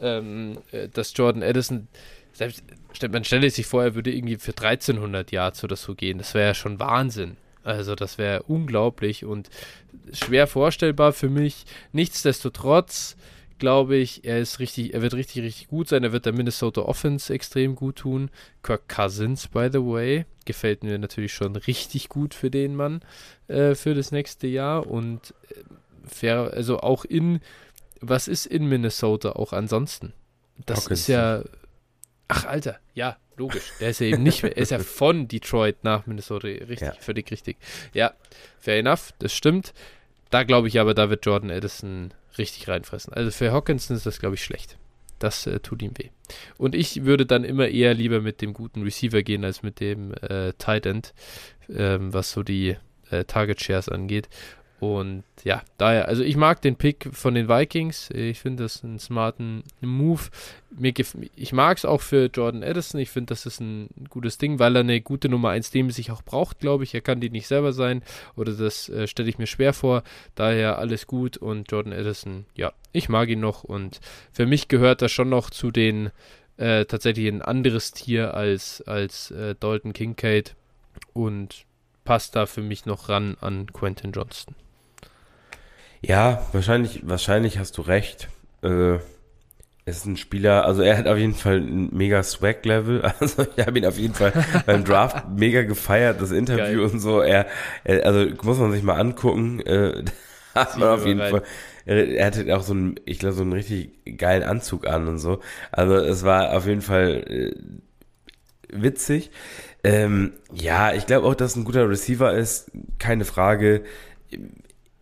ähm, 0.00 0.58
äh, 0.72 0.88
dass 0.88 1.12
Jordan 1.16 1.42
Addison, 1.42 1.88
selbst, 2.32 2.62
man 3.10 3.24
stelle 3.24 3.50
sich 3.50 3.66
vor, 3.66 3.82
er 3.82 3.94
würde 3.94 4.14
irgendwie 4.14 4.36
für 4.36 4.52
1300 4.52 5.32
Yards 5.32 5.64
oder 5.64 5.76
so 5.76 5.94
gehen. 5.94 6.18
Das 6.18 6.34
wäre 6.34 6.48
ja 6.48 6.54
schon 6.54 6.78
Wahnsinn. 6.78 7.36
Also 7.64 7.94
das 7.94 8.16
wäre 8.16 8.44
unglaublich 8.44 9.24
und 9.24 9.50
schwer 10.12 10.46
vorstellbar 10.46 11.12
für 11.12 11.28
mich. 11.28 11.66
Nichtsdestotrotz 11.92 13.16
glaube 13.58 13.96
ich, 13.96 14.24
er 14.24 14.38
ist 14.38 14.58
richtig, 14.58 14.94
er 14.94 15.02
wird 15.02 15.14
richtig, 15.14 15.42
richtig 15.42 15.68
gut 15.68 15.88
sein. 15.88 16.04
Er 16.04 16.12
wird 16.12 16.26
der 16.26 16.32
Minnesota 16.32 16.82
Offense 16.82 17.32
extrem 17.32 17.74
gut 17.74 17.96
tun. 17.96 18.30
Kirk 18.62 18.88
Cousins, 18.88 19.48
by 19.48 19.68
the 19.70 19.80
way, 19.80 20.24
gefällt 20.44 20.82
mir 20.82 20.98
natürlich 20.98 21.34
schon 21.34 21.56
richtig 21.56 22.08
gut 22.08 22.34
für 22.34 22.50
den 22.50 22.74
Mann 22.74 23.00
äh, 23.48 23.74
für 23.74 23.94
das 23.94 24.12
nächste 24.12 24.46
Jahr 24.46 24.86
und 24.86 25.34
äh, 25.50 25.54
fair, 26.08 26.52
also 26.54 26.80
auch 26.80 27.04
in 27.04 27.40
was 28.00 28.28
ist 28.28 28.46
in 28.46 28.66
Minnesota 28.66 29.32
auch 29.32 29.52
ansonsten? 29.52 30.12
Das 30.66 30.84
Hawkins. 30.84 31.00
ist 31.00 31.06
ja. 31.08 31.42
Ach, 32.28 32.44
Alter, 32.44 32.78
ja, 32.94 33.16
logisch. 33.36 33.72
Der 33.80 33.90
ist 33.90 34.00
ja 34.00 34.08
eben 34.08 34.22
nicht 34.22 34.42
mehr. 34.42 34.56
Er 34.56 34.62
ist 34.62 34.70
ja 34.70 34.78
von 34.78 35.28
Detroit 35.28 35.82
nach 35.82 36.06
Minnesota. 36.06 36.46
Richtig, 36.46 36.80
ja. 36.80 36.92
völlig 37.00 37.30
richtig. 37.30 37.56
Ja, 37.94 38.12
fair 38.58 38.78
enough, 38.78 39.12
das 39.18 39.32
stimmt. 39.32 39.72
Da 40.30 40.42
glaube 40.42 40.68
ich 40.68 40.78
aber, 40.78 40.94
da 40.94 41.08
wird 41.08 41.24
Jordan 41.24 41.50
Addison 41.50 42.12
richtig 42.36 42.68
reinfressen. 42.68 43.12
Also 43.12 43.30
für 43.30 43.52
Hawkinson 43.52 43.96
ist 43.96 44.06
das, 44.06 44.18
glaube 44.18 44.34
ich, 44.34 44.44
schlecht. 44.44 44.76
Das 45.18 45.46
äh, 45.46 45.58
tut 45.60 45.82
ihm 45.82 45.92
weh. 45.96 46.10
Und 46.58 46.74
ich 46.74 47.04
würde 47.04 47.26
dann 47.26 47.44
immer 47.44 47.68
eher 47.68 47.94
lieber 47.94 48.20
mit 48.20 48.40
dem 48.40 48.52
guten 48.52 48.82
Receiver 48.82 49.22
gehen, 49.22 49.44
als 49.44 49.62
mit 49.62 49.80
dem 49.80 50.12
äh, 50.14 50.52
Tight 50.58 50.86
End, 50.86 51.14
ähm, 51.68 52.12
was 52.12 52.30
so 52.30 52.42
die 52.42 52.76
äh, 53.10 53.24
Target 53.24 53.60
Shares 53.60 53.88
angeht. 53.88 54.28
Und 54.80 55.24
ja, 55.42 55.62
daher, 55.76 56.06
also 56.06 56.22
ich 56.22 56.36
mag 56.36 56.62
den 56.62 56.76
Pick 56.76 57.08
von 57.12 57.34
den 57.34 57.48
Vikings. 57.48 58.10
Ich 58.10 58.38
finde 58.38 58.62
das 58.62 58.84
einen 58.84 59.00
smarten 59.00 59.64
Move. 59.80 60.22
Mir 60.70 60.92
ich 61.34 61.52
mag 61.52 61.78
es 61.78 61.84
auch 61.84 62.00
für 62.00 62.26
Jordan 62.26 62.62
Addison. 62.62 63.00
Ich 63.00 63.10
finde, 63.10 63.30
das 63.32 63.44
ist 63.44 63.60
ein 63.60 63.88
gutes 64.08 64.38
Ding, 64.38 64.60
weil 64.60 64.76
er 64.76 64.80
eine 64.80 65.00
gute 65.00 65.28
Nummer 65.28 65.50
1 65.50 65.72
dem 65.72 65.90
sich 65.90 66.12
auch 66.12 66.22
braucht, 66.22 66.60
glaube 66.60 66.84
ich. 66.84 66.94
Er 66.94 67.00
kann 67.00 67.20
die 67.20 67.30
nicht 67.30 67.48
selber 67.48 67.72
sein 67.72 68.02
oder 68.36 68.52
das 68.52 68.88
äh, 68.88 69.08
stelle 69.08 69.28
ich 69.28 69.38
mir 69.38 69.48
schwer 69.48 69.72
vor. 69.72 70.04
Daher 70.36 70.78
alles 70.78 71.08
gut 71.08 71.36
und 71.36 71.70
Jordan 71.70 71.92
Addison, 71.92 72.44
ja, 72.54 72.72
ich 72.92 73.08
mag 73.08 73.28
ihn 73.28 73.40
noch 73.40 73.64
und 73.64 74.00
für 74.30 74.46
mich 74.46 74.68
gehört 74.68 75.02
er 75.02 75.08
schon 75.08 75.28
noch 75.28 75.50
zu 75.50 75.72
den 75.72 76.10
äh, 76.56 76.84
tatsächlich 76.84 77.26
ein 77.26 77.42
anderes 77.42 77.92
Tier 77.92 78.34
als, 78.34 78.82
als 78.82 79.32
äh, 79.32 79.56
Dalton 79.58 79.92
Kincaid 79.92 80.54
und 81.14 81.64
passt 82.04 82.36
da 82.36 82.46
für 82.46 82.62
mich 82.62 82.86
noch 82.86 83.08
ran 83.08 83.36
an 83.40 83.72
Quentin 83.72 84.12
Johnston. 84.12 84.54
Ja, 86.00 86.42
wahrscheinlich, 86.52 87.02
wahrscheinlich 87.04 87.58
hast 87.58 87.76
du 87.78 87.82
recht. 87.82 88.28
Äh, 88.62 88.98
es 89.84 89.98
ist 89.98 90.04
ein 90.06 90.16
Spieler, 90.18 90.66
also 90.66 90.82
er 90.82 90.98
hat 90.98 91.08
auf 91.08 91.16
jeden 91.16 91.34
Fall 91.34 91.58
ein 91.58 91.88
mega 91.92 92.22
Swag-Level. 92.22 93.02
Also 93.20 93.46
ich 93.56 93.66
habe 93.66 93.78
ihn 93.78 93.86
auf 93.86 93.98
jeden 93.98 94.14
Fall 94.14 94.32
beim 94.66 94.84
Draft 94.84 95.28
mega 95.30 95.62
gefeiert, 95.62 96.20
das 96.20 96.30
Interview 96.30 96.82
Geil. 96.82 96.92
und 96.92 97.00
so. 97.00 97.20
Er, 97.20 97.46
er, 97.84 98.04
also 98.04 98.30
muss 98.42 98.58
man 98.58 98.72
sich 98.72 98.82
mal 98.82 99.00
angucken. 99.00 99.60
Äh, 99.60 100.04
hat 100.54 100.76
man 100.76 100.88
auf 100.90 101.06
jeden 101.06 101.20
rein. 101.20 101.30
Fall. 101.30 101.42
Er, 101.86 102.08
er 102.08 102.26
hatte 102.26 102.56
auch 102.56 102.62
so 102.62 102.74
einen, 102.74 103.00
ich 103.06 103.18
glaube, 103.18 103.34
so 103.34 103.42
einen 103.42 103.54
richtig 103.54 104.18
geilen 104.18 104.42
Anzug 104.42 104.86
an 104.86 105.08
und 105.08 105.18
so. 105.18 105.40
Also 105.72 105.94
es 105.94 106.22
war 106.22 106.52
auf 106.54 106.66
jeden 106.66 106.82
Fall 106.82 107.24
äh, 107.26 107.54
witzig. 108.68 109.30
Ähm, 109.84 110.32
ja, 110.52 110.92
ich 110.92 111.06
glaube 111.06 111.26
auch, 111.26 111.34
dass 111.34 111.56
ein 111.56 111.64
guter 111.64 111.88
Receiver 111.88 112.34
ist, 112.34 112.70
keine 112.98 113.24
Frage 113.24 113.84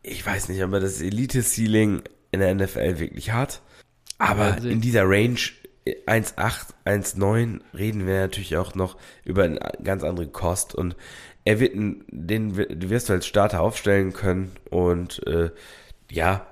ich 0.07 0.25
weiß 0.25 0.49
nicht, 0.49 0.63
ob 0.63 0.73
er 0.73 0.81
das 0.81 1.01
Elite-Ceiling 1.01 2.03
in 2.31 2.41
der 2.41 2.55
NFL 2.55 2.99
wirklich 2.99 3.33
hat. 3.33 3.61
Aber 4.19 4.57
in 4.59 4.81
dieser 4.81 5.03
Range 5.05 5.39
1,8, 5.87 6.75
1,9 6.85 7.61
reden 7.77 8.07
wir 8.07 8.21
natürlich 8.21 8.57
auch 8.57 8.75
noch 8.75 8.97
über 9.25 9.45
eine 9.45 9.59
ganz 9.83 10.03
andere 10.05 10.27
Kost 10.27 10.75
und 10.75 10.97
er 11.45 11.61
wird 11.61 11.75
den 11.77 12.57
wirst 12.57 13.09
du 13.09 13.13
als 13.13 13.27
Starter 13.27 13.61
aufstellen 13.61 14.13
können 14.13 14.53
und 14.71 15.25
äh, 15.27 15.51
ja, 16.11 16.47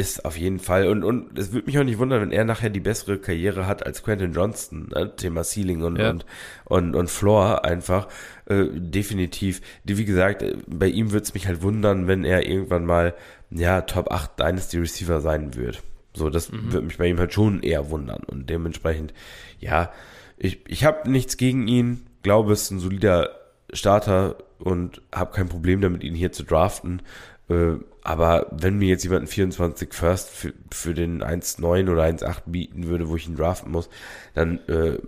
ist 0.00 0.24
auf 0.24 0.38
jeden 0.38 0.58
Fall, 0.58 0.88
und, 0.88 1.04
und 1.04 1.38
es 1.38 1.52
würde 1.52 1.66
mich 1.66 1.78
auch 1.78 1.84
nicht 1.84 1.98
wundern, 1.98 2.22
wenn 2.22 2.32
er 2.32 2.44
nachher 2.44 2.70
die 2.70 2.80
bessere 2.80 3.18
Karriere 3.18 3.66
hat 3.66 3.84
als 3.84 4.02
Quentin 4.02 4.32
Johnston, 4.32 4.88
ne? 4.88 5.14
Thema 5.14 5.44
Ceiling 5.44 5.82
und, 5.82 5.98
ja. 5.98 6.10
und, 6.10 6.24
und, 6.64 6.96
und 6.96 7.10
Floor 7.10 7.64
einfach, 7.66 8.08
äh, 8.46 8.64
definitiv. 8.72 9.60
Wie 9.84 10.04
gesagt, 10.06 10.42
bei 10.66 10.88
ihm 10.88 11.12
würde 11.12 11.24
es 11.24 11.34
mich 11.34 11.46
halt 11.46 11.60
wundern, 11.60 12.08
wenn 12.08 12.24
er 12.24 12.46
irgendwann 12.46 12.86
mal, 12.86 13.14
ja, 13.50 13.82
Top 13.82 14.10
8 14.10 14.40
Dynasty 14.40 14.78
Receiver 14.78 15.20
sein 15.20 15.54
wird. 15.54 15.82
So, 16.14 16.30
das 16.30 16.50
mhm. 16.50 16.72
würde 16.72 16.86
mich 16.86 16.96
bei 16.96 17.06
ihm 17.06 17.18
halt 17.18 17.34
schon 17.34 17.62
eher 17.62 17.90
wundern 17.90 18.22
und 18.24 18.48
dementsprechend, 18.48 19.12
ja, 19.58 19.92
ich, 20.38 20.60
ich 20.66 20.84
habe 20.84 21.10
nichts 21.10 21.36
gegen 21.36 21.68
ihn, 21.68 22.06
glaube, 22.22 22.54
es 22.54 22.62
ist 22.62 22.70
ein 22.70 22.80
solider 22.80 23.30
Starter 23.72 24.36
und 24.58 25.02
habe 25.14 25.32
kein 25.32 25.50
Problem 25.50 25.82
damit, 25.82 26.02
ihn 26.02 26.14
hier 26.14 26.32
zu 26.32 26.42
draften. 26.42 27.02
Äh, 27.48 27.74
aber 28.02 28.46
wenn 28.50 28.78
mir 28.78 28.88
jetzt 28.88 29.04
jemand 29.04 29.20
einen 29.20 29.28
24 29.28 29.92
First 29.92 30.28
für, 30.30 30.52
für 30.70 30.94
den 30.94 31.22
1,9 31.22 31.90
oder 31.90 32.04
1,8 32.04 32.42
bieten 32.46 32.86
würde, 32.86 33.08
wo 33.08 33.16
ich 33.16 33.26
ihn 33.26 33.36
draften 33.36 33.70
muss, 33.72 33.88
dann 34.34 34.58
äh, 34.68 34.98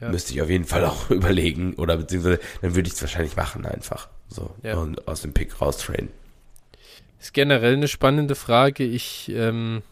ja. 0.00 0.08
müsste 0.10 0.32
ich 0.32 0.42
auf 0.42 0.50
jeden 0.50 0.64
Fall 0.64 0.84
auch 0.86 1.10
überlegen 1.10 1.74
oder 1.74 1.96
beziehungsweise 1.96 2.40
dann 2.60 2.74
würde 2.74 2.88
ich 2.88 2.94
es 2.94 3.02
wahrscheinlich 3.02 3.36
machen 3.36 3.64
einfach. 3.66 4.08
So 4.28 4.54
ja. 4.62 4.76
und 4.76 5.06
aus 5.08 5.22
dem 5.22 5.32
Pick 5.32 5.60
raustrainen. 5.60 6.10
Ist 7.20 7.34
generell 7.34 7.74
eine 7.74 7.88
spannende 7.88 8.34
Frage. 8.34 8.84
Ich 8.84 9.30
ähm, 9.34 9.82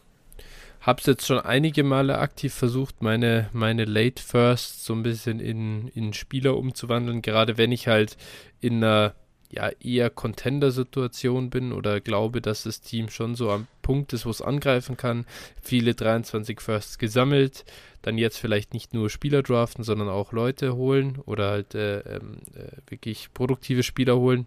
habe 0.81 1.01
es 1.01 1.07
jetzt 1.07 1.27
schon 1.27 1.39
einige 1.39 1.85
Male 1.85 2.19
aktiv 2.19 2.53
versucht, 2.53 3.03
meine, 3.03 3.51
meine 3.53 3.85
Late 3.85 4.23
First 4.23 4.85
so 4.85 4.95
ein 4.95 5.03
bisschen 5.03 5.39
in, 5.39 5.89
in 5.89 6.13
Spieler 6.15 6.57
umzuwandeln, 6.57 7.23
gerade 7.23 7.59
wenn 7.59 7.71
ich 7.71 7.87
halt 7.87 8.17
in 8.61 8.83
einer 8.83 9.15
ja 9.51 9.71
eher 9.81 10.11
Contender-Situation 10.11 11.51
bin 11.51 11.73
oder 11.73 12.01
glaube, 12.01 12.41
dass 12.41 12.63
das 12.63 12.81
Team 12.81 13.09
schon 13.09 13.35
so 13.35 13.51
am 13.51 13.67
Punkt 13.83 14.13
ist, 14.13 14.27
wo 14.27 14.31
es 14.31 14.43
angreifen 14.43 14.97
kann. 14.97 15.27
Viele 15.61 15.95
23 15.95 16.61
Firsts 16.61 16.99
gesammelt, 16.99 17.65
dann 18.03 18.19
jetzt 18.19 18.39
vielleicht 18.39 18.75
nicht 18.75 18.95
nur 18.95 19.11
Spieler 19.11 19.43
draften, 19.43 19.85
sondern 19.85 20.09
auch 20.09 20.33
Leute 20.33 20.77
holen 20.77 21.19
oder 21.27 21.51
halt 21.51 21.75
äh, 21.75 22.01
ähm, 22.01 22.39
äh, 22.55 22.91
wirklich 22.91 23.33
produktive 23.35 23.83
Spieler 23.83 24.17
holen. 24.17 24.47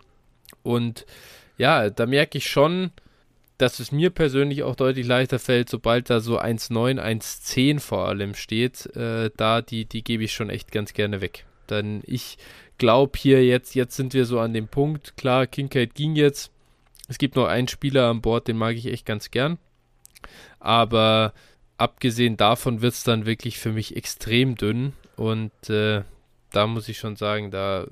Und 0.64 1.06
ja, 1.58 1.90
da 1.90 2.06
merke 2.06 2.38
ich 2.38 2.50
schon, 2.50 2.92
dass 3.58 3.80
es 3.80 3.92
mir 3.92 4.10
persönlich 4.10 4.64
auch 4.64 4.76
deutlich 4.76 5.06
leichter 5.06 5.40
fällt, 5.40 5.70
sobald 5.70 6.10
da 6.10 6.20
so 6.20 6.40
1,9, 6.40 7.00
1,10 7.00 7.80
vor 7.80 8.08
allem 8.08 8.34
steht, 8.34 8.88
äh, 8.96 9.30
da 9.38 9.62
die, 9.62 9.86
die 9.86 10.04
gebe 10.04 10.24
ich 10.24 10.34
schon 10.34 10.50
echt 10.50 10.72
ganz 10.72 10.94
gerne 10.94 11.22
weg. 11.22 11.46
Dann 11.68 12.02
ich 12.06 12.38
glaube 12.84 13.18
hier 13.18 13.46
jetzt, 13.46 13.76
jetzt 13.76 13.96
sind 13.96 14.14
wir 14.14 14.26
so 14.26 14.42
an 14.42 14.52
dem 14.52 14.68
Punkt. 14.68 15.16
Klar, 15.16 15.48
Kincaid 15.48 15.96
ging 15.96 16.18
jetzt. 16.18 16.52
Es 17.08 17.18
gibt 17.18 17.38
noch 17.38 17.46
einen 17.46 17.70
Spieler 17.70 18.10
an 18.10 18.22
Bord, 18.22 18.50
den 18.50 18.58
mag 18.58 18.76
ich 18.76 18.88
echt 18.88 19.06
ganz 19.06 19.32
gern. 19.32 19.58
Aber 20.60 21.34
abgesehen 21.78 22.36
davon 22.36 22.82
wird 22.82 22.94
es 22.94 23.04
dann 23.04 23.26
wirklich 23.26 23.58
für 23.58 23.72
mich 23.72 23.96
extrem 23.96 24.56
dünn. 24.56 24.92
Und 25.16 25.70
äh, 25.70 26.04
da 26.52 26.68
muss 26.68 26.90
ich 26.90 26.98
schon 26.98 27.16
sagen, 27.16 27.52
da 27.52 27.88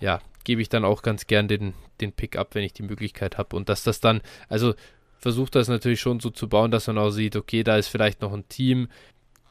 ja, 0.00 0.20
gebe 0.44 0.60
ich 0.60 0.68
dann 0.68 0.84
auch 0.84 1.00
ganz 1.00 1.26
gern 1.26 1.48
den, 1.48 1.72
den 2.02 2.12
Pick 2.12 2.36
ab, 2.36 2.50
wenn 2.52 2.64
ich 2.64 2.74
die 2.74 2.82
Möglichkeit 2.82 3.38
habe. 3.38 3.56
Und 3.56 3.70
dass 3.70 3.84
das 3.84 4.00
dann, 4.00 4.20
also 4.50 4.74
versucht 5.16 5.54
das 5.54 5.68
natürlich 5.68 6.00
schon 6.00 6.20
so 6.20 6.28
zu 6.28 6.46
bauen, 6.46 6.70
dass 6.70 6.88
man 6.88 6.98
auch 6.98 7.08
sieht, 7.08 7.36
okay, 7.36 7.62
da 7.62 7.78
ist 7.78 7.88
vielleicht 7.88 8.20
noch 8.20 8.34
ein 8.34 8.46
Team, 8.50 8.88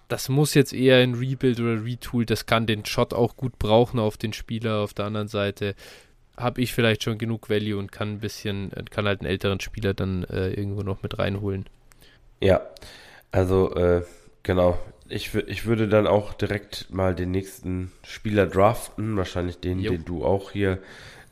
das 0.08 0.30
muss 0.30 0.54
jetzt 0.54 0.74
eher 0.74 0.98
ein 0.98 1.16
Rebuild 1.16 1.60
oder 1.60 1.84
Retool, 1.84 2.26
das 2.26 2.46
kann 2.46 2.68
den 2.68 2.86
Shot 2.86 3.14
auch 3.14 3.36
gut 3.36 3.58
brauchen 3.60 4.00
auf 4.00 4.18
den 4.18 4.34
Spieler. 4.34 4.80
Auf 4.82 4.94
der 4.94 5.06
anderen 5.06 5.28
Seite 5.28 5.76
habe 6.38 6.62
ich 6.62 6.74
vielleicht 6.74 7.04
schon 7.04 7.18
genug 7.18 7.50
Value 7.50 7.78
und 7.78 7.92
kann 7.92 8.14
ein 8.14 8.20
bisschen, 8.20 8.72
kann 8.90 9.06
halt 9.06 9.22
einen 9.22 9.30
älteren 9.30 9.60
Spieler 9.60 9.94
dann 9.94 10.24
äh, 10.26 10.50
irgendwo 10.50 10.82
noch 10.82 11.02
mit 11.02 11.18
reinholen. 11.18 11.66
Ja, 12.42 12.62
also 13.32 13.74
äh, 13.76 14.04
genau. 14.44 14.78
Ich, 15.08 15.36
ich 15.36 15.66
würde 15.66 15.88
dann 15.88 16.08
auch 16.08 16.34
direkt 16.34 16.88
mal 16.90 17.14
den 17.14 17.32
nächsten 17.32 17.92
Spieler 18.04 18.48
draften, 18.48 19.18
wahrscheinlich 19.18 19.60
den, 19.60 19.80
jo. 19.80 19.92
den 19.92 20.04
du 20.04 20.26
auch 20.26 20.52
hier 20.52 20.80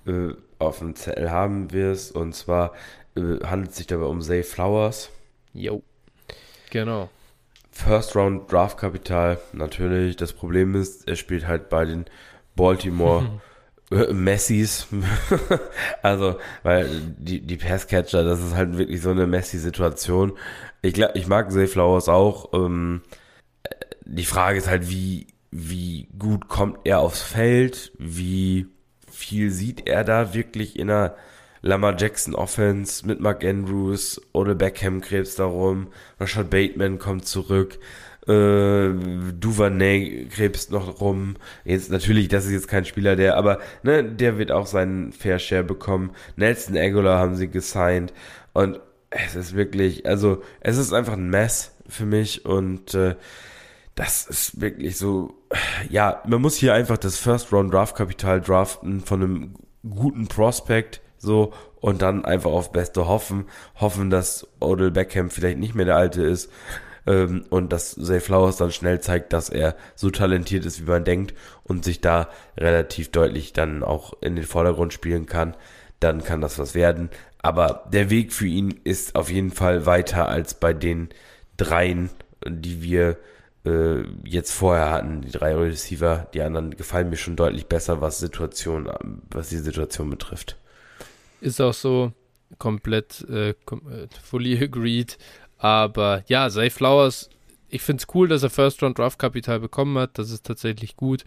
äh, 0.06 0.30
auf 0.60 0.80
dem 0.80 0.96
Zettel 0.96 1.32
haben 1.32 1.72
wirst. 1.72 2.16
Und 2.16 2.34
zwar 2.34 2.74
äh, 3.16 3.44
handelt 3.44 3.72
es 3.72 3.78
sich 3.78 3.88
dabei 3.88 4.06
um 4.06 4.22
Zay 4.22 4.44
Flowers. 4.44 5.10
Jo. 5.54 5.82
Genau. 6.70 7.10
First 7.74 8.16
Round 8.16 8.52
Draft 8.52 8.78
Kapital, 8.78 9.40
natürlich. 9.52 10.16
Das 10.16 10.32
Problem 10.32 10.76
ist, 10.76 11.08
er 11.08 11.16
spielt 11.16 11.48
halt 11.48 11.70
bei 11.70 11.86
den 11.86 12.06
Baltimore 12.56 13.42
Messis. 14.12 14.88
also, 16.04 16.38
weil 16.62 16.88
die, 17.18 17.42
die 17.42 17.58
Passcatcher, 17.58 18.24
das 18.24 18.42
ist 18.42 18.56
halt 18.56 18.78
wirklich 18.78 19.02
so 19.02 19.10
eine 19.10 19.26
Messi-Situation. 19.26 20.34
Ich 20.84 20.94
glaube, 20.94 21.18
ich 21.18 21.28
mag 21.28 21.52
Zay 21.52 21.66
Flowers 21.66 22.10
auch. 22.10 22.54
Ähm, 22.54 23.02
die 24.06 24.26
Frage 24.26 24.60
ist 24.60 24.68
halt, 24.68 24.90
wie, 24.90 25.28
wie 25.50 26.08
gut 26.18 26.48
kommt 26.48 26.80
er 26.84 27.00
aufs 27.00 27.24
Feld? 27.24 27.92
Wie 27.98 28.68
viel 29.12 29.50
sieht 29.50 29.88
er 29.88 30.04
da 30.04 30.36
wirklich 30.36 30.78
in 30.78 30.92
einer 30.92 31.16
Lamar 31.64 31.96
Jackson 31.98 32.36
Offense 32.36 33.08
mit 33.08 33.22
Mark 33.22 33.44
Andrews, 33.46 34.22
Ole 34.34 34.54
Beckham 34.54 35.00
krebst 35.00 35.40
darum, 35.40 35.88
Rashad 36.20 36.50
Bateman 36.50 37.00
kommt 37.00 37.26
zurück, 37.26 37.80
äh, 38.28 38.92
Duvernay 39.40 40.28
krebst 40.30 40.72
noch 40.72 41.00
rum. 41.00 41.38
Jetzt 41.64 41.90
natürlich, 41.90 42.28
das 42.28 42.46
ist 42.46 42.52
jetzt 42.52 42.68
kein 42.68 42.84
Spieler, 42.84 43.16
der, 43.16 43.38
aber 43.38 43.60
ne, 43.82 44.04
der 44.04 44.38
wird 44.38 44.52
auch 44.52 44.68
seinen 44.68 45.14
Fair 45.14 45.40
Share 45.40 45.64
bekommen. 45.64 46.12
Nelson 46.36 46.76
Aguilar 46.76 47.18
haben 47.18 47.36
sie 47.38 47.48
gesigned 47.48 48.14
und 48.52 48.82
es 49.10 49.36
ist 49.36 49.56
wirklich, 49.56 50.06
also 50.06 50.42
es 50.60 50.78
ist 50.78 50.92
einfach 50.92 51.14
ein 51.14 51.30
Mess 51.30 51.72
für 51.88 52.06
mich 52.06 52.46
und 52.46 52.94
äh, 52.94 53.16
das 53.96 54.28
ist 54.28 54.60
wirklich 54.60 54.98
so, 54.98 55.34
ja, 55.90 56.22
man 56.28 56.42
muss 56.42 56.58
hier 56.58 56.74
einfach 56.74 56.98
das 56.98 57.18
First 57.18 57.54
Round 57.54 57.74
Draft 57.74 57.96
Kapital 57.96 58.42
draften 58.42 59.00
von 59.00 59.24
einem 59.24 59.54
guten 59.88 60.28
Prospect, 60.28 61.00
so, 61.24 61.54
und 61.80 62.02
dann 62.02 62.26
einfach 62.26 62.52
auf 62.52 62.72
Beste 62.72 63.08
hoffen, 63.08 63.46
hoffen, 63.80 64.10
dass 64.10 64.48
Odell 64.60 64.92
Beckham 64.92 65.30
vielleicht 65.30 65.58
nicht 65.58 65.74
mehr 65.74 65.86
der 65.86 65.96
Alte 65.96 66.24
ist, 66.24 66.52
ähm, 67.06 67.46
und 67.50 67.74
dass 67.74 67.96
Zay 67.96 68.20
Flowers 68.20 68.58
dann 68.58 68.72
schnell 68.72 69.02
zeigt, 69.02 69.34
dass 69.34 69.50
er 69.50 69.76
so 69.96 70.10
talentiert 70.10 70.66
ist, 70.66 70.82
wie 70.82 70.90
man 70.90 71.04
denkt, 71.04 71.34
und 71.64 71.84
sich 71.86 72.02
da 72.02 72.30
relativ 72.58 73.12
deutlich 73.12 73.54
dann 73.54 73.84
auch 73.84 74.14
in 74.22 74.36
den 74.36 74.46
Vordergrund 74.46 74.94
spielen 74.94 75.26
kann, 75.26 75.56
dann 76.00 76.24
kann 76.24 76.42
das 76.42 76.60
was 76.60 76.76
werden. 76.76 77.10
Aber 77.42 77.86
der 77.92 78.10
Weg 78.10 78.34
für 78.34 78.48
ihn 78.48 78.80
ist 78.84 79.16
auf 79.16 79.30
jeden 79.30 79.52
Fall 79.52 79.86
weiter 79.86 80.30
als 80.30 80.54
bei 80.54 80.74
den 80.74 81.10
dreien, 81.58 82.10
die 82.46 82.82
wir 82.82 83.18
äh, 83.66 84.04
jetzt 84.26 84.52
vorher 84.52 84.92
hatten, 84.92 85.22
die 85.22 85.32
drei 85.32 85.56
Receiver. 85.56 86.28
Die 86.34 86.42
anderen 86.42 86.72
gefallen 86.72 87.10
mir 87.10 87.18
schon 87.18 87.36
deutlich 87.36 87.68
besser, 87.68 88.02
was 88.02 88.20
Situation, 88.20 88.90
was 89.30 89.50
die 89.50 89.58
Situation 89.58 90.10
betrifft. 90.10 90.58
Ist 91.44 91.60
auch 91.62 91.74
so 91.74 92.14
komplett 92.58 93.26
äh, 93.30 93.50
äh, 93.50 93.56
fully 94.24 94.58
agreed. 94.64 95.18
Aber 95.58 96.24
ja, 96.28 96.50
Zay 96.50 96.70
Flowers, 96.70 97.30
ich 97.70 97.82
finde 97.82 98.02
es 98.02 98.16
cool, 98.16 98.28
dass 98.28 98.44
er 98.44 98.50
First 98.50 98.82
Round 98.84 98.98
Draft 98.98 99.20
Kapital 99.20 99.60
bekommen 99.60 99.98
hat. 99.98 100.18
Das 100.18 100.32
ist 100.32 100.46
tatsächlich 100.46 100.96
gut. 100.96 101.24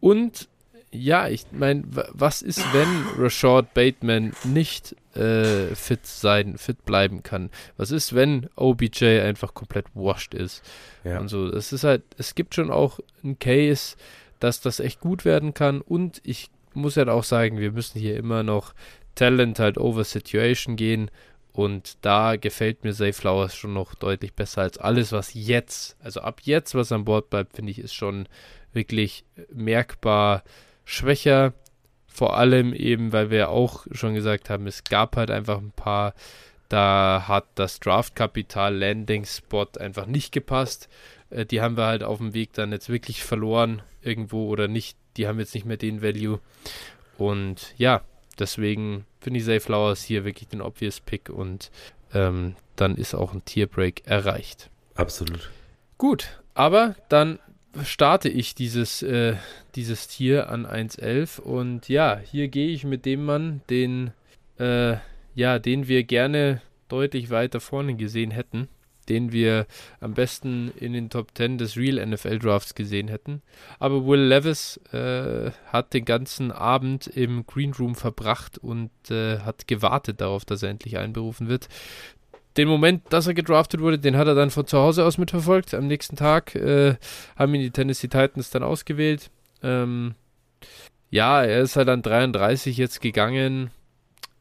Und 0.00 0.48
ja, 0.90 1.28
ich 1.28 1.46
meine, 1.50 1.82
was 1.88 2.40
ist, 2.40 2.62
wenn 2.72 2.88
Rashad 3.18 3.74
Bateman 3.74 4.32
nicht 4.44 4.94
äh, 5.16 5.74
fit 5.74 6.06
sein, 6.06 6.56
fit 6.56 6.84
bleiben 6.84 7.22
kann? 7.22 7.50
Was 7.76 7.90
ist, 7.90 8.14
wenn 8.14 8.48
OBJ 8.54 9.20
einfach 9.20 9.54
komplett 9.54 9.86
washed 9.94 10.34
ist? 10.34 10.62
Ja. 11.02 11.18
Und 11.18 11.28
so, 11.28 11.48
es 11.48 11.72
ist 11.72 11.84
halt, 11.84 12.02
es 12.16 12.34
gibt 12.36 12.54
schon 12.54 12.70
auch 12.70 13.00
einen 13.24 13.38
Case, 13.38 13.96
dass 14.38 14.60
das 14.60 14.78
echt 14.78 15.00
gut 15.00 15.24
werden 15.24 15.52
kann. 15.52 15.80
Und 15.80 16.20
ich 16.22 16.50
muss 16.74 16.94
ja 16.94 17.00
halt 17.00 17.08
auch 17.08 17.24
sagen, 17.24 17.58
wir 17.58 17.72
müssen 17.72 17.98
hier 17.98 18.16
immer 18.16 18.42
noch 18.42 18.72
Talent 19.14 19.58
halt 19.58 19.78
over 19.78 20.04
Situation 20.04 20.76
gehen. 20.76 21.10
Und 21.52 21.98
da 22.04 22.34
gefällt 22.34 22.82
mir 22.82 22.92
Safe 22.92 23.12
Flowers 23.12 23.54
schon 23.54 23.74
noch 23.74 23.94
deutlich 23.94 24.34
besser 24.34 24.62
als 24.62 24.76
alles, 24.76 25.12
was 25.12 25.34
jetzt, 25.34 25.96
also 26.02 26.20
ab 26.20 26.40
jetzt, 26.42 26.74
was 26.74 26.90
an 26.90 27.04
Bord 27.04 27.30
bleibt, 27.30 27.54
finde 27.54 27.70
ich, 27.70 27.78
ist 27.78 27.94
schon 27.94 28.26
wirklich 28.72 29.24
merkbar 29.52 30.42
schwächer. 30.84 31.54
Vor 32.08 32.36
allem 32.36 32.74
eben, 32.74 33.12
weil 33.12 33.30
wir 33.30 33.50
auch 33.50 33.86
schon 33.92 34.14
gesagt 34.14 34.50
haben, 34.50 34.66
es 34.66 34.82
gab 34.82 35.16
halt 35.16 35.30
einfach 35.30 35.58
ein 35.58 35.72
paar, 35.72 36.14
da 36.68 37.24
hat 37.28 37.46
das 37.54 37.78
Draftkapital 37.78 38.74
Landing 38.76 39.24
Spot 39.24 39.68
einfach 39.78 40.06
nicht 40.06 40.32
gepasst. 40.32 40.88
Äh, 41.30 41.46
die 41.46 41.60
haben 41.60 41.76
wir 41.76 41.86
halt 41.86 42.02
auf 42.02 42.18
dem 42.18 42.34
Weg 42.34 42.52
dann 42.52 42.72
jetzt 42.72 42.88
wirklich 42.88 43.22
verloren 43.22 43.82
irgendwo 44.02 44.48
oder 44.48 44.66
nicht. 44.66 44.96
Die 45.16 45.28
haben 45.28 45.38
jetzt 45.38 45.54
nicht 45.54 45.66
mehr 45.66 45.76
den 45.76 46.02
Value. 46.02 46.40
Und 47.16 47.74
ja, 47.76 48.02
deswegen 48.36 49.06
finde 49.20 49.40
ich 49.40 49.46
Zay 49.46 49.60
Flowers 49.60 50.02
hier 50.02 50.24
wirklich 50.24 50.48
den 50.48 50.60
obvious 50.60 51.00
Pick 51.00 51.28
und 51.28 51.70
ähm, 52.12 52.54
dann 52.76 52.96
ist 52.96 53.14
auch 53.14 53.32
ein 53.32 53.44
Tierbreak 53.44 54.02
erreicht. 54.06 54.70
Absolut. 54.94 55.50
Gut, 55.98 56.40
aber 56.54 56.94
dann 57.08 57.38
starte 57.82 58.28
ich 58.28 58.54
dieses, 58.54 59.02
äh, 59.02 59.34
dieses 59.74 60.08
Tier 60.08 60.48
an 60.48 60.66
1.11 60.66 61.40
und 61.40 61.88
ja, 61.88 62.18
hier 62.18 62.48
gehe 62.48 62.68
ich 62.68 62.84
mit 62.84 63.04
dem 63.04 63.24
Mann, 63.24 63.62
den, 63.68 64.12
äh, 64.58 64.96
ja, 65.34 65.58
den 65.58 65.88
wir 65.88 66.04
gerne 66.04 66.62
deutlich 66.88 67.30
weiter 67.30 67.60
vorne 67.60 67.96
gesehen 67.96 68.30
hätten. 68.30 68.68
Den 69.08 69.32
wir 69.32 69.66
am 70.00 70.14
besten 70.14 70.72
in 70.78 70.92
den 70.92 71.10
Top 71.10 71.28
10 71.34 71.58
des 71.58 71.76
Real 71.76 72.04
NFL 72.04 72.38
Drafts 72.38 72.74
gesehen 72.74 73.08
hätten. 73.08 73.42
Aber 73.78 74.06
Will 74.06 74.20
Levis 74.20 74.78
äh, 74.92 75.50
hat 75.66 75.94
den 75.94 76.04
ganzen 76.04 76.52
Abend 76.52 77.06
im 77.06 77.46
Green 77.46 77.72
Room 77.72 77.94
verbracht 77.94 78.58
und 78.58 78.90
äh, 79.10 79.40
hat 79.40 79.66
gewartet 79.66 80.20
darauf, 80.20 80.44
dass 80.44 80.62
er 80.62 80.70
endlich 80.70 80.98
einberufen 80.98 81.48
wird. 81.48 81.68
Den 82.56 82.68
Moment, 82.68 83.02
dass 83.12 83.26
er 83.26 83.34
gedraftet 83.34 83.80
wurde, 83.80 83.98
den 83.98 84.16
hat 84.16 84.28
er 84.28 84.36
dann 84.36 84.50
von 84.50 84.66
zu 84.66 84.78
Hause 84.78 85.04
aus 85.04 85.18
mitverfolgt. 85.18 85.74
Am 85.74 85.88
nächsten 85.88 86.16
Tag 86.16 86.54
äh, 86.54 86.96
haben 87.36 87.54
ihn 87.54 87.62
die 87.62 87.70
Tennessee 87.70 88.08
Titans 88.08 88.50
dann 88.50 88.62
ausgewählt. 88.62 89.30
Ähm, 89.62 90.14
ja, 91.10 91.42
er 91.42 91.60
ist 91.62 91.76
halt 91.76 91.88
an 91.88 92.02
33 92.02 92.76
jetzt 92.76 93.00
gegangen. 93.00 93.70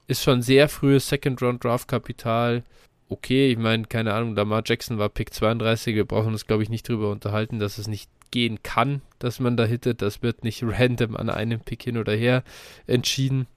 Ist 0.06 0.22
schon 0.22 0.41
sehr 0.41 0.69
frühes 0.69 1.07
Second-Round-Draft-Kapital 1.10 2.64
okay. 3.10 3.52
Ich 3.52 3.58
meine, 3.58 3.86
keine 3.86 4.14
Ahnung, 4.14 4.36
Lamar 4.36 4.64
Jackson 4.66 4.98
war 4.98 5.10
Pick 5.10 5.34
32. 5.34 5.96
Wir 5.96 6.06
brauchen 6.06 6.34
uns, 6.34 6.48
glaube 6.48 6.64
ich, 6.64 6.70
nicht 6.70 6.88
drüber 6.88 7.12
unterhalten, 7.12 7.60
dass 7.60 7.78
es 7.78 7.88
nicht 7.88 8.10
gehen 8.32 8.64
kann, 8.64 9.02
dass 9.20 9.40
man 9.40 9.58
da 9.58 9.66
hittet. 9.66 10.02
Das 10.02 10.22
wird 10.22 10.44
nicht 10.44 10.64
random 10.66 11.16
an 11.16 11.30
einem 11.30 11.60
Pick 11.60 11.84
hin 11.84 11.98
oder 11.98 12.14
her 12.14 12.44
entschieden. 12.88 13.48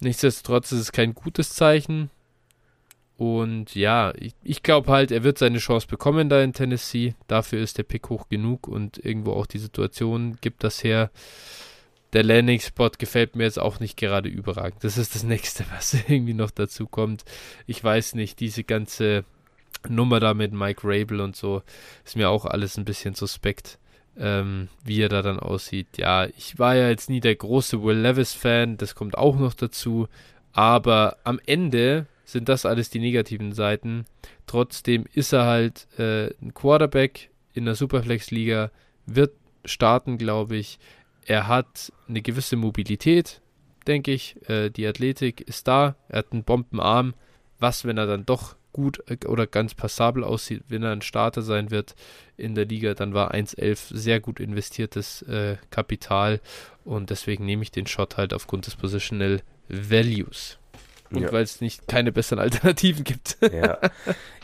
Nichtsdestotrotz 0.00 0.72
ist 0.72 0.80
es 0.80 0.92
kein 0.92 1.14
gutes 1.14 1.54
Zeichen. 1.54 2.10
Und 3.16 3.74
ja, 3.74 4.12
ich, 4.16 4.32
ich 4.44 4.62
glaube 4.62 4.92
halt, 4.92 5.10
er 5.10 5.24
wird 5.24 5.38
seine 5.38 5.58
Chance 5.58 5.88
bekommen 5.88 6.28
da 6.28 6.40
in 6.40 6.52
Tennessee. 6.52 7.14
Dafür 7.26 7.60
ist 7.60 7.76
der 7.76 7.82
Pick 7.82 8.10
hoch 8.10 8.28
genug 8.28 8.68
und 8.68 9.04
irgendwo 9.04 9.32
auch 9.32 9.46
die 9.46 9.58
Situation 9.58 10.38
gibt 10.40 10.62
das 10.62 10.84
her 10.84 11.10
der 12.12 12.24
Landing-Spot 12.24 12.90
gefällt 12.98 13.36
mir 13.36 13.44
jetzt 13.44 13.58
auch 13.58 13.80
nicht 13.80 13.96
gerade 13.96 14.28
überragend. 14.28 14.82
Das 14.82 14.98
ist 14.98 15.14
das 15.14 15.22
nächste, 15.22 15.64
was 15.76 15.94
irgendwie 15.94 16.34
noch 16.34 16.50
dazu 16.50 16.86
kommt. 16.86 17.24
Ich 17.66 17.82
weiß 17.82 18.14
nicht, 18.14 18.40
diese 18.40 18.64
ganze 18.64 19.24
Nummer 19.88 20.20
da 20.20 20.34
mit 20.34 20.52
Mike 20.52 20.80
Rabel 20.84 21.20
und 21.20 21.36
so 21.36 21.62
ist 22.04 22.16
mir 22.16 22.30
auch 22.30 22.44
alles 22.44 22.76
ein 22.78 22.84
bisschen 22.84 23.14
suspekt, 23.14 23.78
ähm, 24.18 24.68
wie 24.84 25.00
er 25.00 25.08
da 25.08 25.22
dann 25.22 25.38
aussieht. 25.38 25.98
Ja, 25.98 26.26
ich 26.26 26.58
war 26.58 26.74
ja 26.74 26.88
jetzt 26.88 27.10
nie 27.10 27.20
der 27.20 27.36
große 27.36 27.82
Will 27.82 27.98
Levis-Fan, 27.98 28.76
das 28.76 28.94
kommt 28.94 29.16
auch 29.16 29.36
noch 29.36 29.54
dazu. 29.54 30.08
Aber 30.52 31.18
am 31.24 31.38
Ende 31.46 32.06
sind 32.24 32.48
das 32.48 32.66
alles 32.66 32.90
die 32.90 32.98
negativen 32.98 33.52
Seiten. 33.52 34.06
Trotzdem 34.46 35.04
ist 35.14 35.32
er 35.32 35.44
halt 35.44 35.86
äh, 35.98 36.28
ein 36.42 36.52
Quarterback 36.54 37.30
in 37.54 37.64
der 37.64 37.74
Superflex-Liga, 37.74 38.70
wird 39.06 39.32
starten, 39.64 40.18
glaube 40.18 40.56
ich. 40.56 40.78
Er 41.28 41.46
hat 41.46 41.92
eine 42.08 42.22
gewisse 42.22 42.56
Mobilität, 42.56 43.42
denke 43.86 44.12
ich. 44.12 44.36
Äh, 44.48 44.70
die 44.70 44.86
Athletik 44.86 45.42
ist 45.42 45.68
da. 45.68 45.94
Er 46.08 46.20
hat 46.20 46.32
einen 46.32 46.42
Bombenarm. 46.42 47.12
Was, 47.58 47.84
wenn 47.84 47.98
er 47.98 48.06
dann 48.06 48.24
doch 48.24 48.56
gut 48.72 49.02
äh, 49.10 49.26
oder 49.26 49.46
ganz 49.46 49.74
passabel 49.74 50.24
aussieht, 50.24 50.62
wenn 50.68 50.82
er 50.82 50.92
ein 50.92 51.02
Starter 51.02 51.42
sein 51.42 51.70
wird 51.70 51.96
in 52.38 52.54
der 52.54 52.64
Liga, 52.64 52.94
dann 52.94 53.12
war 53.12 53.34
1,11 53.34 53.94
sehr 53.94 54.20
gut 54.20 54.40
investiertes 54.40 55.20
äh, 55.22 55.58
Kapital 55.70 56.40
und 56.86 57.10
deswegen 57.10 57.44
nehme 57.44 57.62
ich 57.62 57.72
den 57.72 57.86
Shot 57.86 58.16
halt 58.16 58.32
aufgrund 58.32 58.66
des 58.66 58.76
Positional 58.76 59.42
Values. 59.68 60.56
Und 61.10 61.24
ja. 61.24 61.32
weil 61.32 61.42
es 61.42 61.60
nicht 61.60 61.88
keine 61.88 62.10
besseren 62.10 62.38
Alternativen 62.42 63.04
gibt. 63.04 63.36
ja. 63.52 63.78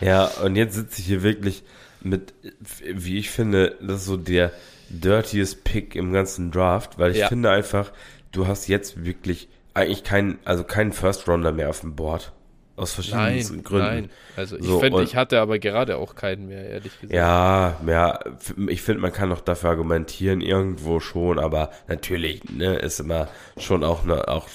ja, 0.03 0.27
und 0.43 0.57
jetzt 0.57 0.75
sitze 0.75 1.01
ich 1.01 1.07
hier 1.07 1.23
wirklich 1.23 1.63
mit, 2.03 2.35
wie 2.83 3.17
ich 3.17 3.31
finde, 3.31 3.79
das 3.81 4.01
ist 4.01 4.07
so 4.07 4.19
der 4.19 4.53
dirtiest 5.01 5.65
Pick 5.65 5.95
im 5.95 6.13
ganzen 6.13 6.51
Draft, 6.51 6.99
weil 6.99 7.13
ich 7.13 7.19
ja. 7.19 7.29
finde 7.29 7.51
einfach, 7.51 7.93
du 8.33 8.47
hast 8.47 8.69
jetzt 8.69 9.05
wirklich 9.05 9.49
eigentlich 9.75 10.05
keinen, 10.05 10.39
also 10.45 10.65
keinen 10.65 10.93
First 10.93 11.29
Rounder 11.29 11.53
mehr 11.53 11.71
auf 11.71 11.81
dem 11.81 11.97
Board. 11.97 12.33
Aus 12.77 12.93
verschiedenen 12.93 13.37
nein, 13.37 13.63
Gründen. 13.63 13.87
Nein, 13.87 14.11
also 14.37 14.57
ich 14.57 14.65
so, 14.65 14.81
finde, 14.81 15.05
ich 15.05 15.15
hatte 15.15 15.41
aber 15.41 15.61
gerade 15.61 15.97
auch 15.97 16.17
keinen 16.17 16.49
mehr, 16.49 16.69
ehrlich 16.69 16.93
gesagt. 17.01 17.13
Ja, 17.13 17.77
ja, 17.87 18.19
ich 18.67 18.83
finde, 18.83 19.01
man 19.01 19.13
kann 19.13 19.31
auch 19.31 19.41
dafür 19.41 19.71
argumentieren, 19.71 20.41
irgendwo 20.41 20.99
schon, 20.99 21.39
aber 21.39 21.71
natürlich, 21.87 22.43
ne, 22.51 22.75
ist 22.77 22.99
immer 22.99 23.29
schon 23.59 23.85
auch 23.85 24.05
ne, 24.05 24.27
auch 24.27 24.49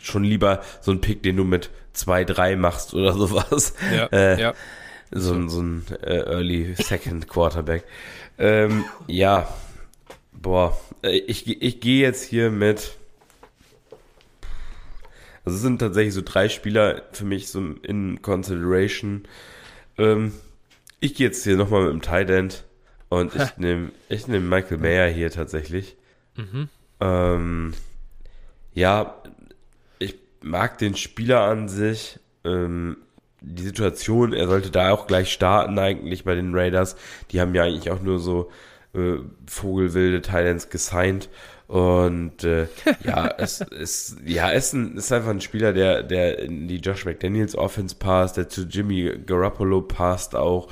schon 0.00 0.22
lieber 0.22 0.60
so 0.82 0.92
ein 0.92 1.00
Pick, 1.00 1.24
den 1.24 1.36
du 1.36 1.42
mit 1.42 1.70
2, 1.94 2.24
3 2.24 2.56
machst 2.56 2.94
oder 2.94 3.12
sowas. 3.14 3.74
Ja, 3.92 4.06
äh, 4.06 4.40
ja. 4.40 4.54
So, 5.10 5.48
so 5.48 5.60
ein 5.60 5.84
äh, 6.02 6.18
Early 6.18 6.74
Second 6.76 7.28
Quarterback. 7.28 7.84
ähm, 8.38 8.84
ja, 9.08 9.48
Boah, 10.44 10.78
äh, 11.02 11.16
ich, 11.16 11.62
ich 11.62 11.80
gehe 11.80 12.02
jetzt 12.02 12.22
hier 12.22 12.50
mit. 12.50 12.98
Also 15.42 15.56
es 15.56 15.62
sind 15.62 15.78
tatsächlich 15.78 16.12
so 16.12 16.20
drei 16.22 16.50
Spieler 16.50 17.02
für 17.12 17.24
mich 17.24 17.48
so 17.48 17.60
in 17.82 18.20
Consideration. 18.20 19.24
Ähm, 19.96 20.34
ich 21.00 21.14
gehe 21.14 21.28
jetzt 21.28 21.44
hier 21.44 21.56
nochmal 21.56 21.84
mit 21.84 21.92
dem 21.92 22.02
Tight 22.02 22.28
End 22.28 22.64
und 23.08 23.34
ich 23.34 23.56
nehme 23.56 23.90
ich 24.10 24.28
nehm 24.28 24.50
Michael 24.50 24.76
Mayer 24.76 25.08
hier 25.08 25.30
tatsächlich. 25.30 25.96
Mhm. 26.36 26.68
Ähm, 27.00 27.74
ja, 28.74 29.22
ich 29.98 30.14
mag 30.42 30.76
den 30.76 30.94
Spieler 30.94 31.40
an 31.40 31.70
sich. 31.70 32.20
Ähm, 32.44 32.98
die 33.40 33.62
Situation, 33.62 34.34
er 34.34 34.46
sollte 34.46 34.70
da 34.70 34.90
auch 34.90 35.06
gleich 35.06 35.32
starten 35.32 35.78
eigentlich 35.78 36.24
bei 36.24 36.34
den 36.34 36.54
Raiders. 36.54 36.96
Die 37.30 37.40
haben 37.40 37.54
ja 37.54 37.62
eigentlich 37.62 37.90
auch 37.90 38.02
nur 38.02 38.18
so 38.18 38.50
äh, 38.94 39.18
vogelwilde 39.46 40.22
Thailands 40.22 40.70
gesigned. 40.70 41.28
Und 41.66 42.44
äh, 42.44 42.68
ja, 43.04 43.34
es 43.38 43.60
ist 43.60 44.18
ja 44.24 44.52
es 44.52 44.66
ist, 44.66 44.72
ein, 44.74 44.96
ist 44.96 45.12
einfach 45.12 45.30
ein 45.30 45.40
Spieler, 45.40 45.72
der 45.72 46.02
der 46.02 46.38
in 46.38 46.68
die 46.68 46.76
Josh 46.76 47.04
McDaniels 47.04 47.56
Offense 47.56 47.96
passt, 47.96 48.36
der 48.36 48.48
zu 48.48 48.62
Jimmy 48.62 49.18
Garoppolo 49.24 49.82
passt 49.82 50.34
auch. 50.36 50.68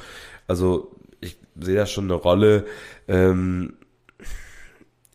Also 0.46 0.94
ich 1.20 1.38
sehe 1.58 1.76
da 1.76 1.86
schon 1.86 2.04
eine 2.04 2.14
Rolle. 2.14 2.66
Ähm, 3.08 3.74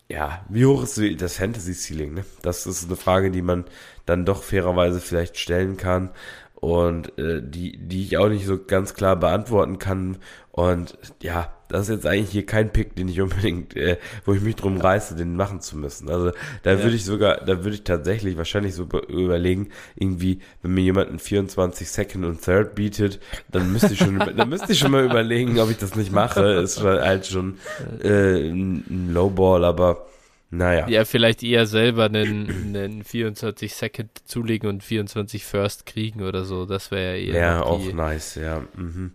ja, 0.10 0.46
wie 0.50 0.66
hoch 0.66 0.84
ist 0.84 1.02
das 1.22 1.38
Fantasy 1.38 1.74
Ceiling? 1.74 2.14
Ne? 2.14 2.26
Das 2.42 2.66
ist 2.66 2.86
eine 2.86 2.96
Frage, 2.96 3.30
die 3.30 3.42
man 3.42 3.66
dann 4.06 4.26
doch 4.26 4.42
fairerweise 4.42 5.02
vielleicht 5.02 5.38
stellen 5.38 5.76
kann 5.76 6.12
und 6.60 7.18
äh, 7.20 7.42
die, 7.44 7.78
die 7.78 8.04
ich 8.04 8.18
auch 8.18 8.30
nicht 8.30 8.46
so 8.46 8.58
ganz 8.58 8.94
klar 8.96 9.16
beantworten 9.16 9.78
kann. 9.78 10.18
Und 10.52 10.98
ja, 11.22 11.54
das 11.68 11.84
ist 11.84 11.90
jetzt 11.90 12.08
eigentlich 12.08 12.32
hier 12.32 12.48
kein 12.48 12.72
Pick, 12.72 12.96
den 12.96 13.10
ich 13.10 13.22
unbedingt, 13.22 13.76
äh, 13.76 13.98
wo 14.26 14.34
ich 14.34 14.42
mich 14.42 14.56
drum 14.56 14.78
reiße, 14.78 15.16
den 15.16 15.36
machen 15.36 15.62
zu 15.62 15.78
müssen. 15.78 16.10
Also 16.10 16.32
da 16.64 16.74
ja. 16.74 16.84
würde 16.84 16.96
ich 16.96 17.06
sogar, 17.06 17.46
da 17.46 17.64
würde 17.64 17.76
ich 17.76 17.84
tatsächlich 17.84 18.38
wahrscheinlich 18.38 18.74
so 18.74 18.88
überlegen, 19.08 19.70
irgendwie, 19.96 20.40
wenn 20.64 20.74
mir 20.74 20.82
jemand 20.82 21.10
einen 21.10 21.20
24 21.20 21.88
Second 21.88 22.26
und 22.26 22.42
Third 22.42 22.74
bietet, 22.74 23.20
dann 23.52 23.72
müsste 23.72 23.94
ich 23.94 24.00
schon, 24.00 24.18
dann 24.18 24.50
müsste 24.50 24.72
ich 24.72 24.80
schon 24.80 24.92
mal 24.92 25.06
überlegen, 25.06 25.60
ob 25.60 25.70
ich 25.70 25.78
das 25.78 25.96
nicht 25.96 26.12
mache. 26.12 26.44
Ist 26.54 26.82
halt 26.82 27.28
schon 27.28 27.60
äh, 28.02 28.50
ein 28.50 29.12
Lowball, 29.14 29.64
aber 29.64 30.08
naja. 30.50 30.88
Ja, 30.88 31.06
vielleicht 31.06 31.44
eher 31.44 31.66
selber 31.68 32.06
einen, 32.06 32.76
einen 32.76 33.04
24 33.04 33.74
Second 33.74 34.10
zulegen 34.26 34.70
und 34.70 34.84
24 34.84 35.44
First 35.44 35.86
kriegen 35.86 36.24
oder 36.24 36.46
so. 36.46 36.66
Das 36.66 36.92
wäre 36.92 37.18
ja 37.18 37.34
eher. 37.34 37.40
Ja, 37.40 37.62
auch 37.64 37.94
nice, 37.94 38.36
ja. 38.36 38.64
Mhm. 38.76 39.12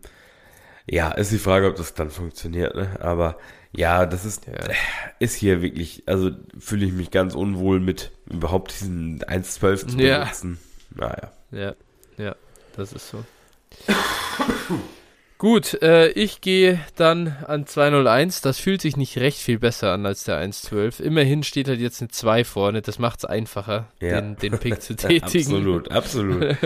Ja, 0.87 1.13
ist 1.13 1.33
die 1.33 1.39
Frage, 1.39 1.69
ob 1.69 1.77
das 1.77 1.95
dann 1.95 2.11
funktioniert, 2.11 2.75
ne? 2.75 2.99
Aber 3.01 3.39
ja, 3.75 4.05
das 4.05 4.25
ist, 4.25 4.47
ja. 4.47 4.53
ist 5.19 5.35
hier 5.35 5.63
wirklich, 5.63 6.03
also 6.07 6.31
fühle 6.59 6.85
ich 6.85 6.93
mich 6.93 7.11
ganz 7.11 7.35
unwohl 7.35 7.81
mit 7.81 8.13
überhaupt 8.29 8.73
diesen 8.73 9.21
1.12 9.23 9.77
zu 9.77 9.97
benutzen. 9.97 10.59
Ja. 10.99 11.09
Naja. 11.09 11.33
Ja, 11.53 11.75
ja, 12.19 12.37
das 12.77 12.93
ist 12.93 13.09
so. 13.09 13.25
Gut, 15.43 15.83
äh, 15.83 16.11
ich 16.11 16.41
gehe 16.41 16.79
dann 16.95 17.37
an 17.49 17.67
201. 17.67 18.43
Das 18.43 18.61
fühlt 18.61 18.81
sich 18.81 18.97
nicht 18.97 19.19
recht 19.19 19.39
viel 19.39 19.59
besser 19.59 19.93
an 19.93 20.07
als 20.07 20.23
der 20.23 20.37
112. 20.37 21.01
Immerhin 21.01 21.43
steht 21.43 21.67
halt 21.67 21.81
jetzt 21.81 22.01
eine 22.01 22.11
2 22.11 22.45
vorne. 22.45 22.81
Das 22.81 23.01
macht 23.01 23.19
es 23.19 23.25
einfacher, 23.25 23.89
ja. 24.01 24.21
den, 24.21 24.37
den 24.37 24.57
Pick 24.61 24.81
zu 24.81 24.95
tätigen. 24.97 25.25
absolut, 25.25 25.91
absolut. 25.91 26.57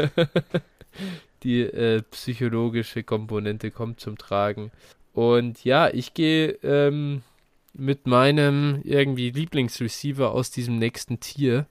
Die 1.42 1.62
äh, 1.62 2.02
psychologische 2.10 3.02
Komponente 3.02 3.70
kommt 3.70 3.98
zum 3.98 4.18
Tragen. 4.18 4.70
Und 5.14 5.64
ja, 5.64 5.88
ich 5.88 6.12
gehe 6.12 6.58
ähm, 6.62 7.22
mit 7.72 8.06
meinem 8.06 8.82
irgendwie 8.84 9.30
Lieblingsreceiver 9.30 10.32
aus 10.32 10.50
diesem 10.50 10.78
nächsten 10.78 11.18
Tier. 11.18 11.64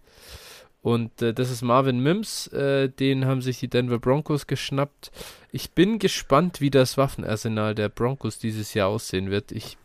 Und 0.85 1.19
äh, 1.23 1.33
das 1.33 1.49
ist 1.49 1.63
Marvin 1.63 1.99
Mims. 1.99 2.45
Äh, 2.45 2.89
den 2.89 3.25
haben 3.25 3.41
sich 3.41 3.59
die 3.59 3.67
Denver 3.67 3.97
Broncos 3.97 4.45
geschnappt. 4.45 5.11
Ich 5.51 5.71
bin 5.71 5.97
gespannt, 5.97 6.61
wie 6.61 6.69
das 6.69 6.95
Waffenarsenal 6.95 7.73
der 7.73 7.89
Broncos 7.89 8.37
dieses 8.37 8.75
Jahr 8.75 8.89
aussehen 8.89 9.31
wird. 9.31 9.51
Ich 9.51 9.79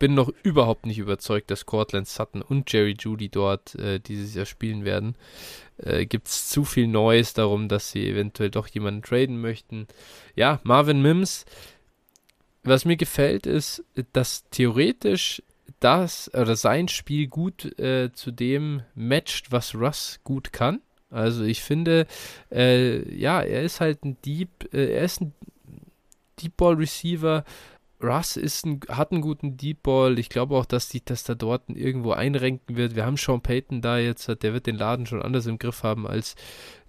bin 0.00 0.14
noch 0.14 0.32
überhaupt 0.42 0.84
nicht 0.84 0.98
überzeugt, 0.98 1.52
dass 1.52 1.64
Cortland 1.64 2.08
Sutton 2.08 2.42
und 2.42 2.72
Jerry 2.72 2.96
Judy 2.98 3.28
dort 3.28 3.76
äh, 3.76 4.00
dieses 4.00 4.34
Jahr 4.34 4.44
spielen 4.44 4.84
werden. 4.84 5.14
Äh, 5.76 6.06
Gibt 6.06 6.26
es 6.26 6.48
zu 6.48 6.64
viel 6.64 6.88
Neues 6.88 7.34
darum, 7.34 7.68
dass 7.68 7.92
sie 7.92 8.08
eventuell 8.08 8.50
doch 8.50 8.66
jemanden 8.66 9.02
traden 9.02 9.40
möchten. 9.40 9.86
Ja, 10.34 10.58
Marvin 10.64 11.02
Mims. 11.02 11.46
Was 12.64 12.84
mir 12.84 12.96
gefällt, 12.96 13.46
ist, 13.46 13.84
dass 14.12 14.42
theoretisch 14.50 15.40
das 15.80 16.32
oder 16.34 16.56
sein 16.56 16.88
Spiel 16.88 17.26
gut 17.28 17.78
äh, 17.78 18.12
zu 18.12 18.30
dem 18.30 18.82
matcht, 18.94 19.52
was 19.52 19.74
Russ 19.74 20.20
gut 20.24 20.52
kann. 20.52 20.80
Also 21.10 21.44
ich 21.44 21.62
finde, 21.62 22.06
äh, 22.50 23.14
ja, 23.14 23.42
er 23.42 23.62
ist 23.62 23.80
halt 23.80 24.04
ein 24.04 24.16
Dieb, 24.24 24.72
äh, 24.72 24.94
er 24.94 25.04
ist 25.04 25.20
ein 25.20 25.34
Deep 26.40 26.56
Ball 26.56 26.74
Receiver. 26.74 27.44
Russ 28.02 28.36
ist 28.36 28.66
ein, 28.66 28.80
hat 28.88 29.12
einen 29.12 29.20
guten 29.20 29.56
Deep 29.56 29.82
Ball. 29.82 30.18
Ich 30.18 30.28
glaube 30.28 30.56
auch, 30.56 30.64
dass, 30.64 30.88
die, 30.88 31.04
dass 31.04 31.22
da 31.22 31.34
dort 31.34 31.68
irgendwo 31.68 32.12
einrenken 32.12 32.76
wird. 32.76 32.96
Wir 32.96 33.06
haben 33.06 33.16
Sean 33.16 33.42
Payton 33.42 33.82
da 33.82 33.98
jetzt, 33.98 34.26
der 34.26 34.52
wird 34.52 34.66
den 34.66 34.76
Laden 34.76 35.06
schon 35.06 35.22
anders 35.22 35.46
im 35.46 35.58
Griff 35.58 35.82
haben 35.82 36.06
als 36.06 36.34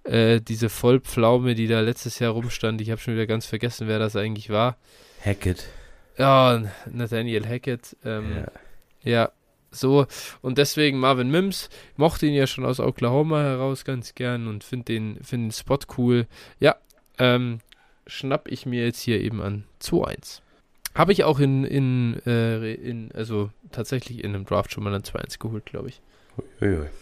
äh, 0.03 0.41
diese 0.41 0.69
Vollpflaume, 0.69 1.53
die 1.53 1.67
da 1.67 1.81
letztes 1.81 2.19
Jahr 2.19 2.31
rumstand. 2.31 2.81
Ich 2.81 2.89
habe 2.89 3.01
schon 3.01 3.13
wieder 3.13 3.27
ganz 3.27 3.45
vergessen, 3.45 3.87
wer 3.87 3.99
das 3.99 4.15
eigentlich 4.15 4.49
war. 4.49 4.77
Hackett. 5.23 5.67
Ja, 6.17 6.63
Nathaniel 6.89 7.47
Hackett. 7.47 7.95
Ähm, 8.03 8.45
ja. 9.03 9.11
ja. 9.11 9.31
so. 9.71 10.05
Und 10.41 10.57
deswegen 10.57 10.99
Marvin 10.99 11.31
Mims, 11.31 11.69
mochte 11.95 12.25
ihn 12.25 12.33
ja 12.33 12.47
schon 12.47 12.65
aus 12.65 12.79
Oklahoma 12.79 13.41
heraus 13.41 13.85
ganz 13.85 14.15
gern 14.15 14.47
und 14.47 14.63
finde 14.63 14.85
den, 14.85 15.23
find 15.23 15.45
den 15.45 15.51
Spot 15.51 15.79
cool. 15.97 16.27
Ja, 16.59 16.75
ähm, 17.17 17.59
schnapp 18.07 18.47
ich 18.47 18.65
mir 18.65 18.85
jetzt 18.85 19.01
hier 19.01 19.21
eben 19.21 19.41
an 19.41 19.65
2-1. 19.81 20.41
Habe 20.95 21.11
ich 21.11 21.23
auch 21.23 21.39
in, 21.39 21.63
in, 21.63 22.21
äh, 22.25 22.73
in, 22.73 23.11
also 23.13 23.49
tatsächlich 23.71 24.23
in 24.23 24.35
einem 24.35 24.45
Draft 24.45 24.71
schon 24.71 24.83
mal 24.83 24.93
ein 24.93 25.01
2-1 25.01 25.39
geholt, 25.39 25.65
glaube 25.65 25.89
ich. 25.89 26.01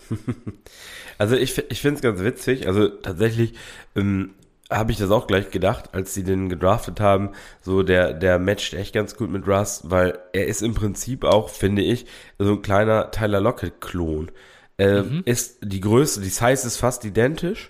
also 1.18 1.36
ich, 1.36 1.58
ich 1.70 1.82
finde 1.82 1.96
es 1.96 2.02
ganz 2.02 2.22
witzig. 2.22 2.68
Also 2.68 2.88
tatsächlich 2.88 3.54
ähm, 3.96 4.34
habe 4.72 4.92
ich 4.92 4.98
das 4.98 5.12
auch 5.12 5.28
gleich 5.28 5.52
gedacht, 5.52 5.94
als 5.94 6.14
sie 6.14 6.24
den 6.24 6.50
gedraftet 6.50 7.00
haben. 7.00 7.32
So, 7.62 7.84
der, 7.84 8.14
der 8.14 8.40
matcht 8.40 8.74
echt 8.74 8.94
ganz 8.94 9.16
gut 9.16 9.30
mit 9.30 9.48
Russ, 9.48 9.82
weil 9.84 10.18
er 10.34 10.48
ist 10.48 10.62
im 10.62 10.74
Prinzip 10.74 11.24
auch, 11.24 11.50
finde 11.50 11.82
ich, 11.82 12.06
so 12.40 12.54
ein 12.54 12.62
kleiner 12.62 13.12
Tyler 13.12 13.42
Lockett-Klon. 13.42 14.32
Äh, 14.78 15.02
mhm. 15.04 15.22
Ist 15.26 15.60
die 15.62 15.82
Größe, 15.82 16.22
die 16.22 16.30
Size 16.30 16.66
ist 16.66 16.78
fast 16.78 17.06
identisch. 17.06 17.70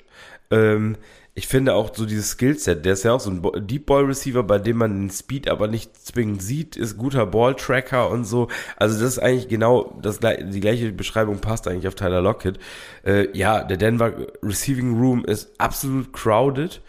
Ähm, 0.51 0.97
ich 1.33 1.47
finde 1.47 1.75
auch 1.75 1.95
so 1.95 2.05
dieses 2.05 2.31
Skillset, 2.31 2.83
der 2.85 2.93
ist 2.93 3.03
ja 3.03 3.13
auch 3.13 3.19
so 3.21 3.31
ein 3.31 3.67
Deep 3.67 3.85
Ball 3.85 4.03
Receiver, 4.03 4.43
bei 4.43 4.59
dem 4.59 4.77
man 4.77 5.07
den 5.07 5.09
Speed 5.09 5.49
aber 5.49 5.67
nicht 5.67 5.95
zwingend 5.97 6.43
sieht, 6.43 6.75
ist 6.75 6.97
guter 6.97 7.25
Ball 7.25 7.55
Tracker 7.55 8.09
und 8.09 8.25
so. 8.25 8.49
Also 8.75 8.99
das 8.99 9.13
ist 9.13 9.19
eigentlich 9.19 9.47
genau 9.47 9.97
das 10.01 10.19
die 10.19 10.59
gleiche 10.59 10.91
Beschreibung 10.91 11.39
passt 11.39 11.67
eigentlich 11.67 11.87
auf 11.87 11.95
Tyler 11.95 12.21
Lockett. 12.21 12.59
Äh, 13.05 13.35
ja, 13.37 13.63
der 13.63 13.77
Denver 13.77 14.13
Receiving 14.43 14.99
Room 14.99 15.23
ist 15.23 15.51
absolut 15.57 16.11
crowded. 16.11 16.81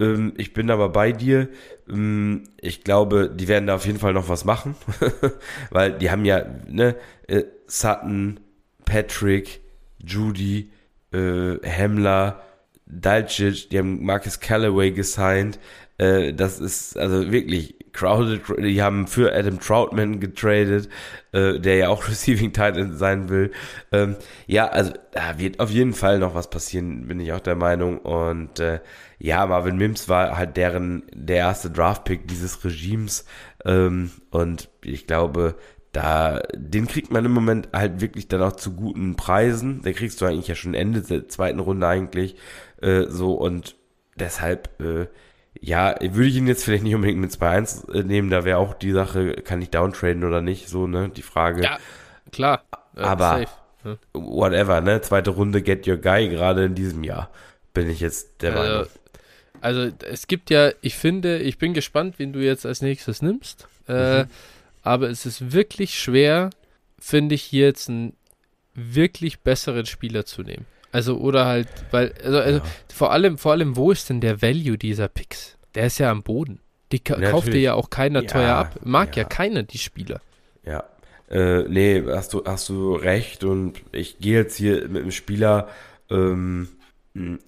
Ähm, 0.00 0.32
ich 0.38 0.52
bin 0.52 0.70
aber 0.70 0.88
bei 0.88 1.12
dir. 1.12 1.48
Ähm, 1.88 2.48
ich 2.60 2.82
glaube, 2.82 3.30
die 3.30 3.46
werden 3.46 3.68
da 3.68 3.76
auf 3.76 3.86
jeden 3.86 4.00
Fall 4.00 4.12
noch 4.12 4.28
was 4.28 4.44
machen, 4.44 4.74
weil 5.70 5.92
die 5.92 6.10
haben 6.10 6.24
ja 6.24 6.44
ne 6.66 6.96
äh, 7.28 7.44
Sutton, 7.68 8.40
Patrick, 8.84 9.60
Judy, 9.98 10.70
äh, 11.12 11.58
Hemmler 11.62 12.43
Dalcic, 12.86 13.70
die 13.70 13.78
haben 13.78 14.04
Marcus 14.04 14.40
Callaway 14.40 14.90
gesigned. 14.90 15.58
Äh, 15.98 16.34
das 16.34 16.60
ist 16.60 16.98
also 16.98 17.30
wirklich 17.30 17.76
crowded. 17.92 18.42
Die 18.58 18.82
haben 18.82 19.06
für 19.06 19.34
Adam 19.34 19.60
Troutman 19.60 20.20
getradet, 20.20 20.88
äh, 21.32 21.58
der 21.58 21.76
ja 21.76 21.88
auch 21.88 22.08
Receiving 22.08 22.52
Titan 22.52 22.96
sein 22.96 23.28
will. 23.28 23.52
Ähm, 23.92 24.16
ja, 24.46 24.66
also 24.66 24.92
da 25.12 25.38
wird 25.38 25.60
auf 25.60 25.70
jeden 25.70 25.94
Fall 25.94 26.18
noch 26.18 26.34
was 26.34 26.50
passieren, 26.50 27.06
bin 27.06 27.20
ich 27.20 27.32
auch 27.32 27.40
der 27.40 27.56
Meinung. 27.56 27.98
Und 27.98 28.60
äh, 28.60 28.80
ja, 29.18 29.46
Marvin 29.46 29.78
Mims 29.78 30.08
war 30.08 30.36
halt 30.36 30.56
deren 30.56 31.04
der 31.14 31.36
erste 31.36 31.70
Draft-Pick 31.70 32.28
dieses 32.28 32.64
Regimes. 32.64 33.24
Ähm, 33.64 34.10
und 34.30 34.68
ich 34.82 35.06
glaube, 35.06 35.54
da, 35.92 36.40
den 36.54 36.88
kriegt 36.88 37.12
man 37.12 37.24
im 37.24 37.32
Moment 37.32 37.68
halt 37.72 38.00
wirklich 38.00 38.26
dann 38.26 38.42
auch 38.42 38.54
zu 38.56 38.74
guten 38.74 39.14
Preisen. 39.14 39.80
Den 39.82 39.94
kriegst 39.94 40.20
du 40.20 40.26
eigentlich 40.26 40.48
ja 40.48 40.56
schon 40.56 40.74
Ende 40.74 41.02
der 41.02 41.28
zweiten 41.28 41.60
Runde 41.60 41.86
eigentlich. 41.86 42.34
Äh, 42.84 43.08
so 43.08 43.32
und 43.32 43.76
deshalb, 44.16 44.68
äh, 44.80 45.06
ja, 45.60 45.94
würde 46.00 46.28
ich 46.28 46.36
ihn 46.36 46.46
jetzt 46.46 46.64
vielleicht 46.64 46.82
nicht 46.82 46.94
unbedingt 46.94 47.20
mit 47.20 47.30
2-1 47.30 47.92
äh, 47.92 48.02
nehmen, 48.02 48.28
da 48.28 48.44
wäre 48.44 48.58
auch 48.58 48.74
die 48.74 48.92
Sache, 48.92 49.34
kann 49.36 49.62
ich 49.62 49.70
downtraden 49.70 50.24
oder 50.24 50.42
nicht, 50.42 50.68
so, 50.68 50.86
ne, 50.86 51.08
die 51.08 51.22
Frage. 51.22 51.62
Ja, 51.62 51.78
klar. 52.30 52.62
Äh, 52.94 53.00
aber 53.00 53.38
safe, 53.38 53.52
ne? 53.84 53.98
whatever, 54.12 54.80
ne, 54.82 55.00
zweite 55.00 55.30
Runde 55.30 55.62
Get 55.62 55.88
Your 55.88 55.96
Guy, 55.96 56.28
gerade 56.28 56.64
in 56.64 56.74
diesem 56.74 57.04
Jahr, 57.04 57.30
bin 57.72 57.88
ich 57.88 58.00
jetzt 58.00 58.42
der 58.42 58.54
also, 58.54 58.72
Meinung. 58.72 58.86
Also, 59.62 59.96
es 60.06 60.26
gibt 60.26 60.50
ja, 60.50 60.72
ich 60.82 60.96
finde, 60.96 61.38
ich 61.38 61.56
bin 61.56 61.72
gespannt, 61.72 62.18
wen 62.18 62.34
du 62.34 62.40
jetzt 62.40 62.66
als 62.66 62.82
nächstes 62.82 63.22
nimmst, 63.22 63.66
äh, 63.88 64.24
mhm. 64.24 64.30
aber 64.82 65.08
es 65.08 65.24
ist 65.24 65.52
wirklich 65.52 65.98
schwer, 65.98 66.50
finde 66.98 67.34
ich, 67.34 67.42
hier 67.44 67.66
jetzt 67.66 67.88
einen 67.88 68.14
wirklich 68.74 69.40
besseren 69.40 69.86
Spieler 69.86 70.26
zu 70.26 70.42
nehmen. 70.42 70.66
Also, 70.94 71.18
oder 71.18 71.46
halt, 71.46 71.66
weil, 71.90 72.14
also, 72.22 72.38
also 72.38 72.58
ja. 72.60 72.64
vor 72.94 73.10
allem, 73.10 73.36
vor 73.36 73.50
allem, 73.50 73.74
wo 73.74 73.90
ist 73.90 74.10
denn 74.10 74.20
der 74.20 74.40
Value 74.42 74.78
dieser 74.78 75.08
Picks? 75.08 75.58
Der 75.74 75.86
ist 75.86 75.98
ja 75.98 76.08
am 76.08 76.22
Boden. 76.22 76.60
Die 76.92 77.00
ka 77.00 77.14
Natürlich. 77.14 77.32
kauft 77.32 77.52
dir 77.52 77.60
ja 77.60 77.74
auch 77.74 77.90
keiner 77.90 78.22
ja, 78.22 78.28
teuer 78.28 78.54
ab. 78.54 78.78
Mag 78.84 79.16
ja. 79.16 79.24
ja 79.24 79.28
keiner 79.28 79.64
die 79.64 79.78
Spieler. 79.78 80.20
Ja. 80.64 80.84
Äh, 81.28 81.64
nee, 81.64 82.04
hast 82.06 82.32
du, 82.32 82.44
hast 82.44 82.68
du 82.68 82.94
recht 82.94 83.42
und 83.42 83.82
ich 83.90 84.20
gehe 84.20 84.34
jetzt 84.34 84.56
hier 84.56 84.88
mit 84.88 85.02
dem 85.02 85.10
Spieler, 85.10 85.68
ähm, 86.10 86.68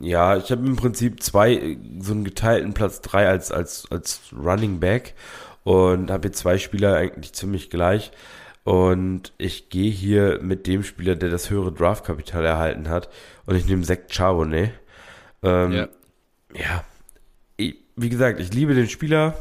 ja, 0.00 0.36
ich 0.36 0.50
habe 0.50 0.66
im 0.66 0.74
Prinzip 0.74 1.22
zwei, 1.22 1.78
so 2.00 2.14
einen 2.14 2.24
geteilten 2.24 2.74
Platz 2.74 3.00
drei 3.00 3.28
als, 3.28 3.52
als, 3.52 3.86
als 3.92 4.22
Running 4.36 4.80
Back 4.80 5.14
und 5.62 6.10
habe 6.10 6.26
jetzt 6.26 6.38
zwei 6.38 6.58
Spieler 6.58 6.96
eigentlich 6.96 7.32
ziemlich 7.32 7.70
gleich. 7.70 8.10
Und 8.66 9.32
ich 9.38 9.70
gehe 9.70 9.92
hier 9.92 10.40
mit 10.42 10.66
dem 10.66 10.82
Spieler, 10.82 11.14
der 11.14 11.30
das 11.30 11.50
höhere 11.50 11.70
Draftkapital 11.70 12.44
erhalten 12.44 12.88
hat. 12.88 13.08
Und 13.44 13.54
ich 13.54 13.64
nehme 13.68 13.84
Zach 13.84 13.98
Charbonnet. 14.08 14.72
Ähm, 15.44 15.70
ja. 15.70 15.88
ja. 16.52 16.84
Ich, 17.56 17.76
wie 17.94 18.08
gesagt, 18.08 18.40
ich 18.40 18.52
liebe 18.52 18.74
den 18.74 18.88
Spieler. 18.88 19.36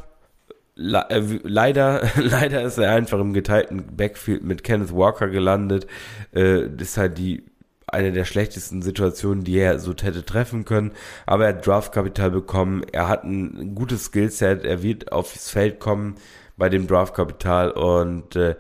Le 0.76 1.10
äh, 1.10 1.40
leider, 1.42 2.08
leider 2.18 2.62
ist 2.62 2.78
er 2.78 2.92
einfach 2.92 3.20
im 3.20 3.34
geteilten 3.34 3.98
Backfield 3.98 4.44
mit 4.44 4.64
Kenneth 4.64 4.94
Walker 4.94 5.28
gelandet. 5.28 5.88
Äh, 6.32 6.70
das 6.70 6.90
ist 6.90 6.98
halt 6.98 7.18
die 7.18 7.46
eine 7.88 8.12
der 8.12 8.26
schlechtesten 8.26 8.84
Situationen, 8.84 9.44
die 9.44 9.58
er 9.58 9.80
so 9.80 9.96
hätte 10.00 10.24
treffen 10.24 10.66
können. 10.66 10.92
Aber 11.26 11.48
er 11.48 11.56
hat 11.56 11.66
Draftkapital 11.66 12.30
bekommen. 12.30 12.84
Er 12.92 13.08
hat 13.08 13.24
ein 13.24 13.74
gutes 13.74 14.06
Skillset. 14.06 14.66
Er 14.66 14.84
wird 14.84 15.12
aufs 15.12 15.50
Feld 15.50 15.80
kommen 15.80 16.14
bei 16.58 16.70
dem 16.70 16.86
Draftkapital 16.86 17.72
und 17.72 18.36
äh, 18.36 18.56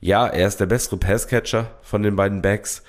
ja, 0.00 0.26
er 0.26 0.48
ist 0.48 0.60
der 0.60 0.66
bessere 0.66 0.96
Passcatcher 0.96 1.70
von 1.82 2.02
den 2.02 2.16
beiden 2.16 2.42
Backs 2.42 2.82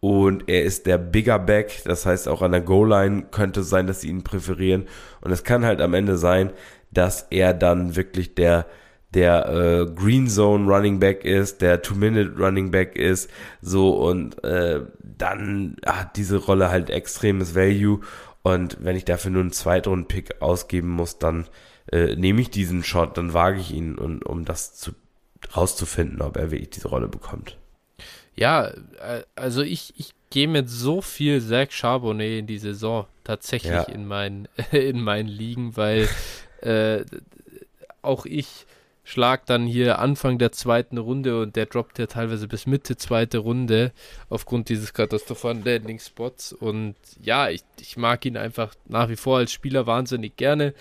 und 0.00 0.48
er 0.48 0.64
ist 0.64 0.86
der 0.86 0.98
Bigger 0.98 1.38
Back. 1.38 1.82
Das 1.84 2.06
heißt, 2.06 2.28
auch 2.28 2.42
an 2.42 2.52
der 2.52 2.60
Goal-Line 2.60 3.26
könnte 3.30 3.60
es 3.60 3.70
sein, 3.70 3.86
dass 3.86 4.02
sie 4.02 4.08
ihn 4.08 4.24
präferieren. 4.24 4.86
Und 5.20 5.30
es 5.30 5.44
kann 5.44 5.64
halt 5.64 5.80
am 5.80 5.94
Ende 5.94 6.16
sein, 6.16 6.52
dass 6.90 7.26
er 7.30 7.54
dann 7.54 7.96
wirklich 7.96 8.34
der 8.34 8.66
der 9.14 9.48
äh, 9.48 9.86
Green 9.94 10.28
Zone 10.28 10.66
Running 10.66 10.98
Back 10.98 11.24
ist, 11.24 11.62
der 11.62 11.80
Two-Minute 11.80 12.34
Running 12.38 12.70
Back 12.70 12.96
ist, 12.96 13.30
so 13.62 13.96
und 13.96 14.44
äh, 14.44 14.80
dann 15.02 15.76
hat 15.86 16.16
diese 16.16 16.36
Rolle 16.36 16.70
halt 16.70 16.90
extremes 16.90 17.54
Value 17.54 18.00
und 18.42 18.76
wenn 18.80 18.94
ich 18.94 19.04
dafür 19.06 19.30
nur 19.30 19.40
einen 19.40 19.52
Zweitrunden-Pick 19.52 20.42
ausgeben 20.42 20.90
muss, 20.90 21.18
dann 21.18 21.46
äh, 21.90 22.14
nehme 22.16 22.42
ich 22.42 22.50
diesen 22.50 22.84
Shot, 22.84 23.16
dann 23.16 23.32
wage 23.32 23.58
ich 23.58 23.72
ihn, 23.72 23.96
und, 23.96 24.26
um 24.26 24.44
das 24.44 24.74
zu 24.74 24.92
rauszufinden, 25.54 26.22
ob 26.22 26.36
er 26.36 26.50
wirklich 26.50 26.70
diese 26.70 26.88
Rolle 26.88 27.08
bekommt. 27.08 27.56
Ja, 28.34 28.68
äh, 28.68 29.22
also 29.34 29.62
ich, 29.62 29.94
ich 29.96 30.12
gehe 30.30 30.48
mit 30.48 30.68
so 30.68 31.00
viel 31.00 31.40
Zach 31.40 31.70
Charbonnet 31.70 32.40
in 32.40 32.46
die 32.46 32.58
Saison 32.58 33.06
tatsächlich 33.24 33.72
ja. 33.72 33.82
in, 33.82 34.06
meinen, 34.06 34.48
in 34.70 35.00
meinen 35.00 35.28
Ligen, 35.28 35.76
weil 35.76 36.08
äh, 36.60 37.04
auch 38.02 38.26
ich 38.26 38.66
schlag 39.06 39.46
dann 39.46 39.66
hier 39.66 40.00
Anfang 40.00 40.36
der 40.36 40.50
zweiten 40.50 40.98
Runde 40.98 41.40
und 41.40 41.54
der 41.54 41.66
droppt 41.66 41.98
ja 42.00 42.06
teilweise 42.06 42.48
bis 42.48 42.66
Mitte 42.66 42.96
zweite 42.96 43.38
Runde 43.38 43.92
aufgrund 44.28 44.68
dieses 44.68 44.92
katastrophalen 44.94 45.64
Landing-Spots 45.64 46.52
und 46.52 46.96
ja, 47.22 47.48
ich, 47.48 47.62
ich 47.80 47.96
mag 47.96 48.24
ihn 48.26 48.36
einfach 48.36 48.74
nach 48.86 49.08
wie 49.08 49.16
vor 49.16 49.38
als 49.38 49.52
Spieler 49.52 49.86
wahnsinnig 49.86 50.36
gerne. 50.36 50.74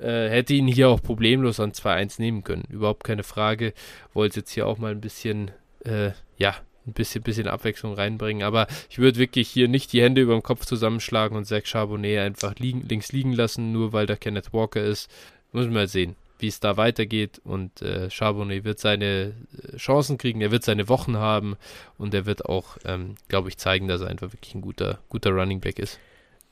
Äh, 0.00 0.28
hätte 0.28 0.54
ihn 0.54 0.68
hier 0.68 0.88
auch 0.88 1.02
problemlos 1.02 1.60
an 1.60 1.72
2-1 1.72 2.20
nehmen 2.20 2.44
können. 2.44 2.64
Überhaupt 2.70 3.04
keine 3.04 3.22
Frage. 3.24 3.72
Wollte 4.14 4.40
jetzt 4.40 4.52
hier 4.52 4.66
auch 4.66 4.78
mal 4.78 4.92
ein 4.92 5.00
bisschen, 5.00 5.50
äh, 5.84 6.10
ja, 6.36 6.54
ein 6.86 6.92
bisschen, 6.92 7.22
bisschen 7.22 7.48
Abwechslung 7.48 7.94
reinbringen. 7.94 8.42
Aber 8.42 8.66
ich 8.90 8.98
würde 8.98 9.18
wirklich 9.18 9.48
hier 9.48 9.68
nicht 9.68 9.92
die 9.92 10.02
Hände 10.02 10.22
über 10.22 10.34
dem 10.34 10.42
Kopf 10.42 10.64
zusammenschlagen 10.64 11.36
und 11.36 11.44
Zach 11.44 11.64
Charbonnet 11.64 12.18
einfach 12.18 12.54
liegen, 12.56 12.86
links 12.88 13.12
liegen 13.12 13.32
lassen, 13.32 13.72
nur 13.72 13.92
weil 13.92 14.06
da 14.06 14.16
Kenneth 14.16 14.52
Walker 14.52 14.82
ist. 14.82 15.10
Muss 15.52 15.64
man 15.64 15.74
mal 15.74 15.88
sehen, 15.88 16.16
wie 16.38 16.48
es 16.48 16.60
da 16.60 16.76
weitergeht. 16.76 17.40
Und 17.44 17.82
äh, 17.82 18.10
Charbonnet 18.10 18.64
wird 18.64 18.78
seine 18.78 19.34
äh, 19.72 19.76
Chancen 19.76 20.18
kriegen, 20.18 20.40
er 20.40 20.50
wird 20.50 20.64
seine 20.64 20.88
Wochen 20.88 21.16
haben 21.16 21.56
und 21.96 22.14
er 22.14 22.26
wird 22.26 22.46
auch, 22.46 22.78
ähm, 22.84 23.16
glaube 23.28 23.48
ich, 23.48 23.58
zeigen, 23.58 23.88
dass 23.88 24.00
er 24.00 24.08
einfach 24.08 24.32
wirklich 24.32 24.54
ein 24.54 24.62
guter, 24.62 24.98
guter 25.08 25.30
Running 25.30 25.60
Back 25.60 25.78
ist. 25.78 25.98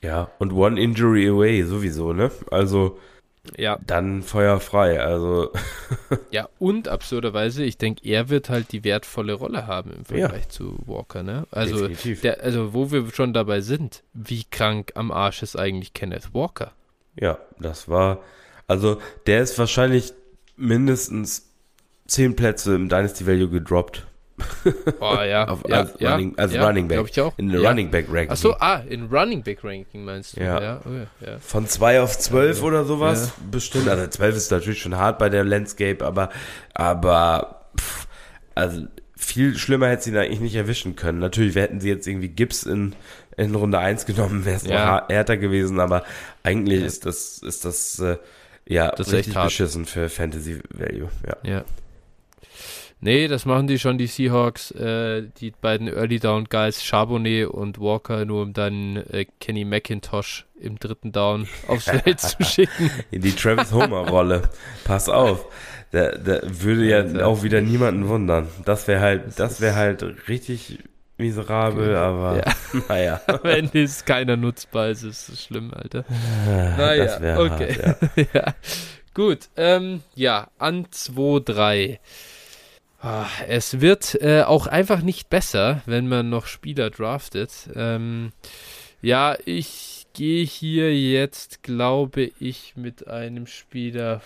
Ja, 0.03 0.29
und 0.37 0.53
One 0.53 0.79
Injury 0.79 1.27
Away 1.27 1.63
sowieso, 1.63 2.13
ne? 2.13 2.31
Also 2.51 2.99
ja. 3.57 3.79
Dann 3.85 4.23
feuerfrei, 4.23 4.99
also. 4.99 5.51
ja, 6.31 6.49
und 6.59 6.87
absurderweise, 6.87 7.63
ich 7.63 7.77
denke, 7.77 8.01
er 8.03 8.29
wird 8.29 8.49
halt 8.49 8.71
die 8.71 8.83
wertvolle 8.83 9.33
Rolle 9.33 9.67
haben 9.67 9.91
im 9.91 10.05
Vergleich 10.05 10.43
ja. 10.43 10.49
zu 10.49 10.77
Walker, 10.85 11.23
ne? 11.23 11.45
Also, 11.51 11.87
der, 11.87 12.41
also, 12.41 12.73
wo 12.73 12.91
wir 12.91 13.09
schon 13.13 13.33
dabei 13.33 13.61
sind, 13.61 14.03
wie 14.13 14.43
krank 14.43 14.91
am 14.95 15.11
Arsch 15.11 15.43
ist 15.43 15.55
eigentlich 15.55 15.93
Kenneth 15.93 16.33
Walker? 16.33 16.71
Ja, 17.15 17.39
das 17.59 17.89
war, 17.89 18.21
Also 18.67 19.01
der 19.25 19.41
ist 19.41 19.57
wahrscheinlich 19.57 20.13
mindestens 20.55 21.49
zehn 22.07 22.35
Plätze 22.35 22.75
im 22.75 22.89
Dynasty 22.89 23.25
Value 23.25 23.49
gedroppt. 23.49 24.05
Oh 24.99 25.17
ja, 25.23 25.47
Auf, 25.47 25.63
ja, 25.67 25.77
als 25.77 25.93
ja, 25.99 26.11
Running, 26.13 26.37
als 26.37 26.53
ja, 26.53 26.65
Running 26.67 26.87
Back. 26.87 27.05
ich 27.09 27.21
auch. 27.21 27.33
In 27.37 27.49
der 27.49 27.61
Ja. 27.61 27.69
Running 27.69 27.89
Back 27.89 28.05
Ranking. 28.09 28.29
Achso, 28.31 28.55
ah, 28.59 28.81
in 28.87 29.05
Running 29.07 29.41
Back 29.43 29.63
Ranking 29.63 30.05
meinst 30.05 30.37
du? 30.37 30.41
Ja. 30.41 30.61
ja, 30.61 30.81
ja. 31.21 31.39
Von 31.39 31.67
2 31.67 32.01
auf 32.01 32.17
12 32.17 32.61
oder 32.63 32.85
sowas 32.85 33.33
Ja. 33.37 33.43
bestimmt. 33.51 33.87
Also 33.89 34.07
12 34.07 34.35
ist 34.35 34.51
natürlich 34.51 34.81
schon 34.81 34.95
hart 34.95 35.17
bei 35.19 35.29
der 35.29 35.43
Landscape, 35.43 36.05
aber, 36.05 36.29
aber 36.73 37.65
pff, 37.79 38.07
also 38.55 38.83
viel 39.15 39.57
schlimmer 39.57 39.89
hätte 39.89 40.03
sie 40.03 40.09
ihn 40.11 40.17
eigentlich 40.17 40.39
nicht 40.41 40.55
erwischen 40.55 40.95
können. 40.95 41.19
Natürlich 41.19 41.55
hätten 41.55 41.79
sie 41.81 41.89
jetzt 41.89 42.05
irgendwie 42.07 42.29
Gibbs 42.29 42.63
in, 42.63 42.95
in 43.37 43.55
Runde 43.55 43.79
1 43.79 44.05
genommen, 44.05 44.45
wäre 44.45 44.57
es 44.57 44.63
noch 44.63 44.71
Ja. 44.71 44.85
har- 44.85 45.07
härter 45.09 45.37
gewesen, 45.37 45.79
aber 45.79 46.03
eigentlich 46.43 46.81
Ja. 46.81 46.85
ist 46.85 47.05
das, 47.05 47.39
ist 47.39 47.65
das, 47.65 47.99
äh, 47.99 48.17
ja, 48.67 48.91
Das 48.91 49.11
richtig 49.11 49.33
beschissen 49.33 49.85
für 49.85 50.09
Fantasy 50.09 50.61
Value, 50.69 51.09
ja. 51.43 51.63
Nee, 52.99 53.27
das 53.27 53.45
machen 53.45 53.67
die 53.67 53.77
schon, 53.77 53.97
die 53.97 54.07
Seahawks. 54.07 54.71
Äh, 54.71 55.27
die 55.39 55.51
beiden 55.51 55.87
Early 55.87 56.19
Down 56.19 56.45
Guys, 56.45 56.83
Charbonnet 56.83 57.47
und 57.47 57.79
Walker, 57.79 58.25
nur 58.25 58.41
um 58.41 58.53
dann 58.53 58.97
äh, 59.11 59.25
Kenny 59.39 59.65
McIntosh 59.65 60.45
im 60.59 60.79
dritten 60.79 61.11
Down 61.11 61.47
aufs 61.67 61.85
Feld 61.85 62.19
zu 62.19 62.43
schicken. 62.43 62.89
In 63.11 63.21
die 63.21 63.33
Travis 63.33 63.71
Homer 63.71 64.09
Rolle. 64.09 64.49
Pass 64.83 65.09
auf. 65.09 65.45
Da, 65.91 66.11
da 66.11 66.41
würde 66.43 66.85
ja 66.85 66.97
Alter. 66.97 67.27
auch 67.27 67.43
wieder 67.43 67.61
niemanden 67.61 68.07
wundern. 68.07 68.47
Das 68.65 68.87
wäre 68.87 68.99
halt, 68.99 69.39
das 69.39 69.61
wäre 69.61 69.75
halt 69.75 70.03
richtig 70.27 70.79
miserabel, 71.17 71.95
aber 71.95 72.37
Ja. 72.37 72.53
naja. 72.89 73.21
Am 73.27 73.43
Ende 73.43 73.81
ist 73.81 74.05
keiner 74.05 74.37
nutzbar, 74.37 74.87
es 74.87 75.03
ist 75.03 75.43
schlimm, 75.43 75.71
Alter. 75.73 76.03
Naja, 76.45 77.19
das 77.19 77.37
okay. 77.37 77.83
hart, 77.83 78.17
ja. 78.17 78.25
ja. 78.33 78.55
Gut, 79.13 79.49
ähm, 79.55 80.01
ja, 80.15 80.49
an 80.59 80.85
2-3. 80.87 81.97
Ah, 82.99 83.27
Es 83.47 83.79
wird 83.79 84.15
äh, 84.21 84.41
auch 84.41 84.65
einfach 84.65 85.01
nicht 85.01 85.29
besser, 85.29 85.81
wenn 85.85 86.07
man 86.07 86.29
noch 86.29 86.47
Spieler 86.47 86.89
draftet. 86.89 87.69
Ähm, 87.75 88.31
ja, 89.01 89.37
ich 89.45 90.07
gehe 90.13 90.43
hier 90.43 90.97
jetzt, 90.99 91.61
glaube 91.61 92.31
ich, 92.39 92.73
mit 92.75 93.07
einem 93.07 93.45
Spieler. 93.45 94.21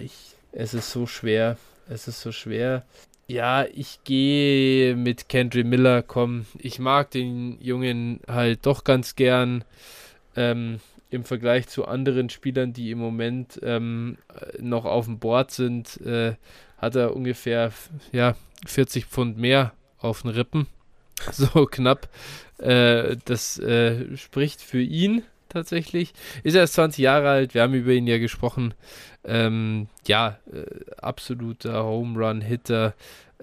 Ich, 0.00 0.12
es 0.50 0.74
ist 0.74 0.90
so 0.90 1.06
schwer. 1.06 1.56
Es 1.88 2.08
ist 2.08 2.20
so 2.22 2.32
schwer. 2.32 2.84
Ja, 3.28 3.64
ich 3.72 4.02
gehe 4.02 4.96
mit 4.96 5.28
Kendry 5.28 5.62
Miller. 5.62 6.02
Komm, 6.02 6.46
ich 6.58 6.80
mag 6.80 7.12
den 7.12 7.58
Jungen 7.60 8.20
halt 8.26 8.66
doch 8.66 8.82
ganz 8.82 9.14
gern. 9.14 9.64
Ähm, 10.34 10.80
Im 11.10 11.24
Vergleich 11.24 11.68
zu 11.68 11.86
anderen 11.86 12.28
Spielern, 12.30 12.72
die 12.72 12.90
im 12.90 12.98
Moment 12.98 13.60
ähm, 13.62 14.18
äh, 14.28 14.60
noch 14.60 14.84
auf 14.84 15.04
dem 15.04 15.20
Board 15.20 15.52
sind, 15.52 16.00
äh, 16.00 16.34
hat 16.84 16.96
er 16.96 17.16
ungefähr 17.16 17.72
ja, 18.12 18.36
40 18.66 19.06
Pfund 19.06 19.38
mehr 19.38 19.72
auf 19.98 20.22
den 20.22 20.30
Rippen. 20.30 20.66
So 21.32 21.66
knapp. 21.66 22.08
Äh, 22.58 23.16
das 23.24 23.58
äh, 23.58 24.16
spricht 24.16 24.60
für 24.60 24.80
ihn 24.80 25.22
tatsächlich. 25.48 26.12
Ist 26.42 26.54
erst 26.54 26.74
20 26.74 27.02
Jahre 27.02 27.30
alt, 27.30 27.54
wir 27.54 27.62
haben 27.62 27.74
über 27.74 27.92
ihn 27.92 28.06
ja 28.06 28.18
gesprochen. 28.18 28.74
Ähm, 29.24 29.88
ja, 30.06 30.38
äh, 30.52 30.64
absoluter 31.00 31.84
Home 31.84 32.18
Run 32.18 32.40
Hitter. 32.40 32.94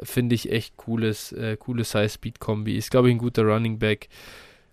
Finde 0.04 0.36
ich 0.36 0.52
echt 0.52 0.78
cooles, 0.78 1.32
äh, 1.32 1.58
cooles 1.58 1.96
High-Speed-Kombi. 1.96 2.78
Ist, 2.78 2.92
glaube 2.92 3.10
ich, 3.10 3.16
ein 3.16 3.20
guter 3.20 3.44
Running 3.44 3.80
Back. 3.80 4.10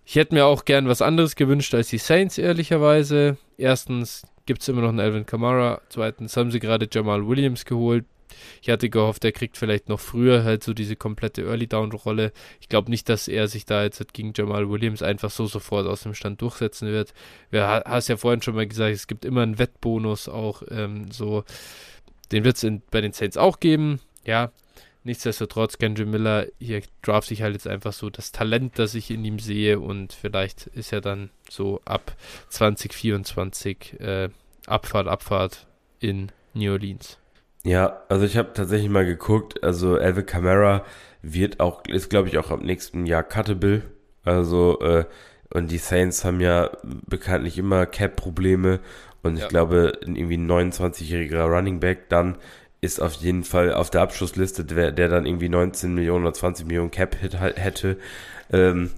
Ich 0.05 0.17
hätte 0.17 0.35
mir 0.35 0.47
auch 0.47 0.65
gern 0.65 0.89
was 0.89 1.03
anderes 1.03 1.37
gewünscht 1.37 1.75
als 1.75 1.89
die 1.89 1.99
Saints, 1.99 2.39
ehrlicherweise. 2.39 3.37
Erstens 3.57 4.23
gibt 4.47 4.63
es 4.63 4.69
immer 4.69 4.81
noch 4.81 4.89
einen 4.89 5.01
Alvin 5.01 5.27
Kamara. 5.27 5.83
Zweitens 5.91 6.37
haben 6.37 6.51
sie 6.51 6.61
gerade 6.61 6.89
Jamal 6.91 7.27
Williams 7.27 7.65
geholt. 7.65 8.07
Ich 8.63 8.71
hatte 8.71 8.91
gehofft, 8.91 9.25
er 9.25 9.33
kriegt 9.33 9.57
vielleicht 9.57 9.89
noch 9.89 10.01
früher 10.01 10.45
halt 10.45 10.63
so 10.65 10.75
diese 10.75 10.97
komplette 10.97 11.43
Early-Down-Rolle. 11.43 12.33
Ich 12.61 12.69
glaube 12.69 12.91
nicht, 12.91 13.09
dass 13.09 13.29
er 13.29 13.49
sich 13.49 13.65
da 13.67 13.83
jetzt 13.83 14.13
gegen 14.15 14.33
Jamal 14.37 14.69
Williams 14.71 15.03
einfach 15.03 15.31
so 15.31 15.47
sofort 15.47 15.87
aus 15.87 16.03
dem 16.03 16.15
Stand 16.15 16.41
durchsetzen 16.43 16.89
wird. 16.89 17.13
Du 17.51 17.61
ha- 17.67 17.83
hast 17.87 18.09
ja 18.09 18.17
vorhin 18.17 18.43
schon 18.43 18.55
mal 18.55 18.67
gesagt, 18.67 18.95
es 18.95 19.07
gibt 19.07 19.25
immer 19.25 19.43
einen 19.43 19.59
Wettbonus 19.59 20.29
auch 20.29 20.63
ähm, 20.71 21.11
so. 21.11 21.45
Den 22.33 22.45
wird 22.45 22.63
es 22.63 22.71
bei 22.91 23.01
den 23.01 23.13
Saints 23.13 23.37
auch 23.37 23.59
geben. 23.61 24.01
Ja, 24.25 24.53
nichtsdestotrotz, 25.05 25.79
Kendry 25.79 26.05
Miller, 26.05 26.47
hier 26.59 26.83
draft 27.01 27.29
sich 27.29 27.41
halt 27.41 27.55
jetzt 27.55 27.67
einfach 27.67 27.95
so 27.95 28.11
das 28.11 28.33
Talent, 28.33 28.79
das 28.79 28.95
ich 28.95 29.11
in 29.11 29.25
ihm 29.25 29.39
sehe 29.39 29.81
und 29.81 30.13
vielleicht 30.13 30.67
ist 30.67 30.93
er 30.93 31.01
dann 31.01 31.31
so 31.49 31.81
ab 31.87 32.15
2024 32.51 34.01
äh, 34.01 34.29
Abfahrt, 34.67 35.09
Abfahrt 35.09 35.67
in 36.01 36.31
New 36.53 36.73
Orleans. 36.73 37.19
Ja, 37.65 38.03
also 38.09 38.25
ich 38.25 38.37
habe 38.37 38.53
tatsächlich 38.55 38.89
mal 38.89 39.05
geguckt, 39.05 39.63
also 39.63 39.97
Alvin 39.97 40.27
Kamara 40.27 40.85
wird 41.23 41.61
auch, 41.61 41.83
ist 41.87 42.09
glaube 42.09 42.29
ich 42.29 42.39
auch 42.39 42.51
ab 42.51 42.63
nächsten 42.63 43.05
Jahr 43.07 43.23
cuttable. 43.23 43.83
Also, 44.25 44.81
äh, 44.81 45.05
und 45.53 45.71
die 45.71 45.79
Saints 45.79 46.25
haben 46.25 46.41
ja 46.41 46.71
bekanntlich 46.85 47.59
immer 47.59 47.87
Cap-Probleme 47.87 48.81
und 49.23 49.37
ich 49.37 49.43
Ja. 49.43 49.49
glaube, 49.49 49.99
ein 50.07 50.15
irgendwie 50.17 50.37
ein 50.37 50.47
29-jähriger 50.47 51.45
Running 51.45 51.81
Back 51.81 52.09
dann 52.09 52.37
ist 52.81 53.01
auf 53.01 53.15
jeden 53.15 53.43
Fall 53.43 53.73
auf 53.75 53.91
der 53.91 54.03
Abschlussliste, 54.03 54.65
der, 54.65 54.93
der 54.93 55.09
dann 55.09 55.27
irgendwie 55.27 55.49
19 55.49 55.95
Millionen 55.95 56.25
oder 56.27 56.35
20 56.35 56.67
Millionen 56.67 56.91
Cap-Hit 56.93 57.41
halt 57.41 57.59
hätte. 57.59 57.97
Ähm, 58.53 58.91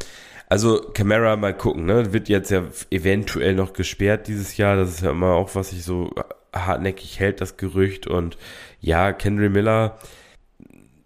also 0.48 0.80
Camara 0.92 1.36
mal 1.36 1.54
gucken, 1.56 1.86
ne? 1.86 2.12
Wird 2.12 2.28
jetzt 2.28 2.50
ja 2.50 2.64
eventuell 2.90 3.54
noch 3.54 3.72
gesperrt 3.72 4.26
dieses 4.28 4.56
Jahr. 4.58 4.76
Das 4.76 4.90
ist 4.90 5.02
ja 5.02 5.10
immer 5.12 5.32
auch, 5.34 5.54
was 5.54 5.70
sich 5.70 5.84
so 5.84 6.10
hartnäckig 6.54 7.20
hält, 7.20 7.40
das 7.40 7.56
Gerücht. 7.56 8.06
Und 8.06 8.36
ja, 8.80 9.12
Kendry 9.12 9.48
Miller 9.48 9.98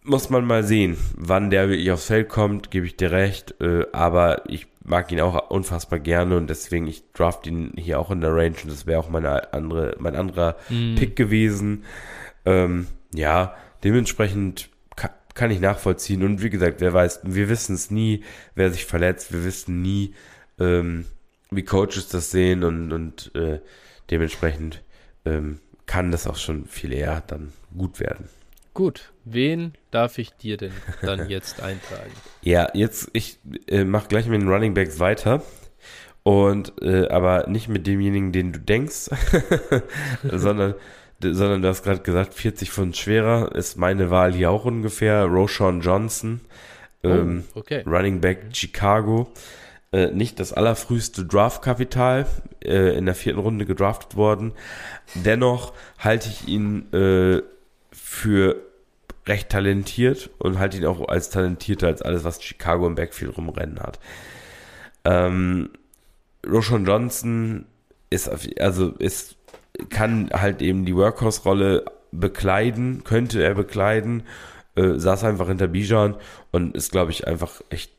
muss 0.03 0.29
man 0.31 0.45
mal 0.45 0.63
sehen, 0.63 0.99
wann 1.17 1.51
der 1.51 1.69
wirklich 1.69 1.91
aufs 1.91 2.07
Feld 2.07 2.29
kommt, 2.29 2.71
gebe 2.71 2.87
ich 2.87 2.97
dir 2.97 3.11
recht. 3.11 3.61
Äh, 3.61 3.87
aber 3.93 4.43
ich 4.49 4.67
mag 4.85 5.11
ihn 5.11 5.21
auch 5.21 5.51
unfassbar 5.51 5.99
gerne 5.99 6.37
und 6.37 6.49
deswegen, 6.49 6.87
ich 6.87 7.11
draft 7.13 7.47
ihn 7.47 7.73
hier 7.77 7.99
auch 7.99 8.11
in 8.11 8.21
der 8.21 8.35
Range 8.35 8.57
und 8.63 8.71
das 8.71 8.87
wäre 8.87 9.01
auch 9.01 9.09
meine 9.09 9.53
andere, 9.55 9.97
mein 9.99 10.15
anderer 10.15 10.57
Mhm. 10.69 10.97
Pick 10.97 11.17
gewesen. 11.17 11.85
Ähm, 12.45 12.87
ja, 13.15 13.57
dementsprechend 13.83 14.69
ka 14.95 15.11
kann 15.35 15.51
ich 15.51 15.61
nachvollziehen. 15.61 16.23
Und 16.23 16.43
wie 16.43 16.51
gesagt, 16.51 16.81
wer 16.81 16.93
weiß, 16.93 17.21
wir 17.25 17.49
wissen 17.49 17.75
es 17.75 17.91
nie, 17.91 18.23
wer 18.55 18.71
sich 18.71 18.85
verletzt, 18.85 19.33
wir 19.33 19.43
wissen 19.43 19.81
nie, 19.81 20.15
ähm, 20.61 21.07
wie 21.51 21.65
Coaches 21.65 22.09
das 22.09 22.31
sehen 22.31 22.63
und, 22.63 22.93
und 22.93 23.35
äh, 23.35 23.61
dementsprechend 24.11 24.84
ähm, 25.25 25.61
kann 25.87 26.11
das 26.11 26.27
auch 26.27 26.37
schon 26.37 26.67
viel 26.67 26.93
eher 26.93 27.23
dann 27.27 27.53
gut 27.77 28.01
werden. 28.01 28.29
Gut, 28.73 29.13
wen 29.25 29.75
darf 29.91 30.19
ich 30.19 30.33
dir 30.33 30.57
denn 30.57 30.73
dann 31.03 31.29
jetzt 31.29 31.63
eintragen? 31.63 32.11
Ja, 32.43 32.69
jetzt, 32.75 33.09
ich 33.13 33.39
äh, 33.69 33.85
mache 33.85 34.09
gleich 34.09 34.27
mit 34.27 34.41
den 34.41 34.49
Running 34.49 34.75
Backs 34.75 34.99
weiter. 34.99 35.43
Und, 36.25 36.73
äh, 36.81 37.07
aber 37.09 37.47
nicht 37.49 37.69
mit 37.69 37.87
demjenigen, 37.87 38.33
den 38.33 38.53
du 38.53 38.59
denkst, 38.59 39.11
sondern, 40.23 40.75
sondern 41.21 41.61
du 41.61 41.69
hast 41.69 41.83
gerade 41.83 42.01
gesagt, 42.01 42.33
40 42.33 42.71
Pfund 42.71 42.97
schwerer 42.97 43.55
ist 43.55 43.77
meine 43.77 44.11
Wahl 44.11 44.33
hier 44.33 44.51
auch 44.51 44.65
ungefähr. 44.65 45.25
Roshan 45.25 45.83
Johnson, 45.83 46.41
ähm, 47.03 47.45
oh, 47.55 47.61
okay. 47.61 47.83
Running 47.87 48.21
Back 48.23 48.47
Chicago. 48.53 49.31
Äh, 49.95 50.11
nicht 50.11 50.41
das 50.41 50.53
allerfrühste 50.53 51.25
Draftkapital, 51.25 52.27
äh, 52.65 52.99
in 52.99 53.07
der 53.07 53.15
vierten 53.15 53.39
Runde 53.39 53.65
gedraftet 53.65 54.17
worden. 54.17 54.53
Dennoch 55.15 55.73
halte 55.99 56.29
ich 56.29 56.49
ihn 56.49 56.93
äh, 56.93 57.43
für 57.93 58.57
recht 59.25 59.51
talentiert 59.51 60.31
und 60.39 60.59
halte 60.59 60.79
ihn 60.79 60.87
auch 60.87 61.07
als 61.07 61.31
talentierter 61.31 61.87
als 61.87 62.03
alles, 62.03 62.25
was 62.25 62.43
Chicago 62.43 62.89
im 62.89 62.97
Backfield 62.97 63.37
rumrennen 63.39 63.79
hat. 63.79 64.01
Ähm, 65.05 65.71
Roshan 66.45 66.87
Johnson 66.87 67.67
ist, 68.11 68.29
also 68.59 68.89
ist, 68.99 69.37
kann 69.91 70.29
halt 70.33 70.61
eben 70.61 70.87
die 70.87 70.97
Workhorse-Rolle 70.97 71.85
bekleiden, 72.11 73.05
könnte 73.05 73.45
er 73.45 73.55
bekleiden, 73.55 74.25
äh, 74.75 74.99
saß 74.99 75.23
einfach 75.23 75.47
hinter 75.47 75.69
Bijan 75.69 76.17
und 76.51 76.75
ist, 76.75 76.91
glaube 76.91 77.13
ich, 77.13 77.29
einfach 77.29 77.61
echt 77.71 77.93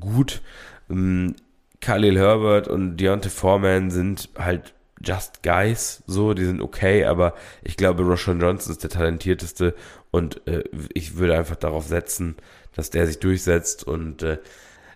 gut. 0.00 0.40
Ähm, 0.90 1.34
Khalil 1.80 2.18
Herbert 2.18 2.68
und 2.68 2.96
Deontay 2.96 3.28
Foreman 3.28 3.90
sind 3.90 4.30
halt 4.38 4.74
just 5.02 5.42
guys, 5.42 6.02
so, 6.06 6.34
die 6.34 6.44
sind 6.44 6.62
okay, 6.62 7.04
aber 7.04 7.34
ich 7.62 7.76
glaube, 7.76 8.02
Roshan 8.04 8.40
Johnson 8.40 8.72
ist 8.72 8.82
der 8.82 8.90
talentierteste 8.90 9.74
und 10.10 10.46
äh, 10.46 10.64
ich 10.94 11.16
würde 11.16 11.36
einfach 11.36 11.56
darauf 11.56 11.86
setzen, 11.86 12.36
dass 12.74 12.90
der 12.90 13.06
sich 13.06 13.18
durchsetzt 13.18 13.84
und 13.84 14.22
äh, 14.22 14.38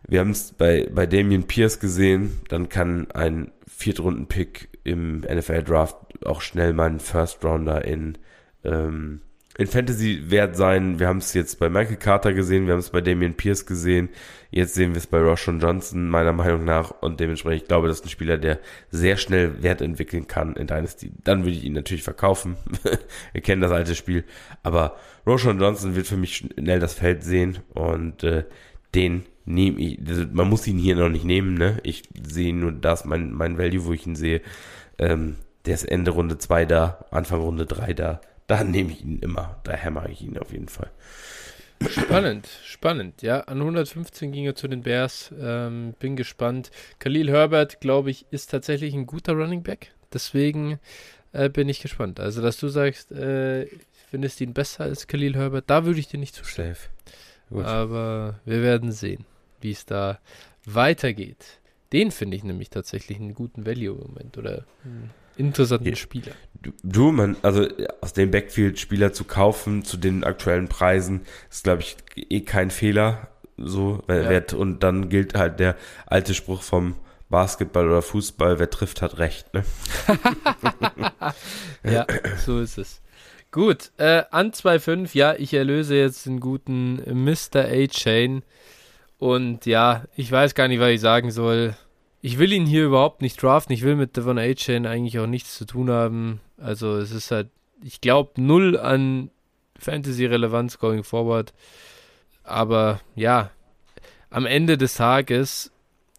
wir 0.06 0.20
haben 0.20 0.30
es 0.30 0.52
bei, 0.52 0.88
bei 0.90 1.06
Damian 1.06 1.44
Pierce 1.44 1.80
gesehen, 1.80 2.40
dann 2.48 2.68
kann 2.68 3.10
ein 3.10 3.50
Viertrunden-Pick 3.66 4.68
im 4.84 5.20
NFL-Draft 5.20 6.24
auch 6.24 6.40
schnell 6.40 6.72
mal 6.72 6.88
ein 6.88 7.00
First-Rounder 7.00 7.84
in, 7.84 8.16
ähm, 8.64 9.20
in 9.58 9.66
Fantasy 9.66 10.30
wert 10.30 10.56
sein. 10.56 11.00
Wir 11.00 11.08
haben 11.08 11.18
es 11.18 11.34
jetzt 11.34 11.58
bei 11.58 11.68
Michael 11.68 11.96
Carter 11.96 12.32
gesehen, 12.32 12.66
wir 12.66 12.74
haben 12.74 12.80
es 12.80 12.90
bei 12.90 13.00
Damian 13.00 13.34
Pierce 13.34 13.66
gesehen. 13.66 14.08
Jetzt 14.50 14.74
sehen 14.74 14.92
wir 14.92 14.98
es 14.98 15.08
bei 15.08 15.18
Roshan 15.18 15.58
Johnson, 15.58 16.08
meiner 16.08 16.32
Meinung 16.32 16.64
nach. 16.64 16.92
Und 17.02 17.18
dementsprechend, 17.18 17.62
ich 17.62 17.68
glaube, 17.68 17.88
das 17.88 17.98
ist 17.98 18.06
ein 18.06 18.10
Spieler, 18.10 18.38
der 18.38 18.60
sehr 18.90 19.16
schnell 19.16 19.60
Wert 19.62 19.82
entwickeln 19.82 20.28
kann 20.28 20.54
in 20.54 20.68
Dynasty. 20.68 21.10
Dann 21.24 21.42
würde 21.42 21.56
ich 21.56 21.64
ihn 21.64 21.72
natürlich 21.72 22.04
verkaufen. 22.04 22.56
wir 23.32 23.40
kennen 23.42 23.60
das 23.60 23.72
alte 23.72 23.96
Spiel. 23.96 24.24
Aber 24.62 24.96
Roshan 25.26 25.58
Johnson 25.58 25.96
wird 25.96 26.06
für 26.06 26.16
mich 26.16 26.36
schnell 26.36 26.78
das 26.78 26.94
Feld 26.94 27.24
sehen 27.24 27.58
und 27.74 28.22
äh, 28.22 28.44
den 28.94 29.24
nehme 29.44 29.80
ich. 29.80 29.98
Also 30.06 30.24
man 30.30 30.48
muss 30.48 30.68
ihn 30.68 30.78
hier 30.78 30.94
noch 30.94 31.08
nicht 31.08 31.24
nehmen, 31.24 31.54
ne? 31.54 31.78
Ich 31.82 32.04
sehe 32.22 32.54
nur 32.54 32.70
das, 32.70 33.04
mein, 33.04 33.32
mein 33.32 33.58
Value, 33.58 33.84
wo 33.86 33.92
ich 33.92 34.06
ihn 34.06 34.14
sehe. 34.14 34.40
Ähm, 34.98 35.34
der 35.66 35.74
ist 35.74 35.84
Ende 35.84 36.12
Runde 36.12 36.38
2 36.38 36.64
da, 36.64 37.04
Anfang 37.10 37.40
Runde 37.40 37.66
3 37.66 37.92
da. 37.92 38.20
Da 38.48 38.64
nehme 38.64 38.90
ich 38.90 39.04
ihn 39.04 39.18
immer. 39.20 39.60
Da 39.62 39.72
hämmer 39.72 40.08
ich 40.08 40.22
ihn 40.22 40.36
auf 40.38 40.52
jeden 40.52 40.68
Fall. 40.68 40.90
Spannend, 41.86 42.48
spannend. 42.64 43.22
Ja, 43.22 43.42
an 43.42 43.58
115 43.58 44.32
ging 44.32 44.46
er 44.46 44.56
zu 44.56 44.66
den 44.66 44.82
Bears. 44.82 45.32
Ähm, 45.40 45.94
bin 46.00 46.16
gespannt. 46.16 46.72
Khalil 46.98 47.30
Herbert, 47.30 47.80
glaube 47.80 48.10
ich, 48.10 48.26
ist 48.30 48.50
tatsächlich 48.50 48.94
ein 48.94 49.06
guter 49.06 49.34
Running 49.34 49.62
Back. 49.62 49.92
Deswegen 50.12 50.80
äh, 51.32 51.48
bin 51.48 51.68
ich 51.68 51.80
gespannt. 51.80 52.18
Also, 52.18 52.42
dass 52.42 52.58
du 52.58 52.68
sagst, 52.68 53.12
äh, 53.12 53.66
findest 54.10 54.40
ihn 54.40 54.54
besser 54.54 54.84
als 54.84 55.06
Khalil 55.06 55.36
Herbert, 55.36 55.64
da 55.68 55.84
würde 55.84 56.00
ich 56.00 56.08
dir 56.08 56.18
nicht 56.18 56.34
zustimmen. 56.34 56.74
Aber 57.50 58.40
wir 58.44 58.62
werden 58.62 58.92
sehen, 58.92 59.24
wie 59.60 59.70
es 59.70 59.86
da 59.86 60.18
weitergeht. 60.64 61.60
Den 61.92 62.10
finde 62.10 62.36
ich 62.36 62.44
nämlich 62.44 62.70
tatsächlich 62.70 63.18
einen 63.18 63.34
guten 63.34 63.64
Value 63.64 63.96
im 63.96 64.08
Moment 64.08 64.36
oder 64.36 64.64
einen 64.84 65.10
interessanten. 65.38 65.94
Spieler. 65.96 66.32
Du, 66.82 67.12
man, 67.12 67.36
also 67.42 67.66
aus 68.00 68.12
dem 68.12 68.30
Backfield 68.30 68.78
Spieler 68.78 69.12
zu 69.12 69.24
kaufen 69.24 69.84
zu 69.84 69.96
den 69.96 70.24
aktuellen 70.24 70.68
Preisen 70.68 71.22
ist, 71.50 71.64
glaube 71.64 71.82
ich, 71.82 71.96
eh 72.16 72.40
kein 72.40 72.70
Fehler. 72.70 73.28
So, 73.56 74.02
ja. 74.08 74.40
und 74.56 74.82
dann 74.82 75.08
gilt 75.08 75.34
halt 75.34 75.58
der 75.58 75.76
alte 76.06 76.34
Spruch 76.34 76.62
vom 76.62 76.94
Basketball 77.28 77.88
oder 77.88 78.02
Fußball, 78.02 78.58
wer 78.58 78.70
trifft, 78.70 79.02
hat 79.02 79.18
recht. 79.18 79.52
Ne? 79.52 79.64
ja, 81.84 82.06
so 82.44 82.60
ist 82.60 82.78
es. 82.78 83.02
Gut, 83.50 83.90
äh, 83.96 84.24
an 84.30 84.52
2.5, 84.52 85.10
ja, 85.16 85.34
ich 85.34 85.54
erlöse 85.54 85.96
jetzt 85.96 86.26
den 86.26 86.38
guten 86.38 87.02
Mr. 87.24 87.64
A-Chain. 87.64 88.42
Und 89.18 89.66
ja, 89.66 90.04
ich 90.16 90.30
weiß 90.30 90.54
gar 90.54 90.68
nicht, 90.68 90.80
was 90.80 90.90
ich 90.90 91.00
sagen 91.00 91.30
soll. 91.30 91.74
Ich 92.28 92.36
will 92.36 92.52
ihn 92.52 92.66
hier 92.66 92.84
überhaupt 92.84 93.22
nicht 93.22 93.42
draften. 93.42 93.72
Ich 93.72 93.80
will 93.80 93.96
mit 93.96 94.18
Devon 94.18 94.36
A-Chain 94.38 94.84
eigentlich 94.84 95.18
auch 95.18 95.26
nichts 95.26 95.56
zu 95.56 95.64
tun 95.64 95.88
haben. 95.88 96.42
Also 96.58 96.98
es 96.98 97.10
ist 97.10 97.30
halt, 97.30 97.48
ich 97.82 98.02
glaube, 98.02 98.38
null 98.38 98.76
an 98.76 99.30
Fantasy-Relevanz 99.78 100.78
going 100.78 101.04
forward. 101.04 101.54
Aber 102.44 103.00
ja, 103.14 103.50
am 104.28 104.44
Ende 104.44 104.76
des 104.76 104.96
Tages 104.96 105.72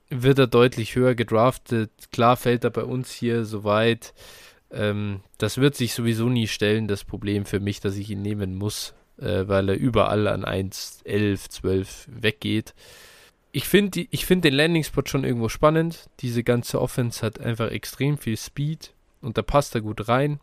wird 0.10 0.40
er 0.40 0.48
deutlich 0.48 0.95
höher 0.95 1.14
gedraftet. 1.14 1.91
Klar 2.11 2.38
fällt 2.38 2.64
er 2.64 2.72
bei 2.72 2.86
uns 2.86 3.11
hier 3.11 3.45
so 3.45 3.64
weit. 3.64 4.15
Ähm, 4.72 5.19
das 5.38 5.60
wird 5.60 5.76
sich 5.76 5.94
sowieso 5.94 6.27
nie 6.27 6.48
stellen, 6.48 6.88
das 6.88 7.03
Problem 7.03 7.45
für 7.45 7.60
mich, 7.60 7.81
dass 7.81 7.98
ich 7.98 8.10
ihn 8.10 8.23
nehmen 8.23 8.56
muss, 8.56 8.95
äh, 9.19 9.48
weil 9.48 9.69
er 9.69 9.76
überall 9.77 10.27
an 10.27 10.44
1, 10.44 11.02
11, 11.03 11.49
12 11.49 12.07
weggeht. 12.10 12.73
Ich 13.51 13.67
finde 13.67 14.07
find 14.13 14.45
den 14.45 14.53
Landing-Spot 14.53 15.03
schon 15.05 15.23
irgendwo 15.23 15.49
spannend. 15.49 16.09
Diese 16.19 16.43
ganze 16.43 16.80
Offense 16.80 17.26
hat 17.26 17.39
einfach 17.39 17.71
extrem 17.71 18.17
viel 18.17 18.38
Speed 18.38 18.93
und 19.21 19.38
da 19.38 19.41
passt 19.41 19.73
er 19.76 19.81
gut 19.81 20.07
rein. 20.07 20.39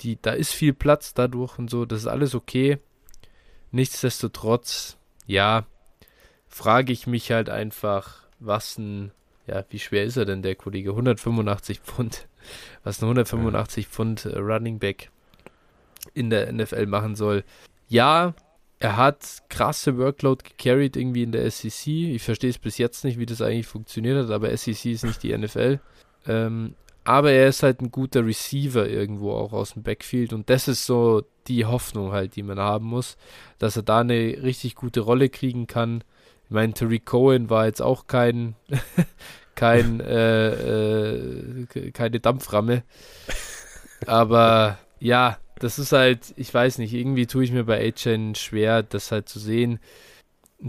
Die, 0.00 0.20
da 0.20 0.30
ist 0.30 0.52
viel 0.52 0.72
Platz 0.72 1.14
dadurch 1.14 1.58
und 1.58 1.68
so, 1.68 1.84
das 1.84 2.00
ist 2.00 2.06
alles 2.06 2.34
okay. 2.34 2.78
Nichtsdestotrotz, 3.72 4.96
ja, 5.26 5.66
frage 6.46 6.92
ich 6.92 7.06
mich 7.06 7.32
halt 7.32 7.50
einfach, 7.50 8.22
was 8.38 8.78
ein, 8.78 9.10
ja, 9.46 9.64
wie 9.70 9.78
schwer 9.78 10.04
ist 10.04 10.16
er 10.16 10.24
denn, 10.24 10.42
der 10.42 10.54
Kollege? 10.54 10.90
185 10.90 11.80
Pfund. 11.80 12.28
Was 12.84 13.02
ein 13.02 13.06
185 13.06 13.84
ja. 13.84 13.90
Pfund 13.90 14.24
äh, 14.24 14.38
Running 14.38 14.78
Back 14.78 15.10
in 16.14 16.30
der 16.30 16.50
NFL 16.52 16.86
machen 16.86 17.16
soll. 17.16 17.44
Ja, 17.88 18.34
er 18.80 18.96
hat 18.96 19.42
krasse 19.48 19.98
Workload 19.98 20.44
gecarried 20.44 20.96
irgendwie 20.96 21.24
in 21.24 21.32
der 21.32 21.50
SEC. 21.50 21.86
Ich 21.86 22.22
verstehe 22.22 22.50
es 22.50 22.58
bis 22.58 22.78
jetzt 22.78 23.04
nicht, 23.04 23.18
wie 23.18 23.26
das 23.26 23.42
eigentlich 23.42 23.66
funktioniert 23.66 24.24
hat, 24.24 24.30
aber 24.30 24.56
SEC 24.56 24.86
ist 24.86 25.04
nicht 25.04 25.22
die 25.22 25.36
NFL. 25.36 25.80
Ähm, 26.26 26.74
aber 27.04 27.32
er 27.32 27.48
ist 27.48 27.62
halt 27.62 27.80
ein 27.80 27.90
guter 27.90 28.24
Receiver 28.24 28.86
irgendwo 28.86 29.32
auch 29.32 29.52
aus 29.52 29.72
dem 29.72 29.82
Backfield 29.82 30.32
und 30.32 30.50
das 30.50 30.68
ist 30.68 30.84
so 30.84 31.22
die 31.46 31.64
Hoffnung 31.64 32.12
halt, 32.12 32.36
die 32.36 32.42
man 32.42 32.58
haben 32.58 32.84
muss, 32.84 33.16
dass 33.58 33.76
er 33.76 33.82
da 33.82 34.00
eine 34.00 34.14
richtig 34.42 34.74
gute 34.74 35.00
Rolle 35.00 35.30
kriegen 35.30 35.66
kann. 35.66 36.04
Ich 36.44 36.50
meine, 36.50 36.74
Terry 36.74 37.00
Cohen 37.00 37.50
war 37.50 37.66
jetzt 37.66 37.80
auch 37.80 38.06
kein, 38.06 38.54
kein, 39.54 40.00
äh, 40.00 41.62
äh, 41.62 41.90
keine 41.92 42.20
Dampframme. 42.20 42.84
Aber 44.06 44.78
ja, 45.00 45.38
das 45.58 45.78
ist 45.78 45.92
halt, 45.92 46.34
ich 46.36 46.52
weiß 46.52 46.78
nicht, 46.78 46.92
irgendwie 46.94 47.26
tue 47.26 47.44
ich 47.44 47.52
mir 47.52 47.64
bei 47.64 47.86
A-Chain 47.86 48.34
schwer, 48.34 48.82
das 48.82 49.12
halt 49.12 49.28
zu 49.28 49.38
sehen. 49.38 49.80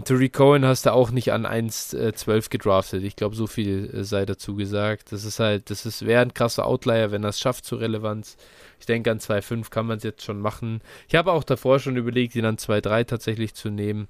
Tariq 0.04 0.32
Cohen 0.32 0.64
hast 0.64 0.86
du 0.86 0.92
auch 0.92 1.10
nicht 1.10 1.32
an 1.32 1.46
1,12 1.46 2.46
äh, 2.46 2.48
gedraftet. 2.48 3.02
Ich 3.02 3.16
glaube, 3.16 3.34
so 3.34 3.48
viel 3.48 3.90
äh, 3.92 4.04
sei 4.04 4.24
dazu 4.24 4.54
gesagt. 4.54 5.10
Das 5.10 5.24
ist 5.24 5.40
halt, 5.40 5.68
das 5.70 5.84
ist, 5.84 6.06
wäre 6.06 6.22
ein 6.22 6.32
krasser 6.32 6.64
Outlier, 6.66 7.10
wenn 7.10 7.24
er 7.24 7.30
es 7.30 7.40
schafft 7.40 7.64
zur 7.64 7.80
Relevanz. 7.80 8.36
Ich 8.78 8.86
denke, 8.86 9.10
an 9.10 9.18
2,5 9.18 9.70
kann 9.70 9.86
man 9.86 9.98
es 9.98 10.04
jetzt 10.04 10.22
schon 10.22 10.40
machen. 10.40 10.80
Ich 11.08 11.16
habe 11.16 11.32
auch 11.32 11.42
davor 11.42 11.80
schon 11.80 11.96
überlegt, 11.96 12.36
ihn 12.36 12.44
an 12.44 12.56
2,3 12.56 13.04
tatsächlich 13.04 13.54
zu 13.54 13.68
nehmen. 13.70 14.06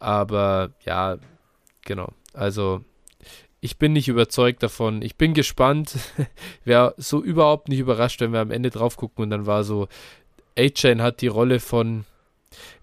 Aber 0.00 0.72
ja, 0.84 1.18
genau. 1.84 2.12
Also, 2.32 2.84
ich 3.62 3.78
bin 3.78 3.92
nicht 3.92 4.08
überzeugt 4.08 4.62
davon. 4.62 5.00
Ich 5.02 5.16
bin 5.16 5.34
gespannt. 5.34 5.94
Wäre 6.64 6.94
so 6.98 7.22
überhaupt 7.22 7.68
nicht 7.68 7.78
überrascht, 7.78 8.20
wenn 8.20 8.32
wir 8.32 8.40
am 8.40 8.50
Ende 8.50 8.70
drauf 8.70 8.96
gucken 8.96 9.22
und 9.22 9.30
dann 9.30 9.46
war 9.46 9.62
so, 9.62 9.88
A-Chain 10.58 11.00
hat 11.00 11.22
die 11.22 11.28
Rolle 11.28 11.60
von 11.60 12.04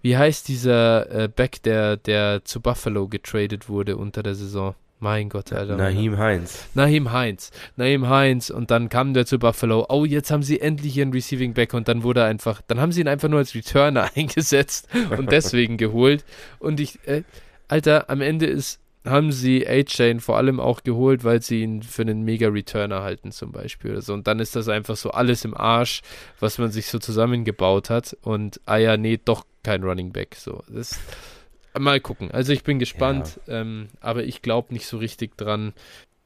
wie 0.02 0.16
heißt 0.16 0.48
dieser 0.48 1.10
äh, 1.10 1.28
Back, 1.28 1.62
der, 1.62 1.96
der 1.96 2.44
zu 2.44 2.60
Buffalo 2.60 3.06
getradet 3.06 3.68
wurde 3.68 3.96
unter 3.96 4.22
der 4.22 4.34
Saison? 4.34 4.74
Mein 4.98 5.28
Gott, 5.28 5.52
Alter. 5.52 5.76
Nahim 5.76 6.18
Heinz. 6.18 6.66
Nahim 6.74 7.12
Heinz. 7.12 7.50
Nahim 7.76 8.08
Heinz. 8.08 8.50
Und 8.50 8.70
dann 8.70 8.88
kam 8.88 9.14
der 9.14 9.26
zu 9.26 9.38
Buffalo. 9.38 9.86
Oh, 9.88 10.04
jetzt 10.04 10.30
haben 10.30 10.42
sie 10.42 10.60
endlich 10.60 10.96
ihren 10.96 11.12
Receiving 11.12 11.54
Back. 11.54 11.72
Und 11.74 11.88
dann 11.88 12.02
wurde 12.02 12.20
er 12.20 12.26
einfach, 12.26 12.62
dann 12.66 12.80
haben 12.80 12.92
sie 12.92 13.02
ihn 13.02 13.08
einfach 13.08 13.28
nur 13.28 13.38
als 13.38 13.54
Returner 13.54 14.10
eingesetzt 14.16 14.88
und 15.16 15.30
deswegen 15.30 15.76
geholt. 15.76 16.24
Und 16.58 16.80
ich, 16.80 16.98
äh, 17.06 17.22
Alter, 17.68 18.10
am 18.10 18.20
Ende 18.22 18.46
ist 18.46 18.79
haben 19.04 19.32
sie 19.32 19.66
A-Chain 19.66 20.20
vor 20.20 20.36
allem 20.36 20.60
auch 20.60 20.82
geholt, 20.82 21.24
weil 21.24 21.40
sie 21.40 21.62
ihn 21.62 21.82
für 21.82 22.02
einen 22.02 22.22
Mega-Returner 22.22 23.02
halten 23.02 23.32
zum 23.32 23.50
Beispiel. 23.52 23.92
Oder 23.92 24.02
so. 24.02 24.12
Und 24.12 24.26
dann 24.26 24.40
ist 24.40 24.56
das 24.56 24.68
einfach 24.68 24.96
so 24.96 25.10
alles 25.10 25.44
im 25.44 25.56
Arsch, 25.56 26.02
was 26.38 26.58
man 26.58 26.70
sich 26.70 26.86
so 26.86 26.98
zusammengebaut 26.98 27.88
hat. 27.88 28.16
Und 28.22 28.60
ah 28.66 28.76
ja, 28.76 28.96
nee, 28.96 29.18
doch 29.22 29.46
kein 29.62 29.82
Running 29.82 30.12
Back. 30.12 30.34
So, 30.36 30.62
das 30.68 30.98
mal 31.78 32.00
gucken. 32.00 32.30
Also 32.30 32.52
ich 32.52 32.62
bin 32.62 32.78
gespannt, 32.78 33.40
ja. 33.46 33.60
ähm, 33.60 33.88
aber 34.00 34.24
ich 34.24 34.42
glaube 34.42 34.74
nicht 34.74 34.86
so 34.86 34.98
richtig 34.98 35.36
dran. 35.36 35.72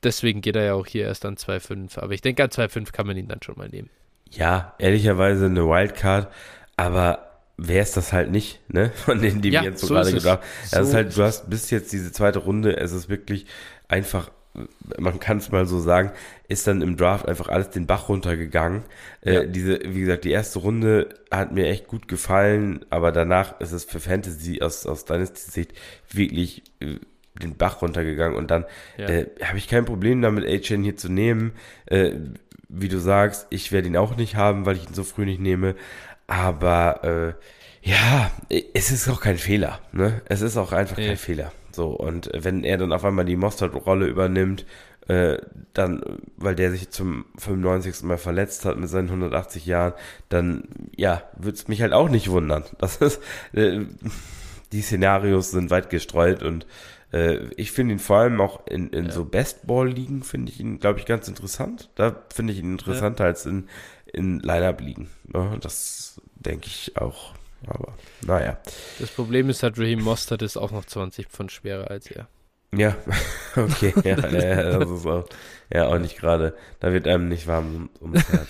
Deswegen 0.03 0.41
geht 0.41 0.57
er 0.57 0.65
ja 0.65 0.75
auch 0.75 0.87
hier 0.87 1.05
erst 1.05 1.25
an 1.25 1.37
2,5. 1.37 1.99
Aber 1.99 2.13
ich 2.13 2.21
denke, 2.21 2.43
an 2.43 2.51
2,5 2.51 2.93
kann 2.93 3.07
man 3.07 3.17
ihn 3.17 3.29
dann 3.29 3.43
schon 3.43 3.57
mal 3.57 3.69
nehmen. 3.69 3.91
Ja, 4.31 4.75
ehrlicherweise 4.79 5.47
eine 5.47 5.67
Wildcard, 5.67 6.29
aber 6.77 7.34
wer 7.57 7.83
ist 7.83 7.97
das 7.97 8.13
halt 8.13 8.31
nicht, 8.31 8.61
ne? 8.69 8.91
Von 8.95 9.21
denen, 9.21 9.43
die 9.43 9.51
ja, 9.51 9.63
wir 9.63 9.71
jetzt 9.71 9.81
so, 9.81 9.89
so 9.89 9.95
gerade 9.95 10.13
gedacht 10.13 10.41
haben. 10.41 10.85
So 10.85 10.89
ist 10.89 10.95
halt, 10.95 11.17
du 11.17 11.23
hast 11.23 11.51
bis 11.51 11.71
jetzt 11.71 11.93
diese 11.93 12.13
zweite 12.13 12.41
Runde, 12.41 12.77
es 12.77 12.93
ist 12.93 13.09
wirklich 13.09 13.47
einfach, 13.89 14.31
man 14.99 15.19
kann 15.19 15.39
es 15.39 15.51
mal 15.51 15.67
so 15.67 15.81
sagen, 15.81 16.13
ist 16.49 16.67
dann 16.67 16.83
im 16.83 16.97
Draft 16.97 17.27
einfach 17.27 17.49
alles 17.49 17.71
den 17.71 17.87
Bach 17.87 18.09
runtergegangen. 18.09 18.83
Äh, 19.23 19.35
ja. 19.35 19.41
Äh, 19.43 19.49
diese, 19.49 19.81
wie 19.85 20.01
gesagt, 20.01 20.25
die 20.25 20.31
erste 20.31 20.61
Runde 20.61 21.09
hat 21.31 21.53
mir 21.53 21.67
echt 21.67 21.89
gut 21.89 22.09
gefallen, 22.09 22.85
aber 22.91 23.13
danach 23.13 23.61
ist 23.61 23.73
es 23.73 23.85
für 23.85 24.01
Fantasy 24.01 24.61
aus, 24.63 24.87
aus 24.87 25.05
Dynasty-Sicht 25.05 25.73
wirklich 26.11 26.63
äh, 26.81 26.99
den 27.43 27.57
Bach 27.57 27.83
runtergegangen 27.83 28.37
und 28.37 28.51
dann 28.51 28.65
ja. 28.97 29.09
äh, 29.09 29.27
habe 29.43 29.59
ich 29.59 29.69
kein 29.69 29.85
Problem 29.85 30.23
damit, 30.23 30.47
A-Chain 30.47 30.85
hier 30.85 30.97
zu 30.97 31.09
nehmen. 31.09 31.53
Äh, 31.87 32.13
wie 32.69 32.89
du 32.89 32.99
sagst, 32.99 33.47
ich 33.51 33.73
werde 33.73 33.89
ihn 33.89 33.97
auch 33.97 34.17
nicht 34.17 34.37
haben, 34.37 34.67
weil 34.67 34.77
ich 34.77 34.89
ihn 34.89 34.95
so 34.95 35.05
früh 35.05 35.25
nicht 35.25 35.41
nehme. 35.41 35.75
Aber 36.27 37.05
äh, 37.05 37.89
ja, 37.89 38.31
es 38.49 38.91
ist 38.91 39.09
auch 39.09 39.21
kein 39.21 39.39
Fehler. 39.39 39.81
Ne? 39.93 40.23
Es 40.27 40.41
ist 40.41 40.57
auch 40.57 40.73
einfach 40.73 40.97
nee. 40.97 41.09
kein 41.09 41.17
Fehler. 41.17 41.53
So, 41.73 41.89
und 41.89 42.31
wenn 42.33 42.65
er 42.65 42.79
dann 42.79 42.93
auf 42.93 43.05
einmal 43.05 43.25
die 43.25 43.37
Mostert-Rolle 43.37 44.07
übernimmt, 44.07 44.65
äh, 45.09 45.39
dann, 45.75 46.03
weil 46.37 46.55
der 46.55 46.71
sich 46.71 46.91
zum 46.91 47.27
95. 47.37 48.05
Mal 48.05 48.17
verletzt 48.17 48.65
hat 48.65 48.79
mit 48.79 48.89
seinen 48.89 49.09
180 49.09 49.67
Jahren, 49.67 49.93
dann, 50.29 50.65
ja, 50.97 51.23
würde 51.37 51.57
es 51.57 51.69
mich 51.69 51.83
halt 51.83 51.93
auch 51.93 52.09
nicht 52.09 52.31
wundern. 52.31 52.65
Das 52.79 52.97
ist, 52.97 53.21
äh, 53.53 53.81
die 54.73 54.83
Szenarios 54.83 55.51
sind 55.51 55.71
weit 55.71 55.91
gestreut 55.91 56.43
und 56.43 56.67
äh, 57.13 57.49
ich 57.57 57.71
finde 57.71 57.95
ihn 57.95 57.99
vor 57.99 58.19
allem 58.19 58.41
auch 58.41 58.67
in, 58.67 58.89
in 58.91 59.07
ja. 59.07 59.11
so 59.13 59.25
Bestball-Ligen, 59.25 60.23
finde 60.23 60.53
ich 60.53 60.61
ihn, 60.61 60.79
glaube 60.79 61.01
ich, 61.01 61.07
ganz 61.07 61.29
interessant. 61.29 61.91
Da 61.97 62.25
finde 62.33 62.53
ich 62.53 62.61
ihn 62.61 62.73
interessanter 62.73 63.25
ja. 63.25 63.29
als 63.29 63.47
in, 63.47 63.69
in 64.07 64.41
Line-Up-Ligen. 64.41 65.11
Ja, 65.33 65.57
das 65.61 66.14
denke 66.45 66.66
ich 66.66 66.97
auch. 66.97 67.35
Aber 67.66 67.95
naja. 68.27 68.59
Das 68.99 69.11
Problem 69.11 69.49
ist 69.49 69.62
halt, 69.62 69.79
Raheem 69.79 70.03
Mostert 70.03 70.43
ist 70.43 70.57
auch 70.57 70.71
noch 70.71 70.85
20 70.85 71.29
Pfund 71.29 71.53
schwerer 71.53 71.91
als 71.91 72.11
er. 72.11 72.29
Ja, 72.77 72.97
okay, 73.57 73.95
ja, 74.05 74.19
ja, 74.19 74.79
das 74.79 74.91
ist 74.91 75.07
auch, 75.07 75.27
ja, 75.73 75.87
auch 75.87 75.99
nicht 75.99 76.19
gerade, 76.19 76.55
da 76.81 76.93
wird 76.93 77.07
einem 77.07 77.29
nicht 77.29 77.47
warm 77.47 77.89
ums 78.01 78.29
Herz. 78.29 78.49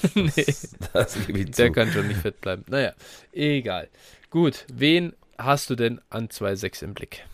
Das, 0.93 1.17
nee, 1.29 1.45
das 1.45 1.57
der 1.57 1.73
kann 1.73 1.91
schon 1.91 2.09
nicht 2.09 2.21
fett 2.21 2.41
bleiben. 2.41 2.65
Naja, 2.69 2.95
egal. 3.33 3.89
Gut, 4.31 4.65
wen 4.73 5.13
hast 5.39 5.71
du 5.71 5.75
denn 5.75 6.01
an 6.09 6.29
2.6 6.29 6.85
im 6.85 6.95
Blick? 6.95 7.25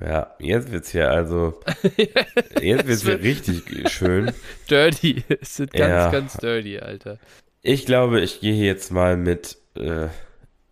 Ja, 0.00 0.34
jetzt 0.38 0.70
wird's 0.70 0.90
hier 0.90 1.10
also, 1.10 1.60
jetzt 2.60 2.86
wird's 2.86 3.02
hier 3.02 3.20
richtig 3.20 3.90
schön. 3.90 4.32
Dirty, 4.68 5.24
es 5.40 5.58
wird 5.58 5.72
ganz, 5.72 5.90
ja. 5.90 6.10
ganz 6.10 6.34
dirty, 6.34 6.78
Alter. 6.78 7.18
Ich 7.62 7.86
glaube, 7.86 8.20
ich 8.20 8.40
gehe 8.40 8.54
jetzt 8.54 8.92
mal 8.92 9.16
mit, 9.16 9.58
äh, 9.80 10.08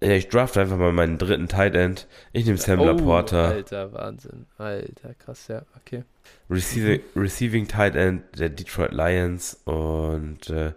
ich 0.01 0.29
draft 0.29 0.57
einfach 0.57 0.77
mal 0.77 0.93
meinen 0.93 1.19
dritten 1.19 1.49
Tight 1.49 1.75
End. 1.75 2.07
Ich 2.33 2.47
nehme 2.47 2.59
Sam 2.59 2.81
oh, 2.81 2.85
Laporta. 2.85 3.49
Alter, 3.49 3.93
Wahnsinn. 3.93 4.47
Alter, 4.57 5.15
krass, 5.15 5.49
ja, 5.49 5.63
okay. 5.77 6.05
Receiving, 6.49 7.01
Receiving 7.17 7.67
Tight 7.67 7.97
End 7.97 8.23
der 8.39 8.49
Detroit 8.49 8.93
Lions 8.93 9.61
und 9.65 10.51
äh, 10.51 10.73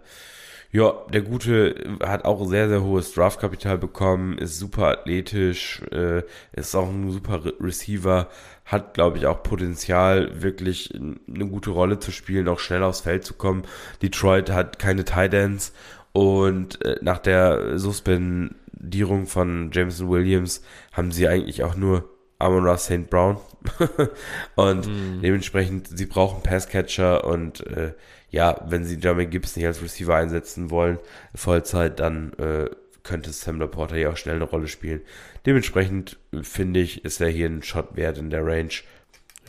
ja, 0.72 0.94
der 1.12 1.20
Gute 1.20 1.98
hat 2.02 2.24
auch 2.24 2.46
sehr, 2.48 2.66
sehr 2.66 2.82
hohes 2.82 3.12
Draftkapital 3.12 3.76
bekommen, 3.76 4.38
ist 4.38 4.58
super 4.58 4.86
athletisch, 4.88 5.82
äh, 5.92 6.22
ist 6.52 6.74
auch 6.74 6.88
ein 6.88 7.10
super 7.10 7.44
Re 7.44 7.52
Receiver, 7.60 8.28
hat, 8.64 8.94
glaube 8.94 9.18
ich, 9.18 9.26
auch 9.26 9.42
Potenzial, 9.42 10.42
wirklich 10.42 10.94
eine 10.94 11.46
gute 11.46 11.70
Rolle 11.70 11.98
zu 11.98 12.10
spielen, 12.10 12.48
auch 12.48 12.58
schnell 12.58 12.82
aufs 12.82 13.02
Feld 13.02 13.22
zu 13.24 13.34
kommen. 13.34 13.64
Detroit 14.00 14.50
hat 14.50 14.78
keine 14.78 15.04
Tight 15.04 15.34
Ends 15.34 15.74
und 16.12 16.84
äh, 16.84 16.96
nach 17.00 17.18
der 17.18 17.78
Suspendierung 17.78 19.26
von 19.26 19.70
Jameson 19.72 20.10
Williams 20.10 20.62
haben 20.92 21.10
sie 21.10 21.28
eigentlich 21.28 21.64
auch 21.64 21.74
nur 21.74 22.08
Amon 22.38 22.64
Ross 22.64 22.84
St. 22.84 23.08
Brown. 23.08 23.38
und 24.56 24.86
mm. 24.86 25.20
dementsprechend, 25.22 25.86
sie 25.96 26.06
brauchen 26.06 26.42
Passcatcher 26.42 27.24
und 27.24 27.64
äh, 27.66 27.94
ja, 28.30 28.60
wenn 28.66 28.84
sie 28.84 28.96
Jeremy 28.96 29.26
Gibbs 29.26 29.56
nicht 29.56 29.66
als 29.66 29.82
Receiver 29.82 30.16
einsetzen 30.16 30.70
wollen, 30.70 30.98
Vollzeit, 31.34 32.00
dann 32.00 32.32
äh, 32.34 32.68
könnte 33.02 33.30
Sam 33.30 33.60
Laporta 33.60 33.94
hier 33.94 34.10
auch 34.10 34.16
schnell 34.16 34.36
eine 34.36 34.44
Rolle 34.44 34.68
spielen. 34.68 35.02
Dementsprechend 35.46 36.18
finde 36.42 36.80
ich, 36.80 37.04
ist 37.04 37.20
er 37.20 37.28
hier 37.28 37.46
ein 37.46 37.62
Shot 37.62 37.94
wert 37.96 38.18
in 38.18 38.30
der 38.30 38.44
Range. 38.44 38.72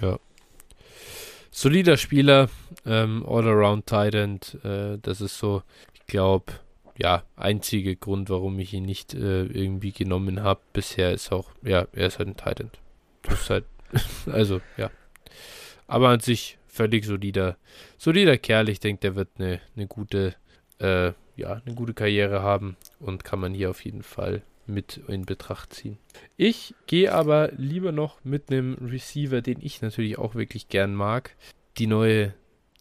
Ja. 0.01 0.19
Solider 1.49 1.97
Spieler, 1.97 2.49
ähm, 2.85 3.23
All-Around 3.27 3.85
Tight 3.85 4.15
End, 4.15 4.57
äh, 4.63 4.97
das 5.01 5.21
ist 5.21 5.37
so, 5.37 5.61
glaube, 6.07 6.53
ja, 6.97 7.23
einzige 7.35 7.95
Grund, 7.95 8.29
warum 8.29 8.59
ich 8.59 8.73
ihn 8.73 8.85
nicht 8.85 9.13
äh, 9.13 9.43
irgendwie 9.45 9.91
genommen 9.91 10.43
habe. 10.43 10.61
Bisher 10.73 11.11
ist 11.11 11.31
auch, 11.31 11.51
ja, 11.63 11.87
er 11.93 12.07
ist 12.07 12.19
halt 12.19 12.29
ein 12.29 12.37
Tight 12.37 12.59
End. 12.59 12.79
Das 13.23 13.41
ist 13.41 13.49
halt, 13.49 13.65
also, 14.27 14.61
ja. 14.77 14.91
Aber 15.87 16.09
an 16.09 16.19
sich 16.19 16.57
völlig 16.67 17.05
solider, 17.05 17.57
solider 17.97 18.37
Kerl. 18.37 18.69
Ich 18.69 18.79
denke, 18.79 19.01
der 19.01 19.15
wird 19.15 19.29
eine, 19.37 19.61
eine 19.75 19.87
gute, 19.87 20.35
äh, 20.79 21.11
ja, 21.35 21.61
eine 21.65 21.75
gute 21.75 21.93
Karriere 21.93 22.41
haben 22.41 22.77
und 22.99 23.23
kann 23.23 23.39
man 23.39 23.53
hier 23.53 23.69
auf 23.69 23.83
jeden 23.83 24.03
Fall 24.03 24.43
mit 24.65 25.01
in 25.07 25.25
Betracht 25.25 25.73
ziehen. 25.73 25.97
Ich 26.37 26.73
gehe 26.87 27.13
aber 27.13 27.51
lieber 27.57 27.91
noch 27.91 28.23
mit 28.23 28.49
einem 28.49 28.75
Receiver, 28.75 29.41
den 29.41 29.59
ich 29.61 29.81
natürlich 29.81 30.17
auch 30.17 30.35
wirklich 30.35 30.69
gern 30.69 30.95
mag. 30.95 31.35
Die 31.77 31.87
neue, 31.87 32.33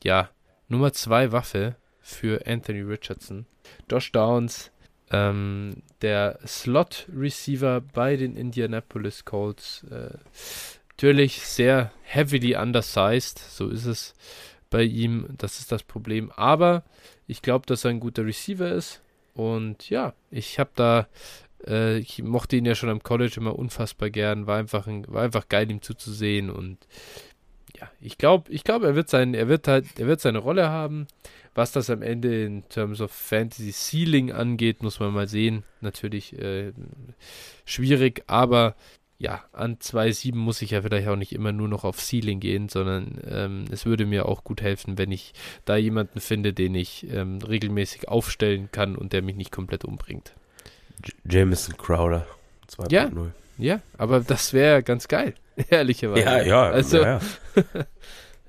ja, 0.03 0.31
Nummer 0.69 0.93
2 0.93 1.33
Waffe 1.33 1.77
für 2.03 2.47
Anthony 2.47 2.83
Richardson. 2.83 3.47
Josh 3.91 4.13
Downs, 4.13 4.71
ähm, 5.11 5.83
der 6.03 6.39
Slot-Receiver 6.47 7.81
bei 7.81 8.17
den 8.17 8.37
Indianapolis 8.37 9.25
Colts. 9.25 9.85
Äh, 9.91 10.19
Natürlich 11.03 11.41
sehr 11.41 11.91
heavily 12.03 12.55
undersized, 12.55 13.39
so 13.39 13.69
ist 13.69 13.87
es 13.87 14.15
bei 14.71 14.85
ihm, 14.85 15.27
das 15.37 15.59
ist 15.59 15.73
das 15.73 15.83
Problem. 15.83 16.31
Aber 16.37 16.85
ich 17.27 17.43
glaube, 17.43 17.67
dass 17.67 17.85
er 17.85 17.91
ein 17.91 17.99
guter 17.99 18.25
Receiver 18.25 18.71
ist. 18.71 19.01
Und 19.35 19.91
ja, 19.91 20.15
ich 20.31 20.61
habe 20.61 20.71
da, 20.77 21.09
äh, 21.67 21.99
ich 21.99 22.23
mochte 22.23 22.55
ihn 22.55 22.67
ja 22.67 22.77
schon 22.77 22.89
am 22.89 23.03
College 23.03 23.35
immer 23.39 23.59
unfassbar 23.59 24.11
gern, 24.11 24.47
war 24.47 24.59
einfach, 24.59 24.87
ein, 24.87 25.05
war 25.09 25.23
einfach 25.23 25.49
geil, 25.49 25.69
ihm 25.73 25.83
zuzusehen. 25.83 26.51
Und 26.51 26.79
ja, 27.77 27.91
ich 28.01 28.17
glaube, 28.17 28.53
ich 28.53 28.63
glaube, 28.63 28.87
er 28.87 28.95
er 29.35 29.49
halt, 29.67 29.87
er 29.99 30.07
wird 30.07 30.21
seine 30.21 30.39
Rolle 30.39 30.69
haben. 30.69 31.09
Was 31.55 31.73
das 31.73 31.91
am 31.91 32.03
Ende 32.03 32.45
in 32.45 32.69
Terms 32.69 33.01
of 33.01 33.13
Fantasy 33.13 33.73
Ceiling 33.73 34.33
angeht, 34.33 34.83
muss 34.83 35.01
man 35.01 35.13
mal 35.13 35.29
sehen. 35.29 35.65
Natürlich 35.81 36.39
äh, 36.39 36.73
schwierig, 37.65 38.25
aber 38.27 38.75
ja, 39.23 39.45
an 39.53 39.77
2.7 39.77 40.35
muss 40.35 40.63
ich 40.63 40.73
ja 40.73 40.83
vielleicht 40.83 41.07
auch 41.07 41.17
nicht 41.17 41.33
immer 41.33 41.53
nur 41.53 41.69
noch 41.69 41.85
auf 41.85 42.01
Ceiling 42.01 42.41
gehen, 42.41 42.69
sondern 42.69 43.21
ähm, 43.31 43.67
es 43.71 43.87
würde 43.87 44.05
mir 44.05 44.27
auch 44.27 44.43
gut 44.43 44.63
helfen, 44.63 44.99
wenn 44.99 45.13
ich 45.13 45.33
da 45.65 45.77
jemanden 45.77 46.21
finde, 46.21 46.53
den 46.53 46.75
ich 46.75 47.07
ähm, 47.09 47.39
regelmäßig 47.39 48.09
aufstellen 48.09 48.71
kann 48.73 48.97
und 48.97 49.13
der 49.13 49.23
mich 49.23 49.37
nicht 49.37 49.53
komplett 49.53 49.85
umbringt. 49.85 50.33
J 51.05 51.15
Jameson 51.33 51.77
Crowder 51.77 52.27
2.0. 52.69 52.93
Ja, 52.93 53.11
ja, 53.59 53.81
aber 53.97 54.19
das 54.19 54.53
wäre 54.53 54.83
ganz 54.83 55.07
geil, 55.07 55.35
ehrlicherweise. 55.71 56.25
Ja, 56.25 56.43
ja, 56.43 56.63
also, 56.65 56.97
ja. 57.01 57.21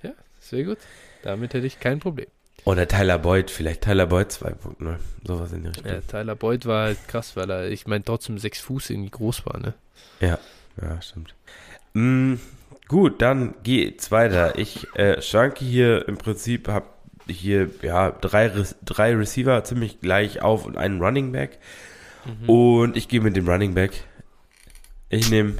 ja, 0.01 0.11
das 0.39 0.51
wäre 0.51 0.63
gut. 0.63 0.79
Damit 1.21 1.53
hätte 1.53 1.67
ich 1.67 1.79
kein 1.79 1.99
Problem. 1.99 2.27
Oder 2.65 2.87
Tyler 2.87 3.19
Boyd, 3.19 3.51
vielleicht 3.51 3.81
Tyler 3.81 4.07
Boyd 4.07 4.29
2.0, 4.29 4.95
sowas 5.25 5.51
in 5.51 5.63
die 5.63 5.67
Richtung. 5.67 5.85
Ja, 5.85 5.99
Tyler 6.01 6.35
Boyd 6.35 6.65
war 6.65 6.85
halt 6.85 7.07
krass, 7.07 7.35
weil 7.35 7.49
er, 7.49 7.69
ich 7.69 7.87
meine, 7.87 8.03
trotzdem 8.03 8.37
sechs 8.37 8.59
Fuß 8.61 8.89
irgendwie 8.89 9.11
groß 9.11 9.45
war, 9.45 9.59
ne? 9.59 9.73
Ja, 10.21 10.39
ja, 10.81 11.01
stimmt. 11.01 11.35
Mm, 11.93 12.35
gut, 12.87 13.21
dann 13.21 13.55
geht's 13.63 14.11
weiter. 14.11 14.57
Ich 14.57 14.87
äh, 14.95 15.21
schranke 15.21 15.65
hier 15.65 16.07
im 16.07 16.17
Prinzip, 16.17 16.69
habe 16.69 16.85
hier 17.27 17.69
ja 17.81 18.11
drei, 18.11 18.51
drei 18.83 19.15
Receiver 19.15 19.63
ziemlich 19.63 19.99
gleich 19.99 20.41
auf 20.41 20.65
und 20.65 20.77
einen 20.77 21.01
Running 21.01 21.31
Back. 21.31 21.59
Mhm. 22.25 22.49
Und 22.49 22.97
ich 22.97 23.07
gehe 23.07 23.21
mit 23.21 23.35
dem 23.35 23.47
Running 23.47 23.73
Back. 23.73 23.91
Ich 25.09 25.29
nehme 25.29 25.57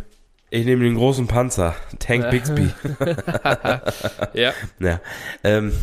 ich 0.54 0.66
nehme 0.66 0.84
den 0.84 0.94
großen 0.94 1.26
Panzer, 1.26 1.76
Tank 1.98 2.30
Bixby. 2.30 2.70
ja. 4.34 4.54
ja. 4.80 5.02
Ähm, 5.44 5.74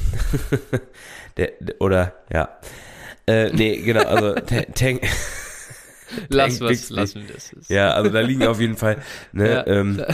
der, 1.37 1.53
oder, 1.81 2.15
ja. 2.33 2.61
Äh, 3.27 3.51
nee, 3.53 3.79
genau, 3.79 4.05
also 4.05 4.35
Tank. 4.75 5.03
Lass 6.29 6.61
was, 6.61 6.89
lassen 6.91 7.27
wir 7.27 7.35
das. 7.35 7.53
Ja, 7.69 7.91
also 7.95 8.11
da 8.11 8.21
liegen 8.21 8.47
auf 8.47 8.61
jeden 8.61 8.77
Fall, 8.77 8.99
ne, 9.33 9.51
ja, 9.51 9.67
ähm, 9.67 10.05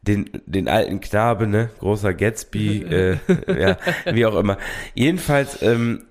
den, 0.00 0.30
den 0.46 0.68
alten 0.68 1.00
Knabe, 1.00 1.46
ne, 1.46 1.68
großer 1.80 2.14
Gatsby, 2.14 2.82
äh, 2.82 3.18
ja, 3.46 3.76
wie 4.10 4.24
auch 4.24 4.36
immer. 4.36 4.56
Jedenfalls, 4.94 5.60
ähm, 5.60 6.07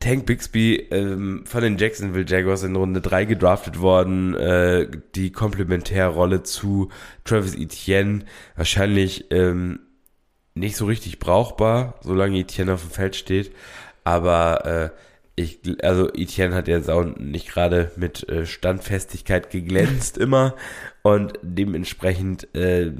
Tank 0.00 0.26
Bixby 0.26 0.88
ähm, 0.90 1.44
von 1.46 1.62
den 1.62 1.78
Jacksonville 1.78 2.26
Jaguars 2.28 2.62
in 2.62 2.76
Runde 2.76 3.00
3 3.00 3.24
gedraftet 3.24 3.80
worden, 3.80 4.34
äh, 4.34 4.88
die 5.14 5.32
Komplementärrolle 5.32 6.42
zu 6.42 6.90
Travis 7.24 7.54
Etienne, 7.54 8.24
wahrscheinlich 8.56 9.30
ähm, 9.30 9.80
nicht 10.54 10.76
so 10.76 10.86
richtig 10.86 11.18
brauchbar, 11.18 11.94
solange 12.02 12.38
Etienne 12.38 12.74
auf 12.74 12.82
dem 12.82 12.90
Feld 12.90 13.16
steht, 13.16 13.52
aber 14.04 14.66
äh, 14.66 14.90
ich, 15.38 15.60
also 15.82 16.08
Etienne 16.12 16.54
hat 16.54 16.66
jetzt 16.66 16.90
auch 16.90 17.04
nicht 17.04 17.48
gerade 17.48 17.92
mit 17.96 18.26
äh, 18.28 18.46
Standfestigkeit 18.46 19.50
geglänzt 19.50 20.16
immer. 20.18 20.54
Und 21.02 21.34
dementsprechend 21.42 22.52
äh, 22.54 22.90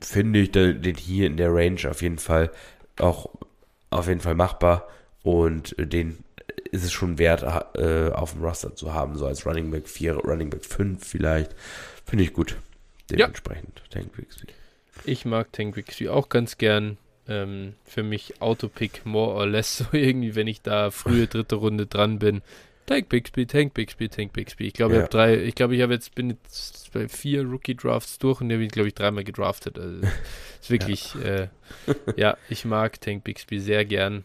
finde 0.00 0.38
ich 0.38 0.52
den 0.52 0.94
hier 0.96 1.26
in 1.26 1.38
der 1.38 1.52
Range 1.52 1.80
auf 1.88 2.02
jeden 2.02 2.18
Fall 2.18 2.50
auch 2.98 3.30
auf 3.90 4.06
jeden 4.06 4.20
Fall 4.20 4.34
machbar 4.34 4.86
und 5.22 5.78
äh, 5.78 5.86
den 5.86 6.18
ist 6.70 6.84
es 6.84 6.92
schon 6.92 7.18
wert, 7.18 7.42
äh, 7.76 8.10
auf 8.10 8.32
dem 8.32 8.42
Roster 8.42 8.74
zu 8.74 8.92
haben, 8.94 9.16
so 9.16 9.26
als 9.26 9.46
Running 9.46 9.70
Back 9.70 9.88
4, 9.88 10.14
Running 10.16 10.50
Back 10.50 10.64
5 10.64 11.04
vielleicht. 11.04 11.54
Finde 12.04 12.24
ich 12.24 12.32
gut. 12.32 12.56
Dementsprechend 13.10 13.82
ja. 13.84 14.00
Tank 14.00 14.16
Bixby. 14.16 14.46
Ich 15.04 15.24
mag 15.24 15.52
Tank 15.52 15.74
Bixby 15.74 16.08
auch 16.08 16.28
ganz 16.28 16.58
gern 16.58 16.96
ähm, 17.28 17.74
für 17.84 18.02
mich 18.02 18.40
Autopick 18.40 19.04
more 19.04 19.34
or 19.34 19.46
less 19.46 19.76
so 19.78 19.86
irgendwie, 19.92 20.34
wenn 20.34 20.46
ich 20.46 20.62
da 20.62 20.90
frühe 20.90 21.26
dritte 21.26 21.56
Runde 21.56 21.86
dran 21.86 22.18
bin. 22.18 22.42
Tank 22.86 23.08
Bixby, 23.08 23.46
Tank 23.46 23.74
Bixby, 23.74 24.08
Tank 24.08 24.32
Bixby. 24.32 24.66
Ich 24.66 24.74
glaube, 24.74 24.94
ja. 24.94 25.00
ich 25.00 25.02
habe 25.04 25.10
drei, 25.10 25.42
ich 25.42 25.54
glaube, 25.54 25.76
ich 25.76 25.82
habe 25.82 25.94
jetzt 25.94 26.14
bin 26.14 26.30
jetzt 26.30 26.92
bei 26.92 27.08
vier 27.08 27.44
Rookie 27.44 27.76
Drafts 27.76 28.18
durch 28.18 28.40
und 28.40 28.52
habe 28.52 28.64
ich 28.64 28.70
glaube 28.70 28.88
ich 28.88 28.94
dreimal 28.94 29.24
gedraftet. 29.24 29.78
Also 29.78 30.00
ist 30.60 30.70
wirklich, 30.70 31.14
ja. 31.14 31.20
Äh, 31.20 31.48
ja, 32.16 32.36
ich 32.48 32.64
mag 32.64 33.00
Tank 33.00 33.24
Bixby 33.24 33.60
sehr 33.60 33.84
gern. 33.84 34.24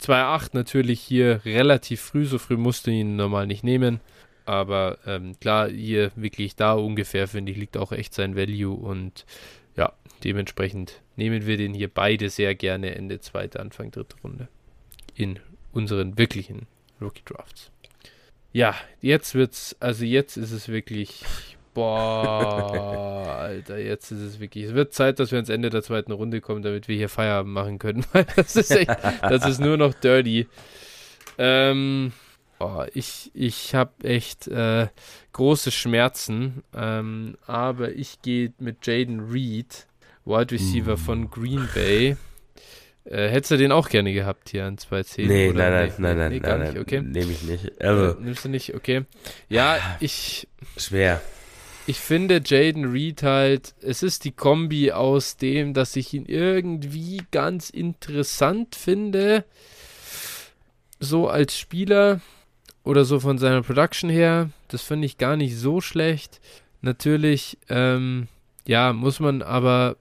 2.8 0.00 0.50
natürlich 0.52 1.00
hier 1.00 1.42
relativ 1.44 2.00
früh, 2.00 2.24
so 2.24 2.38
früh 2.38 2.56
musste 2.56 2.90
ihn 2.90 3.16
normal 3.16 3.46
nicht 3.46 3.64
nehmen. 3.64 4.00
Aber 4.46 4.98
ähm, 5.06 5.38
klar, 5.38 5.68
hier 5.68 6.10
wirklich 6.16 6.56
da 6.56 6.72
ungefähr, 6.72 7.28
finde 7.28 7.52
ich, 7.52 7.58
liegt 7.58 7.76
auch 7.76 7.92
echt 7.92 8.14
sein 8.14 8.34
Value 8.36 8.74
und 8.74 9.26
ja, 9.76 9.92
dementsprechend 10.24 11.02
nehmen 11.16 11.46
wir 11.46 11.56
den 11.56 11.74
hier 11.74 11.88
beide 11.88 12.30
sehr 12.30 12.54
gerne 12.54 12.94
Ende 12.94 13.20
zweite, 13.20 13.60
Anfang 13.60 13.90
dritte 13.90 14.16
Runde. 14.24 14.48
In 15.14 15.38
unseren 15.72 16.18
wirklichen 16.18 16.66
Rookie 17.00 17.22
Drafts. 17.24 17.70
ja, 18.52 18.74
jetzt 19.00 19.34
wird's, 19.34 19.76
also 19.80 20.04
jetzt 20.04 20.36
ist 20.36 20.50
es 20.50 20.68
wirklich, 20.68 21.22
boah, 21.74 23.36
Alter, 23.40 23.78
jetzt 23.78 24.10
ist 24.10 24.20
es 24.20 24.40
wirklich, 24.40 24.64
es 24.64 24.74
wird 24.74 24.92
Zeit, 24.92 25.18
dass 25.18 25.30
wir 25.30 25.36
ans 25.36 25.48
Ende 25.48 25.70
der 25.70 25.82
zweiten 25.82 26.12
Runde 26.12 26.40
kommen, 26.40 26.62
damit 26.62 26.88
wir 26.88 26.96
hier 26.96 27.08
Feierabend 27.08 27.52
machen 27.52 27.78
können, 27.78 28.04
das 28.36 28.56
ist 28.56 28.70
echt, 28.70 28.90
das 29.22 29.46
ist 29.46 29.60
nur 29.60 29.76
noch 29.76 29.94
dirty. 29.94 30.46
Ähm, 31.38 32.12
boah, 32.58 32.86
ich, 32.94 33.30
ich 33.34 33.74
habe 33.74 33.92
echt 34.04 34.48
äh, 34.48 34.88
große 35.32 35.70
Schmerzen, 35.70 36.62
ähm, 36.76 37.36
aber 37.46 37.92
ich 37.92 38.22
gehe 38.22 38.52
mit 38.58 38.86
Jaden 38.86 39.30
Reed, 39.30 39.86
Wide 40.24 40.52
Receiver 40.52 40.94
uh. 40.94 40.96
von 40.96 41.30
Green 41.30 41.68
Bay. 41.74 42.16
Äh, 43.04 43.28
hättest 43.28 43.52
du 43.52 43.56
den 43.56 43.72
auch 43.72 43.88
gerne 43.88 44.12
gehabt 44.12 44.50
hier 44.50 44.66
an 44.66 44.76
2.10? 44.76 45.26
Nee, 45.26 45.48
oder? 45.50 45.70
nein, 45.70 45.72
nein, 45.72 45.88
nee, 45.88 46.02
nein, 46.02 46.18
nein, 46.18 46.32
nee, 46.32 46.40
nein, 46.40 46.60
nicht, 46.60 46.78
okay. 46.78 47.00
Nehme 47.00 47.32
ich 47.32 47.42
nicht. 47.42 47.80
Also, 47.82 48.18
äh, 48.18 48.22
nimmst 48.22 48.44
du 48.44 48.48
nicht, 48.50 48.74
okay. 48.74 49.04
Ja, 49.48 49.78
ich. 50.00 50.46
Schwer. 50.76 51.22
Ich 51.90 51.98
finde 51.98 52.40
Jaden 52.44 52.84
Reed 52.84 53.24
halt, 53.24 53.74
es 53.82 54.04
ist 54.04 54.24
die 54.24 54.30
Kombi 54.30 54.92
aus 54.92 55.36
dem, 55.38 55.74
dass 55.74 55.96
ich 55.96 56.14
ihn 56.14 56.24
irgendwie 56.24 57.20
ganz 57.32 57.68
interessant 57.68 58.76
finde, 58.76 59.44
so 61.00 61.28
als 61.28 61.58
Spieler 61.58 62.20
oder 62.84 63.04
so 63.04 63.18
von 63.18 63.38
seiner 63.38 63.62
Production 63.62 64.08
her. 64.08 64.50
Das 64.68 64.82
finde 64.82 65.06
ich 65.06 65.18
gar 65.18 65.36
nicht 65.36 65.56
so 65.56 65.80
schlecht. 65.80 66.40
Natürlich, 66.80 67.58
ähm, 67.68 68.28
ja, 68.68 68.92
muss 68.92 69.18
man 69.18 69.42
aber 69.42 69.96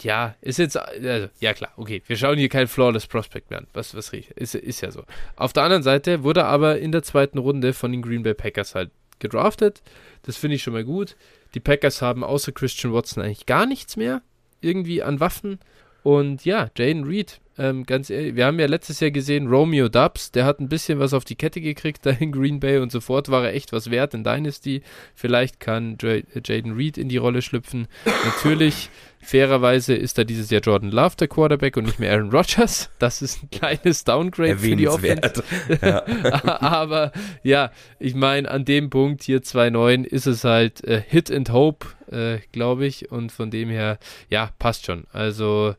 ja, 0.00 0.34
ist 0.40 0.58
jetzt, 0.58 0.78
also, 0.78 1.28
ja 1.40 1.52
klar, 1.52 1.72
okay, 1.76 2.02
wir 2.06 2.16
schauen 2.16 2.38
hier 2.38 2.48
kein 2.48 2.68
Flawless 2.68 3.06
Prospect 3.06 3.50
mehr 3.50 3.60
an, 3.60 3.66
was, 3.74 3.94
was 3.94 4.12
ist, 4.12 4.54
ist 4.54 4.80
ja 4.80 4.90
so. 4.90 5.04
Auf 5.36 5.52
der 5.52 5.62
anderen 5.62 5.82
Seite 5.82 6.22
wurde 6.22 6.46
aber 6.46 6.78
in 6.78 6.90
der 6.90 7.02
zweiten 7.02 7.36
Runde 7.36 7.74
von 7.74 7.92
den 7.92 8.00
Green 8.00 8.22
Bay 8.22 8.34
Packers 8.34 8.74
halt 8.74 8.90
gedraftet, 9.24 9.82
das 10.22 10.36
finde 10.36 10.54
ich 10.54 10.62
schon 10.62 10.74
mal 10.74 10.84
gut. 10.84 11.16
Die 11.54 11.60
Packers 11.60 12.00
haben 12.00 12.22
außer 12.22 12.52
Christian 12.52 12.92
Watson 12.92 13.22
eigentlich 13.22 13.46
gar 13.46 13.66
nichts 13.66 13.96
mehr 13.96 14.22
irgendwie 14.60 15.02
an 15.02 15.18
Waffen 15.18 15.58
und 16.04 16.44
ja, 16.44 16.70
Jaden 16.76 17.04
Reed, 17.04 17.40
ähm, 17.56 17.84
ganz 17.84 18.10
ehrlich, 18.10 18.36
wir 18.36 18.46
haben 18.46 18.58
ja 18.58 18.66
letztes 18.66 19.00
Jahr 19.00 19.10
gesehen, 19.10 19.46
Romeo 19.46 19.88
Dubs, 19.88 20.32
der 20.32 20.44
hat 20.44 20.60
ein 20.60 20.68
bisschen 20.68 20.98
was 20.98 21.14
auf 21.14 21.24
die 21.24 21.36
Kette 21.36 21.60
gekriegt 21.60 22.04
da 22.04 22.10
in 22.10 22.30
Green 22.32 22.60
Bay 22.60 22.78
und 22.78 22.92
sofort 22.92 23.30
war 23.30 23.44
er 23.44 23.54
echt 23.54 23.72
was 23.72 23.90
wert 23.90 24.12
in 24.12 24.24
Dynasty. 24.24 24.82
Vielleicht 25.14 25.60
kann 25.60 25.96
Jaden 26.00 26.72
Reed 26.72 26.98
in 26.98 27.08
die 27.08 27.16
Rolle 27.16 27.42
schlüpfen. 27.42 27.86
Natürlich 28.24 28.90
Fairerweise 29.24 29.94
ist 29.94 30.18
da 30.18 30.24
dieses 30.24 30.50
Jahr 30.50 30.60
Jordan 30.60 30.90
Love 30.90 31.16
der 31.16 31.28
Quarterback 31.28 31.76
und 31.76 31.84
nicht 31.84 31.98
mehr 31.98 32.12
Aaron 32.12 32.30
Rodgers. 32.30 32.90
Das 32.98 33.22
ist 33.22 33.42
ein 33.42 33.50
kleines 33.50 34.04
Downgrade 34.04 34.58
für 34.58 34.76
die 34.76 34.88
Offense. 34.88 35.42
Ja. 35.80 36.04
Aber 36.60 37.12
ja, 37.42 37.72
ich 37.98 38.14
meine, 38.14 38.50
an 38.50 38.64
dem 38.64 38.90
Punkt 38.90 39.22
hier 39.22 39.40
2-9 39.40 40.04
ist 40.04 40.26
es 40.26 40.44
halt 40.44 40.84
äh, 40.84 41.02
Hit 41.06 41.30
and 41.30 41.50
Hope, 41.50 41.86
äh, 42.10 42.38
glaube 42.52 42.86
ich. 42.86 43.10
Und 43.10 43.32
von 43.32 43.50
dem 43.50 43.70
her, 43.70 43.98
ja, 44.28 44.50
passt 44.58 44.86
schon. 44.86 45.04
Also 45.12 45.74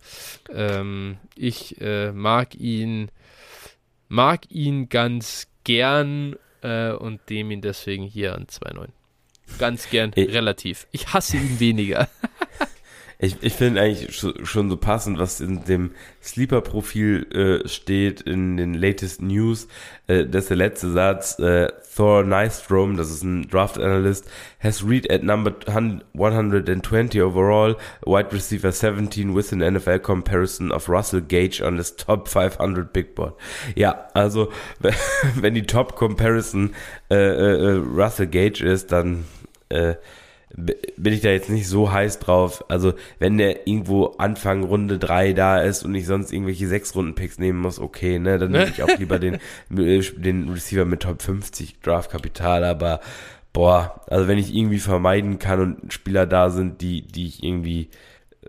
ähm, 0.51 1.17
ich 1.35 1.79
äh, 1.81 2.11
mag 2.11 2.55
ihn, 2.55 3.09
mag 4.07 4.51
ihn 4.51 4.89
ganz 4.89 5.47
gern 5.63 6.35
äh, 6.61 6.91
und 6.91 7.21
dem 7.29 7.51
ihn 7.51 7.61
deswegen 7.61 8.03
hier 8.03 8.33
an 8.35 8.45
2-9. 8.45 8.87
Ganz 9.59 9.89
gern, 9.89 10.11
ich, 10.15 10.33
relativ. 10.33 10.87
Ich 10.91 11.13
hasse 11.13 11.37
ihn 11.37 11.59
weniger. 11.59 12.09
Ich, 13.17 13.37
ich 13.41 13.53
finde 13.53 13.81
eigentlich 13.81 14.15
schon 14.43 14.69
so 14.69 14.77
passend, 14.77 15.19
was 15.19 15.39
in 15.39 15.63
dem 15.63 15.91
Sleeper-Profil 16.21 17.63
äh, 17.63 17.67
steht, 17.67 18.21
in 18.21 18.57
den 18.57 18.73
latest 18.73 19.21
News. 19.21 19.67
Äh, 20.07 20.25
das 20.25 20.43
ist 20.43 20.49
der 20.49 20.57
letzte 20.57 20.91
Satz. 20.91 21.39
Äh, 21.39 21.69
Thor 21.95 22.23
Nystrom, 22.23 22.97
das 22.97 23.09
ist 23.09 23.23
ein 23.23 23.47
Draft-Analyst, 23.47 24.29
has 24.59 24.85
read 24.85 25.09
at 25.09 25.23
number 25.23 25.53
120 25.65 27.21
overall, 27.21 27.77
wide 28.05 28.33
receiver 28.33 28.71
17 28.73 29.33
with 29.33 29.53
an 29.53 29.59
NFL 29.59 29.99
comparison 29.99 30.73
of 30.73 30.89
Russell 30.89 31.21
Gage 31.21 31.61
on 31.61 31.77
his 31.77 31.95
top 31.95 32.27
500 32.27 32.91
Big 32.91 33.15
Board. 33.15 33.35
Ja, 33.75 34.09
also 34.13 34.51
wenn 35.35 35.53
die 35.53 35.65
Top-Comparison 35.65 36.75
äh, 37.09 37.15
äh, 37.15 37.75
äh, 37.75 37.75
Russell 37.77 38.27
Gage 38.27 38.61
ist, 38.61 38.91
dann 38.91 39.23
äh, 39.69 39.95
bin 40.53 41.13
ich 41.13 41.21
da 41.21 41.29
jetzt 41.29 41.49
nicht 41.49 41.67
so 41.67 41.91
heiß 41.91 42.19
drauf. 42.19 42.65
Also, 42.69 42.93
wenn 43.19 43.37
der 43.37 43.67
irgendwo 43.67 44.07
Anfang 44.17 44.63
Runde 44.63 44.99
3 44.99 45.33
da 45.33 45.59
ist 45.61 45.83
und 45.83 45.95
ich 45.95 46.05
sonst 46.05 46.31
irgendwelche 46.31 46.67
6 46.67 46.95
Runden 46.95 47.15
Picks 47.15 47.39
nehmen 47.39 47.59
muss, 47.59 47.79
okay, 47.79 48.19
ne, 48.19 48.37
dann 48.37 48.51
nehme 48.51 48.69
ich 48.69 48.81
auch 48.83 48.97
lieber 48.97 49.19
den, 49.19 49.35
äh, 49.75 50.01
den 50.01 50.49
Receiver 50.49 50.85
mit 50.85 51.01
Top 51.01 51.21
50 51.21 51.79
Draft 51.79 52.11
Kapital, 52.11 52.63
aber 52.63 53.01
boah, 53.53 54.01
also 54.07 54.27
wenn 54.27 54.37
ich 54.37 54.53
irgendwie 54.53 54.79
vermeiden 54.79 55.39
kann 55.39 55.59
und 55.59 55.93
Spieler 55.93 56.25
da 56.25 56.49
sind, 56.49 56.81
die, 56.81 57.01
die 57.01 57.27
ich 57.27 57.43
irgendwie 57.43 57.89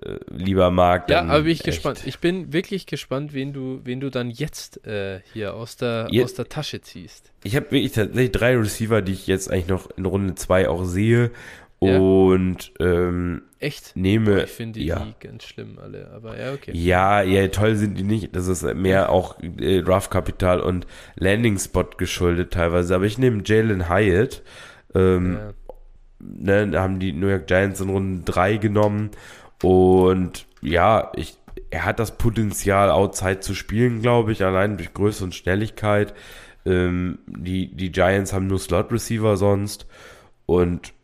äh, 0.02 0.16
lieber 0.28 0.70
mag. 0.70 1.08
Ja, 1.08 1.22
aber 1.22 1.42
bin 1.42 1.52
ich 1.52 1.60
echt. 1.60 1.66
gespannt. 1.66 2.02
Ich 2.04 2.18
bin 2.18 2.52
wirklich 2.52 2.86
gespannt, 2.86 3.32
wen 3.32 3.52
du, 3.52 3.80
wen 3.84 4.00
du 4.00 4.10
dann 4.10 4.30
jetzt 4.30 4.86
äh, 4.86 5.20
hier 5.32 5.54
aus 5.54 5.76
der, 5.76 6.08
jetzt, 6.10 6.24
aus 6.24 6.34
der 6.34 6.48
Tasche 6.48 6.80
ziehst. 6.82 7.32
Ich 7.44 7.56
habe 7.56 7.70
wirklich 7.70 7.92
tatsächlich 7.92 8.32
drei 8.32 8.56
Receiver, 8.56 9.00
die 9.00 9.12
ich 9.12 9.26
jetzt 9.26 9.50
eigentlich 9.50 9.68
noch 9.68 9.88
in 9.96 10.04
Runde 10.04 10.34
2 10.34 10.68
auch 10.68 10.84
sehe 10.84 11.30
und 11.78 12.72
ähm, 12.80 13.42
echt 13.58 13.96
nehme. 13.96 14.40
Oh, 14.40 14.44
ich 14.44 14.50
finde 14.50 14.80
die, 14.80 14.86
ja. 14.86 15.06
ganz 15.20 15.44
schlimm 15.44 15.78
alle, 15.78 16.10
aber 16.10 16.38
ja, 16.38 16.52
okay. 16.52 16.72
Ja, 16.74 17.22
ja, 17.22 17.48
toll 17.48 17.76
sind 17.76 17.98
die 17.98 18.02
nicht. 18.02 18.34
Das 18.34 18.48
ist 18.48 18.62
mehr 18.74 19.10
auch 19.10 19.38
äh, 19.40 19.82
Draft-Kapital 19.82 20.60
und 20.60 20.86
Landing-Spot 21.16 21.90
geschuldet 21.98 22.52
teilweise. 22.52 22.94
Aber 22.94 23.04
ich 23.04 23.18
nehme 23.18 23.42
Jalen 23.44 23.90
Hyatt. 23.90 24.42
Ähm, 24.94 25.34
ja. 25.34 25.52
ne, 26.18 26.68
da 26.68 26.82
haben 26.82 26.98
die 26.98 27.12
New 27.12 27.28
York 27.28 27.46
Giants 27.46 27.80
in 27.80 27.90
Runde 27.90 28.22
3 28.24 28.56
genommen. 28.56 29.10
Und 29.62 30.46
ja, 30.62 31.12
ich, 31.14 31.36
er 31.70 31.84
hat 31.84 31.98
das 31.98 32.16
Potenzial, 32.16 32.90
Outside 32.90 33.40
zu 33.40 33.54
spielen, 33.54 34.00
glaube 34.00 34.32
ich, 34.32 34.42
allein 34.42 34.78
durch 34.78 34.94
Größe 34.94 35.24
und 35.24 35.34
Schnelligkeit. 35.34 36.14
Ähm, 36.64 37.18
die, 37.26 37.74
die 37.74 37.92
Giants 37.92 38.32
haben 38.32 38.46
nur 38.46 38.58
Slot-Receiver 38.58 39.36
sonst. 39.36 39.86
Und 40.46 40.94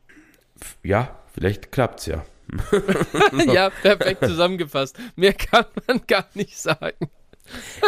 ja, 0.82 1.18
vielleicht 1.34 1.72
klappt's 1.72 2.06
ja. 2.06 2.24
ja, 3.46 3.70
perfekt 3.70 4.24
zusammengefasst. 4.24 4.98
Mehr 5.16 5.32
kann 5.32 5.64
man 5.86 6.02
gar 6.06 6.26
nicht 6.34 6.58
sagen. 6.58 7.08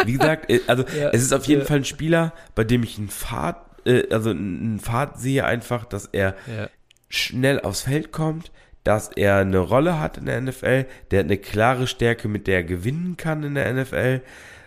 Wie 0.05 0.13
gesagt, 0.13 0.49
äh, 0.49 0.61
also 0.67 0.83
ja, 0.97 1.09
es 1.11 1.21
ist 1.21 1.33
auf 1.33 1.45
jeden 1.45 1.61
ja. 1.61 1.67
Fall 1.67 1.77
ein 1.77 1.85
Spieler, 1.85 2.33
bei 2.55 2.63
dem 2.63 2.83
ich 2.83 2.97
einen 2.97 3.09
Pfad, 3.09 3.57
äh, 3.85 4.03
also 4.11 4.31
einen 4.31 4.79
Pfad 4.79 5.19
sehe 5.19 5.45
einfach, 5.45 5.85
dass 5.85 6.05
er 6.05 6.35
ja. 6.47 6.69
schnell 7.09 7.61
aufs 7.61 7.81
Feld 7.81 8.11
kommt, 8.11 8.51
dass 8.83 9.09
er 9.09 9.37
eine 9.37 9.59
Rolle 9.59 9.99
hat 9.99 10.17
in 10.17 10.25
der 10.25 10.39
NFL, 10.41 10.85
der 11.09 11.19
hat 11.19 11.25
eine 11.25 11.37
klare 11.37 11.87
Stärke, 11.87 12.27
mit 12.27 12.47
der 12.47 12.57
er 12.57 12.63
gewinnen 12.63 13.17
kann 13.17 13.43
in 13.43 13.55
der 13.55 13.73
NFL. 13.73 14.21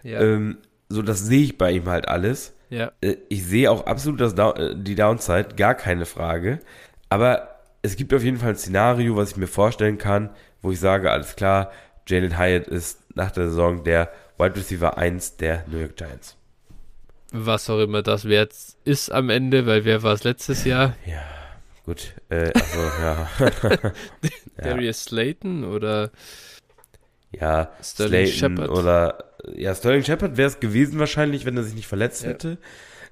Ähm, 0.04 0.58
so, 0.88 1.02
das 1.02 1.20
sehe 1.20 1.42
ich 1.42 1.58
bei 1.58 1.70
ihm 1.72 1.86
halt 1.86 2.08
alles. 2.08 2.54
Äh, 2.70 3.16
ich 3.28 3.44
sehe 3.44 3.70
auch 3.70 3.86
absolut 3.86 4.20
das, 4.20 4.34
die 4.34 4.94
Downside, 4.94 5.54
gar 5.56 5.74
keine 5.74 6.06
Frage. 6.06 6.60
Aber 7.08 7.57
es 7.88 7.96
gibt 7.96 8.12
auf 8.14 8.22
jeden 8.22 8.36
Fall 8.36 8.50
ein 8.50 8.56
Szenario, 8.56 9.16
was 9.16 9.32
ich 9.32 9.36
mir 9.36 9.46
vorstellen 9.46 9.98
kann, 9.98 10.30
wo 10.62 10.70
ich 10.70 10.80
sage, 10.80 11.10
alles 11.10 11.36
klar, 11.36 11.72
Jalen 12.06 12.38
Hyatt 12.38 12.68
ist 12.68 13.00
nach 13.14 13.30
der 13.30 13.48
Saison 13.48 13.82
der 13.84 14.10
Wide 14.38 14.56
Receiver 14.56 14.96
1 14.96 15.36
der 15.36 15.64
New 15.68 15.78
York 15.78 15.96
Giants. 15.96 16.36
Was 17.32 17.68
auch 17.68 17.80
immer 17.80 18.02
das 18.02 18.26
wert 18.26 18.54
ist 18.84 19.10
am 19.10 19.30
Ende, 19.30 19.66
weil 19.66 19.84
wer 19.84 20.02
war 20.02 20.14
es 20.14 20.24
letztes 20.24 20.64
Jahr? 20.64 20.96
Ja, 21.06 21.22
gut. 21.84 22.14
Äh, 22.30 22.52
also, 22.54 22.78
ja. 23.02 23.92
Darius 24.56 25.04
Slayton 25.04 25.64
oder 25.64 26.10
ja, 27.32 27.70
Sterling 27.82 28.26
Shepard 28.26 28.70
oder 28.70 29.24
ja, 29.54 29.74
Sterling 29.74 30.04
Shepard 30.04 30.36
wäre 30.36 30.48
es 30.48 30.60
gewesen 30.60 30.98
wahrscheinlich, 30.98 31.44
wenn 31.44 31.56
er 31.56 31.62
sich 31.62 31.74
nicht 31.74 31.86
verletzt 31.86 32.22
ja. 32.22 32.30
hätte. 32.30 32.58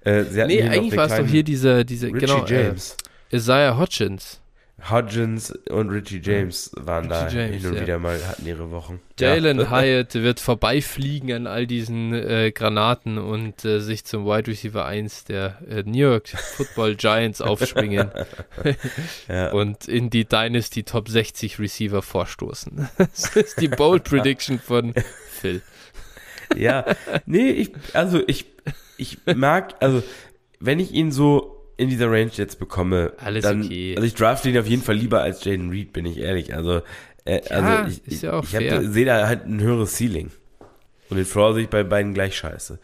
Äh, 0.05 0.23
nee, 0.47 0.62
eigentlich 0.62 0.97
war 0.97 1.07
es 1.07 1.16
doch 1.16 1.27
hier 1.27 1.43
dieser, 1.43 1.85
diese, 1.85 2.07
Richie 2.07 2.19
genau, 2.20 2.47
James. 2.47 2.97
Äh, 3.31 3.36
Isaiah 3.36 3.77
Hodgins. 3.77 4.40
Hodgins 4.78 5.53
und 5.70 5.89
Richie 5.89 6.20
James 6.23 6.70
waren 6.77 7.11
Richie 7.11 7.24
da 7.24 7.28
James, 7.28 7.57
hin 7.57 7.66
und 7.70 7.74
ja. 7.77 7.82
wieder 7.82 7.98
mal, 7.98 8.20
hatten 8.27 8.47
ihre 8.47 8.70
Wochen. 8.70 9.01
Jalen 9.19 9.59
ja. 9.59 9.70
Hyatt 9.70 10.15
wird 10.15 10.39
vorbeifliegen 10.39 11.32
an 11.32 11.47
all 11.47 11.66
diesen 11.66 12.12
äh, 12.12 12.53
Granaten 12.53 13.16
und 13.16 13.65
äh, 13.65 13.81
sich 13.81 14.05
zum 14.05 14.27
Wide 14.27 14.48
Receiver 14.48 14.85
1 14.85 15.24
der 15.24 15.59
äh, 15.69 15.82
New 15.82 16.11
York 16.11 16.28
Football 16.28 16.94
Giants 16.97 17.40
aufschwingen 17.40 18.11
ja. 19.28 19.51
und 19.53 19.89
in 19.89 20.11
die 20.11 20.27
Dynasty 20.27 20.82
Top 20.82 21.09
60 21.09 21.59
Receiver 21.59 22.03
vorstoßen. 22.03 22.89
das 22.98 23.35
ist 23.35 23.61
die 23.61 23.69
Bold 23.69 24.05
Prediction 24.05 24.59
von 24.59 24.93
Phil. 25.31 25.62
Ja, 26.55 26.85
nee, 27.24 27.51
ich, 27.51 27.73
also 27.94 28.23
ich, 28.27 28.44
ich 28.98 29.19
mag, 29.35 29.74
also 29.81 30.03
wenn 30.61 30.81
ich 30.81 30.93
ihn 30.93 31.12
so 31.12 31.56
in 31.77 31.89
dieser 31.89 32.11
Range 32.11 32.31
jetzt 32.32 32.59
bekomme, 32.59 33.12
Alles 33.19 33.43
dann, 33.43 33.65
okay. 33.65 33.94
also 33.97 34.07
ich 34.07 34.15
draft 34.15 34.44
ihn 34.47 34.57
auf 34.59 34.66
jeden 34.66 34.82
Fall 34.82 34.97
lieber 34.97 35.23
als 35.23 35.44
Jaden 35.44 35.70
Reed, 35.70 35.93
bin 35.93 36.07
ich 36.07 36.19
ehrlich. 36.19 36.55
Also, 36.55 36.82
äh, 37.24 37.43
ja, 37.44 37.51
also 37.51 37.90
ich, 37.90 38.07
ist 38.07 38.23
ja 38.23 38.40
ich, 38.40 38.55
ich 38.55 38.90
sehe 38.90 39.05
da 39.05 39.27
halt 39.27 39.47
ein 39.47 39.61
höheres 39.61 39.97
Ceiling. 39.97 40.31
Und 41.09 41.19
den 41.19 41.27
Floor 41.27 41.55
sehe 41.55 41.65
ich 41.65 41.69
bei 41.70 41.85
beiden 41.85 42.15
gleich 42.15 42.36
scheiße. 42.36 42.78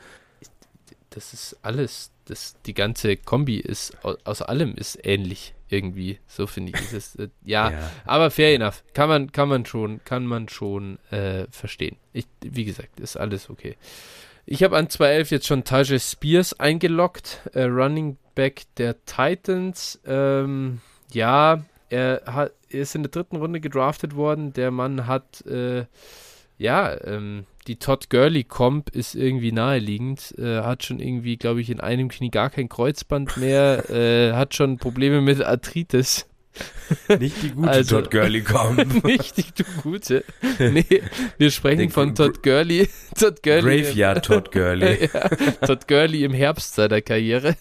Das 1.10 1.32
ist 1.32 1.56
alles, 1.62 2.10
das, 2.27 2.56
die 2.66 2.74
ganze 2.74 3.16
Kombi 3.16 3.56
ist, 3.56 3.97
aus 4.02 4.43
allem 4.43 4.74
ist 4.74 4.98
ähnlich 5.02 5.55
irgendwie. 5.69 6.19
So 6.27 6.47
finde 6.47 6.73
ich. 6.74 6.93
Ist, 6.93 7.19
äh, 7.19 7.28
ja, 7.44 7.70
ja, 7.73 7.90
aber 8.05 8.31
fair 8.31 8.55
enough. 8.55 8.85
Kann 8.94 9.09
man, 9.09 9.32
kann 9.32 9.48
man 9.48 9.64
schon, 9.64 10.05
kann 10.05 10.27
man 10.27 10.48
schon 10.48 10.98
äh, 11.10 11.47
verstehen. 11.51 11.97
Ich, 12.12 12.27
wie 12.43 12.64
gesagt, 12.64 13.01
ist 13.01 13.16
alles 13.16 13.51
okay. 13.51 13.77
Ich 14.44 14.62
habe 14.62 14.77
an 14.77 14.89
2.11 14.89 15.31
jetzt 15.31 15.47
schon 15.47 15.64
Tajay 15.64 16.01
Spears 16.01 16.59
eingeloggt, 16.59 17.40
äh, 17.52 17.62
Running 17.62 18.16
Back 18.35 18.62
der 18.77 19.05
Titans. 19.05 20.01
Ähm, 20.05 20.81
ja, 21.12 21.62
er, 21.90 22.23
hat, 22.27 22.52
er 22.70 22.81
ist 22.81 22.94
in 22.94 23.02
der 23.02 23.10
dritten 23.10 23.36
Runde 23.36 23.60
gedraftet 23.60 24.16
worden. 24.16 24.52
Der 24.52 24.70
Mann 24.70 25.06
hat, 25.06 25.47
äh, 25.47 25.85
ja, 26.59 26.97
ähm, 27.05 27.47
die 27.69 27.77
Todd 27.77 28.10
Gurley 28.10 28.43
Comp 28.44 28.90
ist 28.90 29.14
irgendwie 29.14 29.52
naheliegend. 29.52 30.35
Äh, 30.39 30.62
hat 30.62 30.85
schon 30.85 30.98
irgendwie, 30.98 31.36
glaube 31.36 31.60
ich, 31.60 31.70
in 31.70 31.81
einem 31.81 32.09
Knie 32.09 32.31
gar 32.31 32.51
kein 32.51 32.69
Kreuzband 32.69 33.36
mehr. 33.36 33.89
äh, 33.90 34.32
hat 34.32 34.55
schon 34.55 34.78
Probleme 34.78 35.20
mit 35.20 35.43
Arthritis. 35.43 36.27
Nicht 37.19 37.43
die 37.43 37.51
gute 37.51 37.70
also, 37.70 38.01
Todd 38.01 38.11
Gurley 38.11 38.43
Comp. 38.43 39.05
nicht 39.05 39.59
die 39.59 39.65
gute. 39.83 40.24
Nee, 40.59 41.03
wir 41.39 41.51
sprechen 41.51 41.79
Den 41.79 41.91
von 41.91 42.15
Todd 42.15 42.43
Gurley. 42.43 42.89
Todd 43.19 43.43
Gurley. 43.43 43.83
Graveyard 43.83 44.24
Todd 44.24 44.53
Gurley. 44.53 45.09
ja, 45.12 45.29
Todd 45.66 45.89
Gurley 45.89 46.24
im 46.24 46.35
Herbst 46.35 46.74
seiner 46.74 47.01
Karriere. 47.01 47.57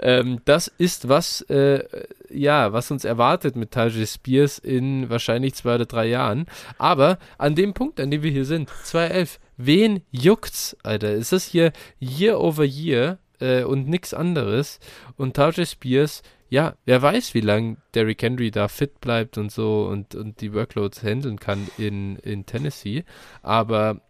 Ähm, 0.00 0.40
das 0.44 0.68
ist 0.68 1.08
was, 1.08 1.42
äh, 1.42 1.84
ja, 2.28 2.72
was 2.72 2.90
uns 2.90 3.04
erwartet 3.04 3.54
mit 3.54 3.70
Tajay 3.70 4.06
Spears 4.06 4.58
in 4.58 5.08
wahrscheinlich 5.08 5.54
zwei 5.54 5.76
oder 5.76 5.86
drei 5.86 6.06
Jahren. 6.06 6.46
Aber 6.78 7.18
an 7.38 7.54
dem 7.54 7.74
Punkt, 7.74 8.00
an 8.00 8.10
dem 8.10 8.22
wir 8.22 8.30
hier 8.30 8.44
sind, 8.44 8.68
2011, 8.82 9.38
wen 9.56 10.02
juckt's, 10.10 10.76
Alter? 10.82 11.12
Ist 11.12 11.32
das 11.32 11.44
hier 11.44 11.72
Year 12.00 12.40
over 12.40 12.64
Year 12.64 13.18
äh, 13.40 13.64
und 13.64 13.88
nichts 13.88 14.14
anderes? 14.14 14.80
Und 15.16 15.34
Tajay 15.34 15.66
Spears, 15.66 16.22
ja, 16.48 16.74
wer 16.84 17.02
weiß, 17.02 17.34
wie 17.34 17.40
lange 17.40 17.76
Derrick 17.94 18.22
Henry 18.22 18.50
da 18.50 18.68
fit 18.68 19.00
bleibt 19.00 19.38
und 19.38 19.50
so 19.50 19.86
und, 19.86 20.14
und 20.14 20.40
die 20.40 20.52
Workloads 20.52 21.02
handeln 21.02 21.38
kann 21.38 21.68
in, 21.78 22.16
in 22.16 22.46
Tennessee. 22.46 23.04
Aber 23.42 24.00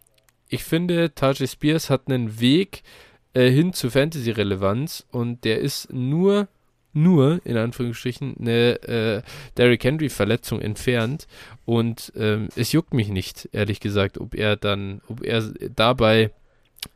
ich 0.49 0.63
finde, 0.63 1.13
Tajay 1.15 1.47
Spears 1.47 1.89
hat 1.89 2.07
einen 2.07 2.39
Weg, 2.39 2.83
äh, 3.35 3.51
hin 3.51 3.73
zu 3.73 3.89
Fantasy-Relevanz 3.89 5.05
und 5.11 5.43
der 5.43 5.59
ist 5.59 5.91
nur, 5.91 6.47
nur 6.93 7.41
in 7.43 7.57
Anführungsstrichen 7.57 8.37
eine 8.39 8.81
äh, 8.83 9.21
Derrick 9.57 9.83
Henry-Verletzung 9.83 10.61
entfernt 10.61 11.27
und 11.65 12.13
ähm, 12.15 12.47
es 12.55 12.71
juckt 12.71 12.93
mich 12.93 13.09
nicht, 13.09 13.49
ehrlich 13.51 13.81
gesagt, 13.81 14.17
ob 14.19 14.35
er 14.35 14.55
dann, 14.55 15.01
ob 15.09 15.21
er 15.21 15.41
dabei 15.75 16.31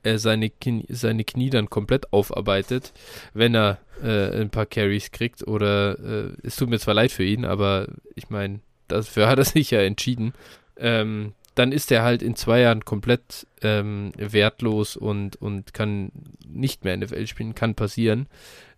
äh, 0.03 0.18
seine, 0.18 0.49
Knie, 0.49 0.86
seine 0.90 1.24
Knie 1.24 1.49
dann 1.49 1.70
komplett 1.70 2.11
aufarbeitet, 2.14 2.94
wenn 3.34 3.56
er 3.56 3.80
äh, 4.03 4.41
ein 4.41 4.49
paar 4.49 4.66
Carries 4.66 5.11
kriegt 5.11 5.48
oder 5.48 5.99
äh, 5.99 6.34
es 6.44 6.56
tut 6.56 6.70
mir 6.70 6.80
zwar 6.80 6.94
leid 6.94 7.11
für 7.11 7.24
ihn, 7.24 7.45
aber 7.45 7.88
ich 8.16 8.30
meine, 8.30 8.60
dafür 8.88 9.28
hat 9.28 9.40
er 9.40 9.45
sich 9.45 9.72
ja 9.72 9.82
entschieden. 9.82 10.34
Ähm, 10.78 11.34
dann 11.56 11.72
ist 11.74 11.91
er 11.91 12.03
halt 12.03 12.22
in 12.22 12.38
zwei 12.38 12.61
Jahren 12.61 12.86
komplett 12.86 13.45
ähm, 13.61 14.14
wertlos 14.16 14.95
und, 14.95 15.36
und 15.41 15.74
kann 15.74 16.11
nicht 16.48 16.86
mehr 16.86 16.98
Welt 17.11 17.28
spielen, 17.28 17.53
kann 17.53 17.76
passieren. 17.76 18.28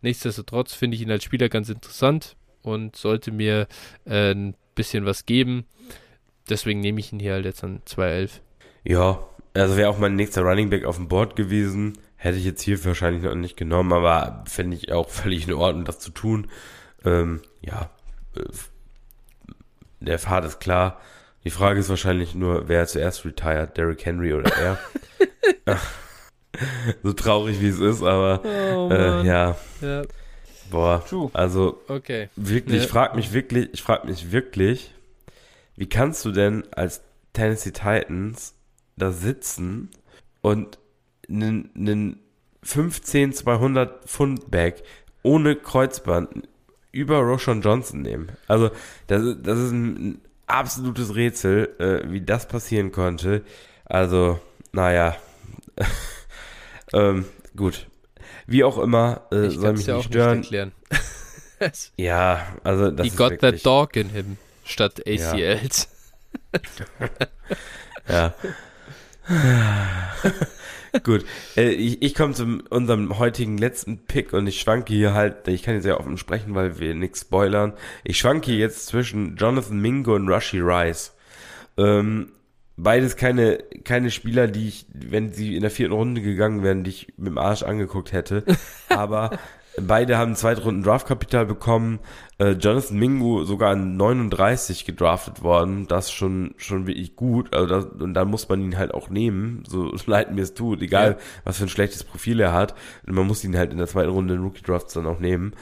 Nichtsdestotrotz 0.01 0.73
finde 0.73 0.95
ich 0.95 1.01
ihn 1.03 1.11
als 1.11 1.23
Spieler 1.23 1.47
ganz 1.47 1.69
interessant 1.69 2.35
und 2.63 2.95
sollte 2.95 3.31
mir 3.31 3.67
äh, 4.05 4.31
ein 4.33 4.55
bisschen 4.73 5.05
was 5.05 5.27
geben. 5.27 5.65
Deswegen 6.49 6.79
nehme 6.79 6.99
ich 6.99 7.13
ihn 7.13 7.19
hier 7.19 7.33
halt 7.33 7.45
jetzt 7.45 7.63
an 7.63 7.81
2.11. 7.87 8.39
Ja, 8.83 9.23
also 9.53 9.77
wäre 9.77 9.89
auch 9.89 9.97
mein 9.97 10.15
nächster 10.15 10.41
Running 10.41 10.69
Back 10.69 10.85
auf 10.85 10.95
dem 10.95 11.07
Board 11.07 11.35
gewesen. 11.35 11.97
Hätte 12.15 12.37
ich 12.37 12.45
jetzt 12.45 12.61
hier 12.61 12.83
wahrscheinlich 12.85 13.23
noch 13.23 13.35
nicht 13.35 13.57
genommen, 13.57 13.93
aber 13.93 14.43
finde 14.47 14.77
ich 14.77 14.91
auch 14.91 15.09
völlig 15.09 15.47
in 15.47 15.53
Ordnung, 15.53 15.85
das 15.85 15.99
zu 15.99 16.11
tun. 16.11 16.47
Ähm, 17.03 17.41
ja, 17.61 17.89
äh, 18.35 18.43
der 19.99 20.19
Pfad 20.19 20.45
ist 20.45 20.59
klar. 20.59 20.99
Die 21.43 21.49
Frage 21.49 21.79
ist 21.79 21.89
wahrscheinlich 21.89 22.35
nur, 22.35 22.67
wer 22.67 22.85
zuerst 22.85 23.25
retired, 23.25 23.75
Derrick 23.75 24.05
Henry 24.05 24.33
oder 24.33 24.51
er. 24.55 24.79
so 27.03 27.13
traurig 27.13 27.59
wie 27.61 27.69
es 27.69 27.79
ist, 27.79 28.03
aber 28.03 28.41
oh, 28.43 28.89
äh, 28.91 29.25
ja. 29.25 29.57
ja. 29.81 30.03
Boah, 30.69 31.03
True. 31.07 31.29
also 31.33 31.81
okay. 31.87 32.29
wirklich, 32.35 32.77
ja. 32.77 32.83
ich 32.83 32.89
frage 32.89 33.15
mich 33.15 33.33
wirklich, 33.33 33.69
ich 33.73 33.81
frage 33.81 34.07
mich 34.07 34.31
wirklich, 34.31 34.93
wie 35.75 35.89
kannst 35.89 36.23
du 36.25 36.31
denn 36.31 36.63
als 36.71 37.01
Tennessee 37.33 37.71
Titans 37.71 38.53
da 38.97 39.11
sitzen 39.11 39.89
und 40.41 40.79
einen 41.29 42.19
15 42.63 43.33
200 43.33 44.05
Pfund 44.05 44.51
Bag 44.51 44.83
ohne 45.23 45.55
Kreuzband 45.55 46.47
über 46.91 47.19
Roshan 47.19 47.61
Johnson 47.61 48.01
nehmen? 48.01 48.31
Also 48.47 48.71
das, 49.07 49.23
das 49.41 49.59
ist 49.59 49.71
ein 49.71 50.21
absolutes 50.47 51.15
Rätsel, 51.15 51.75
äh, 51.79 52.11
wie 52.11 52.21
das 52.21 52.47
passieren 52.47 52.91
konnte. 52.91 53.43
Also, 53.85 54.39
naja. 54.71 55.15
ähm, 56.93 57.25
gut. 57.55 57.87
Wie 58.47 58.63
auch 58.63 58.77
immer, 58.77 59.27
äh, 59.31 59.47
ich 59.47 59.57
soll 59.57 59.73
mich 59.73 59.85
ja 59.85 59.97
nicht 59.97 60.07
stören. 60.07 60.39
Nicht 60.39 60.51
erklären. 60.53 60.71
ja, 61.97 62.47
also 62.63 62.91
das 62.91 63.05
He 63.05 63.11
got 63.11 63.31
wirklich... 63.31 63.63
that 63.63 63.65
dog 63.65 63.95
in 63.95 64.09
him 64.09 64.37
statt 64.65 65.01
ACLs. 65.05 65.87
Ja. 66.89 67.09
ja. 68.09 68.33
Gut, 71.03 71.25
äh, 71.55 71.69
ich, 71.69 72.01
ich 72.01 72.15
komme 72.15 72.33
zu 72.33 72.59
unserem 72.69 73.17
heutigen 73.17 73.57
letzten 73.57 73.99
Pick 73.99 74.33
und 74.33 74.47
ich 74.47 74.59
schwanke 74.59 74.93
hier 74.93 75.13
halt, 75.13 75.47
ich 75.47 75.63
kann 75.63 75.75
jetzt 75.75 75.85
ja 75.85 75.97
offen 75.97 76.17
sprechen, 76.17 76.53
weil 76.53 76.79
wir 76.79 76.95
nichts 76.95 77.21
spoilern. 77.21 77.73
Ich 78.03 78.17
schwanke 78.17 78.51
jetzt 78.51 78.87
zwischen 78.87 79.37
Jonathan 79.37 79.79
Mingo 79.79 80.15
und 80.15 80.27
Rushy 80.27 80.59
Rice. 80.59 81.13
Ähm, 81.77 82.33
beides 82.75 83.15
keine, 83.15 83.59
keine 83.85 84.11
Spieler, 84.11 84.47
die 84.47 84.67
ich, 84.67 84.85
wenn 84.93 85.31
sie 85.31 85.55
in 85.55 85.61
der 85.61 85.71
vierten 85.71 85.93
Runde 85.93 86.21
gegangen 86.21 86.63
wären, 86.63 86.83
die 86.83 86.89
ich 86.89 87.13
mit 87.17 87.27
dem 87.27 87.37
Arsch 87.37 87.63
angeguckt 87.63 88.11
hätte. 88.11 88.43
Aber 88.89 89.39
Beide 89.79 90.17
haben 90.17 90.35
Zweitrunden 90.35 90.83
Draftkapital 90.83 91.45
bekommen. 91.45 91.99
Äh, 92.39 92.51
Jonathan 92.51 92.97
Mingu 92.97 93.43
sogar 93.43 93.71
an 93.71 93.95
39 93.95 94.85
gedraftet 94.85 95.43
worden. 95.43 95.87
Das 95.87 96.11
schon, 96.11 96.53
schon 96.57 96.87
wirklich 96.87 97.15
gut. 97.15 97.53
Also 97.53 97.67
das, 97.67 97.85
und 97.85 98.13
dann 98.13 98.27
muss 98.27 98.49
man 98.49 98.61
ihn 98.61 98.77
halt 98.77 98.93
auch 98.93 99.09
nehmen, 99.09 99.63
so 99.67 99.93
leid 100.05 100.33
mir 100.33 100.41
es 100.41 100.53
tut, 100.53 100.81
egal 100.81 101.11
ja. 101.11 101.17
was 101.45 101.57
für 101.57 101.65
ein 101.65 101.69
schlechtes 101.69 102.03
Profil 102.03 102.41
er 102.41 102.51
hat. 102.51 102.75
Und 103.07 103.15
man 103.15 103.27
muss 103.27 103.43
ihn 103.43 103.57
halt 103.57 103.71
in 103.71 103.77
der 103.77 103.87
zweiten 103.87 104.09
Runde 104.09 104.33
in 104.33 104.41
Rookie 104.41 104.63
Drafts 104.63 104.93
dann 104.93 105.07
auch 105.07 105.19
nehmen. 105.19 105.53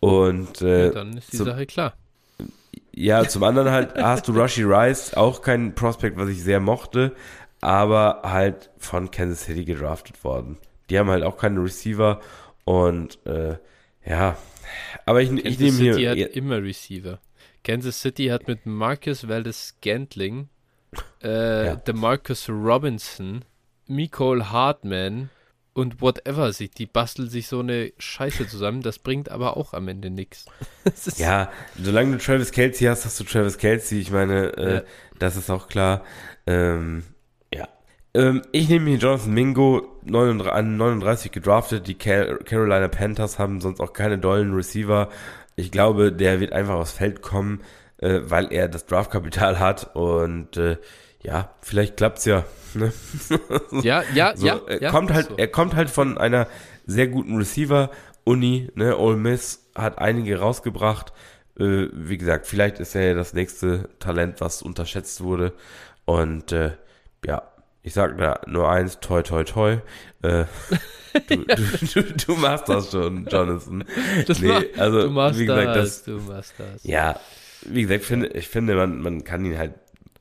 Und 0.00 0.60
äh, 0.60 0.86
ja, 0.86 0.92
dann 0.92 1.16
ist 1.16 1.32
die 1.32 1.38
zum, 1.38 1.46
Sache 1.46 1.64
klar. 1.64 1.94
Ja, 2.92 3.26
zum 3.26 3.42
anderen 3.42 3.70
halt 3.70 3.94
hast 4.02 4.28
du 4.28 4.32
Rushy 4.32 4.64
Rice, 4.64 5.14
auch 5.14 5.40
kein 5.40 5.74
Prospect, 5.74 6.18
was 6.18 6.28
ich 6.28 6.42
sehr 6.42 6.60
mochte, 6.60 7.14
aber 7.62 8.20
halt 8.22 8.70
von 8.76 9.10
Kansas 9.10 9.44
City 9.44 9.64
gedraftet 9.64 10.22
worden. 10.24 10.58
Die 10.90 10.98
haben 10.98 11.08
halt 11.08 11.24
auch 11.24 11.38
keine 11.38 11.62
Receiver 11.62 12.20
und 12.66 13.24
äh, 13.26 13.56
ja, 14.04 14.36
aber 15.06 15.22
ich, 15.22 15.30
ich 15.32 15.58
nehme 15.58 15.78
hier. 15.78 15.94
City 15.94 16.20
hat 16.20 16.30
immer 16.32 16.62
Receiver. 16.62 17.20
Kansas 17.64 18.00
City 18.00 18.26
hat 18.26 18.46
mit 18.48 18.66
Marcus 18.66 19.28
Valdez 19.28 19.68
Scantling, 19.68 20.48
äh, 21.22 21.66
ja. 21.66 21.76
DeMarcus 21.76 22.48
Robinson, 22.48 23.44
Nicole 23.86 24.50
Hartman 24.50 25.30
und 25.72 26.00
whatever 26.00 26.52
sich, 26.52 26.70
die 26.70 26.86
basteln 26.86 27.28
sich 27.28 27.48
so 27.48 27.60
eine 27.60 27.92
Scheiße 27.98 28.48
zusammen, 28.48 28.82
das 28.82 28.98
bringt 28.98 29.28
aber 29.28 29.56
auch 29.56 29.72
am 29.72 29.88
Ende 29.88 30.10
nichts. 30.10 30.46
Ja, 31.16 31.50
solange 31.80 32.12
du 32.12 32.18
Travis 32.18 32.52
Kelsey 32.52 32.86
hast, 32.86 33.04
hast 33.04 33.18
du 33.20 33.24
Travis 33.24 33.58
Kelsey. 33.58 34.00
Ich 34.00 34.10
meine, 34.10 34.56
äh, 34.56 34.74
ja. 34.74 34.82
das 35.18 35.36
ist 35.36 35.50
auch 35.50 35.68
klar. 35.68 36.04
Ähm, 36.46 37.02
ähm, 38.16 38.42
ich 38.50 38.68
nehme 38.68 38.88
hier 38.88 38.98
Jonathan 38.98 39.34
Mingo, 39.34 39.98
39, 40.04 40.52
an 40.52 40.76
39 40.78 41.32
gedraftet. 41.32 41.86
Die 41.86 41.96
Carolina 41.96 42.88
Panthers 42.88 43.38
haben 43.38 43.60
sonst 43.60 43.80
auch 43.80 43.92
keine 43.92 44.18
dollen 44.18 44.54
Receiver. 44.54 45.10
Ich 45.54 45.70
glaube, 45.70 46.12
der 46.12 46.40
wird 46.40 46.52
einfach 46.52 46.74
aufs 46.74 46.92
Feld 46.92 47.20
kommen, 47.20 47.60
äh, 47.98 48.20
weil 48.24 48.52
er 48.52 48.68
das 48.68 48.86
Draftkapital 48.86 49.58
hat. 49.58 49.94
Und 49.94 50.56
äh, 50.56 50.78
ja, 51.22 51.54
vielleicht 51.60 51.98
klappt's 51.98 52.24
ja. 52.24 52.44
Ne? 52.74 52.92
Ja, 53.82 54.02
ja, 54.14 54.34
so, 54.34 54.46
ja. 54.46 54.60
Er 54.66 54.82
ja, 54.82 54.90
kommt 54.90 55.12
halt, 55.12 55.28
so. 55.28 55.36
er 55.36 55.48
kommt 55.48 55.74
halt 55.74 55.90
von 55.90 56.16
einer 56.16 56.46
sehr 56.86 57.08
guten 57.08 57.36
Receiver-Uni. 57.36 58.70
Ne? 58.74 58.96
Ole 58.96 59.16
Miss 59.16 59.68
hat 59.74 59.98
einige 59.98 60.38
rausgebracht. 60.38 61.12
Äh, 61.58 61.88
wie 61.92 62.16
gesagt, 62.16 62.46
vielleicht 62.46 62.80
ist 62.80 62.94
er 62.94 63.08
ja 63.08 63.14
das 63.14 63.34
nächste 63.34 63.90
Talent, 63.98 64.40
was 64.40 64.62
unterschätzt 64.62 65.22
wurde. 65.22 65.52
Und 66.06 66.52
äh, 66.52 66.72
ja, 67.24 67.42
ich 67.86 67.94
sag 67.94 68.18
da 68.18 68.40
nur 68.48 68.68
eins, 68.68 68.98
toi, 68.98 69.22
toi, 69.22 69.44
toi. 69.44 69.78
Äh, 70.22 70.46
du, 71.28 71.36
du, 71.46 72.02
du, 72.02 72.02
du, 72.02 72.34
machst 72.34 72.68
das 72.68 72.90
schon, 72.90 73.26
Jonathan. 73.26 73.84
Das 74.26 74.40
nee, 74.40 74.72
also, 74.76 75.02
du 75.02 75.10
machst 75.10 75.38
wie 75.38 75.46
gesagt, 75.46 75.68
das, 75.68 76.02
das, 76.02 76.02
du 76.02 76.20
machst 76.20 76.54
das. 76.58 76.82
Ja, 76.82 77.20
wie 77.62 77.82
gesagt, 77.82 78.00
ich 78.00 78.06
finde, 78.08 78.26
ich 78.26 78.48
finde 78.48 78.74
man, 78.74 79.00
man 79.00 79.22
kann 79.22 79.44
ihn 79.44 79.56
halt 79.56 79.74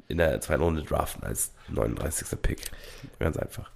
in 0.07 0.19
der 0.19 0.39
zweiten 0.41 0.61
Runde 0.61 0.83
draften 0.83 1.23
als 1.23 1.53
39. 1.69 2.39
Pick. 2.39 2.61
Ganz 3.17 3.35
einfach. 3.35 3.71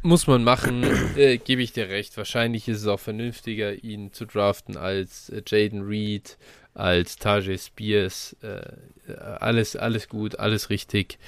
muss 0.00 0.26
man 0.26 0.42
machen, 0.42 0.82
äh, 1.18 1.36
gebe 1.36 1.60
ich 1.60 1.74
dir 1.74 1.90
recht. 1.90 2.16
Wahrscheinlich 2.16 2.66
ist 2.66 2.80
es 2.80 2.86
auch 2.86 3.00
vernünftiger, 3.00 3.74
ihn 3.84 4.14
zu 4.14 4.24
draften 4.24 4.78
als 4.78 5.28
äh, 5.28 5.42
Jaden 5.46 5.82
Reed, 5.82 6.38
als 6.72 7.16
Tajay 7.16 7.58
Spears. 7.58 8.36
Äh, 8.40 9.12
alles, 9.12 9.76
alles 9.76 10.08
gut, 10.08 10.38
alles 10.38 10.70
richtig. 10.70 11.18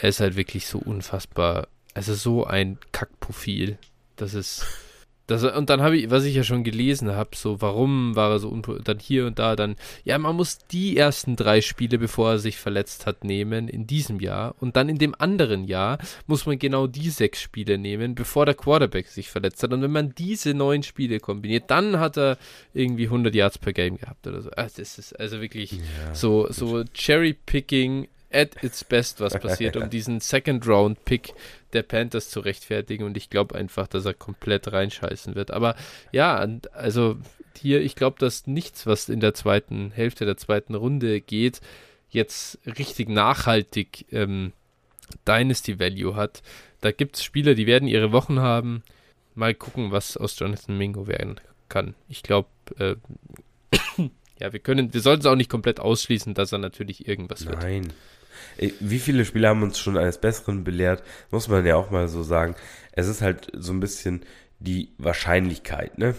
Er 0.00 0.08
ist 0.08 0.20
halt 0.20 0.36
wirklich 0.36 0.66
so 0.66 0.78
unfassbar. 0.78 1.68
Also 1.94 2.14
so 2.14 2.44
ein 2.44 2.78
Kackprofil. 2.92 3.78
Das 4.16 4.34
ist 4.34 4.66
das, 5.26 5.42
und 5.42 5.70
dann 5.70 5.80
habe 5.80 5.96
ich, 5.96 6.10
was 6.10 6.24
ich 6.24 6.34
ja 6.34 6.44
schon 6.44 6.64
gelesen 6.64 7.12
habe, 7.12 7.30
so, 7.34 7.62
warum 7.62 8.14
war 8.14 8.32
er 8.32 8.38
so 8.40 8.54
dann 8.84 8.98
hier 8.98 9.26
und 9.26 9.38
da, 9.38 9.56
dann, 9.56 9.76
ja, 10.04 10.18
man 10.18 10.36
muss 10.36 10.58
die 10.70 10.98
ersten 10.98 11.34
drei 11.34 11.62
Spiele, 11.62 11.98
bevor 11.98 12.32
er 12.32 12.38
sich 12.38 12.58
verletzt 12.58 13.06
hat, 13.06 13.24
nehmen 13.24 13.68
in 13.68 13.86
diesem 13.86 14.20
Jahr 14.20 14.54
und 14.60 14.76
dann 14.76 14.90
in 14.90 14.98
dem 14.98 15.14
anderen 15.18 15.64
Jahr 15.64 15.96
muss 16.26 16.44
man 16.44 16.58
genau 16.58 16.86
die 16.86 17.08
sechs 17.08 17.40
Spiele 17.40 17.78
nehmen, 17.78 18.14
bevor 18.14 18.44
der 18.44 18.54
Quarterback 18.54 19.06
sich 19.06 19.30
verletzt 19.30 19.62
hat. 19.62 19.72
Und 19.72 19.80
wenn 19.80 19.92
man 19.92 20.14
diese 20.14 20.52
neun 20.52 20.82
Spiele 20.82 21.20
kombiniert, 21.20 21.70
dann 21.70 21.98
hat 21.98 22.18
er 22.18 22.36
irgendwie 22.74 23.06
100 23.06 23.34
Yards 23.34 23.56
per 23.56 23.72
Game 23.72 23.96
gehabt 23.96 24.26
oder 24.26 24.42
so. 24.42 24.50
Also 24.50 24.82
das 24.82 24.98
ist 24.98 25.18
also 25.18 25.40
wirklich 25.40 25.72
ja, 25.72 26.14
so, 26.14 26.48
so 26.50 26.84
Cherry-Picking 26.84 28.08
at 28.34 28.62
its 28.62 28.84
best, 28.84 29.20
was 29.20 29.38
passiert, 29.38 29.76
um 29.76 29.88
diesen 29.90 30.20
Second-Round-Pick 30.20 31.34
der 31.72 31.82
Panthers 31.82 32.28
zu 32.30 32.40
rechtfertigen. 32.40 33.04
Und 33.04 33.16
ich 33.16 33.30
glaube 33.30 33.54
einfach, 33.54 33.86
dass 33.86 34.04
er 34.04 34.14
komplett 34.14 34.72
reinscheißen 34.72 35.34
wird. 35.34 35.50
Aber 35.50 35.76
ja, 36.12 36.46
also 36.72 37.16
hier, 37.56 37.80
ich 37.80 37.94
glaube, 37.94 38.18
dass 38.18 38.46
nichts, 38.46 38.86
was 38.86 39.08
in 39.08 39.20
der 39.20 39.34
zweiten 39.34 39.92
Hälfte 39.92 40.26
der 40.26 40.36
zweiten 40.36 40.74
Runde 40.74 41.20
geht, 41.20 41.60
jetzt 42.10 42.58
richtig 42.66 43.08
nachhaltig 43.08 44.06
ähm, 44.12 44.52
Dynasty 45.26 45.78
Value 45.78 46.16
hat. 46.16 46.42
Da 46.80 46.92
gibt 46.92 47.16
es 47.16 47.24
Spieler, 47.24 47.54
die 47.54 47.66
werden 47.66 47.88
ihre 47.88 48.12
Wochen 48.12 48.40
haben. 48.40 48.82
Mal 49.34 49.54
gucken, 49.54 49.90
was 49.90 50.16
aus 50.16 50.38
Jonathan 50.38 50.76
Mingo 50.76 51.06
werden 51.06 51.40
kann. 51.68 51.94
Ich 52.08 52.22
glaube, 52.22 52.48
äh, 52.78 52.96
ja, 54.38 54.52
wir 54.52 54.60
können, 54.60 54.94
wir 54.94 55.00
sollten 55.00 55.20
es 55.20 55.26
auch 55.26 55.34
nicht 55.34 55.50
komplett 55.50 55.80
ausschließen, 55.80 56.34
dass 56.34 56.52
er 56.52 56.58
natürlich 56.58 57.08
irgendwas 57.08 57.46
wird. 57.46 57.60
Nein. 57.60 57.92
Wie 58.80 58.98
viele 58.98 59.24
Spieler 59.24 59.50
haben 59.50 59.62
uns 59.62 59.78
schon 59.78 59.96
eines 59.96 60.18
Besseren 60.18 60.64
belehrt, 60.64 61.02
muss 61.30 61.48
man 61.48 61.66
ja 61.66 61.76
auch 61.76 61.90
mal 61.90 62.08
so 62.08 62.22
sagen. 62.22 62.54
Es 62.92 63.08
ist 63.08 63.22
halt 63.22 63.50
so 63.54 63.72
ein 63.72 63.80
bisschen 63.80 64.22
die 64.58 64.90
Wahrscheinlichkeit, 64.98 65.98
ne? 65.98 66.14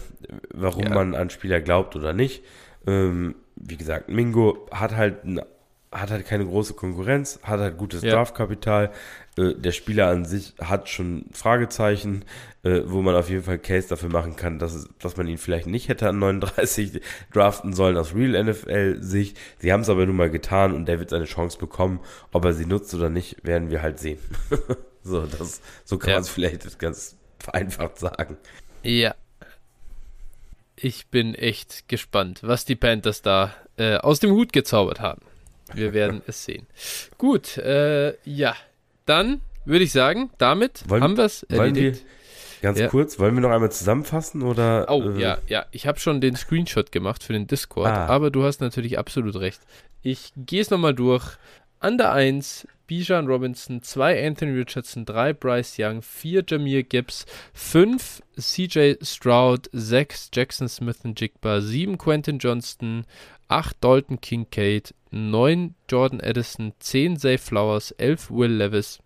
Warum 0.52 0.84
ja. 0.84 0.94
man 0.94 1.14
an 1.14 1.30
Spieler 1.30 1.60
glaubt 1.60 1.96
oder 1.96 2.12
nicht. 2.12 2.44
Ähm, 2.86 3.34
wie 3.56 3.76
gesagt, 3.76 4.08
Mingo 4.08 4.68
hat 4.70 4.94
halt 4.94 5.24
ein 5.24 5.40
hat 5.92 6.10
halt 6.10 6.26
keine 6.26 6.44
große 6.44 6.74
Konkurrenz, 6.74 7.38
hat 7.42 7.60
halt 7.60 7.76
gutes 7.78 8.02
ja. 8.02 8.12
Draftkapital. 8.12 8.90
Äh, 9.36 9.54
der 9.54 9.72
Spieler 9.72 10.08
an 10.08 10.24
sich 10.24 10.54
hat 10.60 10.88
schon 10.88 11.26
Fragezeichen, 11.32 12.24
äh, 12.62 12.82
wo 12.86 13.02
man 13.02 13.14
auf 13.14 13.30
jeden 13.30 13.44
Fall 13.44 13.58
Case 13.58 13.88
dafür 13.88 14.08
machen 14.08 14.36
kann, 14.36 14.58
dass, 14.58 14.74
es, 14.74 14.88
dass 14.98 15.16
man 15.16 15.26
ihn 15.26 15.38
vielleicht 15.38 15.66
nicht 15.66 15.88
hätte 15.88 16.08
an 16.08 16.18
39 16.18 17.00
draften 17.32 17.72
sollen 17.72 17.96
aus 17.96 18.14
Real 18.14 18.42
NFL-Sicht. 18.42 19.38
Sie 19.58 19.72
haben 19.72 19.80
es 19.80 19.88
aber 19.88 20.06
nun 20.06 20.16
mal 20.16 20.30
getan 20.30 20.74
und 20.74 20.86
der 20.86 20.98
wird 20.98 21.10
seine 21.10 21.26
Chance 21.26 21.58
bekommen. 21.58 22.00
Ob 22.32 22.44
er 22.44 22.52
sie 22.52 22.66
nutzt 22.66 22.94
oder 22.94 23.10
nicht, 23.10 23.46
werden 23.46 23.70
wir 23.70 23.82
halt 23.82 23.98
sehen. 23.98 24.18
so, 25.02 25.26
das, 25.26 25.60
so 25.84 25.98
kann 25.98 26.10
ja. 26.10 26.16
man 26.16 26.22
es 26.22 26.28
vielleicht 26.28 26.78
ganz 26.78 27.16
vereinfacht 27.38 27.98
sagen. 27.98 28.36
Ja. 28.82 29.14
Ich 30.78 31.06
bin 31.06 31.34
echt 31.34 31.88
gespannt, 31.88 32.40
was 32.42 32.66
die 32.66 32.76
Panthers 32.76 33.22
da 33.22 33.54
äh, 33.78 33.96
aus 33.96 34.20
dem 34.20 34.32
Hut 34.32 34.52
gezaubert 34.52 35.00
haben. 35.00 35.22
Wir 35.74 35.92
werden 35.92 36.22
es 36.26 36.44
sehen. 36.44 36.66
Gut, 37.18 37.58
äh, 37.58 38.14
ja. 38.24 38.54
Dann 39.04 39.40
würde 39.64 39.84
ich 39.84 39.92
sagen, 39.92 40.30
damit 40.38 40.84
wollen, 40.88 41.02
haben 41.02 41.16
wir 41.16 41.24
es 41.24 41.42
erledigt. 41.44 42.04
Ganz 42.62 42.78
ja. 42.78 42.88
kurz, 42.88 43.18
wollen 43.18 43.34
wir 43.34 43.42
noch 43.42 43.50
einmal 43.50 43.70
zusammenfassen 43.70 44.42
oder? 44.42 44.86
Oh, 44.88 45.02
äh, 45.02 45.20
ja, 45.20 45.38
ja. 45.46 45.66
Ich 45.72 45.86
habe 45.86 45.98
schon 45.98 46.20
den 46.20 46.36
Screenshot 46.36 46.90
gemacht 46.90 47.22
für 47.22 47.32
den 47.32 47.46
Discord, 47.46 47.88
ah. 47.88 48.06
aber 48.06 48.30
du 48.30 48.44
hast 48.44 48.60
natürlich 48.60 48.98
absolut 48.98 49.36
recht. 49.36 49.60
Ich 50.02 50.32
gehe 50.36 50.62
es 50.62 50.70
nochmal 50.70 50.94
durch. 50.94 51.36
An 51.78 51.98
der 51.98 52.12
1 52.12 52.66
Bijan 52.86 53.26
Robinson, 53.26 53.82
2 53.82 54.26
Anthony 54.26 54.52
Richardson, 54.52 55.04
3 55.04 55.34
Bryce 55.34 55.76
Young, 55.78 56.00
4 56.00 56.44
Jameer 56.48 56.82
Gibbs, 56.84 57.26
5 57.52 58.22
CJ 58.38 58.94
Stroud, 59.02 59.68
6 59.72 60.30
Jackson 60.32 60.68
Smith 60.68 61.00
und 61.04 61.20
Jigba, 61.20 61.60
7 61.60 61.98
Quentin 61.98 62.38
Johnston, 62.38 63.04
8 63.48 63.76
Dalton 63.80 64.20
Kincaid, 64.20 64.94
9 65.10 65.74
Jordan 65.88 66.20
Addison, 66.20 66.72
10 66.80 67.16
Zay 67.16 67.36
Flowers, 67.36 67.92
11 67.98 68.36
Will 68.36 68.50
Levis, 68.50 68.98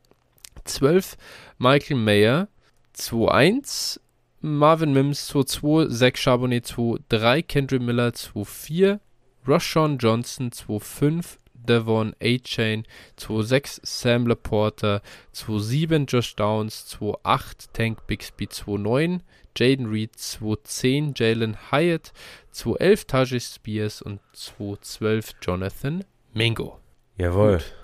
12 0.65 1.17
Michael 1.59 1.99
Mayer, 1.99 2.49
2-1 2.97 3.99
Marvin 4.41 4.93
Mims, 4.93 5.31
2-2 5.31 5.91
Zach 5.91 6.17
Charbonnet, 6.17 6.67
2-3 6.67 7.47
Kendrick 7.47 7.83
Miller, 7.83 8.11
2-4 8.11 9.01
Roshan 9.47 9.99
Johnson, 9.99 10.51
2-5 10.51 11.39
Devon 11.67 12.15
A-Chain, 12.21 12.85
2-6 13.19 13.81
Sam 13.83 14.27
Laporta, 14.27 15.03
2-7 15.35 16.07
Josh 16.07 16.37
Downs, 16.37 16.87
2-8 17.01 17.69
Tank 17.73 18.07
Bixby, 18.07 18.47
2-9 18.47 19.21
Jaden 19.57 19.87
Reed, 19.87 20.15
2-10 20.17 21.13
Jalen 21.19 21.57
Hyatt, 21.71 22.13
2-11 22.55 23.07
Tajay 23.07 23.41
Spears 23.41 24.03
und 24.03 24.21
2-12 24.35 25.35
Jonathan 25.43 26.05
Mingo. 26.33 26.79
Jawohl. 27.19 27.59
Gut. 27.59 27.75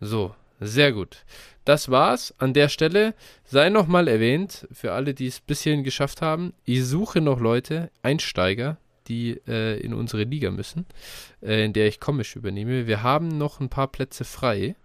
So, 0.00 0.34
sehr 0.60 0.92
gut. 0.92 1.24
Das 1.64 1.90
war's. 1.90 2.34
An 2.38 2.52
der 2.52 2.68
Stelle 2.68 3.14
sei 3.44 3.70
nochmal 3.70 4.08
erwähnt, 4.08 4.68
für 4.72 4.92
alle, 4.92 5.14
die 5.14 5.26
es 5.26 5.40
bis 5.40 5.62
hierhin 5.62 5.84
geschafft 5.84 6.20
haben, 6.20 6.52
ich 6.64 6.84
suche 6.84 7.20
noch 7.20 7.40
Leute, 7.40 7.90
Einsteiger, 8.02 8.76
die 9.08 9.40
äh, 9.46 9.78
in 9.80 9.94
unsere 9.94 10.24
Liga 10.24 10.50
müssen, 10.50 10.86
äh, 11.42 11.64
in 11.64 11.72
der 11.72 11.86
ich 11.88 12.00
komisch 12.00 12.36
übernehme. 12.36 12.86
Wir 12.86 13.02
haben 13.02 13.28
noch 13.28 13.60
ein 13.60 13.68
paar 13.68 13.88
Plätze 13.88 14.24
frei. 14.24 14.76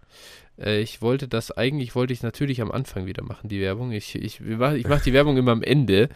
Äh, 0.60 0.80
ich 0.80 1.02
wollte 1.02 1.28
das, 1.28 1.50
eigentlich 1.50 1.94
wollte 1.94 2.12
ich 2.12 2.22
natürlich 2.22 2.60
am 2.60 2.70
Anfang 2.70 3.06
wieder 3.06 3.22
machen, 3.22 3.48
die 3.48 3.60
Werbung. 3.60 3.92
Ich, 3.92 4.14
ich, 4.14 4.40
ich 4.40 4.56
mache 4.56 4.82
mach 4.88 5.02
die 5.02 5.12
Werbung 5.12 5.36
immer 5.36 5.52
am 5.52 5.62
Ende, 5.62 6.08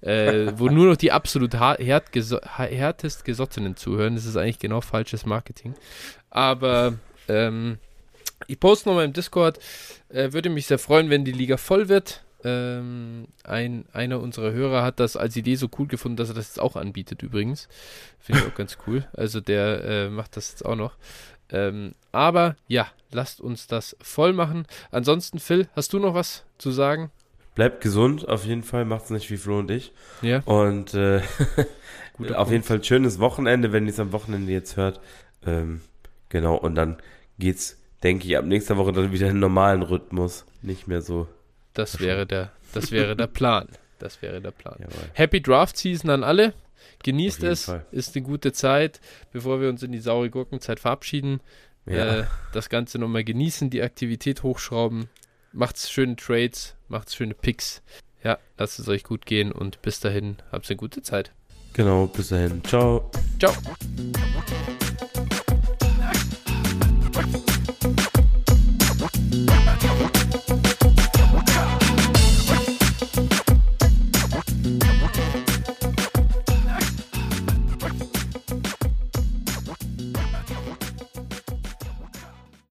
äh, 0.00 0.52
wo 0.56 0.68
nur 0.68 0.86
noch 0.86 0.96
die 0.96 1.12
absolut 1.12 1.54
härtest 1.54 3.24
Gesottenen 3.24 3.76
zuhören. 3.76 4.14
Das 4.14 4.26
ist 4.26 4.36
eigentlich 4.36 4.58
genau 4.58 4.80
falsches 4.80 5.26
Marketing. 5.26 5.74
Aber 6.30 6.94
ähm, 7.28 7.78
ich 8.46 8.58
poste 8.58 8.88
nochmal 8.88 9.04
im 9.04 9.12
Discord. 9.12 9.58
Äh, 10.08 10.32
würde 10.32 10.50
mich 10.50 10.66
sehr 10.66 10.78
freuen, 10.78 11.10
wenn 11.10 11.24
die 11.24 11.32
Liga 11.32 11.56
voll 11.56 11.88
wird. 11.88 12.24
Ähm, 12.44 13.28
ein, 13.44 13.84
einer 13.92 14.20
unserer 14.20 14.52
Hörer 14.52 14.82
hat 14.82 15.00
das 15.00 15.16
als 15.16 15.36
Idee 15.36 15.54
so 15.54 15.68
cool 15.78 15.86
gefunden, 15.86 16.16
dass 16.16 16.28
er 16.28 16.34
das 16.34 16.48
jetzt 16.48 16.60
auch 16.60 16.76
anbietet 16.76 17.22
übrigens. 17.22 17.68
Finde 18.18 18.42
ich 18.42 18.48
auch 18.48 18.54
ganz 18.54 18.78
cool. 18.86 19.06
Also 19.12 19.40
der 19.40 19.84
äh, 19.84 20.08
macht 20.08 20.36
das 20.36 20.50
jetzt 20.50 20.64
auch 20.64 20.76
noch. 20.76 20.96
Ähm, 21.50 21.94
aber 22.10 22.56
ja, 22.66 22.88
lasst 23.10 23.40
uns 23.40 23.66
das 23.66 23.96
voll 24.00 24.32
machen. 24.32 24.66
Ansonsten, 24.90 25.38
Phil, 25.38 25.68
hast 25.76 25.92
du 25.92 25.98
noch 25.98 26.14
was 26.14 26.44
zu 26.58 26.70
sagen? 26.70 27.10
Bleibt 27.54 27.82
gesund, 27.82 28.26
auf 28.26 28.46
jeden 28.46 28.62
Fall. 28.62 28.84
Macht's 28.86 29.10
nicht 29.10 29.30
wie 29.30 29.36
Flo 29.36 29.58
und 29.58 29.70
ich. 29.70 29.92
Ja. 30.22 30.40
Und 30.46 30.94
äh, 30.94 31.20
auf 32.34 32.50
jeden 32.50 32.64
Fall 32.64 32.82
schönes 32.82 33.18
Wochenende, 33.18 33.72
wenn 33.72 33.84
ihr 33.84 33.92
es 33.92 34.00
am 34.00 34.12
Wochenende 34.12 34.52
jetzt 34.52 34.76
hört. 34.76 35.00
Ähm, 35.44 35.80
genau, 36.28 36.56
und 36.56 36.74
dann 36.74 36.96
geht's, 37.38 37.78
denke 38.02 38.26
ich, 38.26 38.36
ab 38.36 38.44
nächster 38.44 38.76
Woche 38.76 38.92
dann 38.92 39.12
wieder 39.12 39.28
in 39.28 39.38
normalen 39.38 39.82
Rhythmus. 39.82 40.46
Nicht 40.62 40.88
mehr 40.88 41.02
so. 41.02 41.28
Das 41.74 42.00
wäre 42.00 42.26
der, 42.26 42.52
das 42.72 42.90
wäre 42.90 43.16
der 43.16 43.26
Plan. 43.28 43.68
Das 43.98 44.20
wäre 44.20 44.40
der 44.40 44.50
Plan. 44.50 44.76
Jawohl. 44.78 45.10
Happy 45.14 45.40
Draft 45.40 45.76
Season 45.76 46.10
an 46.10 46.24
alle. 46.24 46.54
Genießt 47.04 47.42
es, 47.44 47.66
Fall. 47.66 47.86
ist 47.90 48.16
eine 48.16 48.24
gute 48.24 48.52
Zeit, 48.52 49.00
bevor 49.32 49.60
wir 49.60 49.68
uns 49.68 49.82
in 49.82 49.92
die 49.92 50.00
saure 50.00 50.30
Gurkenzeit 50.30 50.80
verabschieden. 50.80 51.40
Ja. 51.86 52.20
Äh, 52.20 52.24
das 52.52 52.68
Ganze 52.68 52.98
nochmal 52.98 53.24
genießen, 53.24 53.70
die 53.70 53.82
Aktivität 53.82 54.42
hochschrauben. 54.42 55.08
Macht's 55.52 55.90
schöne 55.90 56.16
Trades, 56.16 56.74
macht's 56.88 57.14
schöne 57.14 57.34
Picks. 57.34 57.82
Ja, 58.24 58.38
lasst 58.56 58.78
es 58.78 58.88
euch 58.88 59.04
gut 59.04 59.26
gehen 59.26 59.52
und 59.52 59.82
bis 59.82 60.00
dahin, 60.00 60.36
habt 60.52 60.68
eine 60.70 60.76
gute 60.76 61.02
Zeit. 61.02 61.32
Genau, 61.72 62.06
bis 62.06 62.28
dahin. 62.28 62.62
Ciao. 62.64 63.10
Ciao. 63.38 63.52